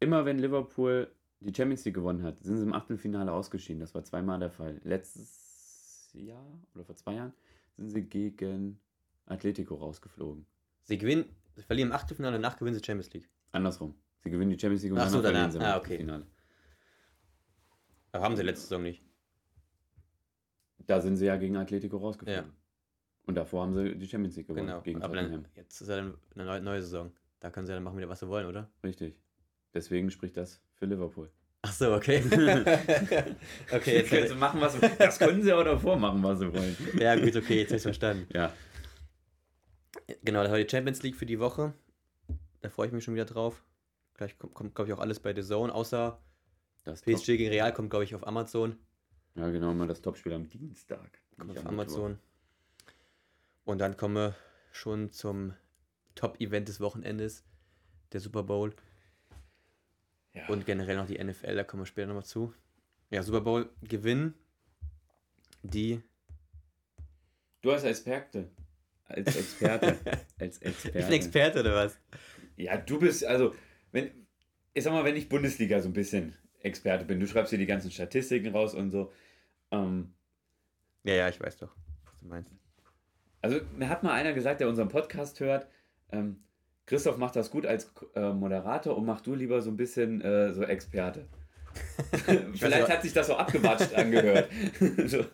immer 0.00 0.24
wenn 0.24 0.38
Liverpool 0.38 1.10
die 1.40 1.54
Champions 1.54 1.84
League 1.84 1.94
gewonnen 1.94 2.22
hat, 2.22 2.42
sind 2.42 2.56
sie 2.56 2.62
im 2.62 2.72
Achtelfinale 2.72 3.30
ausgeschieden. 3.32 3.80
Das 3.80 3.94
war 3.94 4.02
zweimal 4.04 4.38
der 4.38 4.50
Fall. 4.50 4.80
Letztes 4.84 6.10
Jahr 6.14 6.46
oder 6.74 6.84
vor 6.84 6.96
zwei 6.96 7.14
Jahren 7.14 7.32
sind 7.76 7.90
sie 7.90 8.02
gegen 8.02 8.78
Atletico 9.26 9.74
rausgeflogen. 9.74 10.46
Sie 10.84 10.96
gewinnen, 10.98 11.24
sie 11.56 11.62
verlieren 11.62 11.90
im 11.90 11.94
Achtelfinale, 11.96 12.36
danach 12.36 12.56
gewinnen 12.56 12.74
sie 12.76 12.84
Champions 12.84 13.12
League. 13.12 13.28
Andersrum. 13.52 13.94
Sie 14.20 14.30
gewinnen 14.30 14.50
die 14.50 14.58
Champions 14.58 14.82
League 14.82 14.92
und 14.92 14.98
Ach 14.98 15.08
so, 15.08 15.20
danach 15.20 15.50
verlieren 15.50 15.50
sie 15.52 15.58
im 15.58 15.64
Ah, 15.64 15.76
okay. 15.76 15.80
Achtelfinale. 15.94 16.26
Aber 18.12 18.24
haben 18.24 18.36
sie 18.36 18.42
letzte 18.42 18.62
Saison 18.68 18.82
nicht. 18.82 19.02
Da 20.86 21.00
sind 21.00 21.16
sie 21.16 21.26
ja 21.26 21.36
gegen 21.36 21.56
Atletico 21.56 21.96
rausgeflogen. 21.96 22.44
Ja. 22.44 22.54
Und 23.26 23.34
davor 23.36 23.62
haben 23.62 23.74
sie 23.74 23.96
die 23.96 24.06
Champions 24.06 24.36
League 24.36 24.46
gewonnen 24.46 24.66
Genau. 24.66 24.80
gegen 24.82 25.02
aber 25.02 25.14
Tottenham. 25.14 25.42
dann, 25.44 25.52
jetzt 25.56 25.80
ist 25.80 25.88
ja 25.88 25.96
eine 25.96 26.14
neue, 26.34 26.60
neue 26.60 26.82
Saison. 26.82 27.10
Da 27.40 27.50
können 27.50 27.66
sie 27.66 27.72
ja 27.72 27.76
dann 27.76 27.84
machen 27.84 27.96
wieder, 27.96 28.08
was 28.08 28.20
sie 28.20 28.28
wollen, 28.28 28.46
oder? 28.46 28.70
Richtig. 28.82 29.16
Deswegen 29.74 30.10
spricht 30.10 30.36
das 30.36 30.60
für 30.74 30.86
Liverpool. 30.86 31.30
Ach 31.62 31.72
so, 31.72 31.94
okay. 31.94 32.22
okay, 33.72 33.96
jetzt. 33.96 34.10
Können 34.10 34.28
sie 34.28 34.34
machen, 34.34 34.60
was 34.60 34.74
sie 34.74 34.80
Das 34.98 35.18
können 35.18 35.42
sie 35.42 35.52
auch 35.52 35.64
davor 35.64 35.96
machen, 35.96 36.22
was 36.22 36.38
sie 36.38 36.52
wollen. 36.52 36.76
Ja, 36.98 37.16
gut, 37.16 37.34
okay, 37.34 37.60
jetzt 37.60 37.70
habe 37.70 37.76
ich 37.76 37.82
verstanden. 37.82 38.28
Ja. 38.34 38.52
Genau, 40.22 40.42
das 40.42 40.50
war 40.52 40.58
die 40.58 40.68
Champions 40.68 41.02
League 41.02 41.16
für 41.16 41.26
die 41.26 41.40
Woche. 41.40 41.72
Da 42.60 42.68
freue 42.68 42.88
ich 42.88 42.92
mich 42.92 43.02
schon 43.02 43.14
wieder 43.14 43.24
drauf. 43.24 43.64
Gleich 44.14 44.38
kommt, 44.38 44.54
kommt 44.54 44.74
glaube 44.74 44.90
ich, 44.90 44.94
auch 44.94 45.00
alles 45.00 45.20
bei 45.20 45.34
The 45.34 45.42
Zone, 45.42 45.74
außer 45.74 46.20
Das 46.84 47.00
PSG 47.00 47.26
gegen 47.38 47.48
Real 47.48 47.72
kommt, 47.72 47.90
glaube 47.90 48.04
ich, 48.04 48.14
auf 48.14 48.26
Amazon. 48.26 48.76
Ja, 49.34 49.50
genau, 49.50 49.74
mal 49.74 49.88
das 49.88 50.02
Topspiel 50.02 50.34
am 50.34 50.48
Dienstag. 50.48 51.18
Kommt 51.38 51.50
auf 51.50 51.58
am 51.58 51.66
Amazon. 51.66 52.18
Und 53.64 53.78
dann 53.78 53.96
kommen 53.96 54.14
wir 54.14 54.34
schon 54.70 55.10
zum 55.10 55.54
Top-Event 56.14 56.68
des 56.68 56.80
Wochenendes, 56.80 57.42
der 58.12 58.20
Super 58.20 58.42
Bowl. 58.42 58.74
Ja. 60.34 60.46
Und 60.48 60.66
generell 60.66 60.96
noch 60.96 61.06
die 61.06 61.22
NFL, 61.22 61.54
da 61.56 61.64
kommen 61.64 61.82
wir 61.82 61.86
später 61.86 62.08
nochmal 62.08 62.24
zu. 62.24 62.52
Ja, 63.10 63.22
Super 63.22 63.40
Bowl 63.40 63.70
gewinnen 63.82 64.34
die. 65.62 66.02
du 67.62 67.70
als 67.72 67.84
Experte. 67.84 68.50
Als 69.06 69.36
Experte. 69.36 69.96
als 70.38 70.56
Ich 70.60 70.66
Experte. 70.66 70.98
bin 70.98 71.12
Experte 71.12 71.60
oder 71.60 71.74
was? 71.74 71.98
Ja, 72.56 72.76
du 72.76 72.98
bist, 72.98 73.24
also, 73.24 73.54
wenn, 73.92 74.10
ich 74.72 74.82
sag 74.84 74.92
mal, 74.92 75.04
wenn 75.04 75.16
ich 75.16 75.28
Bundesliga 75.28 75.80
so 75.80 75.88
ein 75.88 75.92
bisschen 75.92 76.34
Experte 76.60 77.04
bin, 77.04 77.20
du 77.20 77.26
schreibst 77.26 77.50
hier 77.50 77.58
die 77.58 77.66
ganzen 77.66 77.90
Statistiken 77.90 78.48
raus 78.52 78.74
und 78.74 78.90
so. 78.90 79.12
Ähm, 79.70 80.14
Ja, 81.04 81.14
ja, 81.14 81.28
ich 81.28 81.40
weiß 81.40 81.58
doch, 81.58 81.74
was 82.04 82.18
du 82.20 82.26
meinst. 82.26 82.50
also, 83.42 83.60
mir 83.76 83.88
hat 83.88 84.02
mal 84.02 84.12
einer 84.12 84.32
gesagt, 84.32 84.60
der 84.60 84.68
unseren 84.68 84.88
Podcast 84.88 85.38
hört, 85.40 85.68
ähm, 86.10 86.42
Christoph 86.86 87.16
macht 87.16 87.36
das 87.36 87.50
gut 87.50 87.64
als 87.64 87.90
äh, 88.14 88.32
Moderator 88.32 88.96
und 88.96 89.06
mach 89.06 89.20
du 89.20 89.34
lieber 89.34 89.62
so 89.62 89.70
ein 89.70 89.76
bisschen 89.76 90.20
äh, 90.20 90.52
so 90.52 90.62
Experte. 90.62 91.26
Vielleicht 92.54 92.88
hat 92.88 93.02
sich 93.02 93.12
das 93.12 93.26
so 93.26 93.36
abgewatscht 93.36 93.94
angehört. 93.96 94.50
so. 95.06 95.24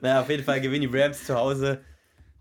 Naja, 0.00 0.20
auf 0.20 0.28
jeden 0.28 0.44
Fall 0.44 0.60
gewinnen 0.60 0.90
die 0.90 0.98
Rams 0.98 1.24
zu 1.24 1.34
Hause. 1.34 1.80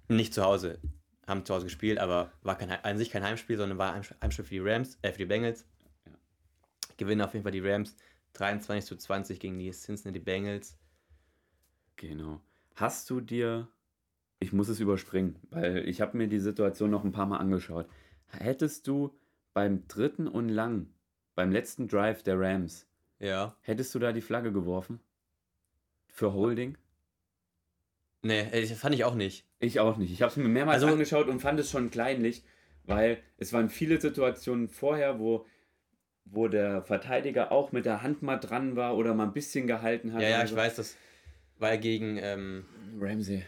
Nicht 0.08 0.34
zu 0.34 0.44
Hause. 0.44 0.80
Haben 1.26 1.46
zu 1.46 1.54
Hause 1.54 1.66
gespielt, 1.66 2.00
aber 2.00 2.32
war 2.42 2.58
kein, 2.58 2.70
an 2.70 2.98
sich 2.98 3.10
kein 3.10 3.24
Heimspiel, 3.24 3.58
sondern 3.58 3.78
war 3.78 3.94
ein 3.94 4.04
Heimspiel 4.22 4.46
für 4.46 4.54
die 4.54 4.60
Rams, 4.60 4.98
äh, 5.02 5.12
für 5.12 5.20
die 5.20 5.26
Bengals. 5.26 5.66
Gewinnen 6.98 7.22
auf 7.22 7.34
jeden 7.34 7.44
Fall 7.44 7.52
die 7.52 7.62
Rams 7.62 7.96
23 8.34 8.88
zu 8.88 8.96
20 8.98 9.40
gegen 9.40 9.58
die 9.58 9.72
Cincinnati 9.72 10.20
Bengals. 10.20 10.78
Genau. 11.96 12.42
Hast 12.76 13.10
du 13.10 13.22
dir, 13.22 13.68
ich 14.40 14.52
muss 14.52 14.68
es 14.68 14.80
überspringen, 14.80 15.40
weil 15.50 15.88
ich 15.88 16.02
habe 16.02 16.18
mir 16.18 16.28
die 16.28 16.40
Situation 16.40 16.90
noch 16.90 17.04
ein 17.04 17.12
paar 17.12 17.26
Mal 17.26 17.38
angeschaut. 17.38 17.88
Hättest 18.38 18.88
du 18.88 19.14
beim 19.54 19.88
dritten 19.88 20.28
und 20.28 20.50
lang, 20.50 20.88
beim 21.36 21.52
letzten 21.52 21.88
Drive 21.88 22.24
der 22.24 22.40
Rams, 22.40 22.88
Ja. 23.20 23.56
hättest 23.62 23.94
du 23.96 24.00
da 24.00 24.12
die 24.12 24.22
Flagge 24.22 24.52
geworfen? 24.52 25.00
Für 26.08 26.34
Holding? 26.34 26.78
Nee, 28.22 28.48
das 28.52 28.72
fand 28.80 28.96
ich 28.96 29.04
auch 29.04 29.16
nicht. 29.16 29.46
Ich 29.60 29.80
auch 29.80 29.98
nicht. 29.98 30.12
Ich 30.12 30.22
habe 30.22 30.32
es 30.32 30.38
mir 30.38 30.48
mehrmals 30.48 30.82
Also- 30.84 30.94
angeschaut 30.94 31.28
und 31.28 31.40
fand 31.40 31.60
es 31.60 31.70
schon 31.70 31.90
kleinlich, 31.92 32.44
weil 32.86 33.22
es 33.38 33.52
waren 33.54 33.70
viele 33.70 34.00
Situationen 34.00 34.70
vorher, 34.70 35.20
wo, 35.20 35.46
wo 36.26 36.48
der 36.48 36.82
Verteidiger 36.84 37.52
auch 37.52 37.72
mit 37.72 37.86
der 37.86 38.02
Hand 38.02 38.22
mal 38.22 38.38
dran 38.38 38.76
war 38.76 38.96
oder 38.96 39.14
mal 39.14 39.26
ein 39.26 39.34
bisschen 39.34 39.68
gehalten 39.68 40.14
hat. 40.14 40.22
Ja, 40.22 40.30
ja, 40.30 40.44
ich 40.44 40.52
so. 40.52 40.56
weiß, 40.56 40.76
das 40.76 40.96
war 41.60 41.72
ja 41.74 41.80
gegen, 41.80 42.18
ähm, 42.18 42.66
Ramsey. 43.00 43.44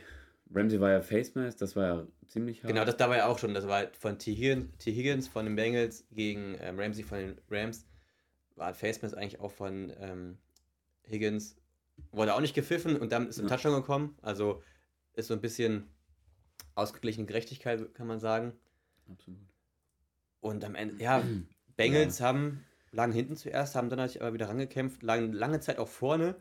Ramsey 0.53 0.79
war 0.79 0.91
ja 0.91 1.01
Face 1.01 1.35
Mask, 1.35 1.57
das 1.57 1.75
war 1.75 1.87
ja 1.87 2.07
ziemlich 2.27 2.63
hart. 2.63 2.71
genau, 2.73 2.85
das 2.85 2.97
da 2.97 3.09
war 3.09 3.17
ja 3.17 3.27
auch 3.27 3.39
schon, 3.39 3.53
das 3.53 3.67
war 3.67 3.87
von 3.99 4.17
T. 4.19 4.33
Higgins, 4.35 4.77
T. 4.79 4.91
Higgins 4.93 5.27
von 5.27 5.45
den 5.45 5.55
Bengals 5.55 6.05
gegen 6.11 6.55
ähm, 6.61 6.79
Ramsey 6.79 7.03
von 7.03 7.17
den 7.19 7.41
Rams. 7.49 7.85
War 8.55 8.73
Facemask 8.73 9.15
eigentlich 9.17 9.39
auch 9.39 9.51
von 9.51 9.91
ähm, 9.99 10.37
Higgins. 11.09 11.57
Wurde 12.11 12.33
auch 12.33 12.41
nicht 12.41 12.53
gepfiffen 12.55 12.97
und 12.97 13.11
dann 13.11 13.27
ist 13.27 13.37
ein 13.39 13.47
Ja. 13.47 13.55
Touchdown 13.55 13.75
gekommen. 13.75 14.17
Also 14.21 14.61
ist 15.13 15.27
so 15.27 15.33
ein 15.33 15.41
bisschen 15.41 15.89
ausgeglichene 16.75 17.25
Gerechtigkeit, 17.25 17.93
kann 17.95 18.07
man 18.07 18.19
sagen. 18.19 18.53
Absolut. 19.11 19.39
Und 20.41 20.63
am 20.63 20.75
Ende, 20.75 21.01
ja, 21.03 21.23
Bengals 21.77 22.21
haben, 22.21 22.65
lagen 22.91 23.11
hinten 23.13 23.35
zuerst, 23.35 23.75
haben 23.75 23.89
dann 23.89 23.97
natürlich 23.97 24.21
aber 24.21 24.33
wieder 24.33 24.47
rangekämpft, 24.49 25.03
lagen 25.03 25.31
lange 25.33 25.59
Zeit 25.59 25.77
auch 25.79 25.87
vorne. 25.89 26.35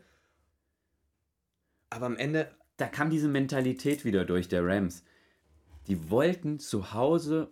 Aber 1.89 2.05
am 2.05 2.17
Ende, 2.17 2.51
da 2.77 2.87
kam 2.87 3.09
diese 3.09 3.27
Mentalität 3.27 4.03
wieder 4.05 4.25
durch 4.25 4.47
der 4.47 4.65
Rams. 4.65 5.03
Die 5.87 6.09
wollten 6.09 6.59
zu 6.59 6.93
Hause 6.93 7.51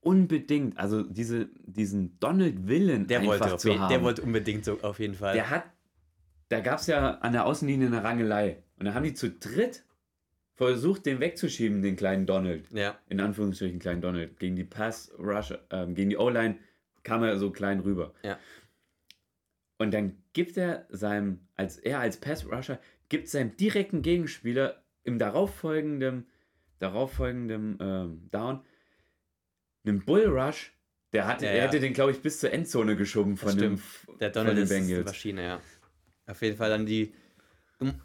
unbedingt, 0.00 0.78
also 0.78 1.02
diese, 1.02 1.50
diesen 1.66 2.18
Donald 2.20 2.66
Willen 2.68 3.06
der 3.06 3.20
einfach 3.20 3.32
wollte, 3.32 3.54
auf 3.54 3.60
zu 3.60 3.68
jeden, 3.68 3.80
haben. 3.80 3.90
der 3.90 4.02
wollte 4.02 4.22
unbedingt 4.22 4.64
so 4.64 4.80
auf 4.82 4.98
jeden 5.00 5.14
Fall. 5.14 5.34
Der 5.34 5.50
hat, 5.50 5.64
da 6.48 6.60
gab 6.60 6.78
es 6.78 6.86
ja 6.86 7.16
an 7.18 7.32
der 7.32 7.46
Außenlinie 7.46 7.88
eine 7.88 8.02
Rangelei. 8.02 8.62
Und 8.78 8.86
da 8.86 8.94
haben 8.94 9.04
die 9.04 9.14
zu 9.14 9.30
dritt 9.30 9.84
versucht, 10.54 11.06
den 11.06 11.20
wegzuschieben, 11.20 11.82
den 11.82 11.96
kleinen 11.96 12.26
Donald. 12.26 12.70
ja, 12.72 12.98
In 13.08 13.20
Anführungsstrichen 13.20 13.78
kleinen 13.78 14.00
Donald. 14.00 14.38
Gegen 14.38 14.56
die 14.56 14.64
Pass 14.64 15.12
Rush, 15.18 15.54
ähm, 15.70 15.94
gegen 15.94 16.10
die 16.10 16.16
O-Line 16.16 16.58
kam 17.02 17.22
er 17.22 17.38
so 17.38 17.50
klein 17.50 17.80
rüber. 17.80 18.12
Ja. 18.22 18.38
Und 19.78 19.94
dann 19.94 20.16
gibt 20.32 20.56
er 20.56 20.86
seinem, 20.90 21.40
als 21.54 21.78
er 21.78 22.00
als 22.00 22.16
Pass 22.16 22.44
Rusher, 22.44 22.80
gibt 23.08 23.28
seinem 23.28 23.56
direkten 23.56 24.02
Gegenspieler 24.02 24.82
im 25.04 25.18
darauffolgenden, 25.18 26.26
darauffolgenden 26.78 27.76
ähm, 27.80 28.28
Down 28.30 28.60
einen 29.86 30.04
Bull 30.04 30.26
Rush. 30.26 30.72
Der 31.12 31.26
hatte, 31.26 31.46
Ja, 31.46 31.52
er 31.52 31.56
ja. 31.58 31.62
hätte 31.64 31.80
den, 31.80 31.94
glaube 31.94 32.12
ich, 32.12 32.20
bis 32.20 32.38
zur 32.40 32.52
Endzone 32.52 32.94
geschoben 32.96 33.36
von 33.36 33.56
dem, 33.56 33.80
der 34.20 34.32
von 34.32 34.44
Donald 34.44 34.58
den 34.58 34.64
ist 34.64 34.72
eine 34.72 34.86
Bengals. 34.86 35.06
Maschine, 35.06 35.42
ja. 35.42 35.60
Auf 36.26 36.42
jeden 36.42 36.56
Fall 36.58 36.68
dann 36.68 36.84
die, 36.84 37.14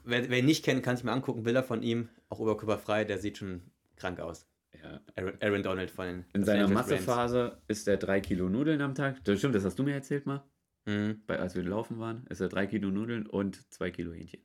wer, 0.05 0.29
wer 0.29 0.39
ihn 0.39 0.45
nicht 0.45 0.63
kennt, 0.63 0.83
kann 0.83 0.95
sich 0.95 1.03
mal 1.03 1.11
angucken, 1.11 1.43
Bilder 1.43 1.63
von 1.63 1.83
ihm, 1.83 2.07
auch 2.29 2.39
oberkörperfrei, 2.39 3.03
der 3.03 3.17
sieht 3.17 3.37
schon 3.39 3.61
krank 3.97 4.19
aus. 4.21 4.47
Ja. 4.81 5.01
Aaron, 5.15 5.33
Aaron 5.41 5.63
Donald 5.63 5.91
von 5.91 6.05
den 6.05 6.25
In 6.33 6.43
seiner. 6.45 6.67
Massephase 6.69 7.61
ist 7.67 7.87
er 7.87 7.97
drei 7.97 8.21
Kilo 8.21 8.47
Nudeln 8.49 8.81
am 8.81 8.95
Tag. 8.95 9.23
Das 9.25 9.37
stimmt, 9.39 9.55
das 9.55 9.65
hast 9.65 9.77
du 9.77 9.83
mir 9.83 9.93
erzählt 9.93 10.25
mal, 10.25 10.43
Mhm. 10.85 11.21
bei, 11.27 11.37
als 11.39 11.55
wir 11.55 11.63
laufen 11.63 11.99
waren. 11.99 12.25
Ist 12.29 12.39
er 12.41 12.49
drei 12.49 12.67
Kilo 12.67 12.89
Nudeln 12.89 13.27
und 13.27 13.71
zwei 13.73 13.91
Kilo 13.91 14.13
Hähnchen. 14.13 14.41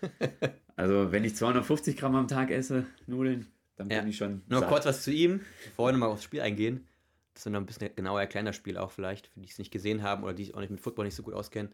also, 0.76 1.12
wenn 1.12 1.24
ich 1.24 1.36
250 1.36 1.96
Gramm 1.96 2.14
am 2.14 2.28
Tag 2.28 2.50
esse, 2.50 2.86
Nudeln, 3.06 3.46
dann 3.76 3.90
Ja. 3.90 4.00
bin 4.00 4.08
ich 4.10 4.16
schon. 4.16 4.42
Nur 4.48 4.60
satt. 4.60 4.68
kurz 4.68 4.86
was 4.86 5.02
zu 5.02 5.10
ihm, 5.12 5.40
bevor 5.64 5.88
wir 5.88 5.92
nochmal 5.92 6.08
aufs 6.10 6.24
Spiel 6.24 6.40
eingehen. 6.40 6.86
Das 7.34 7.44
ist 7.44 7.52
noch 7.52 7.60
ein 7.60 7.66
bisschen 7.66 7.94
genauer 7.94 8.20
erklären, 8.20 8.46
das 8.46 8.56
Spiel 8.56 8.78
auch 8.78 8.90
vielleicht, 8.90 9.26
für 9.26 9.40
die 9.40 9.48
es 9.48 9.58
nicht 9.58 9.70
gesehen 9.70 10.02
haben 10.02 10.22
oder 10.24 10.32
die 10.32 10.44
sich 10.44 10.54
auch 10.54 10.60
nicht 10.60 10.70
mit 10.70 10.80
Football 10.80 11.04
nicht 11.04 11.14
so 11.14 11.22
gut 11.22 11.34
auskennen. 11.34 11.70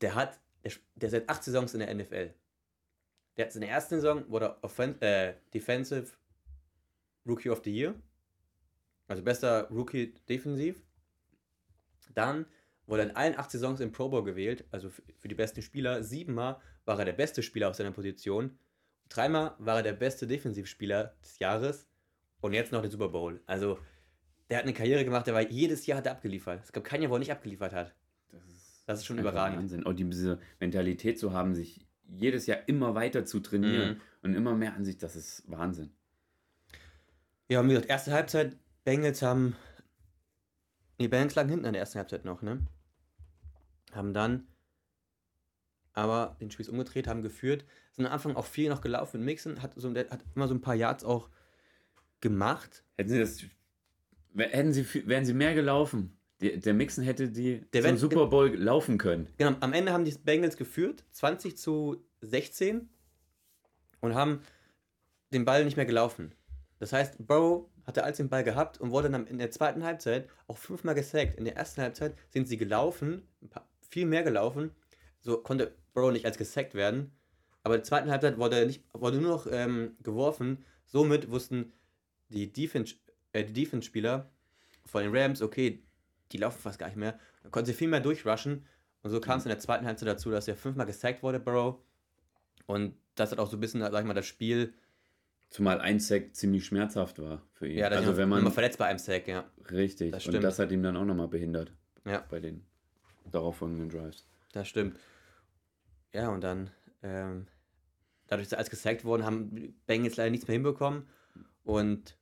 Der 0.00 0.14
hat, 0.14 0.38
der, 0.64 0.72
der 0.94 1.10
seit 1.10 1.28
acht 1.28 1.42
Saisons 1.42 1.74
in 1.74 1.80
der 1.80 1.92
NFL. 1.92 2.32
Der 3.36 3.46
hat 3.46 3.54
in 3.54 3.62
der 3.62 3.70
ersten 3.70 3.96
Saison 3.96 4.28
wurde 4.30 4.46
er 4.46 4.64
Offen 4.64 5.00
äh, 5.02 5.34
Defensive 5.52 6.12
Rookie 7.26 7.50
of 7.50 7.62
the 7.64 7.70
Year. 7.74 7.94
Also 9.08 9.22
bester 9.24 9.68
Rookie 9.70 10.14
defensiv. 10.28 10.80
Dann 12.14 12.46
wurde 12.90 13.02
in 13.02 13.16
allen 13.16 13.38
acht 13.38 13.50
Saisons 13.50 13.80
im 13.80 13.92
Pro 13.92 14.08
Bowl 14.08 14.24
gewählt, 14.24 14.64
also 14.70 14.90
für 14.90 15.28
die 15.28 15.34
besten 15.34 15.62
Spieler. 15.62 16.02
Siebenmal 16.02 16.56
war 16.84 16.98
er 16.98 17.04
der 17.04 17.12
beste 17.12 17.42
Spieler 17.42 17.68
auf 17.70 17.76
seiner 17.76 17.92
Position. 17.92 18.58
Dreimal 19.08 19.54
war 19.58 19.76
er 19.78 19.82
der 19.82 19.92
beste 19.94 20.26
Defensivspieler 20.26 21.14
des 21.22 21.38
Jahres 21.38 21.86
und 22.40 22.52
jetzt 22.52 22.72
noch 22.72 22.82
den 22.82 22.90
Super 22.90 23.08
Bowl. 23.08 23.40
Also 23.46 23.78
der 24.50 24.58
hat 24.58 24.64
eine 24.64 24.72
Karriere 24.74 25.04
gemacht, 25.04 25.26
der 25.26 25.34
war 25.34 25.42
jedes 25.48 25.86
Jahr 25.86 25.98
hat 25.98 26.06
er 26.06 26.12
abgeliefert. 26.12 26.60
Es 26.64 26.72
gab 26.72 26.84
kein 26.84 27.00
Jahr, 27.02 27.10
wo 27.10 27.16
er 27.16 27.20
nicht 27.20 27.32
abgeliefert 27.32 27.72
hat. 27.72 27.94
Das 28.30 28.44
ist, 28.46 28.82
Das 28.86 28.98
ist 29.00 29.06
schon 29.06 29.18
überragend. 29.18 29.58
Wahnsinn. 29.58 29.84
Und 29.84 29.96
diese 29.98 30.40
Mentalität 30.58 31.18
zu 31.18 31.32
haben, 31.32 31.54
sich 31.54 31.86
jedes 32.08 32.46
Jahr 32.46 32.58
immer 32.66 32.94
weiter 32.96 33.24
zu 33.24 33.38
trainieren 33.40 33.94
Mhm. 33.94 34.00
und 34.22 34.34
immer 34.34 34.56
mehr 34.56 34.74
an 34.74 34.84
sich, 34.84 34.98
das 34.98 35.14
ist 35.14 35.44
Wahnsinn. 35.48 35.92
Ja, 37.48 37.60
und 37.60 37.66
wie 37.68 37.70
gesagt, 37.72 37.88
erste 37.88 38.12
Halbzeit, 38.12 38.56
Bengals 38.84 39.22
haben. 39.22 39.54
Nee, 40.98 41.08
Bengals 41.08 41.34
lagen 41.34 41.48
hinten 41.48 41.66
an 41.66 41.72
der 41.72 41.80
ersten 41.80 41.98
Halbzeit 41.98 42.24
noch, 42.24 42.42
ne? 42.42 42.60
Haben 43.92 44.14
dann 44.14 44.46
aber 45.92 46.36
den 46.40 46.50
Spieß 46.50 46.68
umgedreht, 46.68 47.08
haben 47.08 47.22
geführt. 47.22 47.64
Sind 47.92 48.06
am 48.06 48.12
Anfang 48.12 48.36
auch 48.36 48.46
viel 48.46 48.68
noch 48.68 48.80
gelaufen 48.80 49.18
mit 49.18 49.26
Mixon, 49.26 49.60
hat, 49.62 49.72
so, 49.76 49.94
hat 49.94 50.20
immer 50.34 50.48
so 50.48 50.54
ein 50.54 50.60
paar 50.60 50.74
Yards 50.74 51.04
auch 51.04 51.28
gemacht. 52.20 52.84
Hätten 52.96 53.10
sie 53.10 53.18
das, 53.18 53.44
hätten 54.36 54.72
sie, 54.72 54.86
wären 55.06 55.24
sie 55.24 55.34
mehr 55.34 55.54
gelaufen. 55.54 56.16
Der, 56.40 56.56
der 56.56 56.74
Mixon 56.74 57.04
hätte 57.04 57.28
die 57.28 57.60
Der 57.72 57.82
zum 57.82 57.96
Super 57.98 58.26
Bowl 58.26 58.54
laufen 58.54 58.98
können. 58.98 59.28
Genau, 59.36 59.56
am 59.60 59.72
Ende 59.72 59.92
haben 59.92 60.04
die 60.04 60.12
Bengals 60.12 60.56
geführt, 60.56 61.04
20 61.10 61.56
zu 61.56 62.02
16 62.22 62.88
und 64.00 64.14
haben 64.14 64.40
den 65.32 65.44
Ball 65.44 65.64
nicht 65.64 65.76
mehr 65.76 65.86
gelaufen. 65.86 66.34
Das 66.78 66.92
heißt, 66.92 67.26
Burrow 67.26 67.68
hatte 67.86 68.04
als 68.04 68.16
den 68.16 68.28
Ball 68.28 68.42
gehabt 68.42 68.80
und 68.80 68.90
wurde 68.90 69.10
dann 69.10 69.26
in 69.26 69.38
der 69.38 69.50
zweiten 69.50 69.84
Halbzeit 69.84 70.28
auch 70.46 70.56
fünfmal 70.56 70.94
gesackt. 70.94 71.36
In 71.36 71.44
der 71.44 71.56
ersten 71.56 71.82
Halbzeit 71.82 72.14
sind 72.30 72.48
sie 72.48 72.56
gelaufen, 72.56 73.28
ein 73.42 73.50
paar, 73.50 73.68
viel 73.90 74.06
mehr 74.06 74.22
gelaufen. 74.22 74.70
So 75.20 75.38
konnte 75.38 75.74
Burrow 75.92 76.12
nicht 76.12 76.24
als 76.24 76.38
gesackt 76.38 76.74
werden. 76.74 77.12
Aber 77.62 77.74
in 77.74 77.80
der 77.80 77.84
zweiten 77.84 78.10
Halbzeit 78.10 78.38
wurde, 78.38 78.64
nicht, 78.66 78.82
wurde 78.94 79.18
nur 79.20 79.32
noch 79.32 79.46
ähm, 79.50 79.96
geworfen. 80.02 80.64
Somit 80.86 81.30
wussten 81.30 81.72
die 82.30 82.50
Defense, 82.52 82.94
äh, 83.32 83.44
die 83.44 83.52
Defense-Spieler 83.52 84.30
von 84.86 85.02
den 85.02 85.14
Rams, 85.14 85.42
okay, 85.42 85.82
die 86.32 86.38
laufen 86.38 86.60
fast 86.60 86.78
gar 86.78 86.86
nicht 86.86 86.96
mehr. 86.96 87.18
Dann 87.42 87.50
konnten 87.52 87.66
sie 87.66 87.74
viel 87.74 87.88
mehr 87.88 88.00
durchrushen. 88.00 88.64
Und 89.02 89.10
so 89.10 89.20
kam 89.20 89.38
es 89.38 89.44
in 89.44 89.50
der 89.50 89.58
zweiten 89.58 89.86
Halbzeit 89.86 90.08
dazu, 90.08 90.30
dass 90.30 90.48
er 90.48 90.56
fünfmal 90.56 90.86
gesackt 90.86 91.22
wurde, 91.22 91.40
Burrow. 91.40 91.76
Und 92.66 92.94
das 93.14 93.32
hat 93.32 93.38
auch 93.38 93.50
so 93.50 93.56
ein 93.56 93.60
bisschen, 93.60 93.80
sag 93.80 93.92
ich 94.00 94.06
mal, 94.06 94.14
das 94.14 94.26
Spiel. 94.26 94.72
Zumal 95.48 95.80
ein 95.80 95.98
Sack 95.98 96.34
ziemlich 96.36 96.64
schmerzhaft 96.64 97.18
war 97.18 97.42
für 97.52 97.66
ihn. 97.66 97.78
Ja, 97.78 97.88
also 97.88 98.16
wenn 98.16 98.28
man 98.28 98.38
immer 98.40 98.52
verletzt 98.52 98.78
bei 98.78 98.86
einem 98.86 98.98
Sack, 99.00 99.26
ja. 99.26 99.50
richtig 99.70 100.12
Das 100.12 100.26
und 100.26 100.40
das 100.40 100.58
hat 100.58 100.70
ihm 100.70 100.82
dann 100.82 100.96
auch 100.96 101.04
nochmal 101.04 101.28
behindert 101.28 101.72
Ja. 102.04 102.24
bei 102.30 102.38
den 102.40 102.64
darauffolgenden 103.30 103.88
Drives. 103.88 104.26
Das 104.52 104.68
stimmt. 104.68 104.98
Ja, 106.12 106.28
und 106.30 106.42
dann, 106.42 106.70
ähm, 107.02 107.46
dadurch, 108.26 108.48
dass 108.48 108.58
alles 108.58 108.70
gesackt 108.70 109.04
wurden, 109.04 109.24
haben 109.24 109.54
die 109.54 109.74
Bengals 109.86 110.16
leider 110.16 110.30
nichts 110.30 110.48
mehr 110.48 110.54
hinbekommen. 110.54 111.04
Und 111.62 112.16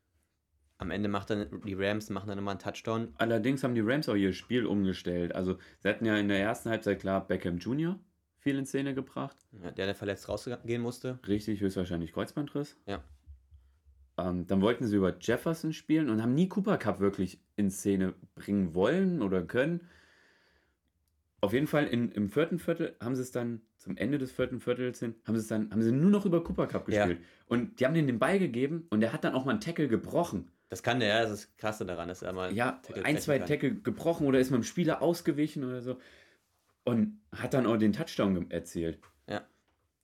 am 0.79 0.91
Ende 0.91 1.09
macht 1.09 1.31
dann 1.31 1.61
die 1.65 1.75
Rams 1.75 2.09
machen 2.11 2.29
dann 2.29 2.39
nochmal 2.39 2.53
einen 2.53 2.61
Touchdown. 2.61 3.13
Allerdings 3.17 3.65
haben 3.65 3.75
die 3.75 3.81
Rams 3.81 4.09
auch 4.09 4.15
ihr 4.15 4.33
Spiel 4.33 4.65
umgestellt. 4.65 5.35
Also 5.35 5.59
sie 5.81 5.89
hatten 5.89 6.05
ja 6.05 6.17
in 6.17 6.29
der 6.29 6.41
ersten 6.41 6.71
Halbzeit 6.71 7.01
klar 7.01 7.27
Beckham 7.27 7.59
Jr. 7.59 7.99
viel 8.39 8.57
in 8.57 8.67
Szene 8.67 8.95
gebracht. 8.95 9.37
Ja, 9.53 9.73
der, 9.73 9.87
der 9.87 9.95
verletzt 9.95 10.29
rausgehen 10.29 10.81
musste. 10.81 11.19
Richtig, 11.27 11.61
höchstwahrscheinlich 11.61 12.13
Kreuzbandriss. 12.13 12.77
Ja. 12.87 13.03
Ähm, 14.19 14.47
dann 14.47 14.61
wollten 14.61 14.87
sie 14.87 14.97
über 14.97 15.17
Jefferson 15.19 15.73
spielen 15.73 16.11
und 16.11 16.23
haben 16.23 16.35
nie 16.35 16.49
Cooper 16.49 16.79
Cup 16.79 17.01
wirklich 17.01 17.41
in 17.57 17.71
Szene 17.71 18.15
bringen 18.37 18.75
wollen 18.75 19.23
oder 19.23 19.43
können. 19.43 19.81
Auf 21.41 21.53
jeden 21.53 21.67
Fall 21.69 21.87
in, 21.87 22.11
im 22.13 22.29
vierten 22.31 22.59
Viertel 22.59 22.97
haben 23.01 23.15
sie 23.15 23.23
es 23.23 23.31
dann, 23.31 23.61
zum 23.77 23.97
Ende 23.97 24.19
des 24.19 24.33
vierten 24.33 24.61
Viertels 24.61 24.99
hin, 24.99 25.15
haben 25.25 25.37
sie 25.37 25.43
es 25.43 25.47
dann, 25.47 25.71
haben 25.71 25.83
sie 25.83 25.93
nur 25.93 26.11
noch 26.11 26.27
über 26.27 26.43
Cooper 26.43 26.67
Cup 26.67 26.89
Ja. 26.89 27.07
gespielt. 27.07 27.25
Und 27.47 27.79
die 27.79 27.87
haben 27.87 27.95
denen 27.95 28.09
den 28.09 28.19
Ball 28.19 28.39
gegeben 28.41 28.87
und 28.91 29.01
der 29.01 29.13
hat 29.13 29.23
dann 29.25 29.35
auch 29.35 29.45
mal 29.45 29.53
einen 29.53 29.61
Tackle 29.61 29.87
gebrochen. 29.89 30.51
Das 30.69 30.83
kann 30.83 30.99
der, 31.01 31.09
ja, 31.09 31.23
das 31.23 31.31
ist 31.31 31.45
das 31.51 31.57
krasse 31.57 31.87
daran, 31.87 32.09
dass 32.09 32.23
er 32.23 32.33
mal 32.33 32.53
Ja, 32.53 32.73
Tackle 32.83 33.05
ein, 33.05 33.19
zwei 33.19 33.39
kann. 33.39 33.47
Tackle 33.47 33.75
gebrochen 33.75 34.27
oder 34.27 34.41
ist 34.41 34.51
mit 34.51 34.59
dem 34.61 34.65
Spieler 34.65 35.01
ausgewichen 35.01 35.63
oder 35.65 35.81
so. 35.81 35.99
Und 36.85 37.21
hat 37.33 37.55
dann 37.55 37.67
auch 37.67 37.77
den 37.77 37.93
Touchdown 37.93 38.51
erzielt. 38.51 38.99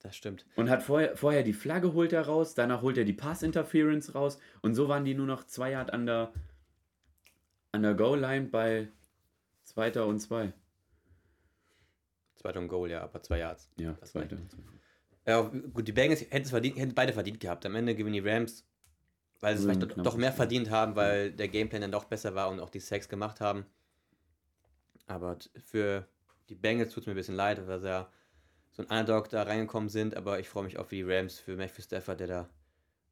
Das 0.01 0.15
stimmt. 0.15 0.45
Und 0.55 0.69
hat 0.69 0.83
vorher, 0.83 1.17
vorher 1.17 1.41
die 1.41 1.51
Flagge 1.53 1.93
holt 1.93 2.13
er 2.13 2.27
raus, 2.27 2.53
danach 2.53 2.83
holt 2.83 2.95
er 2.95 3.05
die 3.05 3.13
Pass 3.13 3.41
Interference 3.41 4.13
raus 4.13 4.37
und 4.61 4.75
so 4.75 4.87
waren 4.87 5.03
die 5.03 5.15
nur 5.15 5.25
noch 5.25 5.45
zwei 5.45 5.71
Yard 5.71 5.91
an 5.91 6.05
der, 6.05 6.31
an 7.71 7.81
der 7.81 7.95
Goal-Line 7.95 8.49
bei 8.49 8.89
zweiter 9.63 10.05
und 10.05 10.19
zwei. 10.19 10.53
Zweiter 12.45 12.59
und 12.59 12.67
Goal, 12.67 12.91
ja, 12.91 13.01
aber 13.01 13.23
zwei 13.23 13.39
Yards. 13.39 13.67
Ja, 13.77 13.95
Das 13.99 14.11
zweiter. 14.11 14.37
Ja, 15.25 15.41
gut, 15.41 15.87
die 15.87 15.91
Bengals 15.91 16.21
hätten 16.21 16.43
es 16.43 16.51
verdient, 16.51 16.77
hätten 16.77 16.93
beide 16.93 17.11
verdient 17.11 17.39
gehabt. 17.39 17.65
Am 17.65 17.73
Ende 17.73 17.95
gewinnen 17.95 18.13
die 18.23 18.29
Rams, 18.29 18.63
weil 19.39 19.57
sie 19.57 19.67
es 19.67 19.75
vielleicht 19.77 19.97
doch- 20.05 20.15
mehr 20.17 20.31
verdient 20.31 20.69
haben, 20.69 20.95
weil 20.95 21.31
der 21.31 21.47
Gameplan 21.47 21.81
dann 21.81 21.91
doch 21.91 22.03
besser 22.05 22.35
war 22.35 22.49
und 22.51 22.59
auch 22.59 22.69
die 22.69 22.79
Sacks 22.79 23.09
gemacht 23.09 23.41
haben. 23.41 23.65
Aber 25.07 25.37
für 25.63 26.05
die 26.49 26.53
Bengals 26.55 26.91
tut 26.93 27.01
es 27.01 27.07
mir 27.07 27.13
ein 27.13 27.17
bisschen 27.17 27.35
leid, 27.35 27.65
weil 27.67 27.79
sie 27.79 27.87
ja 27.87 28.07
so 28.71 28.83
ein 28.83 28.99
Underdog 28.99 29.29
da 29.29 29.41
reingekommen 29.41 29.89
sind. 29.89 30.15
Aber 30.15 30.39
ich 30.39 30.47
freue 30.47 30.65
mich 30.65 30.77
auch 30.77 30.85
für 30.85 30.95
die 30.95 31.03
Rams, 31.03 31.39
für 31.39 31.55
Matthew 31.55 31.81
Stafford, 31.81 32.19
der 32.19 32.27
da 32.27 32.49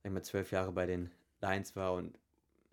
sag 0.03 0.11
mal, 0.11 0.21
zwölf 0.21 0.51
Jahre 0.51 0.71
bei 0.71 0.85
den 0.85 1.09
Lions 1.41 1.75
war 1.75 1.93
und 1.93 2.19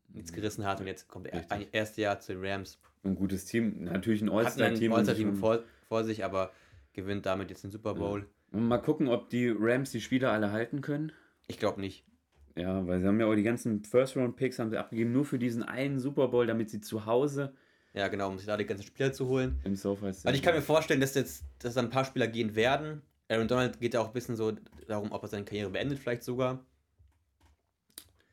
nichts 0.08 0.32
gerissen 0.34 0.66
hat. 0.66 0.80
Und 0.80 0.86
jetzt 0.86 1.08
kommt 1.08 1.28
er 1.28 1.34
Richtig. 1.38 1.52
ein 1.52 1.66
erstes 1.72 1.96
Jahr 1.96 2.20
zu 2.20 2.34
den 2.34 2.44
Rams. 2.44 2.78
Ein 3.04 3.14
gutes 3.14 3.46
Team, 3.46 3.84
natürlich 3.84 4.20
ein 4.20 4.28
All-Star-Team. 4.28 4.92
schon- 4.92 5.64
vor, 5.90 6.04
sich, 6.04 6.24
aber 6.24 6.52
gewinnt 6.92 7.26
damit 7.26 7.50
jetzt 7.50 7.64
den 7.64 7.72
Super 7.72 7.94
Bowl. 7.94 8.26
Und 8.52 8.68
Mal 8.68 8.78
gucken, 8.78 9.08
ob 9.08 9.28
die 9.28 9.48
Rams 9.48 9.90
die 9.90 10.00
Spieler 10.00 10.30
alle 10.30 10.52
halten 10.52 10.80
können. 10.80 11.12
Ich 11.48 11.58
glaube 11.58 11.80
nicht. 11.80 12.04
Ja, 12.56 12.86
weil 12.86 13.00
sie 13.00 13.06
haben 13.08 13.18
ja 13.18 13.26
auch 13.26 13.34
die 13.34 13.42
ganzen 13.42 13.82
First-Round-Picks 13.84 14.60
haben 14.60 14.70
sie 14.70 14.78
abgegeben, 14.78 15.12
nur 15.12 15.24
für 15.24 15.38
diesen 15.38 15.64
einen 15.64 15.98
Super 15.98 16.28
Bowl, 16.28 16.46
damit 16.46 16.70
sie 16.70 16.80
zu 16.80 17.06
Hause 17.06 17.54
Ja, 17.92 18.06
genau, 18.06 18.28
um 18.28 18.38
sich 18.38 18.46
da 18.46 18.56
die 18.56 18.66
ganzen 18.66 18.84
Spieler 18.84 19.12
zu 19.12 19.26
holen. 19.26 19.58
im 19.64 19.74
SoFi 19.74 20.06
Also 20.06 20.28
ich 20.30 20.42
kann 20.42 20.54
mir 20.54 20.62
vorstellen, 20.62 21.00
dass 21.00 21.14
jetzt 21.14 21.44
dass 21.58 21.74
da 21.74 21.80
ein 21.80 21.90
paar 21.90 22.04
Spieler 22.04 22.28
gehen 22.28 22.54
werden. 22.54 23.02
Aaron 23.28 23.48
Donald 23.48 23.80
geht 23.80 23.94
ja 23.94 24.00
auch 24.00 24.08
ein 24.08 24.12
bisschen 24.12 24.36
so 24.36 24.52
darum, 24.86 25.10
ob 25.10 25.22
er 25.22 25.28
seine 25.28 25.44
Karriere 25.44 25.70
beendet, 25.70 25.98
vielleicht 25.98 26.22
sogar. 26.22 26.64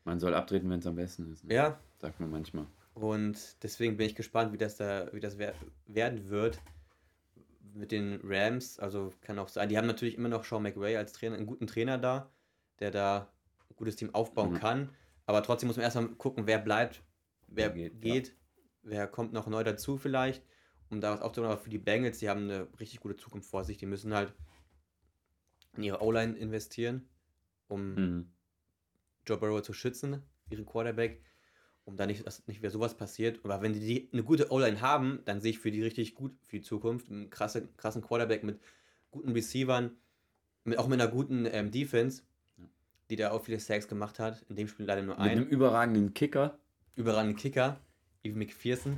Man 0.03 0.19
soll 0.19 0.35
abtreten, 0.35 0.69
wenn 0.69 0.79
es 0.79 0.87
am 0.87 0.95
besten 0.95 1.31
ist. 1.31 1.43
Ne? 1.43 1.55
Ja. 1.55 1.79
Sagt 1.97 2.19
man 2.19 2.29
manchmal. 2.29 2.67
Und 2.93 3.63
deswegen 3.63 3.97
bin 3.97 4.05
ich 4.05 4.15
gespannt, 4.15 4.53
wie 4.53 4.57
das 4.57 4.77
da, 4.77 5.11
wie 5.11 5.19
das 5.19 5.39
wer 5.39 5.53
werden 5.87 6.29
wird 6.29 6.59
mit 7.77 7.91
den 7.91 8.19
Rams. 8.23 8.79
Also 8.79 9.11
kann 9.21 9.39
auch 9.39 9.49
sein. 9.49 9.69
Die 9.69 9.77
haben 9.77 9.87
natürlich 9.87 10.15
immer 10.15 10.29
noch 10.29 10.43
Sean 10.43 10.63
McVay 10.63 10.97
als 10.97 11.13
Trainer, 11.13 11.35
einen 11.37 11.45
guten 11.45 11.67
Trainer 11.67 11.97
da, 11.97 12.31
der 12.79 12.91
da 12.91 13.31
ein 13.69 13.75
gutes 13.75 13.95
Team 13.95 14.13
aufbauen 14.13 14.53
Mhm. 14.53 14.59
kann. 14.59 14.95
Aber 15.25 15.43
trotzdem 15.43 15.67
muss 15.67 15.77
man 15.77 15.83
erstmal 15.83 16.07
gucken, 16.09 16.47
wer 16.47 16.59
bleibt, 16.59 17.03
wer 17.47 17.73
Wer 17.75 17.89
geht, 17.89 18.01
geht, 18.01 18.35
wer 18.83 19.07
kommt 19.07 19.33
noch 19.33 19.47
neu 19.47 19.63
dazu 19.63 19.97
vielleicht, 19.97 20.43
um 20.89 21.01
da 21.01 21.11
was 21.13 21.21
aufzubauen. 21.21 21.51
Aber 21.51 21.61
für 21.61 21.69
die 21.69 21.77
Bengals, 21.77 22.19
die 22.19 22.29
haben 22.29 22.43
eine 22.43 22.67
richtig 22.79 22.99
gute 22.99 23.17
Zukunft 23.17 23.49
vor 23.49 23.63
sich. 23.63 23.77
Die 23.77 23.85
müssen 23.85 24.13
halt 24.13 24.33
in 25.75 25.83
ihre 25.83 26.01
O-Line 26.01 26.35
investieren, 26.37 27.07
um 27.67 27.95
Mhm. 27.95 28.33
Joe 29.25 29.37
Burrow 29.37 29.61
zu 29.61 29.73
schützen, 29.73 30.23
ihren 30.49 30.65
Quarterback, 30.65 31.21
um 31.87 31.95
da 31.95 32.05
nicht, 32.05 32.27
dass 32.27 32.45
nicht 32.47 32.59
wieder 32.61 32.69
sowas 32.69 32.95
passiert. 32.97 33.39
Aber 33.43 33.61
wenn 33.61 33.71
die, 33.73 33.79
die 33.79 34.09
eine 34.11 34.23
gute 34.23 34.51
O-Line 34.51 34.81
haben, 34.81 35.19
dann 35.25 35.39
sehe 35.41 35.51
ich 35.51 35.59
für 35.59 35.71
die 35.71 35.81
richtig 35.81 36.15
gut 36.15 36.33
für 36.43 36.57
die 36.57 36.61
Zukunft. 36.61 37.09
Einen 37.09 37.29
krasse, 37.29 37.67
krassen 37.77 38.01
Quarterback 38.01 38.43
mit 38.43 38.59
guten 39.09 39.31
Receivern, 39.31 39.91
mit, 40.65 40.77
auch 40.77 40.87
mit 40.89 40.99
einer 40.99 41.09
guten 41.09 41.45
ähm, 41.49 41.71
Defense, 41.71 42.23
Ja. 42.57 42.65
die 43.09 43.15
da 43.15 43.31
auch 43.31 43.43
viele 43.43 43.59
Sacks 43.59 43.87
gemacht 43.87 44.19
hat. 44.19 44.43
In 44.49 44.57
dem 44.57 44.67
Spiel 44.67 44.85
leider 44.85 45.01
nur 45.01 45.15
Mit 45.15 45.23
einem 45.23 45.43
einen. 45.43 45.49
überragenden 45.49 46.13
Kicker. 46.13 46.59
Überragenden 46.95 47.37
Kicker, 47.37 47.79
Evan 48.23 48.39
McPherson. 48.39 48.97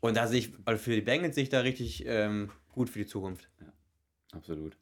Und 0.00 0.16
da 0.16 0.26
sehe 0.26 0.38
ich, 0.40 0.52
also 0.64 0.82
für 0.82 0.94
die 0.94 1.00
Bengals 1.02 1.34
sehe 1.34 1.44
ich 1.44 1.50
da 1.50 1.60
richtig 1.60 2.04
ähm, 2.06 2.50
gut 2.72 2.88
für 2.88 3.00
die 3.00 3.06
Zukunft. 3.06 3.50
Absolut. 4.32 4.76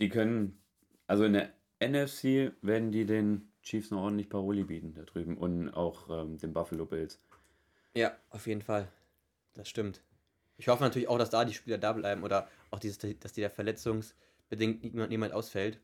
Die 0.00 0.08
können, 0.08 0.58
also 1.06 1.24
in 1.24 1.34
der 1.34 1.52
NFC 1.80 2.52
werden 2.62 2.90
die 2.90 3.04
den 3.04 3.49
Chiefs 3.62 3.90
noch 3.90 4.02
ordentlich 4.02 4.28
Paroli 4.28 4.64
bieten 4.64 4.94
da 4.94 5.02
drüben 5.02 5.36
und 5.36 5.70
auch 5.70 6.08
ähm, 6.10 6.38
den 6.38 6.52
Buffalo 6.52 6.86
Bills. 6.86 7.18
Ja, 7.94 8.16
auf 8.30 8.46
jeden 8.46 8.62
Fall. 8.62 8.88
Das 9.54 9.68
stimmt. 9.68 10.02
Ich 10.56 10.68
hoffe 10.68 10.82
natürlich 10.82 11.08
auch, 11.08 11.18
dass 11.18 11.30
da 11.30 11.44
die 11.44 11.54
Spieler 11.54 11.78
da 11.78 11.92
bleiben 11.92 12.22
oder 12.22 12.48
auch 12.70 12.78
dieses, 12.78 12.98
dass 12.98 13.32
die 13.32 13.40
da 13.40 13.48
verletzungsbedingt 13.48 14.82
niemand, 14.84 15.10
niemand 15.10 15.32
ausfällt, 15.32 15.80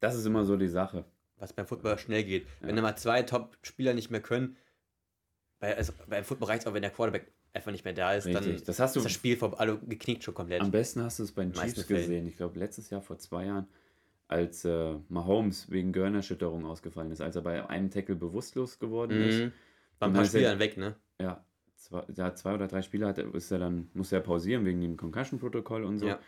Das 0.00 0.14
ist 0.14 0.26
immer 0.26 0.44
so 0.44 0.56
die 0.56 0.68
Sache. 0.68 1.04
was 1.38 1.52
beim 1.52 1.66
Football 1.66 1.98
schnell 1.98 2.24
geht. 2.24 2.46
Ja. 2.60 2.68
Wenn 2.68 2.76
da 2.76 2.82
mal 2.82 2.96
zwei 2.96 3.22
Top-Spieler 3.22 3.94
nicht 3.94 4.10
mehr 4.10 4.20
können, 4.20 4.56
bei, 5.58 5.76
also 5.76 5.92
beim 6.08 6.24
Football 6.24 6.48
reicht 6.48 6.62
es 6.62 6.66
auch, 6.66 6.74
wenn 6.74 6.82
der 6.82 6.90
Quarterback 6.90 7.32
einfach 7.52 7.72
nicht 7.72 7.84
mehr 7.84 7.94
da 7.94 8.12
ist, 8.14 8.26
dann 8.26 8.36
Richtig. 8.36 8.64
Das 8.64 8.78
hast 8.78 8.94
du 8.96 9.00
ist 9.00 9.04
das 9.04 9.12
Spiel 9.12 9.36
vor, 9.36 9.58
also 9.58 9.78
geknickt 9.78 10.22
schon 10.24 10.34
komplett. 10.34 10.60
am 10.60 10.70
besten 10.70 11.02
hast 11.02 11.18
du 11.18 11.22
es 11.22 11.32
bei 11.32 11.42
den 11.42 11.52
Chiefs 11.52 11.86
gesehen. 11.86 12.26
Ich 12.26 12.36
glaube 12.36 12.58
letztes 12.58 12.90
Jahr 12.90 13.00
vor 13.00 13.18
zwei 13.18 13.46
Jahren, 13.46 13.66
als 14.28 14.64
äh, 14.64 14.94
Mahomes 15.08 15.70
wegen 15.70 15.92
Gehirnerschütterung 15.92 16.64
ausgefallen 16.66 17.10
ist, 17.12 17.20
als 17.20 17.36
er 17.36 17.42
bei 17.42 17.68
einem 17.68 17.90
Tackle 17.90 18.16
bewusstlos 18.16 18.78
geworden 18.78 19.12
ist. 19.22 19.38
Mhm. 19.38 19.52
War 19.98 20.08
ein 20.08 20.12
paar 20.12 20.22
dann 20.22 20.22
ist 20.24 20.34
er- 20.34 20.58
weg, 20.58 20.76
ne? 20.76 20.96
Ja, 21.20 21.44
zwei, 21.76 22.04
ja, 22.14 22.34
zwei 22.34 22.54
oder 22.54 22.66
drei 22.68 22.82
Spiele 22.82 23.06
hat, 23.06 23.18
er- 23.18 23.34
ist 23.34 23.50
er 23.50 23.58
dann, 23.58 23.88
musste 23.94 24.16
er 24.16 24.22
pausieren 24.22 24.64
wegen 24.64 24.80
dem 24.80 24.96
Concussion-Protokoll 24.96 25.84
und 25.84 25.98
so. 25.98 26.06
Ja. 26.08 26.18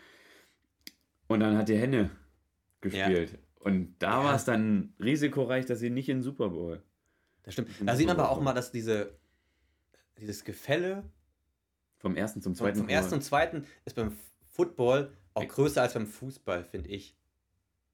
Und 1.27 1.41
dann 1.41 1.57
hat 1.57 1.67
die 1.69 1.77
Henne 1.77 2.09
gespielt. 2.81 3.37
Und 3.59 3.95
da 3.99 4.19
Ja. 4.19 4.23
war 4.23 4.35
es 4.35 4.45
dann 4.45 4.93
risikoreich, 4.99 5.65
dass 5.65 5.79
sie 5.79 5.89
nicht 5.89 6.07
in 6.09 6.17
den 6.17 6.23
Super 6.23 6.49
Bowl. 6.49 6.81
Das 7.43 7.53
stimmt. 7.53 7.69
Im 7.79 7.87
Da 7.87 7.95
sieht 7.95 8.07
man 8.07 8.17
aber 8.17 8.29
auch 8.31 8.41
mal, 8.41 8.53
dass 8.53 8.71
diese, 8.71 9.19
dieses 10.17 10.43
Gefälle 10.45 11.03
Vom 11.97 12.15
ersten 12.15 12.41
zum 12.41 12.55
zweiten. 12.55 12.77
vom 12.79 12.89
ersten 12.89 13.15
und 13.15 13.21
zweiten 13.21 13.65
ist 13.85 13.95
beim 13.95 14.13
Football 14.51 15.11
auch 15.33 15.45
größer 15.47 15.81
als 15.81 15.93
beim 15.93 16.07
Fußball, 16.07 16.63
finde 16.63 16.89
ich. 16.89 17.15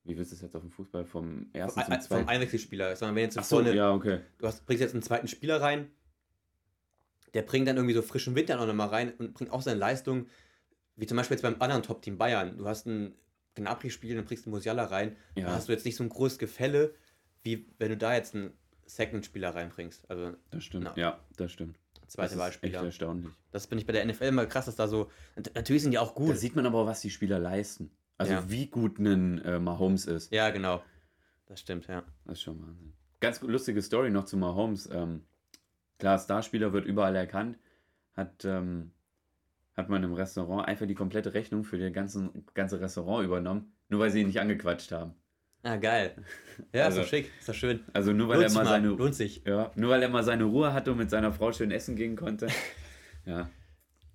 Wie 0.05 0.15
willst 0.17 0.31
du 0.31 0.35
es 0.35 0.41
jetzt 0.41 0.55
auf 0.55 0.61
dem 0.61 0.71
Fußball 0.71 1.03
vom 1.05 1.47
ersten 1.53 1.79
Vom, 1.79 1.83
zum 1.85 1.93
ein- 1.93 1.99
vom 2.01 2.07
zweiten? 2.07 2.29
Einwechselspieler. 2.29 2.95
Sondern 2.95 3.15
wenn 3.15 3.23
jetzt 3.23 3.43
so 3.43 3.57
eine, 3.57 3.73
ja, 3.75 3.91
okay. 3.91 4.21
du 4.37 4.47
hast, 4.47 4.65
bringst 4.65 4.81
jetzt 4.81 4.93
einen 4.93 5.01
zweiten 5.03 5.27
Spieler 5.27 5.59
rein, 5.61 5.89
der 7.33 7.41
bringt 7.41 7.67
dann 7.67 7.75
irgendwie 7.75 7.95
so 7.95 8.01
frischen 8.01 8.35
Wind 8.35 8.49
dann 8.49 8.59
auch 8.59 8.67
nochmal 8.67 8.87
rein 8.89 9.13
und 9.17 9.33
bringt 9.33 9.51
auch 9.51 9.61
seine 9.61 9.79
Leistung, 9.79 10.27
wie 10.95 11.05
zum 11.07 11.17
Beispiel 11.17 11.35
jetzt 11.35 11.41
beim 11.43 11.59
anderen 11.59 11.83
Top-Team 11.83 12.17
Bayern. 12.17 12.57
Du 12.57 12.65
hast 12.67 12.85
ein 12.85 13.15
Gnabry-Spiel 13.55 14.17
und 14.17 14.25
bringst 14.25 14.45
einen 14.45 14.51
Musiala 14.53 14.85
rein. 14.85 15.17
Ja. 15.35 15.47
Da 15.47 15.51
hast 15.55 15.67
du 15.67 15.73
jetzt 15.73 15.85
nicht 15.85 15.95
so 15.97 16.03
ein 16.03 16.09
großes 16.09 16.37
Gefälle, 16.37 16.93
wie 17.43 17.67
wenn 17.77 17.89
du 17.89 17.97
da 17.97 18.13
jetzt 18.15 18.35
einen 18.35 18.53
Second-Spieler 18.85 19.53
reinbringst. 19.55 20.09
Also 20.09 20.33
Das 20.51 20.63
stimmt. 20.63 20.85
Na. 20.85 20.93
Ja, 20.97 21.19
das 21.35 21.51
stimmt. 21.51 21.77
zweite 22.07 22.31
das 22.35 22.37
Wahlspieler. 22.39 22.75
echt 22.79 22.85
erstaunlich. 22.85 23.31
Das 23.51 23.67
bin 23.67 23.79
ich 23.79 23.85
bei 23.85 23.93
der 23.93 24.05
NFL 24.05 24.25
immer 24.25 24.45
krass, 24.45 24.65
dass 24.65 24.75
da 24.75 24.87
so. 24.87 25.09
Natürlich 25.55 25.81
sind 25.81 25.91
die 25.91 25.97
auch 25.99 26.13
Da 26.13 26.23
gut. 26.23 26.37
sieht 26.37 26.55
man 26.55 26.65
aber 26.65 26.85
was 26.85 27.01
die 27.01 27.09
Spieler 27.09 27.39
leisten. 27.39 27.89
Also 28.17 28.33
Ja. 28.33 28.49
wie 28.49 28.67
gut 28.67 28.97
ein 28.99 29.39
äh, 29.43 29.59
Mahomes 29.59 30.05
ist. 30.05 30.31
Ja, 30.31 30.49
genau. 30.49 30.81
Das 31.47 31.59
stimmt, 31.59 31.87
ja. 31.87 32.03
Das 32.25 32.33
ist 32.37 32.41
schon 32.43 32.61
Wahnsinn. 32.61 32.93
Ganz 33.19 33.41
lustige 33.41 33.81
Story 33.81 34.09
noch 34.11 34.25
zu 34.25 34.37
Mahomes. 34.37 34.89
Ähm, 34.91 35.23
klar, 35.99 36.17
Starspieler 36.19 36.73
wird 36.73 36.85
überall 36.85 37.15
erkannt. 37.15 37.57
Hat, 38.15 38.45
ähm, 38.45 38.91
hat 39.75 39.89
man 39.89 40.01
im 40.03 40.13
Restaurant 40.13 40.67
einfach 40.67 40.85
die 40.87 40.95
komplette 40.95 41.33
Rechnung 41.33 41.63
für 41.65 41.77
das 41.77 41.91
ganzen, 41.91 42.45
ganze 42.53 42.79
Restaurant 42.79 43.25
übernommen, 43.25 43.73
nur 43.89 43.99
weil 43.99 44.09
sie 44.11 44.21
ihn 44.21 44.27
nicht 44.27 44.39
angequatscht 44.39 44.91
haben. 44.91 45.13
Ah, 45.63 45.75
geil. 45.77 46.15
Ja, 46.73 46.85
Also- 46.85 47.01
ist 47.01 47.05
doch 47.05 47.09
schick. 47.09 47.31
Ist 47.39 47.49
doch 47.49 47.53
schön. 47.55 47.79
Also 47.91 48.13
nur 48.13 48.27
weil 48.29 48.37
Lohnt 48.41 48.49
er 48.51 48.53
mal. 48.53 48.65
seine 48.65 48.87
Lohnt 48.89 49.15
sich. 49.15 49.43
ja, 49.45 49.71
nur 49.75 49.89
weil 49.89 50.01
er 50.01 50.09
mal 50.09 50.23
seine 50.23 50.43
Ruhe 50.45 50.71
hatte 50.73 50.91
und 50.91 50.97
mit 50.99 51.09
seiner 51.09 51.33
Frau 51.33 51.51
schön 51.51 51.71
essen 51.71 51.95
gehen 51.95 52.15
konnte. 52.15 52.47
Ja, 53.25 53.49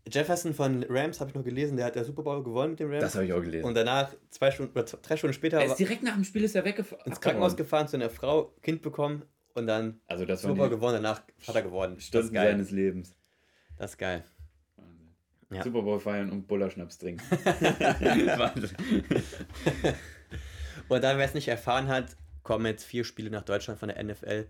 Jefferson 0.08 0.54
von 0.54 0.84
Rams 0.88 1.20
habe 1.20 1.30
ich 1.30 1.34
noch 1.36 1.44
gelesen, 1.44 1.76
der 1.76 1.86
hat 1.86 1.94
der 1.94 2.04
Super 2.04 2.22
Bowl 2.22 2.42
gewonnen 2.42 2.70
mit 2.70 2.80
den 2.80 2.88
Rams. 2.90 3.02
das 3.02 3.14
habe 3.14 3.26
ich 3.26 3.32
auch 3.32 3.40
gelesen. 3.42 3.64
und 3.64 3.74
danach, 3.74 4.14
zwei 4.30 4.50
Stunden, 4.50 4.72
oder 4.72 4.84
drei 4.84 5.16
Stunden 5.16 5.34
später, 5.34 5.58
er 5.58 5.66
ist 5.66 5.76
direkt 5.76 6.02
nach 6.02 6.14
dem 6.14 6.24
Spiel 6.24 6.44
ist 6.44 6.54
er 6.56 6.64
weggefahren. 6.64 7.04
ins 7.06 7.20
Krankenhaus 7.20 7.56
gefahren 7.56 7.86
zu 7.88 7.96
einer 7.96 8.10
Frau, 8.10 8.54
Kind 8.62 8.82
bekommen 8.82 9.24
und 9.54 9.66
dann 9.66 10.00
Also 10.06 10.24
das 10.24 10.42
Super 10.42 10.54
Bowl 10.54 10.70
gewonnen, 10.70 10.94
danach 11.02 11.22
Vater 11.38 11.62
geworden. 11.62 11.94
Das 11.94 12.04
ist 12.04 12.08
Stunden 12.08 12.32
geil. 12.32 12.52
seines 12.52 12.70
Lebens. 12.70 13.14
Das 13.76 13.92
ist 13.92 13.98
geil. 13.98 14.24
Wahnsinn. 14.76 15.14
Ja. 15.50 15.62
Super 15.62 15.82
Bowl 15.82 16.00
feiern 16.00 16.30
und 16.30 16.46
Bullerschnaps 16.48 16.98
trinken. 16.98 17.22
Wahnsinn. 17.30 18.70
Und 20.88 21.04
dann, 21.04 21.18
wer 21.18 21.24
es 21.24 21.34
nicht 21.34 21.46
erfahren 21.46 21.86
hat, 21.86 22.16
kommen 22.42 22.66
jetzt 22.66 22.82
vier 22.84 23.04
Spiele 23.04 23.30
nach 23.30 23.42
Deutschland 23.44 23.78
von 23.78 23.90
der 23.90 24.02
NFL. 24.02 24.48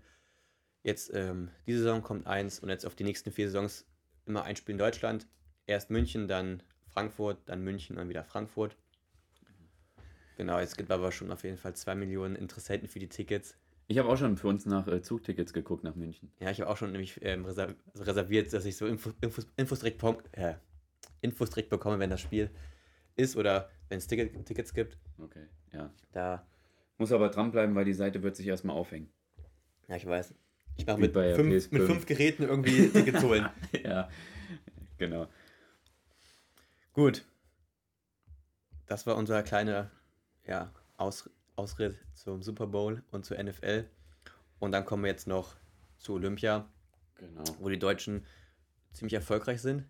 Jetzt, 0.81 1.13
ähm, 1.13 1.49
diese 1.67 1.83
Saison 1.83 2.01
kommt 2.01 2.25
eins 2.25 2.59
und 2.59 2.69
jetzt 2.69 2.83
auf 2.87 2.95
die 2.95 3.03
nächsten 3.03 3.31
vier 3.31 3.47
Saisons 3.47 3.85
immer 4.25 4.43
ein 4.43 4.55
Spiel 4.55 4.73
in 4.73 4.79
Deutschland. 4.79 5.27
Erst 5.67 5.89
München, 5.89 6.27
dann 6.27 6.63
Frankfurt, 6.89 7.37
dann 7.45 7.63
München 7.63 7.97
und 7.97 8.09
wieder 8.09 8.23
Frankfurt. 8.23 8.75
Genau, 10.37 10.59
jetzt 10.59 10.77
gibt 10.77 10.91
aber 10.91 11.11
schon 11.11 11.31
auf 11.31 11.43
jeden 11.43 11.57
Fall 11.57 11.75
zwei 11.75 11.95
Millionen 11.95 12.35
Interessenten 12.35 12.87
für 12.87 12.99
die 12.99 13.09
Tickets. 13.09 13.57
Ich 13.87 13.97
habe 13.97 14.09
auch 14.09 14.17
schon 14.17 14.37
für 14.37 14.47
uns 14.47 14.65
nach 14.65 14.87
äh, 14.87 15.01
Zugtickets 15.01 15.53
geguckt 15.53 15.83
nach 15.83 15.95
München. 15.95 16.31
Ja, 16.39 16.49
ich 16.49 16.61
habe 16.61 16.69
auch 16.69 16.77
schon 16.77 16.91
nämlich 16.91 17.19
ähm, 17.23 17.45
reserv 17.45 17.75
reserviert, 17.95 18.51
dass 18.53 18.65
ich 18.65 18.77
so 18.77 18.87
Infos, 18.87 19.13
Infos, 19.21 19.47
Infos, 19.57 19.79
direkt, 19.79 20.01
äh, 20.31 20.55
Infos 21.19 21.49
direkt 21.49 21.69
bekomme, 21.69 21.99
wenn 21.99 22.09
das 22.09 22.21
Spiel 22.21 22.49
ist 23.15 23.35
oder 23.35 23.69
wenn 23.89 23.97
es 23.97 24.07
Ticket, 24.07 24.45
Tickets 24.45 24.73
gibt. 24.73 24.97
Okay, 25.17 25.45
ja. 25.73 25.93
Da, 26.13 26.47
Muss 26.97 27.11
aber 27.11 27.29
dranbleiben, 27.29 27.75
weil 27.75 27.85
die 27.85 27.93
Seite 27.93 28.23
wird 28.23 28.35
sich 28.35 28.47
erstmal 28.47 28.75
aufhängen. 28.75 29.11
ja, 29.87 29.97
ich 29.97 30.05
weiß. 30.05 30.33
Ich 30.77 30.85
mache 30.85 30.99
mit, 30.99 31.13
bei 31.13 31.27
der 31.27 31.35
fünf, 31.35 31.53
PS5. 31.53 31.67
mit 31.71 31.83
fünf 31.83 32.05
Geräten 32.05 32.43
irgendwie 32.43 32.87
Tickets 32.87 33.21
holen. 33.23 33.49
ja, 33.83 34.09
genau. 34.97 35.27
Gut. 36.93 37.25
Das 38.87 39.07
war 39.07 39.15
unser 39.15 39.41
kleiner 39.43 39.89
ja, 40.45 40.71
Aus, 40.97 41.29
Ausritt 41.55 41.97
zum 42.13 42.41
Super 42.41 42.67
Bowl 42.67 43.03
und 43.11 43.25
zur 43.25 43.41
NFL. 43.41 43.85
Und 44.59 44.73
dann 44.73 44.85
kommen 44.85 45.03
wir 45.03 45.09
jetzt 45.09 45.27
noch 45.27 45.55
zu 45.97 46.13
Olympia, 46.13 46.67
genau. 47.15 47.43
wo 47.59 47.69
die 47.69 47.79
Deutschen 47.79 48.25
ziemlich 48.91 49.13
erfolgreich 49.13 49.61
sind. 49.61 49.85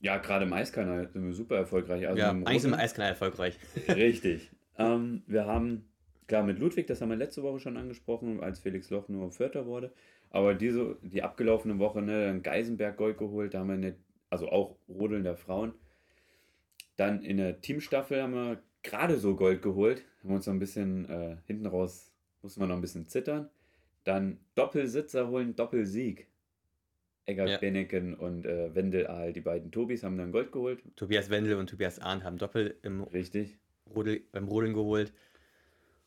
Ja, 0.00 0.16
gerade 0.18 0.44
im 0.44 0.52
Eiskanal 0.52 1.10
sind 1.12 1.24
wir 1.26 1.32
super 1.32 1.56
erfolgreich. 1.56 2.06
Also 2.06 2.18
ja, 2.18 2.30
im 2.30 2.46
eigentlich 2.46 2.62
sind 2.62 2.70
wir 2.70 2.76
Rodeln- 2.76 2.84
Eiskanal 2.84 3.10
erfolgreich. 3.10 3.58
Richtig. 3.88 4.50
ähm, 4.78 5.22
wir 5.26 5.46
haben, 5.46 5.88
klar, 6.28 6.44
mit 6.44 6.58
Ludwig, 6.58 6.86
das 6.86 7.00
haben 7.00 7.10
wir 7.10 7.16
letzte 7.16 7.42
Woche 7.42 7.58
schon 7.58 7.76
angesprochen, 7.76 8.40
als 8.40 8.60
Felix 8.60 8.90
Loch 8.90 9.08
nur 9.08 9.30
Vierter 9.32 9.66
wurde. 9.66 9.92
Aber 10.30 10.54
diese, 10.54 10.96
die 11.02 11.22
abgelaufene 11.22 11.78
Woche, 11.78 12.00
ne, 12.00 12.26
dann 12.26 12.42
Geisenberg 12.42 12.96
Gold 12.96 13.18
geholt, 13.18 13.54
da 13.54 13.60
haben 13.60 13.68
wir 13.68 13.74
eine, 13.74 13.96
also 14.30 14.48
auch 14.50 14.78
Rodeln 14.88 15.24
der 15.24 15.36
Frauen. 15.36 15.74
Dann 16.98 17.22
in 17.22 17.36
der 17.36 17.60
Teamstaffel 17.60 18.20
haben 18.20 18.34
wir 18.34 18.62
gerade 18.82 19.18
so 19.18 19.36
Gold 19.36 19.62
geholt. 19.62 20.04
Haben 20.22 20.34
uns 20.34 20.46
noch 20.46 20.52
ein 20.52 20.58
bisschen 20.58 21.08
äh, 21.08 21.36
hinten 21.46 21.66
raus, 21.66 22.12
mussten 22.42 22.60
wir 22.60 22.66
noch 22.66 22.74
ein 22.74 22.80
bisschen 22.80 23.06
zittern. 23.06 23.48
Dann 24.02 24.40
Doppelsitzer 24.56 25.28
holen, 25.28 25.54
Doppelsieg. 25.54 26.26
Eggert 27.24 27.50
Ja. 27.50 27.58
Beneken 27.58 28.14
und 28.14 28.46
äh, 28.46 28.74
Wendel 28.74 29.06
Ahl, 29.06 29.32
die 29.32 29.40
beiden 29.40 29.70
Tobis, 29.70 30.02
haben 30.02 30.16
dann 30.18 30.32
Gold 30.32 30.50
geholt. 30.50 30.82
Tobias 30.96 31.30
Wendel 31.30 31.54
und 31.54 31.70
Tobias 31.70 32.00
Arndt 32.00 32.24
haben 32.24 32.36
Doppel 32.38 32.76
im 32.82 33.02
Richtig. 33.04 33.58
Rodel, 33.94 34.22
beim 34.32 34.48
Rodeln 34.48 34.74
geholt. 34.74 35.12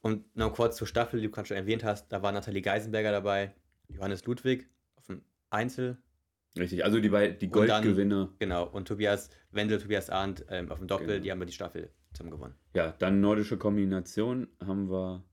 Und 0.02 0.36
noch 0.36 0.54
kurz 0.54 0.76
zur 0.76 0.88
Staffel, 0.88 1.22
die 1.22 1.28
du 1.28 1.32
gerade 1.32 1.48
schon 1.48 1.58
erwähnt 1.58 1.84
hast, 1.86 2.12
da 2.12 2.22
war 2.22 2.32
Nathalie 2.34 2.62
Geisenberger 2.62 3.12
dabei, 3.12 3.54
Johannes 3.88 4.26
Ludwig 4.26 4.68
auf 4.96 5.06
dem 5.06 5.22
Einzel, 5.52 5.98
Richtig, 6.58 6.84
also 6.84 7.00
die, 7.00 7.10
die 7.38 7.50
Goldgewinner. 7.50 8.34
genau, 8.40 8.68
und 8.68 8.88
Tobias 8.88 9.30
Wendel, 9.52 9.80
Tobias 9.80 10.10
Arndt 10.10 10.46
ähm, 10.50 10.70
auf 10.72 10.80
dem 10.80 10.88
Doppel, 10.88 11.08
Genau. 11.08 11.24
die 11.24 11.32
haben 11.32 11.40
wir 11.40 11.46
die 11.46 11.54
Staffel 11.54 11.90
zusammen 12.14 12.32
gewonnen. 12.32 12.56
Ja, 12.74 12.94
dann 13.00 13.22
nordische 13.22 13.58
Kombination 13.58 14.48
haben 14.60 14.90
wir 14.90 15.24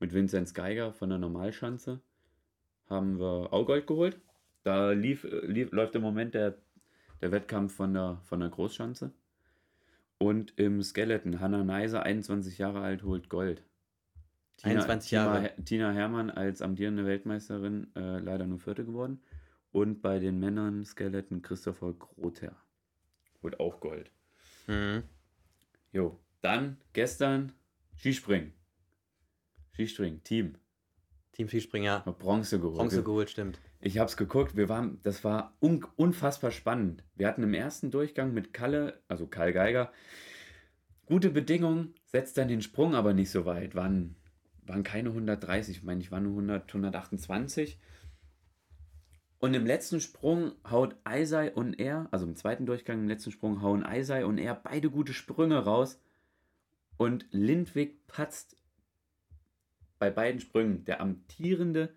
mit 0.00 0.12
Vinzenz 0.12 0.52
Geiger 0.54 0.92
von 0.92 1.10
der 1.10 1.18
Normalschanze 1.18 2.00
haben 2.88 3.18
wir 3.20 3.52
auch 3.52 3.64
Gold 3.66 3.86
geholt. 3.86 4.20
Da 4.64 4.90
lief, 4.90 5.24
äh, 5.24 5.46
lief, 5.46 5.70
läuft 5.70 5.94
im 5.94 6.02
Moment 6.02 6.34
der, 6.34 6.58
der 7.22 7.30
Wettkampf 7.30 7.74
von 7.74 7.94
der, 7.94 8.20
von 8.24 8.40
der 8.40 8.48
Großschanze. 8.48 9.12
Und 10.18 10.58
im 10.58 10.82
Skeleton, 10.82 11.40
Hanna 11.40 11.62
Neiser, 11.64 12.02
21 12.02 12.58
Jahre 12.58 12.80
alt, 12.80 13.04
holt 13.04 13.28
Gold. 13.30 13.62
21 14.62 15.08
Tina, 15.10 15.24
Jahre. 15.24 15.50
Tina 15.64 15.92
Hermann 15.92 16.30
als 16.30 16.60
amtierende 16.60 17.06
Weltmeisterin 17.06 17.86
äh, 17.94 18.18
leider 18.18 18.46
nur 18.46 18.58
Vierte 18.58 18.84
geworden. 18.84 19.22
Und 19.72 20.02
bei 20.02 20.18
den 20.18 20.38
Männern 20.40 20.84
Skeleton 20.84 21.42
Christopher 21.42 21.92
Grother 21.92 22.56
holt 23.42 23.60
auch 23.60 23.80
Gold. 23.80 24.10
Mhm. 24.66 25.04
Jo, 25.92 26.18
dann 26.40 26.78
gestern 26.92 27.52
Skispringen. 27.96 28.52
Skispringen, 29.72 30.22
Team. 30.24 30.56
Team 31.32 31.48
Skispringer, 31.48 32.04
Hab 32.04 32.18
Bronze 32.18 32.58
geholt. 32.58 32.76
Bronze 32.76 33.02
geholt, 33.02 33.30
stimmt. 33.30 33.60
Ich 33.80 33.98
hab's 33.98 34.16
geguckt, 34.16 34.56
wir 34.56 34.68
waren, 34.68 35.00
das 35.02 35.24
war 35.24 35.56
un 35.60 35.84
unfassbar 35.96 36.50
spannend. 36.50 37.04
Wir 37.16 37.28
hatten 37.28 37.42
im 37.42 37.54
ersten 37.54 37.90
Durchgang 37.90 38.34
mit 38.34 38.52
Kalle, 38.52 39.00
also 39.08 39.26
Karl 39.26 39.52
Geiger, 39.52 39.92
gute 41.06 41.30
Bedingungen, 41.30 41.94
setzt 42.04 42.36
dann 42.36 42.48
den 42.48 42.60
Sprung 42.60 42.94
aber 42.94 43.14
nicht 43.14 43.30
so 43.30 43.46
weit. 43.46 43.74
Waren, 43.74 44.16
waren 44.66 44.82
keine 44.82 45.10
130, 45.10 45.78
ich 45.78 45.82
meine, 45.82 46.00
ich 46.00 46.10
war 46.10 46.20
nur 46.20 46.32
100, 46.32 46.68
128. 46.68 47.78
Und 49.40 49.54
im 49.54 49.64
letzten 49.64 50.00
Sprung 50.00 50.52
haut 50.70 50.96
Eisei 51.04 51.50
und 51.50 51.80
er, 51.80 52.08
also 52.10 52.26
im 52.26 52.36
zweiten 52.36 52.66
Durchgang, 52.66 53.00
im 53.00 53.08
letzten 53.08 53.32
Sprung 53.32 53.62
hauen 53.62 53.82
Eisei 53.82 54.26
und 54.26 54.36
er 54.36 54.54
beide 54.54 54.90
gute 54.90 55.14
Sprünge 55.14 55.58
raus. 55.64 55.98
Und 56.98 57.26
Lindwig 57.30 58.06
patzt 58.06 58.58
bei 59.98 60.10
beiden 60.10 60.42
Sprüngen. 60.42 60.84
Der 60.84 61.00
amtierende 61.00 61.94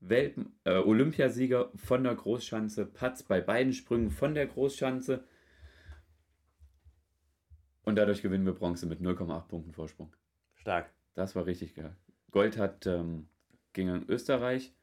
Welt 0.00 0.36
äh, 0.64 0.76
Olympiasieger 0.76 1.70
von 1.74 2.04
der 2.04 2.14
Großschanze 2.14 2.84
patzt 2.84 3.28
bei 3.28 3.40
beiden 3.40 3.72
Sprüngen 3.72 4.10
von 4.10 4.34
der 4.34 4.46
Großschanze. 4.46 5.24
Und 7.82 7.96
dadurch 7.96 8.20
gewinnen 8.20 8.44
wir 8.44 8.52
Bronze 8.52 8.84
mit 8.84 9.00
0,8 9.00 9.48
Punkten 9.48 9.72
Vorsprung. 9.72 10.14
Stark. 10.56 10.92
Das 11.14 11.34
war 11.34 11.46
richtig 11.46 11.74
geil. 11.74 11.96
Gold 12.30 12.58
hat 12.58 12.86
ähm, 12.86 13.28
ging 13.72 13.88
an 13.88 14.04
Österreich 14.06 14.74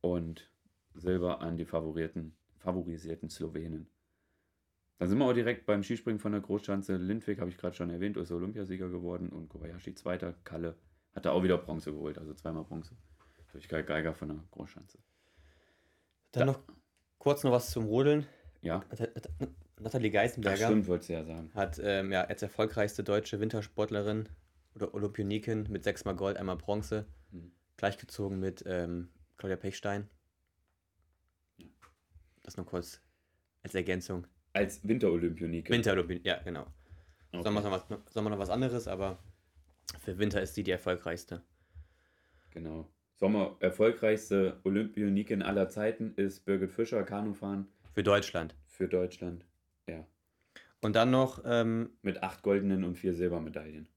und 0.00 0.50
Silber 0.94 1.40
an 1.40 1.56
die 1.56 1.64
favorierten, 1.64 2.36
favorisierten 2.58 3.28
Slowenen. 3.28 3.88
Dann 4.98 5.08
sind 5.08 5.18
wir 5.18 5.24
auch 5.26 5.32
direkt 5.32 5.66
beim 5.66 5.82
Skispringen 5.82 6.20
von 6.20 6.32
der 6.32 6.40
Großschanze. 6.40 6.96
Lindwig 6.96 7.40
habe 7.40 7.50
ich 7.50 7.58
gerade 7.58 7.74
schon 7.74 7.90
erwähnt, 7.90 8.16
ist 8.16 8.30
Olympiasieger 8.30 8.88
geworden 8.88 9.28
und 9.28 9.48
Kobayashi 9.48 9.94
Zweiter. 9.94 10.34
Kalle 10.44 10.76
hat 11.14 11.24
da 11.26 11.32
auch 11.32 11.42
wieder 11.42 11.58
Bronze 11.58 11.92
geholt, 11.92 12.16
also 12.18 12.32
zweimal 12.34 12.64
Bronze. 12.64 12.96
Durch 13.52 13.68
Kai 13.68 13.82
Geiger 13.82 14.14
von 14.14 14.28
der 14.28 14.38
Großschanze. 14.50 14.98
Dann 16.32 16.46
Da- 16.46 16.52
noch 16.52 16.60
Kurz 17.18 17.42
noch 17.42 17.52
was 17.52 17.70
zum 17.70 17.84
Rodeln. 17.86 18.26
Ja, 18.60 18.84
Nathalie 19.80 20.10
Geisenberger 20.10 20.66
stimmt, 20.66 20.86
wolltest 20.88 21.08
du 21.08 21.14
ja 21.14 21.24
sagen. 21.24 21.50
hat 21.54 21.78
ähm, 21.82 22.12
ja, 22.12 22.22
als 22.24 22.42
erfolgreichste 22.42 23.02
deutsche 23.02 23.40
Wintersportlerin 23.40 24.28
oder 24.74 24.92
Olympionikin 24.94 25.66
mit 25.70 25.84
sechsmal 25.84 26.16
Gold, 26.16 26.36
einmal 26.36 26.56
Bronze, 26.56 27.06
Hm. 27.30 27.52
gleichgezogen 27.76 28.40
mit 28.40 28.62
ähm, 28.66 29.08
Claudia 29.36 29.56
Pechstein. 29.56 30.08
Das 32.44 32.56
nur 32.56 32.66
kurz 32.66 33.00
als 33.64 33.74
Ergänzung. 33.74 34.26
Als 34.52 34.86
Winterolympioniker. 34.86 35.70
Winterolympi, 35.74 36.20
ja, 36.22 36.40
genau. 36.42 36.66
Okay. 37.32 37.42
Sommer, 37.42 37.60
noch 37.62 37.70
was, 37.72 37.84
Sommer 38.12 38.30
noch 38.30 38.38
was 38.38 38.50
anderes, 38.50 38.86
aber 38.86 39.18
für 39.98 40.16
Winter 40.18 40.40
ist 40.40 40.54
sie 40.54 40.62
die 40.62 40.70
erfolgreichste. 40.70 41.42
Genau. 42.50 42.88
Sommer 43.16 43.56
erfolgreichste 43.60 44.60
Olympionikin 44.62 45.42
aller 45.42 45.68
Zeiten 45.68 46.14
ist 46.14 46.44
Birgit 46.44 46.70
Fischer, 46.70 47.02
Kanufahren 47.02 47.66
Für 47.92 48.02
Deutschland. 48.04 48.54
für 48.68 48.86
Deutschland. 48.86 49.44
Ja. 49.88 50.06
Und 50.80 50.94
dann 50.94 51.10
noch 51.10 51.42
ähm, 51.44 51.90
Mit 52.02 52.22
acht 52.22 52.42
goldenen 52.42 52.84
und 52.84 52.96
vier 52.96 53.14
Silbermedaillen. 53.14 53.88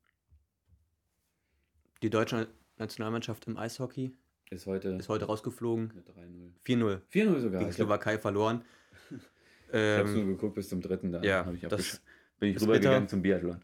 die 2.02 2.10
deutsche 2.10 2.48
Nationalmannschaft 2.78 3.46
im 3.48 3.58
Eishockey 3.58 4.14
Ist 4.50 4.66
heute 4.66 4.90
ist 4.90 5.10
heute 5.10 5.26
rausgeflogen. 5.26 5.92
mit 5.94 6.08
3-0. 6.08 6.52
4-0 6.66 7.02
4-0 7.12 7.40
sogar. 7.40 7.60
gegen 7.60 7.60
Ich 7.60 7.64
habe 7.66 7.74
Slowakei 7.74 8.18
verloren. 8.18 8.64
nur 9.74 9.74
Ähm, 9.74 10.28
geguckt 10.28 10.56
bis 10.56 10.70
zum 10.70 10.82
dritten. 10.82 11.12
Da 11.12 11.22
ja, 11.22 11.46
ich 11.52 11.62
das 11.68 12.02
bin 12.40 12.52
ich 12.52 12.62
rübergegangen 12.62 13.10
zum 13.10 13.22
Biathlon. 13.22 13.62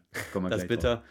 Das 0.50 0.66
bitter. 0.68 1.02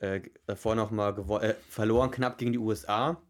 Äh, 0.00 0.22
davor 0.46 0.74
nochmal 0.74 1.18
äh, 1.42 1.54
verloren 1.68 2.10
knapp 2.10 2.38
gegen 2.38 2.52
die 2.52 2.58
USA. 2.58 3.20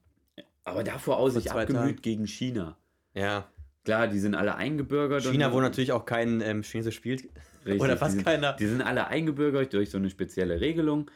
Aber 0.63 0.85
davor 0.85 1.17
auch 1.17 1.29
sich 1.29 1.51
abgemüht 1.51 1.83
Tagen. 1.83 2.03
gegen 2.03 2.27
China. 2.29 2.77
Ja, 3.15 3.51
Klar, 3.85 4.09
die 4.09 4.19
sind 4.19 4.35
alle 4.35 4.57
eingebürgert. 4.57 5.23
China, 5.23 5.53
wo 5.53 5.61
natürlich 5.61 5.93
auch 5.93 6.05
kein 6.05 6.41
ähm, 6.43 6.63
Chinesisch 6.63 6.97
spielt. 6.97 7.25
Richtig, 7.65 7.81
Oder 7.81 7.95
die 7.95 7.99
fast 7.99 8.15
sind, 8.15 8.25
keiner. 8.25 8.53
Die 8.55 8.67
sind 8.67 8.83
alle 8.83 9.07
eingebürgert 9.09 9.73
durch 9.73 9.91
so 9.91 9.99
eine 9.99 10.11
spezielle 10.11 10.61
Regelung. 10.61 11.11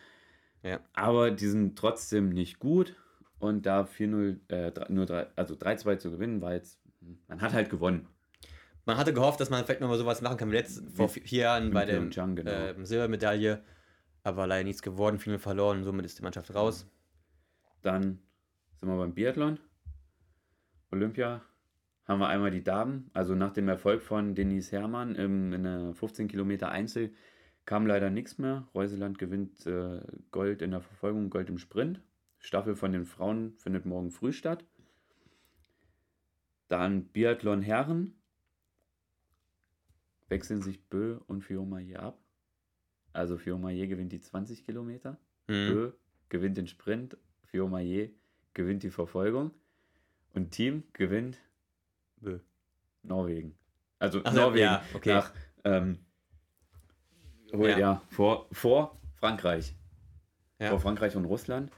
Ja. 0.62 0.81
Aber 0.94 1.31
die 1.31 1.47
sind 1.47 1.77
trotzdem 1.78 2.31
nicht 2.31 2.59
gut. 2.59 2.97
Und 3.45 3.66
da 3.66 3.83
4-0, 3.83 4.39
äh, 4.49 4.73
nur 4.89 5.05
3, 5.05 5.27
also 5.37 5.55
3-2 5.55 5.99
zu 5.99 6.11
gewinnen, 6.11 6.41
war 6.41 6.55
jetzt, 6.55 6.81
man 7.29 7.43
hat 7.43 7.53
halt 7.53 7.69
gewonnen. 7.69 8.09
Man 8.87 8.97
hatte 8.97 9.12
gehofft, 9.12 9.39
dass 9.39 9.51
man 9.51 9.65
vielleicht 9.66 9.83
nochmal 9.83 9.99
sowas 9.99 10.23
machen 10.23 10.39
kann 10.39 10.51
wie 10.51 10.55
letzt, 10.55 10.83
vor 10.95 11.09
vi- 11.09 11.21
vier 11.21 11.43
Jahren 11.43 11.71
bei 11.71 11.85
der 11.85 12.01
genau. 12.01 12.51
ähm, 12.51 12.87
Silbermedaille. 12.87 13.62
Aber 14.23 14.47
leider 14.47 14.65
nichts 14.65 14.81
geworden, 14.81 15.19
viel 15.19 15.39
verloren 15.39 15.79
und 15.79 15.85
somit 15.85 16.07
ist 16.07 16.19
die 16.19 16.23
Mannschaft 16.23 16.55
raus. 16.55 16.87
Dann 17.83 18.19
sind 18.81 18.89
wir 18.89 18.97
beim 18.97 19.12
Biathlon. 19.12 19.59
Olympia 20.91 21.43
haben 22.07 22.21
wir 22.21 22.29
einmal 22.29 22.51
die 22.51 22.65
Damen. 22.65 23.11
Also 23.12 23.35
nach 23.35 23.53
dem 23.53 23.69
Erfolg 23.69 24.01
von 24.03 24.35
Denise 24.35 24.73
Herrmann 24.73 25.15
im, 25.16 25.53
in 25.53 25.65
der 25.65 25.93
15 25.95 26.29
Kilometer 26.29 26.71
Einzel 26.71 27.12
kam 27.66 27.87
leider 27.87 28.09
nichts 28.09 28.39
mehr. 28.39 28.66
Reuseland 28.75 29.19
gewinnt 29.19 29.66
äh, 29.66 30.01
Gold 30.31 30.62
in 30.62 30.71
der 30.71 30.81
Verfolgung, 30.81 31.29
Gold 31.29 31.51
im 31.51 31.59
Sprint. 31.59 32.01
Staffel 32.45 32.77
von 32.77 32.93
den 32.93 33.07
Frauen 33.07 33.55
findet 33.57 33.87
morgen 33.87 34.11
früh 34.11 34.31
statt. 34.31 34.66
Dann 36.69 37.07
Biathlon 37.07 37.62
Herren. 37.62 38.21
Wechseln 40.29 40.61
sich 40.61 40.85
Bö 40.91 41.19
und 41.27 41.43
Fiomaye 41.43 41.97
ab. 41.97 42.19
Also 43.15 43.39
Fiomaye 43.39 43.87
gewinnt 43.87 44.12
die 44.12 44.21
20 44.21 44.65
Kilometer. 44.66 45.12
Mhm. 45.47 45.69
Bö 45.69 45.93
gewinnt 46.29 46.59
den 46.59 46.66
Sprint, 46.66 47.16
Fiomaye 47.45 48.11
gewinnt 48.53 48.83
die 48.83 48.91
Verfolgung 48.91 49.51
und 50.35 50.51
Team 50.51 50.83
gewinnt 50.93 51.39
Bö. 52.16 52.41
Norwegen. 53.03 53.57
Also 53.99 54.21
Ach 54.25 54.35
Norwegen 54.35 54.65
ja, 54.65 54.85
okay. 54.95 55.15
nach 55.15 55.33
ähm, 55.65 55.99
hol- 57.53 57.71
Ja. 57.71 57.79
ja. 57.79 58.03
vor, 58.11 58.49
vor 58.53 59.01
Frankreich. 59.15 59.75
Ja. 60.59 60.71
Vor 60.71 60.81
Frankreich 60.81 61.16
und 61.16 61.25
Russland. 61.25 61.71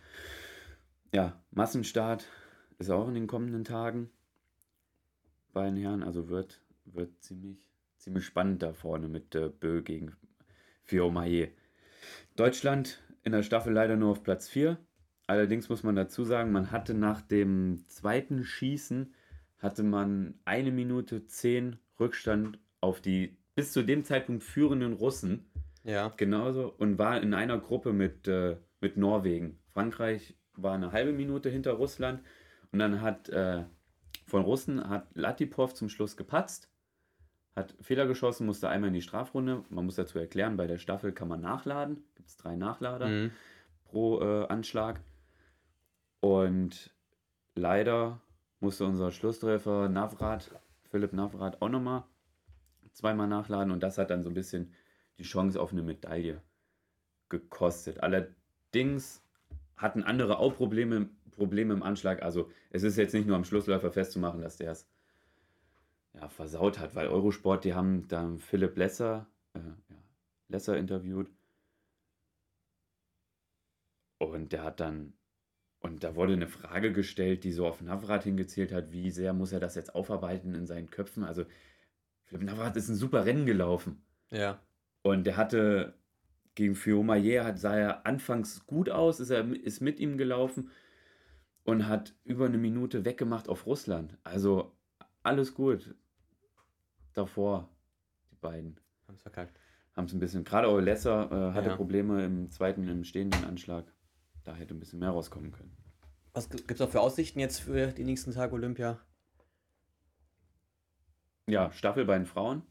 Ja, 1.16 1.32
Massenstart 1.51 2.26
ist 2.78 2.90
auch 2.90 3.09
in 3.09 3.14
den 3.14 3.26
kommenden 3.26 3.64
Tagen 3.64 4.10
bei 5.55 5.64
den 5.64 5.78
Herren. 5.78 6.02
Also 6.02 6.28
wird, 6.28 6.60
wird 6.84 7.22
ziemlich, 7.22 7.56
ziemlich 7.97 8.26
spannend 8.26 8.62
da 8.62 8.74
vorne 8.74 9.09
mit 9.09 9.34
äh, 9.34 9.48
Bö 9.48 9.80
gegen 9.80 10.14
Fiomaye. 10.82 11.52
Deutschland 12.36 13.02
in 13.22 13.32
der 13.32 13.43
Staffel 13.43 13.72
leider 13.72 13.97
nur 13.97 14.10
auf 14.10 14.22
Platz 14.24 14.51
4. 14.51 14.76
Allerdings 15.26 15.70
muss 15.70 15.82
man 15.82 15.97
dazu 15.97 16.22
sagen, 16.22 16.52
man 16.52 16.70
hatte 16.70 16.93
nach 16.93 17.22
dem 17.22 17.82
zweiten 17.88 18.44
Schießen 18.44 19.14
hatte 19.56 19.84
man 19.84 20.34
eine 20.44 20.70
Minute 20.70 21.24
zehn 21.24 21.78
Rückstand 21.98 22.59
auf 22.82 23.01
die 23.01 23.38
bis 23.55 23.72
zu 23.72 23.82
dem 23.82 24.05
Zeitpunkt 24.05 24.43
führenden 24.43 24.93
Russen. 24.93 25.51
Ja. 25.82 26.12
Genauso 26.18 26.74
und 26.76 26.98
war 26.98 27.22
in 27.22 27.32
einer 27.32 27.56
Gruppe 27.56 27.94
mit, 27.94 28.28
äh, 28.28 28.59
mit 28.82 28.98
Norwegen. 28.98 29.59
Frankreich 29.72 30.36
war 30.56 30.74
eine 30.74 30.92
halbe 30.92 31.12
Minute 31.12 31.48
hinter 31.50 31.72
Russland 31.72 32.22
und 32.72 32.78
dann 32.78 33.00
hat 33.00 33.28
äh, 33.28 33.64
von 34.26 34.42
Russen 34.42 34.88
hat 34.88 35.06
Latipov 35.14 35.74
zum 35.74 35.88
Schluss 35.88 36.16
gepatzt, 36.16 36.68
hat 37.54 37.74
Fehler 37.80 38.06
geschossen, 38.06 38.46
musste 38.46 38.68
einmal 38.68 38.88
in 38.88 38.94
die 38.94 39.02
Strafrunde. 39.02 39.62
Man 39.70 39.84
muss 39.86 39.94
dazu 39.96 40.18
erklären, 40.18 40.56
bei 40.56 40.66
der 40.66 40.78
Staffel 40.78 41.12
kann 41.12 41.28
man 41.28 41.40
nachladen, 41.40 42.04
gibt 42.14 42.28
es 42.28 42.36
drei 42.36 42.56
Nachlader 42.56 43.06
Mhm. 43.08 43.30
pro 43.84 44.20
äh, 44.20 44.46
Anschlag. 44.48 45.00
Und 46.20 46.94
leider 47.54 48.20
musste 48.60 48.84
unser 48.84 49.10
Schlusstreffer 49.10 49.88
Navrat, 49.88 50.50
Philipp 50.90 51.12
Navrat, 51.12 51.62
auch 51.62 51.68
nochmal 51.68 52.04
zweimal 52.92 53.28
nachladen 53.28 53.72
und 53.72 53.82
das 53.82 53.98
hat 53.98 54.10
dann 54.10 54.22
so 54.22 54.30
ein 54.30 54.34
bisschen 54.34 54.72
die 55.18 55.22
Chance 55.24 55.60
auf 55.60 55.72
eine 55.72 55.82
Medaille 55.82 56.40
gekostet. 57.28 58.02
Allerdings 58.02 59.22
hatten 59.76 60.02
andere 60.02 60.38
auch 60.38 60.56
Probleme, 60.56 61.08
Probleme 61.32 61.74
im 61.74 61.82
Anschlag. 61.82 62.22
Also 62.22 62.50
es 62.70 62.82
ist 62.82 62.96
jetzt 62.96 63.14
nicht 63.14 63.26
nur 63.26 63.36
am 63.36 63.44
Schlussläufer 63.44 63.90
festzumachen, 63.90 64.40
dass 64.40 64.56
der 64.56 64.72
es 64.72 64.88
ja, 66.14 66.28
versaut 66.28 66.78
hat, 66.78 66.94
weil 66.94 67.08
Eurosport, 67.08 67.64
die 67.64 67.74
haben 67.74 68.08
dann 68.08 68.38
Philipp 68.38 68.76
Lesser, 68.76 69.26
äh, 69.54 69.58
ja, 69.58 69.96
Lesser 70.48 70.76
interviewt 70.76 71.28
und 74.18 74.52
der 74.52 74.62
hat 74.64 74.80
dann, 74.80 75.12
und 75.80 76.04
da 76.04 76.14
wurde 76.14 76.32
eine 76.32 76.48
Frage 76.48 76.92
gestellt, 76.92 77.44
die 77.44 77.52
so 77.52 77.66
auf 77.66 77.80
Navrat 77.82 78.24
hingezielt 78.24 78.72
hat, 78.72 78.92
wie 78.92 79.10
sehr 79.10 79.32
muss 79.32 79.52
er 79.52 79.60
das 79.60 79.74
jetzt 79.74 79.94
aufarbeiten 79.94 80.54
in 80.54 80.66
seinen 80.66 80.90
Köpfen. 80.90 81.24
Also 81.24 81.44
Philipp 82.24 82.44
Navrat 82.44 82.76
ist 82.76 82.88
ein 82.88 82.96
super 82.96 83.26
Rennen 83.26 83.46
gelaufen. 83.46 84.02
Ja. 84.30 84.60
Und 85.02 85.24
der 85.24 85.36
hatte 85.36 85.94
gegen 86.56 86.74
Fiomaye 86.74 87.40
hat, 87.42 87.60
sah 87.60 87.76
er 87.76 88.06
anfangs 88.06 88.66
gut 88.66 88.90
aus, 88.90 89.20
ist 89.20 89.30
er 89.30 89.48
ist 89.54 89.80
mit 89.80 90.00
ihm 90.00 90.18
gelaufen 90.18 90.70
und 91.62 91.86
hat 91.86 92.14
über 92.24 92.46
eine 92.46 92.58
Minute 92.58 93.04
weggemacht 93.04 93.48
auf 93.48 93.66
Russland. 93.66 94.16
Also 94.24 94.76
alles 95.22 95.54
gut. 95.54 95.94
Davor, 97.12 97.68
die 98.32 98.36
beiden 98.36 98.80
Haben 99.06 99.14
es 99.16 99.22
verkackt. 99.22 99.58
haben 99.94 100.06
es 100.06 100.12
ein 100.12 100.18
bisschen, 100.18 100.44
gerade 100.44 100.66
auch 100.68 100.78
Lesser 100.80 101.30
äh, 101.30 101.52
hatte 101.54 101.68
Ja. 101.68 101.76
Probleme 101.76 102.24
im 102.24 102.50
zweiten, 102.50 102.88
im 102.88 103.04
stehenden 103.04 103.44
Anschlag. 103.44 103.92
Da 104.44 104.54
hätte 104.54 104.74
ein 104.74 104.80
bisschen 104.80 104.98
mehr 104.98 105.10
rauskommen 105.10 105.52
können. 105.52 105.76
Was 106.32 106.48
gibt 106.50 106.70
es 106.70 106.80
auch 106.80 106.90
für 106.90 107.00
Aussichten 107.00 107.40
jetzt 107.40 107.60
für 107.60 107.88
die 107.88 108.04
nächsten 108.04 108.32
Tage 108.32 108.52
Olympia? 108.54 108.98
Ja, 111.48 111.70
Staffel 111.72 112.04
bei 112.04 112.16
den 112.16 112.26
Frauen. 112.26 112.62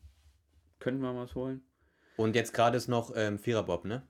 Können 0.80 1.00
wir 1.02 1.16
was 1.16 1.34
holen? 1.36 1.64
Und 2.18 2.36
jetzt 2.36 2.54
gerade 2.54 2.78
ist 2.78 2.88
noch 2.88 3.12
ähm, 3.16 3.38
Viererbob, 3.38 3.86
ne? 3.86 4.04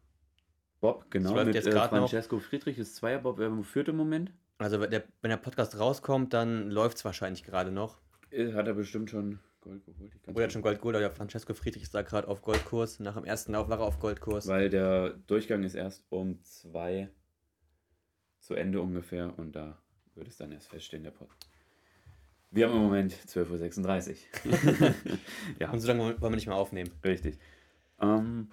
Bob, 0.81 1.05
genau. 1.09 1.33
läuft 1.33 1.47
Mit 1.47 1.55
jetzt 1.55 1.67
äh, 1.67 1.71
grad 1.71 1.91
noch. 1.91 1.99
Francesco 1.99 2.39
Friedrich 2.39 2.77
ist 2.77 2.95
Zweierbob, 2.95 3.37
wer 3.39 3.51
führt 3.63 3.87
im 3.87 3.97
Moment. 3.97 4.31
Also 4.57 4.79
wenn 4.79 4.91
der, 4.91 5.03
wenn 5.21 5.29
der 5.29 5.37
Podcast 5.37 5.77
rauskommt, 5.79 6.33
dann 6.33 6.69
läuft 6.69 6.97
es 6.97 7.05
wahrscheinlich 7.05 7.43
gerade 7.43 7.71
noch. 7.71 7.99
Äh, 8.29 8.53
Hat 8.53 8.67
er 8.67 8.73
bestimmt 8.73 9.09
schon 9.09 9.39
Gold 9.61 9.83
geholt. 9.85 10.11
Oder 10.27 10.43
hat 10.43 10.53
schon 10.53 10.61
Gold 10.61 10.77
geholt, 10.77 10.95
aber 10.95 11.01
der 11.07 11.11
Francesco 11.11 11.53
Friedrich 11.53 11.83
ist 11.83 11.95
da 11.95 12.03
gerade 12.03 12.27
auf 12.27 12.41
Goldkurs. 12.41 12.99
Nach 12.99 13.15
dem 13.15 13.25
ersten 13.25 13.53
Lauf 13.53 13.67
war 13.67 13.79
er 13.79 13.85
auf 13.85 13.99
Goldkurs. 13.99 14.47
Weil 14.47 14.69
der 14.69 15.09
Durchgang 15.27 15.63
ist 15.63 15.73
erst 15.75 16.03
um 16.09 16.41
zwei 16.43 17.09
zu 18.39 18.53
Ende 18.53 18.79
ungefähr 18.79 19.37
und 19.37 19.55
da 19.55 19.79
wird 20.13 20.27
es 20.27 20.37
dann 20.37 20.51
erst 20.51 20.69
feststehen, 20.69 21.03
der 21.03 21.11
Pod. 21.11 21.29
Wir 22.51 22.67
haben 22.67 22.75
im 22.75 22.83
Moment 22.83 23.13
12.36 23.13 24.17
Uhr. 24.45 24.93
ja, 25.59 25.71
Und 25.71 25.79
so 25.79 25.87
lange 25.87 26.03
wollen 26.21 26.21
wir 26.21 26.29
nicht 26.35 26.47
mehr 26.47 26.55
aufnehmen. 26.55 26.91
richtig. 27.03 27.39
Ähm, 27.99 28.49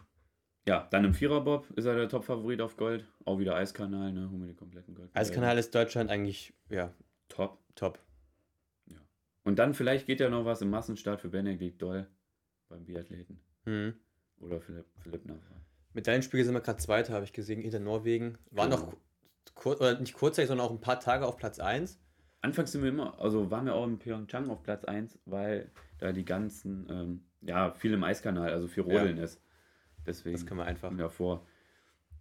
ja, 0.66 0.86
dann 0.90 1.04
im 1.04 1.14
Viererbob 1.14 1.70
ist 1.72 1.84
er 1.86 1.96
der 1.96 2.08
Top-Favorit 2.08 2.60
auf 2.60 2.76
Gold. 2.76 3.06
Auch 3.24 3.38
wieder 3.38 3.56
Eiskanal, 3.56 4.12
ne? 4.12 4.30
Holen 4.30 4.40
wir 4.40 4.48
die 4.48 4.54
kompletten 4.54 4.94
Gold. 4.94 5.10
Eiskanal 5.14 5.58
ist 5.58 5.74
Deutschland 5.74 6.10
eigentlich, 6.10 6.54
ja, 6.70 6.92
Top. 7.28 7.58
top. 7.74 7.98
Und 9.44 9.58
dann 9.58 9.74
vielleicht 9.74 10.06
geht 10.06 10.20
ja 10.20 10.28
noch 10.30 10.44
was 10.44 10.62
im 10.62 10.70
Massenstart 10.70 11.20
für 11.20 11.28
Benedikt 11.28 11.82
Doll 11.82 12.06
beim 12.68 12.84
Biathleten. 12.84 13.40
Mhm. 13.64 13.94
Oder 14.40 14.60
Philipp, 14.60 14.86
Philipp 15.00 15.24
Navrat. 15.26 15.60
Medaillenspiele 15.94 16.44
sind 16.44 16.54
wir 16.54 16.60
gerade 16.60 16.78
Zweiter, 16.78 17.12
habe 17.12 17.24
ich 17.24 17.32
gesehen, 17.32 17.60
hinter 17.60 17.80
Norwegen. 17.80 18.38
Waren 18.52 18.70
Genau. 18.70 18.82
noch 18.82 18.96
kurz, 19.54 19.80
oder 19.80 19.98
nicht 19.98 20.14
kurzzeitig, 20.14 20.48
sondern 20.48 20.66
auch 20.66 20.70
ein 20.70 20.80
paar 20.80 21.00
Tage 21.00 21.26
auf 21.26 21.36
Platz 21.36 21.58
1. 21.58 21.98
anfangs 22.40 22.72
sind 22.72 22.82
wir 22.82 22.88
immer, 22.90 23.20
also 23.20 23.50
waren 23.50 23.66
wir 23.66 23.74
auch 23.74 23.84
in 23.86 23.98
Pyeongchang 23.98 24.48
auf 24.50 24.62
Platz 24.62 24.84
1, 24.84 25.18
weil 25.26 25.70
da 25.98 26.12
die 26.12 26.24
ganzen, 26.24 26.88
ähm, 26.90 27.24
ja, 27.42 27.72
viel 27.72 27.92
im 27.92 28.04
Eiskanal, 28.04 28.50
also 28.52 28.68
viel 28.68 28.82
Rodeln 28.84 29.18
ist. 29.18 29.40
Deswegen 30.06 30.34
Das 30.36 30.46
kann 30.46 30.56
man 30.56 30.66
einfach. 30.66 30.96
davor. 30.96 31.46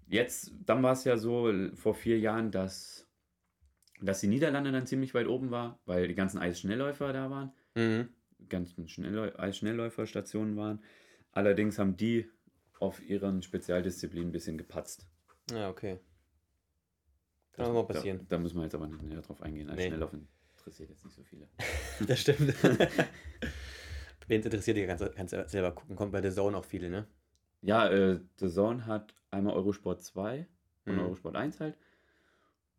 Jetzt, 0.07 0.51
dann 0.65 0.83
war 0.83 0.91
es 0.91 1.03
ja 1.03 1.17
so 1.17 1.51
vor 1.75 1.95
vier 1.95 2.19
Jahren, 2.19 2.51
dass, 2.51 3.07
dass 4.01 4.19
die 4.19 4.27
Niederlande 4.27 4.71
dann 4.71 4.85
ziemlich 4.85 5.13
weit 5.13 5.27
oben 5.27 5.51
war, 5.51 5.79
weil 5.85 6.07
die 6.07 6.15
ganzen 6.15 6.37
Eisschnellläufer 6.39 7.13
da 7.13 7.29
waren, 7.29 7.51
Mhm. 7.75 8.09
die 8.39 8.49
ganzen 8.49 8.87
Schnellläu 8.89 9.31
Eisschnellläuferstationen 9.37 10.57
waren. 10.57 10.83
Allerdings 11.31 11.79
haben 11.79 11.95
die 11.95 12.29
auf 12.79 13.01
ihren 13.01 13.41
Spezialdisziplinen 13.41 14.29
ein 14.29 14.31
bisschen 14.33 14.57
gepatzt. 14.57 15.07
Ja, 15.51 15.69
okay. 15.69 15.99
Kann 17.53 17.65
auch 17.67 17.73
mal 17.73 17.85
passieren. 17.85 18.19
Da, 18.27 18.35
da 18.35 18.41
müssen 18.41 18.57
wir 18.57 18.63
jetzt 18.63 18.75
aber 18.75 18.87
nicht 18.87 19.01
näher 19.03 19.21
drauf 19.21 19.41
eingehen. 19.41 19.67
Nee. 19.67 19.73
Eisschnelllaufen 19.85 20.27
interessiert 20.57 20.89
jetzt 20.89 21.05
nicht 21.05 21.15
so 21.15 21.23
viele. 21.23 21.47
Das 22.07 22.19
stimmt. 22.19 22.53
Wen 24.31 24.39
es 24.39 24.45
interessiert, 24.45 24.77
ihr 24.77 24.87
kannst, 24.87 25.03
kannst 25.13 25.33
du 25.33 25.43
selber 25.49 25.71
gucken. 25.73 25.97
Kommt 25.97 26.13
bei 26.13 26.21
der 26.21 26.31
Zone 26.31 26.55
auch 26.57 26.63
viele, 26.63 26.89
ne? 26.89 27.05
Ja, 27.61 27.89
äh, 27.89 28.17
The 28.39 28.47
Zone 28.49 28.85
hat 28.85 29.13
einmal 29.29 29.53
Eurosport 29.55 30.01
2 30.01 30.47
und 30.85 30.93
Mhm. 30.95 30.99
Eurosport 31.01 31.35
1 31.35 31.59
halt. 31.59 31.75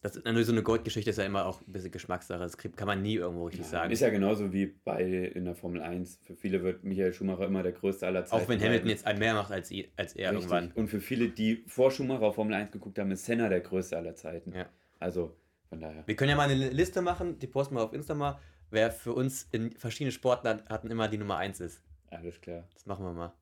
das 0.00 0.14
ist 0.14 0.24
natürlich 0.24 0.46
so 0.46 0.52
eine 0.52 0.62
Gold-Geschichte, 0.62 1.10
ist 1.10 1.16
ja 1.16 1.24
immer 1.24 1.44
auch 1.46 1.60
ein 1.60 1.72
bisschen 1.72 1.90
Geschmackssache. 1.90 2.38
Das 2.38 2.56
kann 2.56 2.86
man 2.86 3.02
nie 3.02 3.16
irgendwo 3.16 3.46
richtig 3.46 3.66
sagen. 3.66 3.90
Ist 3.90 4.00
ja 4.00 4.10
genauso 4.10 4.52
wie 4.52 4.66
bei 4.66 5.02
in 5.02 5.44
der 5.44 5.56
Formel 5.56 5.82
1. 5.82 6.20
Für 6.22 6.36
viele 6.36 6.62
wird 6.62 6.84
Michael 6.84 7.12
Schumacher 7.12 7.46
immer 7.46 7.64
der 7.64 7.72
größte 7.72 8.06
aller 8.06 8.24
Zeiten. 8.24 8.42
auch 8.42 8.48
wenn 8.48 8.60
Hamilton 8.60 8.88
jetzt 8.88 9.06
ein 9.06 9.18
mehr 9.18 9.34
macht 9.34 9.50
als, 9.50 9.72
als 9.96 10.14
er 10.14 10.30
Richtig. 10.30 10.50
irgendwann. 10.50 10.72
Und 10.72 10.88
für 10.88 11.00
viele, 11.00 11.30
die 11.30 11.64
vor 11.66 11.90
Schumacher 11.90 12.32
Formel 12.32 12.54
1 12.54 12.70
geguckt 12.70 12.98
haben, 12.98 13.10
ist 13.10 13.24
Senna 13.24 13.48
der 13.48 13.60
größte 13.60 13.96
aller 13.96 14.14
Zeiten. 14.14 14.52
Ja. 14.52 14.66
Also 15.00 15.36
von 15.68 15.80
daher. 15.80 16.06
Wir 16.06 16.14
können 16.14 16.30
ja 16.30 16.36
mal 16.36 16.48
eine 16.48 16.70
Liste 16.70 17.02
machen, 17.02 17.38
die 17.40 17.48
posten 17.48 17.74
wir 17.74 17.82
auf 17.82 17.92
Insta 17.92 18.14
mal, 18.14 18.38
wer 18.70 18.92
für 18.92 19.12
uns 19.12 19.48
in 19.50 19.72
verschiedenen 19.72 20.12
Sportarten 20.12 20.90
immer 20.90 21.08
die 21.08 21.18
Nummer 21.18 21.38
1 21.38 21.60
ist. 21.60 21.82
Alles 22.10 22.40
klar. 22.40 22.68
Das 22.72 22.86
machen 22.86 23.04
wir 23.04 23.12
mal. 23.12 23.32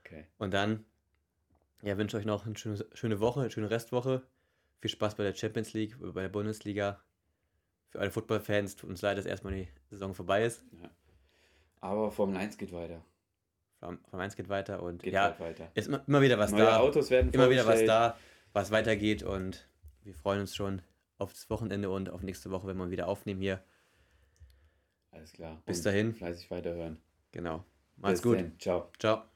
Okay. 0.00 0.24
Und 0.38 0.52
dann, 0.52 0.84
ja, 1.82 1.96
wünsche 1.96 2.16
euch 2.16 2.24
noch 2.24 2.44
eine 2.44 2.56
schöne, 2.56 2.84
schöne 2.92 3.20
Woche, 3.20 3.42
eine 3.42 3.50
schöne 3.50 3.70
Restwoche. 3.70 4.22
Viel 4.82 4.90
Spaß 4.90 5.14
bei 5.14 5.22
der 5.22 5.32
Champions 5.32 5.72
League, 5.74 5.96
bei 6.00 6.22
der 6.22 6.28
Bundesliga. 6.28 7.00
Für 7.90 8.00
alle 8.00 8.10
Football-Fans 8.10 8.74
tut 8.74 8.90
uns 8.90 9.00
leid, 9.00 9.16
dass 9.16 9.26
erstmal 9.26 9.54
die 9.54 9.68
Saison 9.90 10.12
vorbei 10.12 10.44
ist. 10.44 10.64
Aber 11.80 12.10
Formel 12.10 12.36
1 12.36 12.58
geht 12.58 12.72
weiter. 12.72 13.00
Vom 13.78 14.00
1 14.10 14.34
geht 14.34 14.48
weiter 14.48 14.82
und 14.82 15.04
Geht 15.04 15.12
ja, 15.12 15.38
weiter. 15.38 15.70
ist 15.74 15.86
immer, 15.86 16.02
immer 16.08 16.20
wieder 16.20 16.36
was 16.36 16.50
Neue 16.50 16.64
da. 16.64 16.78
Autos 16.78 17.10
werden 17.10 17.30
Immer 17.30 17.48
wieder 17.48 17.64
was 17.64 17.84
da, 17.84 18.18
was 18.52 18.72
weitergeht 18.72 19.22
und 19.22 19.68
wir 20.02 20.14
freuen 20.14 20.40
uns 20.40 20.56
schon 20.56 20.82
auf 21.18 21.32
das 21.32 21.48
Wochenende 21.48 21.88
und 21.88 22.10
auf 22.10 22.22
nächste 22.22 22.50
Woche, 22.50 22.66
wenn 22.66 22.76
wir 22.76 22.90
wieder 22.90 23.06
aufnehmen 23.06 23.40
hier. 23.40 23.62
Alles 25.12 25.32
klar. 25.32 25.62
Bis 25.64 25.78
Und 25.78 25.86
dahin. 25.86 26.14
Fleißig 26.14 26.50
weiterhören. 26.50 27.00
Genau. 27.30 27.64
Macht's 27.98 28.20
Bis 28.20 28.22
gut. 28.22 28.40
dann. 28.40 28.58
Ciao. 28.58 28.90
Ciao. 28.98 29.31